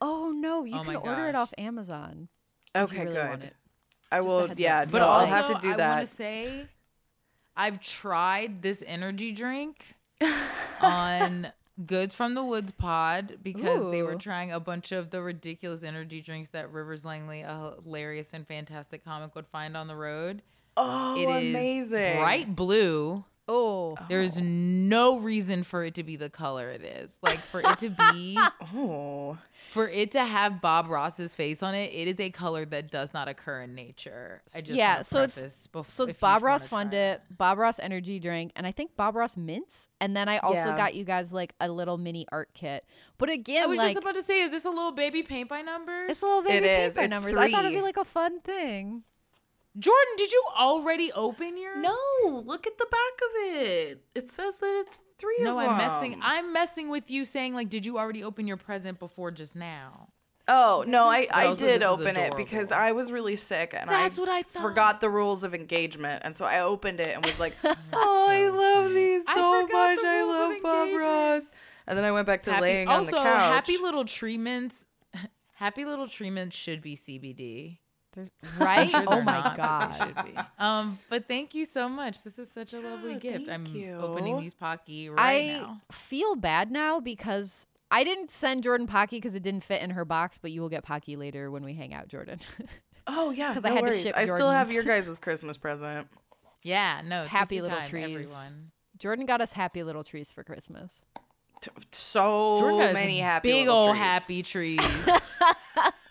Oh 0.00 0.32
no, 0.34 0.64
you 0.64 0.76
Oh 0.78 0.82
can 0.82 0.96
order 0.96 1.28
it 1.28 1.34
off 1.34 1.54
Amazon. 1.56 2.28
Okay, 2.74 3.04
really 3.04 3.14
good. 3.14 3.50
I 4.10 4.16
Just 4.18 4.28
will. 4.28 4.50
Yeah, 4.56 4.80
up. 4.82 4.90
But 4.90 4.98
no, 4.98 5.04
also, 5.06 5.32
I'll 5.32 5.42
have 5.42 5.54
to 5.54 5.60
do 5.62 5.68
that. 5.68 5.74
I 5.74 5.76
that. 5.76 5.96
want 5.96 6.08
to 6.08 6.14
say, 6.14 6.66
I've 7.56 7.80
tried 7.80 8.62
this 8.62 8.82
energy 8.86 9.32
drink 9.32 9.94
on 10.80 11.52
Goods 11.86 12.14
from 12.14 12.34
the 12.34 12.44
Woods 12.44 12.72
Pod 12.72 13.38
because 13.42 13.90
they 13.90 14.02
were 14.02 14.16
trying 14.16 14.52
a 14.52 14.60
bunch 14.60 14.92
of 14.92 15.10
the 15.10 15.22
ridiculous 15.22 15.82
energy 15.82 16.20
drinks 16.20 16.50
that 16.50 16.70
Rivers 16.70 17.04
Langley, 17.04 17.40
a 17.42 17.74
hilarious 17.82 18.32
and 18.34 18.46
fantastic 18.46 19.04
comic, 19.04 19.34
would 19.34 19.46
find 19.46 19.76
on 19.76 19.88
the 19.88 19.96
road. 19.96 20.42
oh, 20.76 21.16
It 21.16 21.28
is 21.28 21.54
amazing! 21.54 22.16
bright 22.18 22.54
blue. 22.54 23.24
Oh, 23.48 23.96
There's 24.08 24.38
no 24.38 25.18
reason 25.18 25.64
for 25.64 25.84
it 25.84 25.96
to 25.96 26.04
be 26.04 26.14
the 26.16 26.30
color 26.30 26.70
it 26.70 26.82
is. 26.82 27.18
Like 27.22 27.40
for 27.40 27.60
it 27.60 27.78
to 27.80 27.90
be 28.12 28.38
Oh, 28.74 29.36
for 29.70 29.88
it 29.88 30.12
to 30.12 30.24
have 30.24 30.60
Bob 30.62 30.88
Ross's 30.88 31.34
face 31.34 31.60
on 31.62 31.74
it, 31.74 31.92
it 31.92 32.06
is 32.06 32.20
a 32.20 32.30
color 32.30 32.64
that 32.66 32.90
does 32.90 33.12
not 33.12 33.28
occur 33.28 33.62
in 33.62 33.74
nature. 33.74 34.42
I 34.54 34.60
just 34.60 34.76
Yeah, 34.78 35.02
so 35.02 35.22
it's- 35.24 35.34
preface 35.40 35.68
bef- 35.72 35.90
so 35.90 36.04
it's 36.04 36.14
Bob 36.20 36.42
Ross 36.42 36.68
Dip, 36.90 37.22
Bob 37.36 37.58
Ross 37.58 37.80
energy 37.80 38.20
drink, 38.20 38.52
and 38.54 38.64
I 38.66 38.70
think 38.72 38.94
Bob 38.96 39.16
Ross 39.16 39.36
mints. 39.36 39.88
And 40.00 40.16
then 40.16 40.28
I 40.28 40.38
also 40.38 40.70
Yeah. 40.70 40.76
got 40.76 40.94
you 40.94 41.04
guys 41.04 41.32
like 41.32 41.54
a 41.60 41.68
little 41.68 41.98
mini 41.98 42.26
art 42.30 42.50
kit. 42.54 42.84
But 43.18 43.28
again, 43.30 43.64
I 43.64 43.66
was 43.66 43.78
like 43.78 43.88
just 43.94 44.02
about 44.02 44.14
to 44.14 44.22
say, 44.22 44.42
is 44.42 44.50
this 44.52 44.64
a 44.64 44.70
little 44.70 44.92
baby 44.92 45.22
paint 45.22 45.48
by 45.48 45.62
numbers? 45.62 46.10
it's 46.12 46.22
a 46.22 46.26
little 46.26 46.42
baby 46.42 46.66
It 46.66 46.68
paint 46.68 46.88
is. 46.90 46.94
by 46.94 47.02
It's 47.02 47.10
numbers. 47.10 47.36
I 47.36 47.50
thought 47.50 47.64
it'd 47.64 47.76
be 47.76 47.82
like 47.82 47.96
a 47.96 48.04
fun 48.04 48.40
thing. 48.40 49.02
Jordan, 49.78 50.14
did 50.16 50.30
you 50.32 50.42
already 50.58 51.10
open 51.12 51.56
your? 51.56 51.76
no! 51.78 51.96
Look 52.44 52.66
at 52.66 52.76
the 52.78 52.86
back 52.90 52.98
of 53.22 53.56
it. 53.56 54.04
It 54.14 54.30
says 54.30 54.58
that 54.58 54.84
it's 54.86 55.00
three. 55.18 55.38
No, 55.40 55.58
of 55.58 55.68
I'm 55.68 55.78
messing. 55.78 56.20
I'm 56.22 56.52
messing 56.52 56.90
with 56.90 57.10
you, 57.10 57.24
saying 57.24 57.54
like, 57.54 57.68
did 57.70 57.86
you 57.86 57.98
already 57.98 58.22
open 58.22 58.46
your 58.46 58.56
present 58.58 58.98
before 58.98 59.30
just 59.30 59.56
now? 59.56 60.08
Oh 60.48 60.84
no, 60.86 61.06
I, 61.06 61.26
I 61.32 61.46
also 61.46 61.64
did 61.64 61.82
open 61.82 62.16
it 62.16 62.36
because. 62.36 62.72
I 62.72 62.92
was 62.92 63.12
really 63.12 63.36
sick 63.36 63.74
and 63.78 63.88
That's 63.88 64.18
I, 64.18 64.20
what 64.20 64.28
I 64.28 64.42
thought. 64.42 64.62
forgot 64.62 65.00
the 65.00 65.08
rules 65.08 65.44
of 65.44 65.54
engagement, 65.54 66.22
and 66.24 66.36
so 66.36 66.44
I 66.44 66.60
opened 66.60 67.00
it 67.00 67.14
and 67.14 67.24
was 67.24 67.38
like, 67.38 67.54
"Oh, 67.64 68.26
I 68.28 68.48
love 68.48 68.84
funny. 68.86 68.94
these 68.94 69.22
so 69.22 69.62
forgot 69.62 69.72
much. 69.72 70.00
the 70.00 70.08
I 70.08 70.22
love 70.24 70.62
Bob. 70.62 71.00
Ross." 71.00 71.50
And 71.86 71.96
then 71.96 72.04
I 72.04 72.12
went 72.12 72.26
back 72.26 72.42
to 72.44 72.52
Happy, 72.52 72.62
laying 72.62 72.88
on 72.88 73.04
the 73.04 73.10
couch. 73.12 73.26
Also, 73.26 73.30
happy 73.30 73.76
little 73.78 74.04
treatments. 74.04 74.84
Happy 75.54 75.84
little 75.84 76.08
treatments 76.08 76.56
should 76.56 76.82
be 76.82 76.96
CBD. 76.96 77.78
There's- 78.14 78.30
I'm 78.58 78.66
Right? 78.66 78.90
sure 78.90 79.04
oh 79.06 79.14
they're 79.16 79.24
my 79.24 79.32
not, 79.32 79.56
god. 79.56 80.14
they 80.24 80.32
be. 80.32 80.38
Um, 80.58 80.98
but 81.08 81.26
thank 81.28 81.54
you 81.54 81.64
so 81.64 81.88
much. 81.88 82.22
This 82.22 82.38
is 82.38 82.50
such 82.50 82.72
a 82.72 82.80
lovely 82.80 83.12
Yeah, 83.14 83.18
gift. 83.18 83.48
I'm 83.50 83.66
you. 83.66 83.94
opening 83.94 84.38
these 84.40 84.54
Pocky 84.54 85.08
right 85.08 85.18
I 85.20 85.60
now. 85.60 85.80
feel 85.90 86.34
bad 86.36 86.70
now 86.70 87.00
because 87.00 87.66
I 87.90 88.04
didn't 88.04 88.30
send 88.30 88.62
Jordan 88.62 88.86
Pocky 88.86 89.16
because 89.16 89.34
it 89.34 89.42
didn't 89.42 89.64
fit 89.64 89.82
in 89.82 89.90
her 89.90 90.04
box, 90.04 90.38
but 90.38 90.50
you 90.50 90.60
will 90.60 90.68
get 90.70 90.82
Pocky 90.84 91.16
later 91.16 91.50
when 91.50 91.64
we 91.64 91.74
hang 91.74 91.92
out, 91.94 92.08
Jordan. 92.08 92.38
oh 93.06 93.30
yeah, 93.30 93.52
'Cause 93.54 93.62
no 93.64 93.70
I 93.70 93.72
had 93.72 93.80
to 93.80 93.90
worries. 93.90 94.02
ship 94.02 94.14
I 94.16 94.24
still 94.24 94.50
have 94.50 94.70
your 94.72 94.84
guys' 94.84 95.18
Christmas 95.18 95.56
present. 95.56 96.06
Yeah, 96.62 97.00
no. 97.04 97.22
take 97.22 97.30
Happy 97.32 97.60
little 97.60 97.76
time, 97.76 97.88
trees. 97.88 98.04
everyone. 98.04 98.70
Jordan 98.98 99.26
got 99.26 99.40
us 99.40 99.52
happy 99.54 99.82
little 99.82 100.04
trees 100.04 100.30
for 100.30 100.44
Christmas. 100.44 101.02
T- 101.60 101.70
So 101.90 102.56
Jordan 102.58 102.78
got 102.78 102.88
us 102.88 102.94
many 102.94 103.18
happy 103.20 103.50
big 103.50 103.68
old 103.68 103.90
trees. 103.90 103.98
happy 104.02 104.42
trees. 104.42 104.80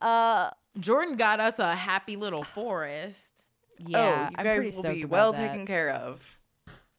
Uh, 0.00 0.50
Jordan 0.78 1.16
got 1.16 1.40
us 1.40 1.58
a 1.58 1.74
happy 1.74 2.16
little 2.16 2.44
forest. 2.44 3.44
yeah, 3.78 3.98
oh, 3.98 4.30
you 4.30 4.36
I'm 4.38 4.44
guys 4.44 4.56
pretty 4.56 4.76
will 4.76 4.94
be 4.94 5.04
well 5.04 5.32
that. 5.32 5.48
taken 5.48 5.66
care 5.66 5.90
of. 5.90 6.36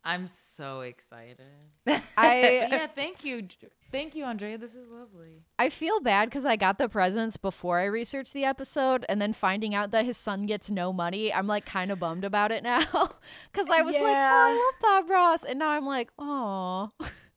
I'm 0.03 0.25
so 0.25 0.81
excited. 0.81 1.45
I 1.85 2.67
yeah, 2.71 2.87
thank 2.87 3.23
you, 3.23 3.47
thank 3.91 4.15
you, 4.15 4.23
Andrea. 4.25 4.57
This 4.57 4.73
is 4.73 4.87
lovely. 4.89 5.43
I 5.59 5.69
feel 5.69 5.99
bad 5.99 6.25
because 6.29 6.43
I 6.43 6.55
got 6.55 6.79
the 6.79 6.89
presents 6.89 7.37
before 7.37 7.77
I 7.77 7.83
researched 7.85 8.33
the 8.33 8.43
episode, 8.43 9.05
and 9.07 9.21
then 9.21 9.31
finding 9.31 9.75
out 9.75 9.91
that 9.91 10.05
his 10.05 10.17
son 10.17 10.47
gets 10.47 10.71
no 10.71 10.91
money, 10.91 11.31
I'm 11.31 11.45
like 11.45 11.65
kind 11.67 11.91
of 11.91 11.99
bummed 11.99 12.23
about 12.23 12.51
it 12.51 12.63
now. 12.63 12.81
Because 13.51 13.69
I 13.69 13.81
was 13.83 13.95
like, 13.95 14.05
oh, 14.05 14.09
I 14.15 14.53
love 14.53 14.81
Bob 14.81 15.09
Ross, 15.11 15.43
and 15.43 15.59
now 15.59 15.69
I'm 15.69 15.85
like, 15.85 16.09
oh, 16.17 16.89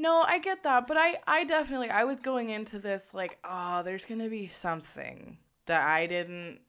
No, 0.00 0.22
I 0.22 0.38
get 0.38 0.62
that, 0.62 0.86
but 0.86 0.96
I 0.96 1.18
I 1.26 1.44
definitely 1.44 1.90
I 1.90 2.04
was 2.04 2.20
going 2.20 2.50
into 2.50 2.78
this 2.78 3.12
like, 3.12 3.38
oh, 3.44 3.82
there's 3.82 4.04
going 4.04 4.20
to 4.20 4.28
be 4.30 4.46
something 4.46 5.38
that 5.66 5.82
I 5.86 6.06
didn't 6.06 6.60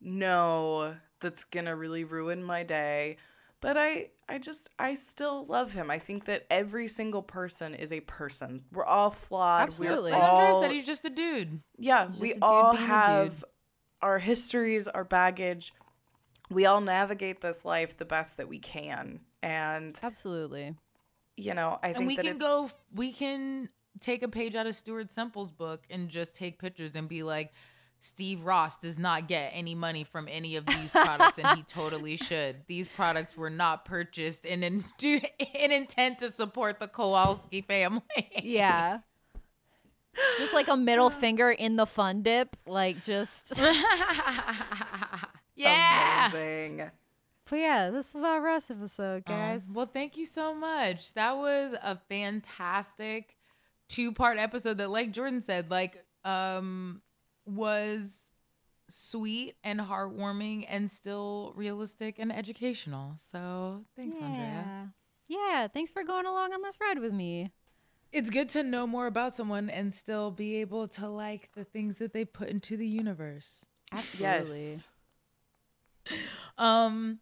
know 0.00 0.96
that's 1.20 1.44
going 1.44 1.66
to 1.66 1.74
really 1.76 2.04
ruin 2.04 2.42
my 2.42 2.64
day. 2.64 3.16
But 3.60 3.76
I 3.76 4.10
I 4.28 4.38
just 4.38 4.70
I 4.78 4.94
still 4.94 5.44
love 5.46 5.72
him. 5.72 5.90
I 5.90 5.98
think 5.98 6.24
that 6.26 6.46
every 6.50 6.86
single 6.88 7.22
person 7.22 7.74
is 7.74 7.92
a 7.92 8.00
person. 8.00 8.64
We're 8.72 8.84
all 8.84 9.10
flawed. 9.10 9.62
Absolutely. 9.62 10.12
We're 10.12 10.18
Like 10.18 10.32
Andrea 10.32 10.54
said, 10.60 10.70
he's 10.72 10.86
just 10.86 11.04
a 11.04 11.10
dude. 11.10 11.60
yeah, 11.76 12.08
He's 12.10 12.20
we 12.20 12.28
just 12.28 12.38
a 12.38 12.40
dude 12.40 12.50
all 12.50 12.72
being 12.72 12.84
a 12.84 12.86
dude. 12.86 12.94
have 12.94 13.44
our 14.02 14.18
histories, 14.18 14.86
our 14.86 15.04
baggage. 15.04 15.72
We 16.50 16.66
all 16.66 16.80
navigate 16.80 17.40
this 17.40 17.64
life 17.64 17.96
the 17.96 18.04
best 18.04 18.36
that 18.36 18.48
we 18.48 18.58
can. 18.58 19.20
And 19.42 19.98
absolutely. 20.02 20.74
You 21.38 21.54
know, 21.54 21.78
I 21.82 21.88
think 21.88 21.98
And 21.98 22.06
we 22.06 22.16
that 22.16 22.22
can 22.24 22.36
it's- 22.36 22.42
go. 22.42 22.70
We 22.94 23.12
can 23.12 23.68
take 24.00 24.22
a 24.22 24.28
page 24.28 24.54
out 24.54 24.66
of 24.66 24.74
Stuart 24.76 25.10
Semple's 25.10 25.50
book 25.50 25.82
and 25.90 26.08
just 26.08 26.34
take 26.34 26.58
pictures 26.58 26.92
and 26.94 27.08
be 27.08 27.22
like, 27.22 27.52
Steve 28.00 28.44
Ross 28.44 28.76
does 28.76 28.96
not 28.96 29.26
get 29.26 29.50
any 29.54 29.74
money 29.74 30.04
from 30.04 30.28
any 30.30 30.54
of 30.54 30.64
these 30.66 30.88
products, 30.90 31.36
and 31.38 31.56
he 31.56 31.62
totally 31.66 32.16
should. 32.16 32.56
These 32.68 32.86
products 32.86 33.36
were 33.36 33.50
not 33.50 33.84
purchased 33.84 34.44
in 34.46 34.62
in, 34.62 34.84
in 35.02 35.72
intent 35.72 36.20
to 36.20 36.30
support 36.30 36.78
the 36.78 36.86
Kowalski 36.86 37.60
family. 37.62 38.02
Yeah. 38.40 39.00
just 40.38 40.54
like 40.54 40.68
a 40.68 40.76
middle 40.76 41.10
finger 41.24 41.50
in 41.50 41.74
the 41.74 41.86
fun 41.86 42.22
dip, 42.22 42.56
like 42.66 43.02
just. 43.02 43.52
yeah. 45.56 46.30
amazing. 46.30 46.90
But 47.50 47.58
yeah, 47.58 47.90
this 47.90 48.14
is 48.14 48.22
our 48.22 48.40
Ross 48.40 48.70
episode, 48.70 49.22
Um, 49.26 49.34
guys. 49.34 49.62
well, 49.72 49.86
thank 49.86 50.16
you 50.16 50.26
so 50.26 50.54
much. 50.54 51.12
That 51.14 51.36
was 51.36 51.72
a 51.82 51.98
fantastic 52.08 53.36
two-part 53.88 54.38
episode 54.38 54.78
that 54.78 54.90
like 54.90 55.12
Jordan 55.12 55.40
said, 55.40 55.70
like 55.70 56.04
um 56.24 57.00
was 57.46 58.30
sweet 58.88 59.54
and 59.64 59.80
heartwarming 59.80 60.66
and 60.68 60.90
still 60.90 61.52
realistic 61.56 62.18
and 62.18 62.30
educational. 62.32 63.14
So, 63.18 63.84
thanks, 63.96 64.16
Andrea. 64.20 64.92
Yeah, 65.26 65.68
thanks 65.68 65.90
for 65.90 66.04
going 66.04 66.26
along 66.26 66.52
on 66.52 66.62
this 66.62 66.78
ride 66.80 66.98
with 66.98 67.12
me. 67.12 67.52
It's 68.12 68.30
good 68.30 68.48
to 68.50 68.62
know 68.62 68.86
more 68.86 69.06
about 69.06 69.34
someone 69.34 69.68
and 69.68 69.94
still 69.94 70.30
be 70.30 70.56
able 70.62 70.88
to 70.88 71.08
like 71.08 71.50
the 71.54 71.64
things 71.64 71.96
that 71.98 72.12
they 72.14 72.24
put 72.24 72.48
into 72.48 72.76
the 72.78 72.86
universe. 72.86 73.64
Absolutely. 73.92 74.70
Yes. 74.70 74.88
Um 76.56 77.20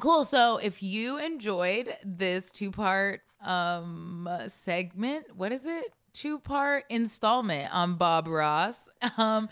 cool. 0.00 0.24
So 0.24 0.58
if 0.58 0.82
you 0.82 1.18
enjoyed 1.18 1.94
this 2.04 2.50
two-part 2.52 3.20
um 3.44 4.28
segment, 4.48 5.26
what 5.36 5.52
is 5.52 5.66
it? 5.66 5.92
Two-part 6.12 6.84
installment 6.88 7.72
on 7.72 7.94
Bob 7.96 8.26
Ross. 8.28 8.88
Um 9.16 9.48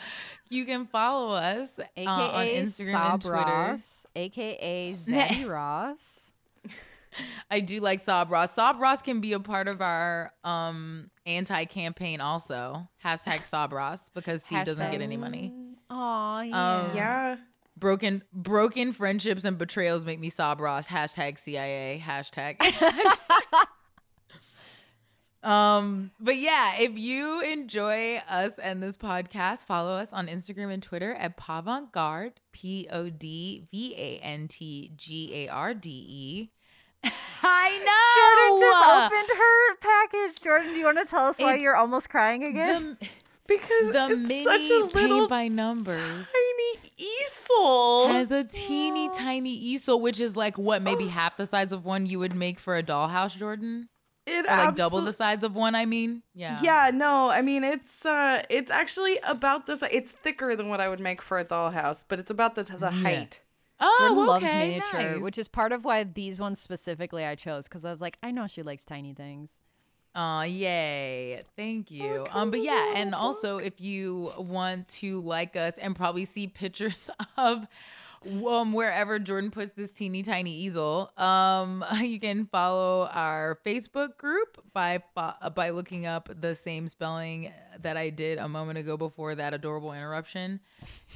you 0.48 0.64
can 0.64 0.86
follow 0.86 1.34
us 1.34 1.70
uh, 1.78 1.84
AKA 1.96 2.06
on 2.08 2.46
Instagram 2.46 2.90
Sob 2.92 3.12
and 3.12 3.22
Twitter. 3.22 3.34
Ross, 3.36 4.06
AKA 4.16 4.92
Zaddy 4.96 5.48
Ross. 5.48 6.32
I 7.50 7.60
do 7.60 7.80
like 7.80 8.00
Sob 8.00 8.30
Ross. 8.30 8.52
Sob 8.54 8.78
Ross 8.80 9.00
can 9.02 9.20
be 9.20 9.32
a 9.32 9.40
part 9.40 9.68
of 9.68 9.80
our 9.80 10.32
um 10.44 11.10
anti-campaign 11.24 12.20
also. 12.20 12.88
Hashtag 13.04 13.44
Sob 13.44 13.72
Ross 13.72 14.08
because 14.10 14.42
Steve 14.42 14.64
doesn't 14.64 14.90
get 14.90 15.00
any 15.00 15.16
money. 15.16 15.52
Aw, 15.90 16.40
yeah. 16.42 16.76
Um, 16.90 16.96
Yeah. 16.96 17.36
Broken 17.78 18.22
broken 18.32 18.92
friendships 18.92 19.44
and 19.44 19.58
betrayals 19.58 20.06
make 20.06 20.18
me 20.18 20.30
sob 20.30 20.60
Ross. 20.60 20.88
Hashtag 20.88 21.38
CIA. 21.38 22.02
Hashtag. 22.02 22.56
um, 25.42 26.10
but 26.18 26.36
yeah, 26.36 26.76
if 26.78 26.98
you 26.98 27.40
enjoy 27.42 28.16
us 28.28 28.58
and 28.58 28.82
this 28.82 28.96
podcast, 28.96 29.64
follow 29.66 29.92
us 29.96 30.12
on 30.12 30.26
Instagram 30.26 30.72
and 30.72 30.82
Twitter 30.82 31.12
at 31.14 31.36
Podvantgarde, 31.36 32.32
P 32.52 32.88
O 32.90 33.10
D 33.10 33.66
V 33.70 33.94
A 33.96 34.18
N 34.24 34.48
T 34.48 34.92
G 34.96 35.30
A 35.34 35.48
R 35.48 35.74
D 35.74 35.90
E. 35.90 36.50
I 37.42 37.78
know. 37.84 38.56
Jordan 38.56 38.68
just 38.70 39.12
opened 39.12 39.38
her 39.38 39.76
package. 39.80 40.42
Jordan, 40.42 40.68
do 40.72 40.78
you 40.78 40.84
want 40.86 40.98
to 40.98 41.04
tell 41.04 41.26
us 41.26 41.38
why 41.38 41.54
It's 41.54 41.62
you're 41.62 41.76
almost 41.76 42.08
crying 42.10 42.42
again? 42.42 42.96
the, 42.98 43.06
Because 43.46 43.92
the 43.92 44.08
it's 44.10 44.28
mini 44.28 44.44
such 44.44 44.70
a 44.70 44.84
little 44.84 45.18
paint 45.20 45.28
by 45.28 45.48
numbers. 45.48 46.32
tiny 46.32 46.92
easel. 46.96 48.08
has 48.08 48.30
a 48.30 48.44
teeny 48.44 49.08
tiny 49.10 49.52
easel, 49.52 50.00
which 50.00 50.20
is 50.20 50.36
like 50.36 50.58
what 50.58 50.82
maybe 50.82 51.06
half 51.06 51.36
the 51.36 51.46
size 51.46 51.72
of 51.72 51.84
one 51.84 52.06
you 52.06 52.18
would 52.18 52.34
make 52.34 52.58
for 52.58 52.76
a 52.76 52.82
dollhouse, 52.82 53.36
Jordan. 53.36 53.88
It 54.26 54.44
Or 54.44 54.56
like 54.56 54.74
double 54.74 55.02
the 55.02 55.12
size 55.12 55.44
of 55.44 55.54
one, 55.54 55.76
I 55.76 55.84
mean. 55.86 56.22
Yeah. 56.34 56.60
Yeah, 56.62 56.90
no, 56.92 57.28
I 57.28 57.42
mean 57.42 57.62
it's 57.62 58.04
uh 58.04 58.42
it's 58.50 58.70
actually 58.70 59.18
about 59.24 59.66
this 59.66 59.82
it's 59.90 60.10
thicker 60.10 60.56
than 60.56 60.68
what 60.68 60.80
I 60.80 60.88
would 60.88 61.00
make 61.00 61.22
for 61.22 61.38
a 61.38 61.44
dollhouse, 61.44 62.04
but 62.06 62.18
it's 62.18 62.30
about 62.30 62.56
the 62.56 62.64
the 62.64 62.78
Yeah. 62.80 62.90
height. 62.90 63.42
Oh, 63.78 63.96
Jordan 63.98 64.18
okay, 64.18 64.26
loves 64.26 64.54
miniature, 64.54 65.12
nice. 65.14 65.22
which 65.22 65.38
is 65.38 65.48
part 65.48 65.70
of 65.70 65.84
why 65.84 66.02
these 66.02 66.40
ones 66.40 66.58
specifically 66.60 67.24
I 67.24 67.34
chose 67.34 67.68
because 67.68 67.84
I 67.84 67.90
was 67.90 68.00
like, 68.00 68.16
I 68.22 68.30
know 68.30 68.46
she 68.46 68.62
likes 68.62 68.84
tiny 68.84 69.12
things. 69.14 69.52
Aw, 70.18 70.44
yay. 70.44 71.42
Thank 71.56 71.90
you. 71.90 72.26
Um, 72.30 72.50
but 72.50 72.62
yeah, 72.62 72.94
and 72.96 73.14
also 73.14 73.58
if 73.58 73.78
you 73.82 74.32
want 74.38 74.88
to 74.88 75.20
like 75.20 75.56
us 75.56 75.76
and 75.76 75.94
probably 75.94 76.24
see 76.24 76.46
pictures 76.46 77.10
of 77.36 77.66
um 78.46 78.72
wherever 78.72 79.18
Jordan 79.18 79.50
puts 79.50 79.72
this 79.72 79.90
teeny 79.90 80.22
tiny 80.22 80.54
easel, 80.54 81.10
um, 81.16 81.84
you 82.00 82.20
can 82.20 82.46
follow 82.46 83.08
our 83.12 83.58
Facebook 83.64 84.16
group 84.16 84.62
by 84.72 85.02
by 85.54 85.70
looking 85.70 86.06
up 86.06 86.28
the 86.40 86.54
same 86.54 86.88
spelling 86.88 87.52
that 87.80 87.96
I 87.96 88.10
did 88.10 88.38
a 88.38 88.48
moment 88.48 88.78
ago 88.78 88.96
before 88.96 89.34
that 89.34 89.54
adorable 89.54 89.92
interruption. 89.92 90.60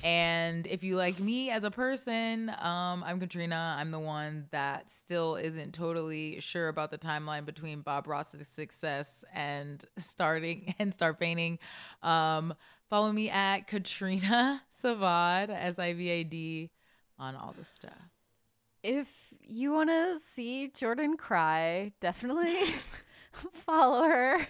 And 0.02 0.66
if 0.66 0.84
you 0.84 0.96
like 0.96 1.18
me 1.18 1.50
as 1.50 1.64
a 1.64 1.70
person, 1.70 2.50
um, 2.58 3.02
I'm 3.04 3.18
Katrina. 3.20 3.76
I'm 3.78 3.90
the 3.90 3.98
one 3.98 4.46
that 4.50 4.90
still 4.90 5.36
isn't 5.36 5.74
totally 5.74 6.40
sure 6.40 6.68
about 6.68 6.90
the 6.90 6.98
timeline 6.98 7.44
between 7.44 7.80
Bob 7.80 8.06
Ross's 8.06 8.48
success 8.48 9.24
and 9.34 9.84
starting 9.98 10.74
and 10.78 10.92
start 10.92 11.18
painting. 11.18 11.58
Um, 12.02 12.54
follow 12.88 13.12
me 13.12 13.30
at 13.30 13.66
Katrina 13.66 14.62
Sivad, 14.82 15.50
S 15.50 15.78
I 15.78 15.94
V 15.94 16.08
A 16.08 16.24
D, 16.24 16.70
on 17.20 17.36
all 17.36 17.54
the 17.56 17.64
stuff. 17.64 18.10
If 18.82 19.34
you 19.46 19.72
want 19.72 19.90
to 19.90 20.18
see 20.18 20.68
Jordan 20.74 21.16
cry, 21.18 21.92
definitely 22.00 22.56
follow 23.52 24.04
her. 24.08 24.46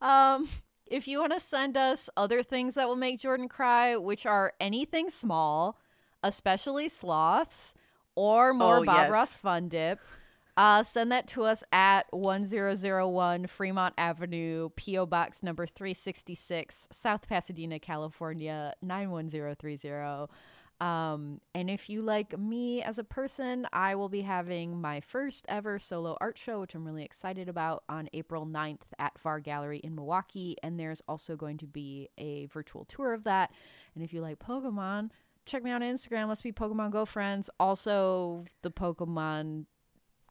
Um, 0.00 0.48
if 0.86 1.06
you 1.06 1.20
want 1.20 1.32
to 1.34 1.40
send 1.40 1.76
us 1.76 2.08
other 2.16 2.42
things 2.42 2.74
that 2.74 2.88
will 2.88 2.96
make 2.96 3.20
Jordan 3.20 3.48
cry, 3.48 3.96
which 3.96 4.24
are 4.26 4.54
anything 4.58 5.10
small, 5.10 5.78
especially 6.22 6.88
sloths 6.88 7.74
or 8.14 8.52
more 8.54 8.78
Oh, 8.78 8.84
Bob 8.84 8.96
yes. 8.96 9.10
Ross 9.10 9.34
Fun 9.36 9.68
Dip, 9.68 10.00
uh, 10.56 10.82
send 10.82 11.12
that 11.12 11.26
to 11.28 11.44
us 11.44 11.62
at 11.72 12.06
1001 12.10 13.46
Fremont 13.46 13.94
Avenue, 13.96 14.68
P.O. 14.76 15.06
Box 15.06 15.42
number 15.42 15.66
366, 15.66 16.88
South 16.90 17.26
Pasadena, 17.28 17.78
California, 17.78 18.74
91030. 18.82 20.30
Um, 20.82 21.40
and 21.54 21.70
if 21.70 21.88
you 21.88 22.00
like 22.00 22.36
me 22.36 22.82
as 22.82 22.98
a 22.98 23.04
person, 23.04 23.68
I 23.72 23.94
will 23.94 24.08
be 24.08 24.22
having 24.22 24.80
my 24.80 24.98
first 24.98 25.46
ever 25.48 25.78
solo 25.78 26.16
art 26.20 26.36
show, 26.36 26.60
which 26.60 26.74
I'm 26.74 26.84
really 26.84 27.04
excited 27.04 27.48
about, 27.48 27.84
on 27.88 28.08
April 28.12 28.46
9th 28.46 28.80
at 28.98 29.16
Far 29.16 29.38
Gallery 29.38 29.78
in 29.78 29.94
Milwaukee. 29.94 30.56
And 30.60 30.80
there's 30.80 31.00
also 31.06 31.36
going 31.36 31.58
to 31.58 31.68
be 31.68 32.08
a 32.18 32.46
virtual 32.46 32.84
tour 32.84 33.12
of 33.12 33.22
that. 33.24 33.52
And 33.94 34.02
if 34.02 34.12
you 34.12 34.22
like 34.22 34.40
Pokemon, 34.40 35.10
check 35.46 35.62
me 35.62 35.70
out 35.70 35.82
on 35.82 35.94
Instagram. 35.94 36.28
Let's 36.28 36.42
be 36.42 36.50
Pokemon 36.50 36.90
Go 36.90 37.04
friends. 37.04 37.48
Also, 37.60 38.44
the 38.62 38.70
Pokemon. 38.72 39.66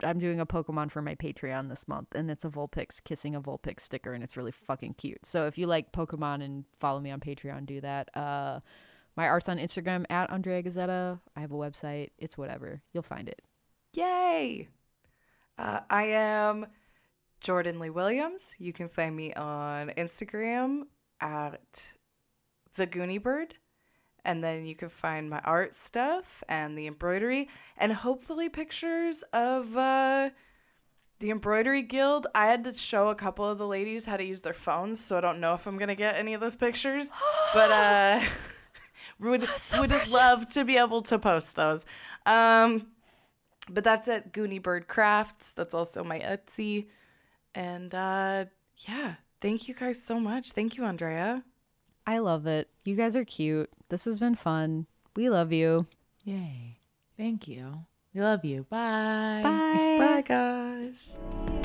I'm 0.04 0.20
doing 0.20 0.42
a 0.42 0.46
Pokemon 0.46 0.92
for 0.92 1.02
my 1.02 1.16
Patreon 1.16 1.70
this 1.70 1.88
month, 1.88 2.08
and 2.14 2.30
it's 2.32 2.44
a 2.44 2.50
Vulpix 2.50 3.02
kissing 3.02 3.36
a 3.36 3.42
Vulpix 3.42 3.82
sticker, 3.82 4.14
and 4.14 4.24
it's 4.24 4.36
really 4.36 4.52
fucking 4.52 4.96
cute. 4.96 5.26
So 5.28 5.46
if 5.46 5.60
you 5.60 5.68
like 5.68 5.92
Pokemon 5.92 6.44
and 6.44 6.66
follow 6.80 7.00
me 7.00 7.12
on 7.12 7.20
Patreon, 7.20 7.68
do 7.68 7.80
that. 7.82 8.10
Uh, 8.18 8.62
my 9.16 9.28
art's 9.28 9.50
on 9.50 9.58
Instagram 9.58 10.06
at 10.10 10.32
Andrea 10.32 10.64
Gazetta. 10.64 11.20
I 11.36 11.40
have 11.42 11.52
a 11.52 11.56
website. 11.56 12.12
It's 12.18 12.38
whatever. 12.38 12.82
You'll 12.94 13.04
find 13.04 13.28
it. 13.28 13.42
Yay! 13.94 14.70
Uh, 15.58 15.82
I 15.90 16.04
am 16.04 16.68
Jordan 17.42 17.80
Lee 17.80 17.90
Williams. 17.90 18.56
You 18.58 18.74
can 18.74 18.88
find 18.88 19.16
me 19.16 19.34
on 19.34 19.90
Instagram 19.98 20.84
at 21.20 21.94
the 22.76 22.88
Goonie 22.88 23.22
Bird. 23.22 23.56
And 24.24 24.44
then 24.44 24.66
you 24.66 24.76
can 24.76 24.90
find 24.90 25.30
my 25.30 25.40
art 25.40 25.74
stuff 25.74 26.44
and 26.48 26.78
the 26.78 26.86
embroidery 26.88 27.50
and 27.76 27.92
hopefully 27.92 28.50
pictures 28.50 29.24
of 29.34 29.76
uh, 29.76 30.30
the 31.22 31.32
embroidery 31.32 31.82
guild. 31.82 32.28
I 32.36 32.46
had 32.48 32.64
to 32.66 32.74
show 32.74 33.08
a 33.08 33.16
couple 33.16 33.46
of 33.46 33.58
the 33.58 33.68
ladies 33.68 34.06
how 34.06 34.18
to 34.18 34.24
use 34.24 34.42
their 34.42 34.54
phones, 34.54 35.00
so 35.00 35.18
I 35.18 35.22
don't 35.22 35.40
know 35.40 35.54
if 35.54 35.66
I'm 35.66 35.78
gonna 35.78 35.96
get 35.96 36.16
any 36.16 36.34
of 36.34 36.42
those 36.42 36.56
pictures. 36.56 37.12
but 37.54 37.72
uh 37.72 38.22
would 39.22 39.48
would 39.78 40.12
love 40.12 40.50
to 40.50 40.66
be 40.66 40.78
able 40.78 41.02
to 41.04 41.20
post 41.20 41.56
those. 41.56 41.86
Um 42.26 42.88
but 43.70 43.84
that's 43.84 44.08
at 44.08 44.34
Goonie 44.34 44.62
Bird 44.62 44.88
Crafts. 44.88 45.54
That's 45.54 45.74
also 45.74 46.04
my 46.04 46.20
Etsy. 46.20 46.88
And 47.56 47.94
uh 47.94 48.46
yeah, 48.88 49.16
thank 49.40 49.68
you 49.68 49.74
guys 49.74 50.02
so 50.02 50.20
much. 50.20 50.52
Thank 50.52 50.78
you, 50.78 50.84
Andrea. 50.84 51.44
I 52.08 52.18
love 52.18 52.48
it. 52.48 52.70
You 52.84 52.96
guys 52.96 53.16
are 53.16 53.26
cute. 53.26 53.70
This 53.90 54.06
has 54.06 54.20
been 54.20 54.36
fun. 54.36 54.88
We 55.16 55.30
love 55.30 55.52
you. 55.52 55.86
Yay. 56.24 56.80
Thank 57.18 57.48
you. 57.48 57.74
We 58.14 58.22
love 58.22 58.44
you. 58.44 58.66
Bye. 58.70 59.42
Bye. 59.44 59.98
Bye 60.00 60.22
guys. 60.22 61.61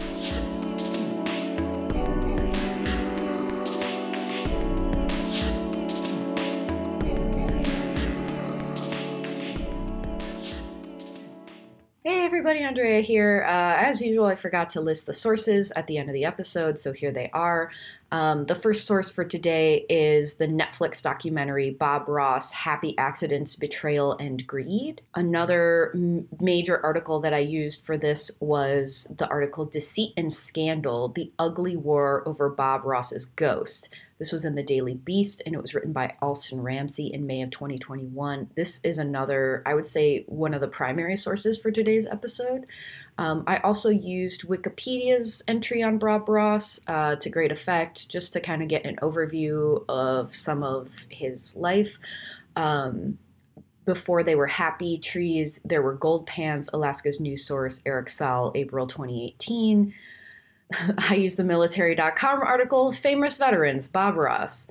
Hey 12.07 12.25
everybody, 12.25 12.61
Andrea 12.61 13.01
here. 13.01 13.45
Uh, 13.45 13.83
as 13.85 14.01
usual, 14.01 14.27
I 14.27 14.37
forgot 14.37 14.71
to 14.71 14.81
list 14.81 15.07
the 15.07 15.13
sources 15.13 15.73
at 15.75 15.89
the 15.89 15.99
end 15.99 16.09
of 16.09 16.15
the 16.15 16.25
episode, 16.25 16.79
so 16.79 16.93
here 16.93 17.11
they 17.11 17.31
are. 17.33 17.73
Um, 18.13 18.47
the 18.47 18.55
first 18.55 18.87
source 18.87 19.11
for 19.11 19.25
today 19.25 19.85
is 19.89 20.35
the 20.35 20.47
Netflix 20.47 21.03
documentary 21.03 21.71
Bob 21.71 22.07
Ross 22.07 22.53
Happy 22.53 22.97
Accidents, 22.97 23.57
Betrayal, 23.57 24.17
and 24.19 24.47
Greed. 24.47 25.03
Another 25.17 25.91
m- 25.97 26.29
major 26.39 26.81
article 26.81 27.19
that 27.23 27.35
I 27.35 27.41
used 27.41 27.85
for 27.85 27.99
this 27.99 28.31
was 28.39 29.13
the 29.17 29.27
article 29.27 29.65
Deceit 29.65 30.13
and 30.17 30.33
Scandal 30.33 31.09
The 31.09 31.33
Ugly 31.41 31.77
War 31.77 32.23
Over 32.25 32.49
Bob 32.49 32.85
Ross's 32.85 33.25
Ghost. 33.25 33.89
This 34.19 34.33
was 34.33 34.45
in 34.45 34.55
the 34.55 34.63
Daily 34.63 34.95
Beast 34.95 35.43
and 35.45 35.55
it 35.55 35.61
was 35.61 35.75
written 35.75 35.93
by 35.93 36.15
Alston 36.23 36.63
Ramsey 36.63 37.13
in 37.13 37.27
May 37.27 37.43
of 37.43 37.51
2021. 37.51 38.51
This 38.57 38.81
is 38.83 38.99
another, 38.99 39.63
I 39.67 39.75
would 39.75 39.87
say, 39.87 40.25
one 40.27 40.55
of 40.55 40.61
the 40.61 40.69
primary 40.69 41.17
sources 41.17 41.59
for 41.59 41.71
today's 41.71 42.07
episode. 42.07 42.67
Um, 43.19 43.45
I 43.47 43.59
also 43.59 43.91
used 43.91 44.47
Wikipedia's 44.49 45.43
entry 45.49 45.83
on 45.83 45.99
Bob 45.99 46.29
Ross 46.29 46.81
uh, 46.87 47.17
to 47.17 47.29
great 47.29 47.53
effect 47.53 48.09
just 48.09 48.33
to 48.33 48.41
kind 48.41 48.63
of 48.63 48.69
get 48.69 48.87
an 48.87 48.97
overview 49.03 49.85
of 49.89 50.35
some 50.35 50.63
of 50.63 51.07
his 51.11 51.55
life. 51.55 51.99
Um, 52.57 53.19
before 53.85 54.25
they 54.25 54.35
were 54.35 54.49
happy 54.49 54.99
trees, 54.99 55.61
there 55.65 55.81
were 55.81 55.95
gold 55.95 56.27
pans, 56.27 56.69
Alaska's 56.73 57.21
news 57.21 57.47
source, 57.47 57.81
Eric 57.87 58.11
Saul, 58.11 58.51
April 58.55 58.87
2018. 58.87 59.95
I 60.99 61.15
use 61.15 61.37
the 61.37 61.45
military.com 61.45 62.41
article, 62.43 62.93
Famous 62.93 63.39
Veterans, 63.39 63.87
Bob 63.87 64.17
Ross. 64.17 64.69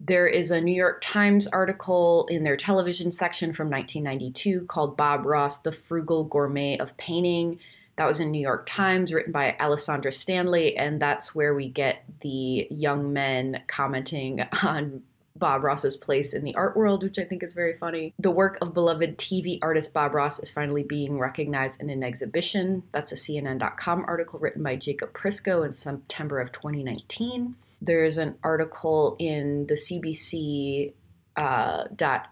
There 0.00 0.26
is 0.28 0.50
a 0.50 0.60
New 0.60 0.74
York 0.74 1.00
Times 1.00 1.48
article 1.48 2.26
in 2.30 2.44
their 2.44 2.56
television 2.56 3.10
section 3.10 3.52
from 3.52 3.68
1992 3.68 4.66
called 4.66 4.96
Bob 4.96 5.26
Ross, 5.26 5.58
the 5.58 5.72
Frugal 5.72 6.24
Gourmet 6.24 6.78
of 6.78 6.96
Painting. 6.96 7.58
That 7.96 8.06
was 8.06 8.20
in 8.20 8.30
New 8.30 8.40
York 8.40 8.64
Times, 8.64 9.12
written 9.12 9.32
by 9.32 9.56
Alessandra 9.58 10.12
Stanley, 10.12 10.76
and 10.76 11.00
that's 11.00 11.34
where 11.34 11.52
we 11.52 11.68
get 11.68 12.04
the 12.20 12.68
young 12.70 13.12
men 13.12 13.62
commenting 13.66 14.42
on 14.62 15.02
Bob 15.38 15.62
Ross's 15.62 15.96
place 15.96 16.34
in 16.34 16.44
the 16.44 16.54
art 16.54 16.76
world, 16.76 17.02
which 17.02 17.18
I 17.18 17.24
think 17.24 17.42
is 17.42 17.52
very 17.52 17.74
funny. 17.74 18.14
The 18.18 18.30
work 18.30 18.58
of 18.60 18.74
beloved 18.74 19.18
TV 19.18 19.58
artist 19.62 19.94
Bob 19.94 20.14
Ross 20.14 20.38
is 20.40 20.50
finally 20.50 20.82
being 20.82 21.18
recognized 21.18 21.80
in 21.80 21.90
an 21.90 22.02
exhibition. 22.02 22.82
That's 22.92 23.12
a 23.12 23.16
CNN.com 23.16 24.04
article 24.06 24.38
written 24.38 24.62
by 24.62 24.76
Jacob 24.76 25.12
Prisco 25.12 25.64
in 25.64 25.72
September 25.72 26.40
of 26.40 26.52
2019. 26.52 27.54
There's 27.80 28.18
an 28.18 28.36
article 28.42 29.16
in 29.18 29.66
the 29.66 29.74
CBC 29.74 30.92
uh, 31.36 31.84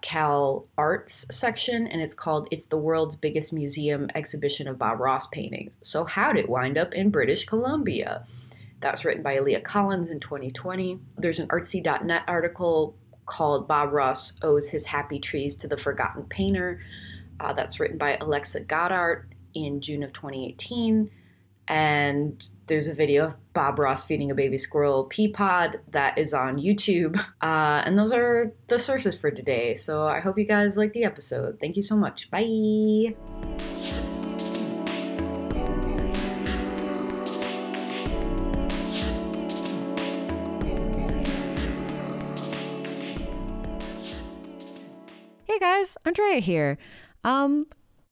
Cal 0.03 0.67
Arts 0.77 1.27
section, 1.31 1.87
and 1.87 2.03
it's 2.03 2.15
called 2.15 2.49
"It's 2.51 2.67
the 2.67 2.77
World's 2.77 3.15
Biggest 3.15 3.53
Museum 3.53 4.11
Exhibition 4.17 4.67
of 4.67 4.79
Bob 4.79 4.99
Ross 4.99 5.29
Paintings." 5.29 5.79
So 5.81 6.05
how'd 6.05 6.37
it 6.37 6.49
wind 6.49 6.77
up 6.77 6.93
in 6.93 7.11
British 7.11 7.45
Columbia? 7.45 8.27
That 8.81 8.93
was 8.93 9.05
written 9.05 9.23
by 9.23 9.37
Aaliyah 9.37 9.65
Collins 9.65 10.09
in 10.09 10.21
2020. 10.21 10.99
There's 11.17 11.39
an 11.39 11.49
artsy.net 11.49 12.25
article 12.27 12.97
called 13.27 13.67
Bob 13.67 13.93
Ross 13.93 14.35
Owes 14.43 14.69
His 14.69 14.87
Happy 14.87 15.19
Trees 15.19 15.57
to 15.57 15.69
the 15.69 15.77
Forgotten 15.77 16.25
Painter. 16.25 16.81
Uh, 17.41 17.53
that's 17.53 17.81
written 17.81 17.99
by 17.99 18.17
Alexxa 18.17 18.67
Gotthardt 18.67 19.25
in 19.55 19.81
June 19.81 20.03
of 20.03 20.13
2018. 20.13 21.11
And 21.69 22.49
there's 22.69 22.87
a 22.87 22.95
video 22.95 23.27
of 23.27 23.53
Bob 23.53 23.79
Ross 23.79 24.05
feeding 24.05 24.31
a 24.31 24.35
baby 24.35 24.57
squirrel 24.57 25.05
pea 25.05 25.29
pod 25.29 25.81
that 25.91 26.17
is 26.17 26.33
on 26.33 26.59
YouTube. 26.59 27.19
Uh, 27.43 27.83
and 27.85 27.99
those 27.99 28.13
are 28.13 28.53
the 28.69 28.79
sources 28.79 29.17
for 29.17 29.31
today. 29.31 29.75
So 29.75 30.07
I 30.07 30.21
hope 30.21 30.39
you 30.39 30.45
guys 30.45 30.77
like 30.77 30.93
the 30.93 31.05
episode. 31.05 31.59
Thank 31.61 31.77
you 31.77 31.83
so 31.83 31.97
much. 31.97 32.31
Bye. 32.31 33.76
Guys, 45.87 45.97
Andrea 46.05 46.41
here. 46.41 46.79
Um, 47.23 47.67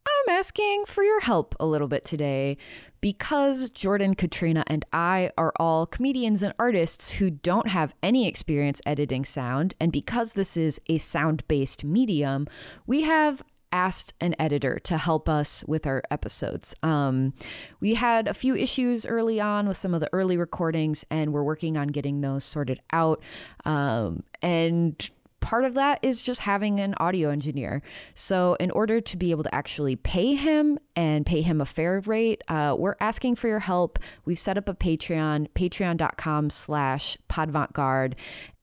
I'm 0.06 0.36
asking 0.36 0.84
for 0.86 1.02
your 1.02 1.20
help 1.20 1.55
a 1.59 1.66
little 1.66 1.88
bit 1.88 2.05
today 2.05 2.56
because 3.01 3.70
Jordan, 3.70 4.14
Katrina, 4.14 4.64
and 4.66 4.84
I 4.92 5.30
are 5.36 5.52
all 5.56 5.86
comedians 5.86 6.42
and 6.42 6.55
artists 6.59 7.12
who 7.12 7.30
don't 7.30 7.68
have 7.68 7.94
any 8.02 8.28
experience 8.28 8.80
editing 8.86 9.24
sound, 9.24 9.74
and 9.80 9.90
because 9.90 10.34
this 10.34 10.56
is 10.56 10.80
a 10.88 10.98
sound 10.98 11.46
based 11.48 11.84
medium, 11.84 12.46
we 12.86 13.02
have 13.02 13.42
asked 13.72 14.14
an 14.20 14.36
editor 14.38 14.78
to 14.84 14.96
help 14.96 15.28
us 15.28 15.64
with 15.66 15.84
our 15.84 16.02
episodes. 16.10 16.76
Um, 16.82 17.32
we 17.80 17.94
had 17.94 18.28
a 18.28 18.34
few 18.34 18.55
issues 18.55 19.05
early 19.05 19.40
on 19.40 19.66
with 19.66 19.76
some 19.76 19.94
of 19.94 20.01
the 20.01 20.10
early 20.12 20.36
recordings, 20.36 21.05
and 21.10 21.32
we're 21.32 21.42
working 21.42 21.76
on 21.76 21.88
getting 21.88 22.20
those 22.20 22.44
sorted 22.44 22.80
out. 22.92 23.20
Um, 23.64 24.22
and 24.42 25.10
part 25.44 25.64
of 25.64 25.74
that 25.74 25.98
is 26.02 26.22
just 26.22 26.40
having 26.40 26.80
an 26.80 26.94
audio 26.96 27.28
engineer. 27.28 27.82
So, 28.14 28.56
in 28.58 28.70
order 28.70 29.00
to 29.02 29.16
be 29.16 29.30
able 29.30 29.44
to 29.44 29.54
actually 29.54 29.94
pay 29.94 30.34
him 30.34 30.78
and 30.96 31.26
pay 31.26 31.42
him 31.42 31.60
a 31.60 31.66
fair 31.66 32.00
rate, 32.00 32.42
uh, 32.48 32.74
we're 32.76 32.96
asking 32.98 33.36
for 33.36 33.46
your 33.46 33.60
help. 33.60 33.98
We've 34.24 34.38
set 34.38 34.56
up 34.56 34.68
a 34.68 34.74
Patreon, 34.74 35.48
patreon.com 35.54 36.50
slash 36.50 37.18
podvantgarde. 37.28 38.14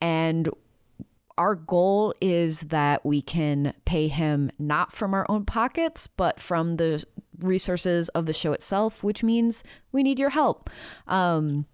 And 0.02 0.50
our 1.38 1.56
goal 1.56 2.14
is 2.20 2.62
that 2.62 3.06
we 3.06 3.22
can 3.22 3.74
pay 3.86 4.08
him 4.08 4.52
not 4.58 4.92
from 4.92 5.14
our 5.14 5.26
own 5.30 5.46
pockets, 5.46 6.08
but 6.08 6.40
from 6.40 6.78
the 6.78 7.04
resources 7.40 8.10
of 8.10 8.26
the 8.26 8.34
show 8.34 8.54
itself, 8.54 9.04
which 9.04 9.24
means 9.24 9.64
we 9.92 10.04
need 10.04 10.20
your 10.20 10.32
help. 10.32 10.70
Um, 11.08 11.66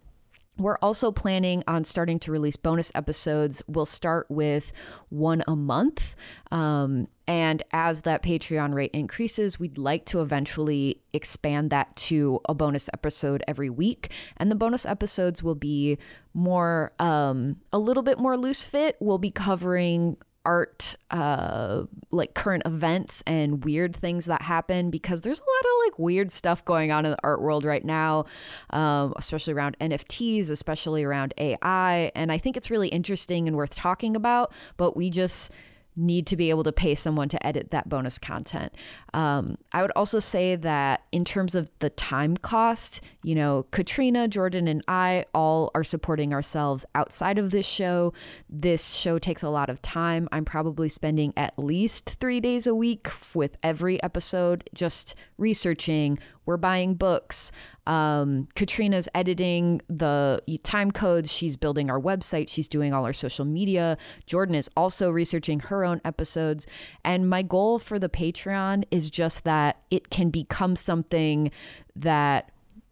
we're 0.57 0.77
also 0.81 1.11
planning 1.11 1.63
on 1.67 1.83
starting 1.83 2.19
to 2.19 2.31
release 2.31 2.55
bonus 2.55 2.91
episodes. 2.95 3.61
We'll 3.67 3.85
start 3.85 4.27
with 4.29 4.71
one 5.09 5.43
a 5.47 5.55
month. 5.55 6.15
Um, 6.51 7.07
and 7.27 7.61
as 7.71 8.03
that 8.03 8.23
Patreon 8.23 8.73
rate 8.73 8.91
increases, 8.93 9.59
we'd 9.59 9.77
like 9.77 10.05
to 10.05 10.21
eventually 10.21 11.01
expand 11.13 11.69
that 11.71 11.95
to 11.97 12.39
a 12.47 12.53
bonus 12.53 12.89
episode 12.93 13.43
every 13.47 13.69
week. 13.69 14.11
And 14.37 14.49
the 14.49 14.55
bonus 14.55 14.85
episodes 14.85 15.43
will 15.43 15.55
be 15.55 15.97
more, 16.33 16.93
um, 16.99 17.57
a 17.73 17.79
little 17.79 18.03
bit 18.03 18.17
more 18.17 18.37
loose 18.37 18.63
fit. 18.63 18.95
We'll 18.99 19.17
be 19.17 19.31
covering 19.31 20.17
art 20.47 20.95
uh 21.11 21.83
like 22.09 22.33
current 22.33 22.63
events 22.65 23.21
and 23.27 23.65
weird 23.65 23.93
things 23.93 24.25
that 24.25 24.41
happen 24.41 24.89
because 24.89 25.21
there's 25.21 25.39
a 25.39 25.41
lot 25.41 25.59
of 25.59 25.85
like 25.85 25.99
weird 25.99 26.31
stuff 26.31 26.63
going 26.63 26.89
on 26.89 27.05
in 27.05 27.11
the 27.11 27.17
art 27.21 27.41
world 27.41 27.65
right 27.65 27.83
now 27.83 28.23
um, 28.69 29.13
especially 29.17 29.53
around 29.53 29.77
nfts 29.79 30.49
especially 30.49 31.03
around 31.03 31.33
ai 31.37 32.09
and 32.15 32.31
i 32.31 32.37
think 32.37 32.55
it's 32.55 32.71
really 32.71 32.87
interesting 32.87 33.45
and 33.45 33.57
worth 33.57 33.75
talking 33.75 34.15
about 34.15 34.53
but 34.77 34.95
we 34.95 35.09
just 35.09 35.51
need 35.97 36.27
to 36.27 36.37
be 36.37 36.49
able 36.49 36.63
to 36.63 36.71
pay 36.71 36.95
someone 36.95 37.27
to 37.27 37.45
edit 37.45 37.71
that 37.71 37.89
bonus 37.89 38.19
content. 38.19 38.73
Um, 39.13 39.57
I 39.73 39.81
would 39.81 39.91
also 39.95 40.19
say 40.19 40.55
that 40.55 41.03
in 41.11 41.25
terms 41.25 41.55
of 41.55 41.69
the 41.79 41.89
time 41.89 42.37
cost, 42.37 43.03
you 43.23 43.35
know, 43.35 43.65
Katrina, 43.71 44.27
Jordan, 44.27 44.67
and 44.67 44.83
I 44.87 45.25
all 45.33 45.71
are 45.73 45.83
supporting 45.83 46.33
ourselves 46.33 46.85
outside 46.95 47.37
of 47.37 47.51
this 47.51 47.67
show. 47.67 48.13
This 48.49 48.93
show 48.93 49.17
takes 49.17 49.41
a 49.41 49.49
lot 49.49 49.69
of 49.69 49.81
time. 49.81 50.29
I'm 50.31 50.45
probably 50.45 50.87
spending 50.87 51.33
at 51.35 51.57
least 51.57 52.17
three 52.19 52.39
days 52.39 52.67
a 52.67 52.75
week 52.75 53.09
with 53.33 53.57
every 53.63 54.01
episode 54.03 54.69
just 54.73 55.15
researching. 55.37 56.19
We're 56.47 56.57
buying 56.57 56.95
books. 56.95 57.51
Um, 57.85 58.47
Katrina's 58.55 59.07
editing 59.13 59.81
the 59.87 60.41
time 60.63 60.91
codes. 60.91 61.31
She's 61.31 61.55
building 61.55 61.91
our 61.91 61.99
website. 61.99 62.49
She's 62.49 62.67
doing 62.67 62.93
all 62.93 63.05
our 63.05 63.13
social 63.13 63.45
media. 63.45 63.97
Jordan 64.25 64.55
is 64.55 64.69
also 64.75 65.11
researching 65.11 65.59
her 65.59 65.85
own 65.85 66.01
episodes. 66.03 66.65
And 67.05 67.29
my 67.29 67.43
goal 67.43 67.77
for 67.77 67.99
the 67.99 68.09
Patreon 68.09 68.85
is 68.89 69.09
just 69.11 69.43
that 69.43 69.81
it 69.91 70.09
can 70.09 70.31
become 70.31 70.75
something 70.75 71.51
that 71.95 72.49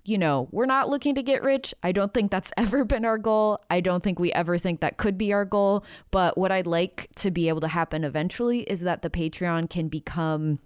you 0.08 0.20
know, 0.20 0.48
we're 0.52 0.68
not 0.68 0.88
looking 0.88 1.16
to 1.16 1.24
get 1.24 1.42
rich. 1.42 1.74
I 1.82 1.92
don't 1.92 2.14
think 2.14 2.30
that's 2.30 2.54
ever 2.58 2.86
been 2.86 3.06
our 3.06 3.18
goal. 3.18 3.60
I 3.70 3.82
don't 3.82 4.04
think 4.04 4.20
we 4.20 4.32
ever 4.34 4.58
think 4.58 4.80
that 4.82 4.98
could 4.98 5.18
be 5.18 5.34
our 5.34 5.46
goal. 5.46 5.84
But 6.12 6.38
what 6.38 6.52
I'd 6.52 6.68
like 6.68 7.10
to 7.16 7.32
be 7.32 7.50
able 7.50 7.62
to 7.62 7.68
happen 7.68 8.04
eventually 8.04 8.62
is 8.62 8.82
that 8.82 9.02
the 9.02 9.10
Patreon 9.10 9.70
can 9.70 9.88
become 9.88 10.60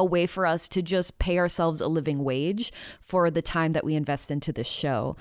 a 0.00 0.04
way 0.04 0.24
for 0.26 0.46
us 0.46 0.66
to 0.66 0.80
just 0.80 1.18
pay 1.18 1.38
ourselves 1.38 1.82
a 1.82 1.86
living 1.86 2.24
wage 2.24 2.72
for 3.02 3.30
the 3.30 3.42
time 3.42 3.72
that 3.72 3.84
we 3.84 3.94
invest 3.94 4.30
into 4.30 4.50
this 4.50 4.66
show. 4.66 5.14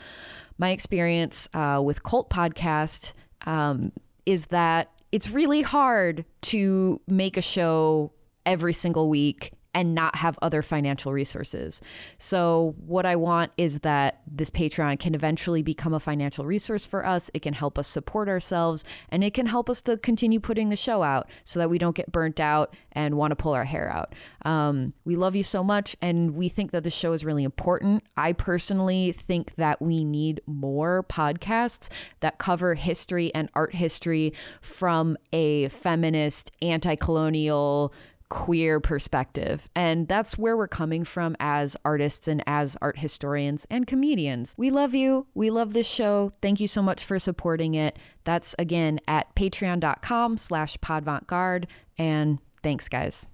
My 0.57 0.69
experience 0.69 1.49
uh, 1.53 1.81
with 1.83 2.03
Cult 2.03 2.29
Podcast 2.29 3.11
um, 3.45 3.91
is 4.25 4.45
that 4.47 4.89
it's 5.11 5.29
really 5.29 5.61
hard 5.61 6.23
to 6.43 7.01
make 7.07 7.35
a 7.35 7.41
show 7.41 8.13
every 8.45 8.71
single 8.71 9.09
week 9.09 9.51
and 9.73 9.93
not 9.93 10.15
have 10.15 10.37
other 10.41 10.61
financial 10.61 11.13
resources. 11.13 11.81
So, 12.17 12.75
what 12.85 13.05
I 13.05 13.15
want 13.15 13.51
is 13.57 13.79
that 13.79 14.21
this 14.27 14.49
Patreon 14.49 14.99
can 14.99 15.13
eventually 15.13 15.61
become 15.61 15.93
a 15.93 15.99
financial 15.99 16.45
resource 16.45 16.87
for 16.87 17.05
us. 17.05 17.29
It 17.33 17.41
can 17.41 17.53
help 17.53 17.77
us 17.77 17.87
support 17.87 18.27
ourselves 18.27 18.83
and 19.09 19.23
it 19.23 19.33
can 19.33 19.45
help 19.45 19.69
us 19.69 19.81
to 19.83 19.97
continue 19.97 20.39
putting 20.39 20.69
the 20.69 20.75
show 20.75 21.03
out 21.03 21.29
so 21.43 21.59
that 21.59 21.69
we 21.69 21.77
don't 21.77 21.95
get 21.95 22.11
burnt 22.11 22.39
out 22.39 22.73
and 22.93 23.15
want 23.15 23.31
to 23.31 23.35
pull 23.35 23.53
our 23.53 23.65
hair 23.65 23.91
out. 23.91 24.13
Um, 24.43 24.93
we 25.05 25.15
love 25.15 25.35
you 25.35 25.43
so 25.43 25.63
much 25.63 25.95
and 26.01 26.35
we 26.35 26.49
think 26.49 26.71
that 26.71 26.83
the 26.83 26.89
show 26.89 27.13
is 27.13 27.23
really 27.23 27.43
important. 27.43 28.03
I 28.17 28.33
personally 28.33 29.11
think 29.11 29.55
that 29.55 29.81
we 29.81 30.03
need 30.03 30.41
more 30.47 31.05
podcasts 31.09 31.89
that 32.21 32.39
cover 32.39 32.73
history 32.73 33.33
and 33.35 33.49
art 33.53 33.75
history 33.75 34.33
from 34.61 35.17
a 35.31 35.67
feminist, 35.69 36.51
anti 36.61 36.95
colonial, 36.95 37.93
queer 38.29 38.79
perspective. 38.79 39.69
And 39.75 40.07
that's 40.07 40.37
where 40.37 40.55
we're 40.55 40.67
coming 40.67 41.03
from 41.03 41.35
as 41.39 41.75
artists 41.83 42.27
and 42.27 42.43
as 42.47 42.77
art 42.81 42.99
historians 42.99 43.65
and 43.69 43.87
comedians. 43.87 44.53
We 44.57 44.69
love 44.69 44.93
you. 44.95 45.27
We 45.33 45.49
love 45.49 45.73
this 45.73 45.87
show. 45.87 46.31
Thank 46.41 46.59
you 46.59 46.67
so 46.67 46.81
much 46.81 47.03
for 47.03 47.19
supporting 47.19 47.75
it. 47.75 47.97
That's 48.23 48.55
again 48.59 48.99
at 49.07 49.35
patreon.com 49.35 50.37
slash 50.37 50.77
podvantgarde. 50.77 51.65
And 51.97 52.39
thanks, 52.63 52.87
guys. 52.87 53.27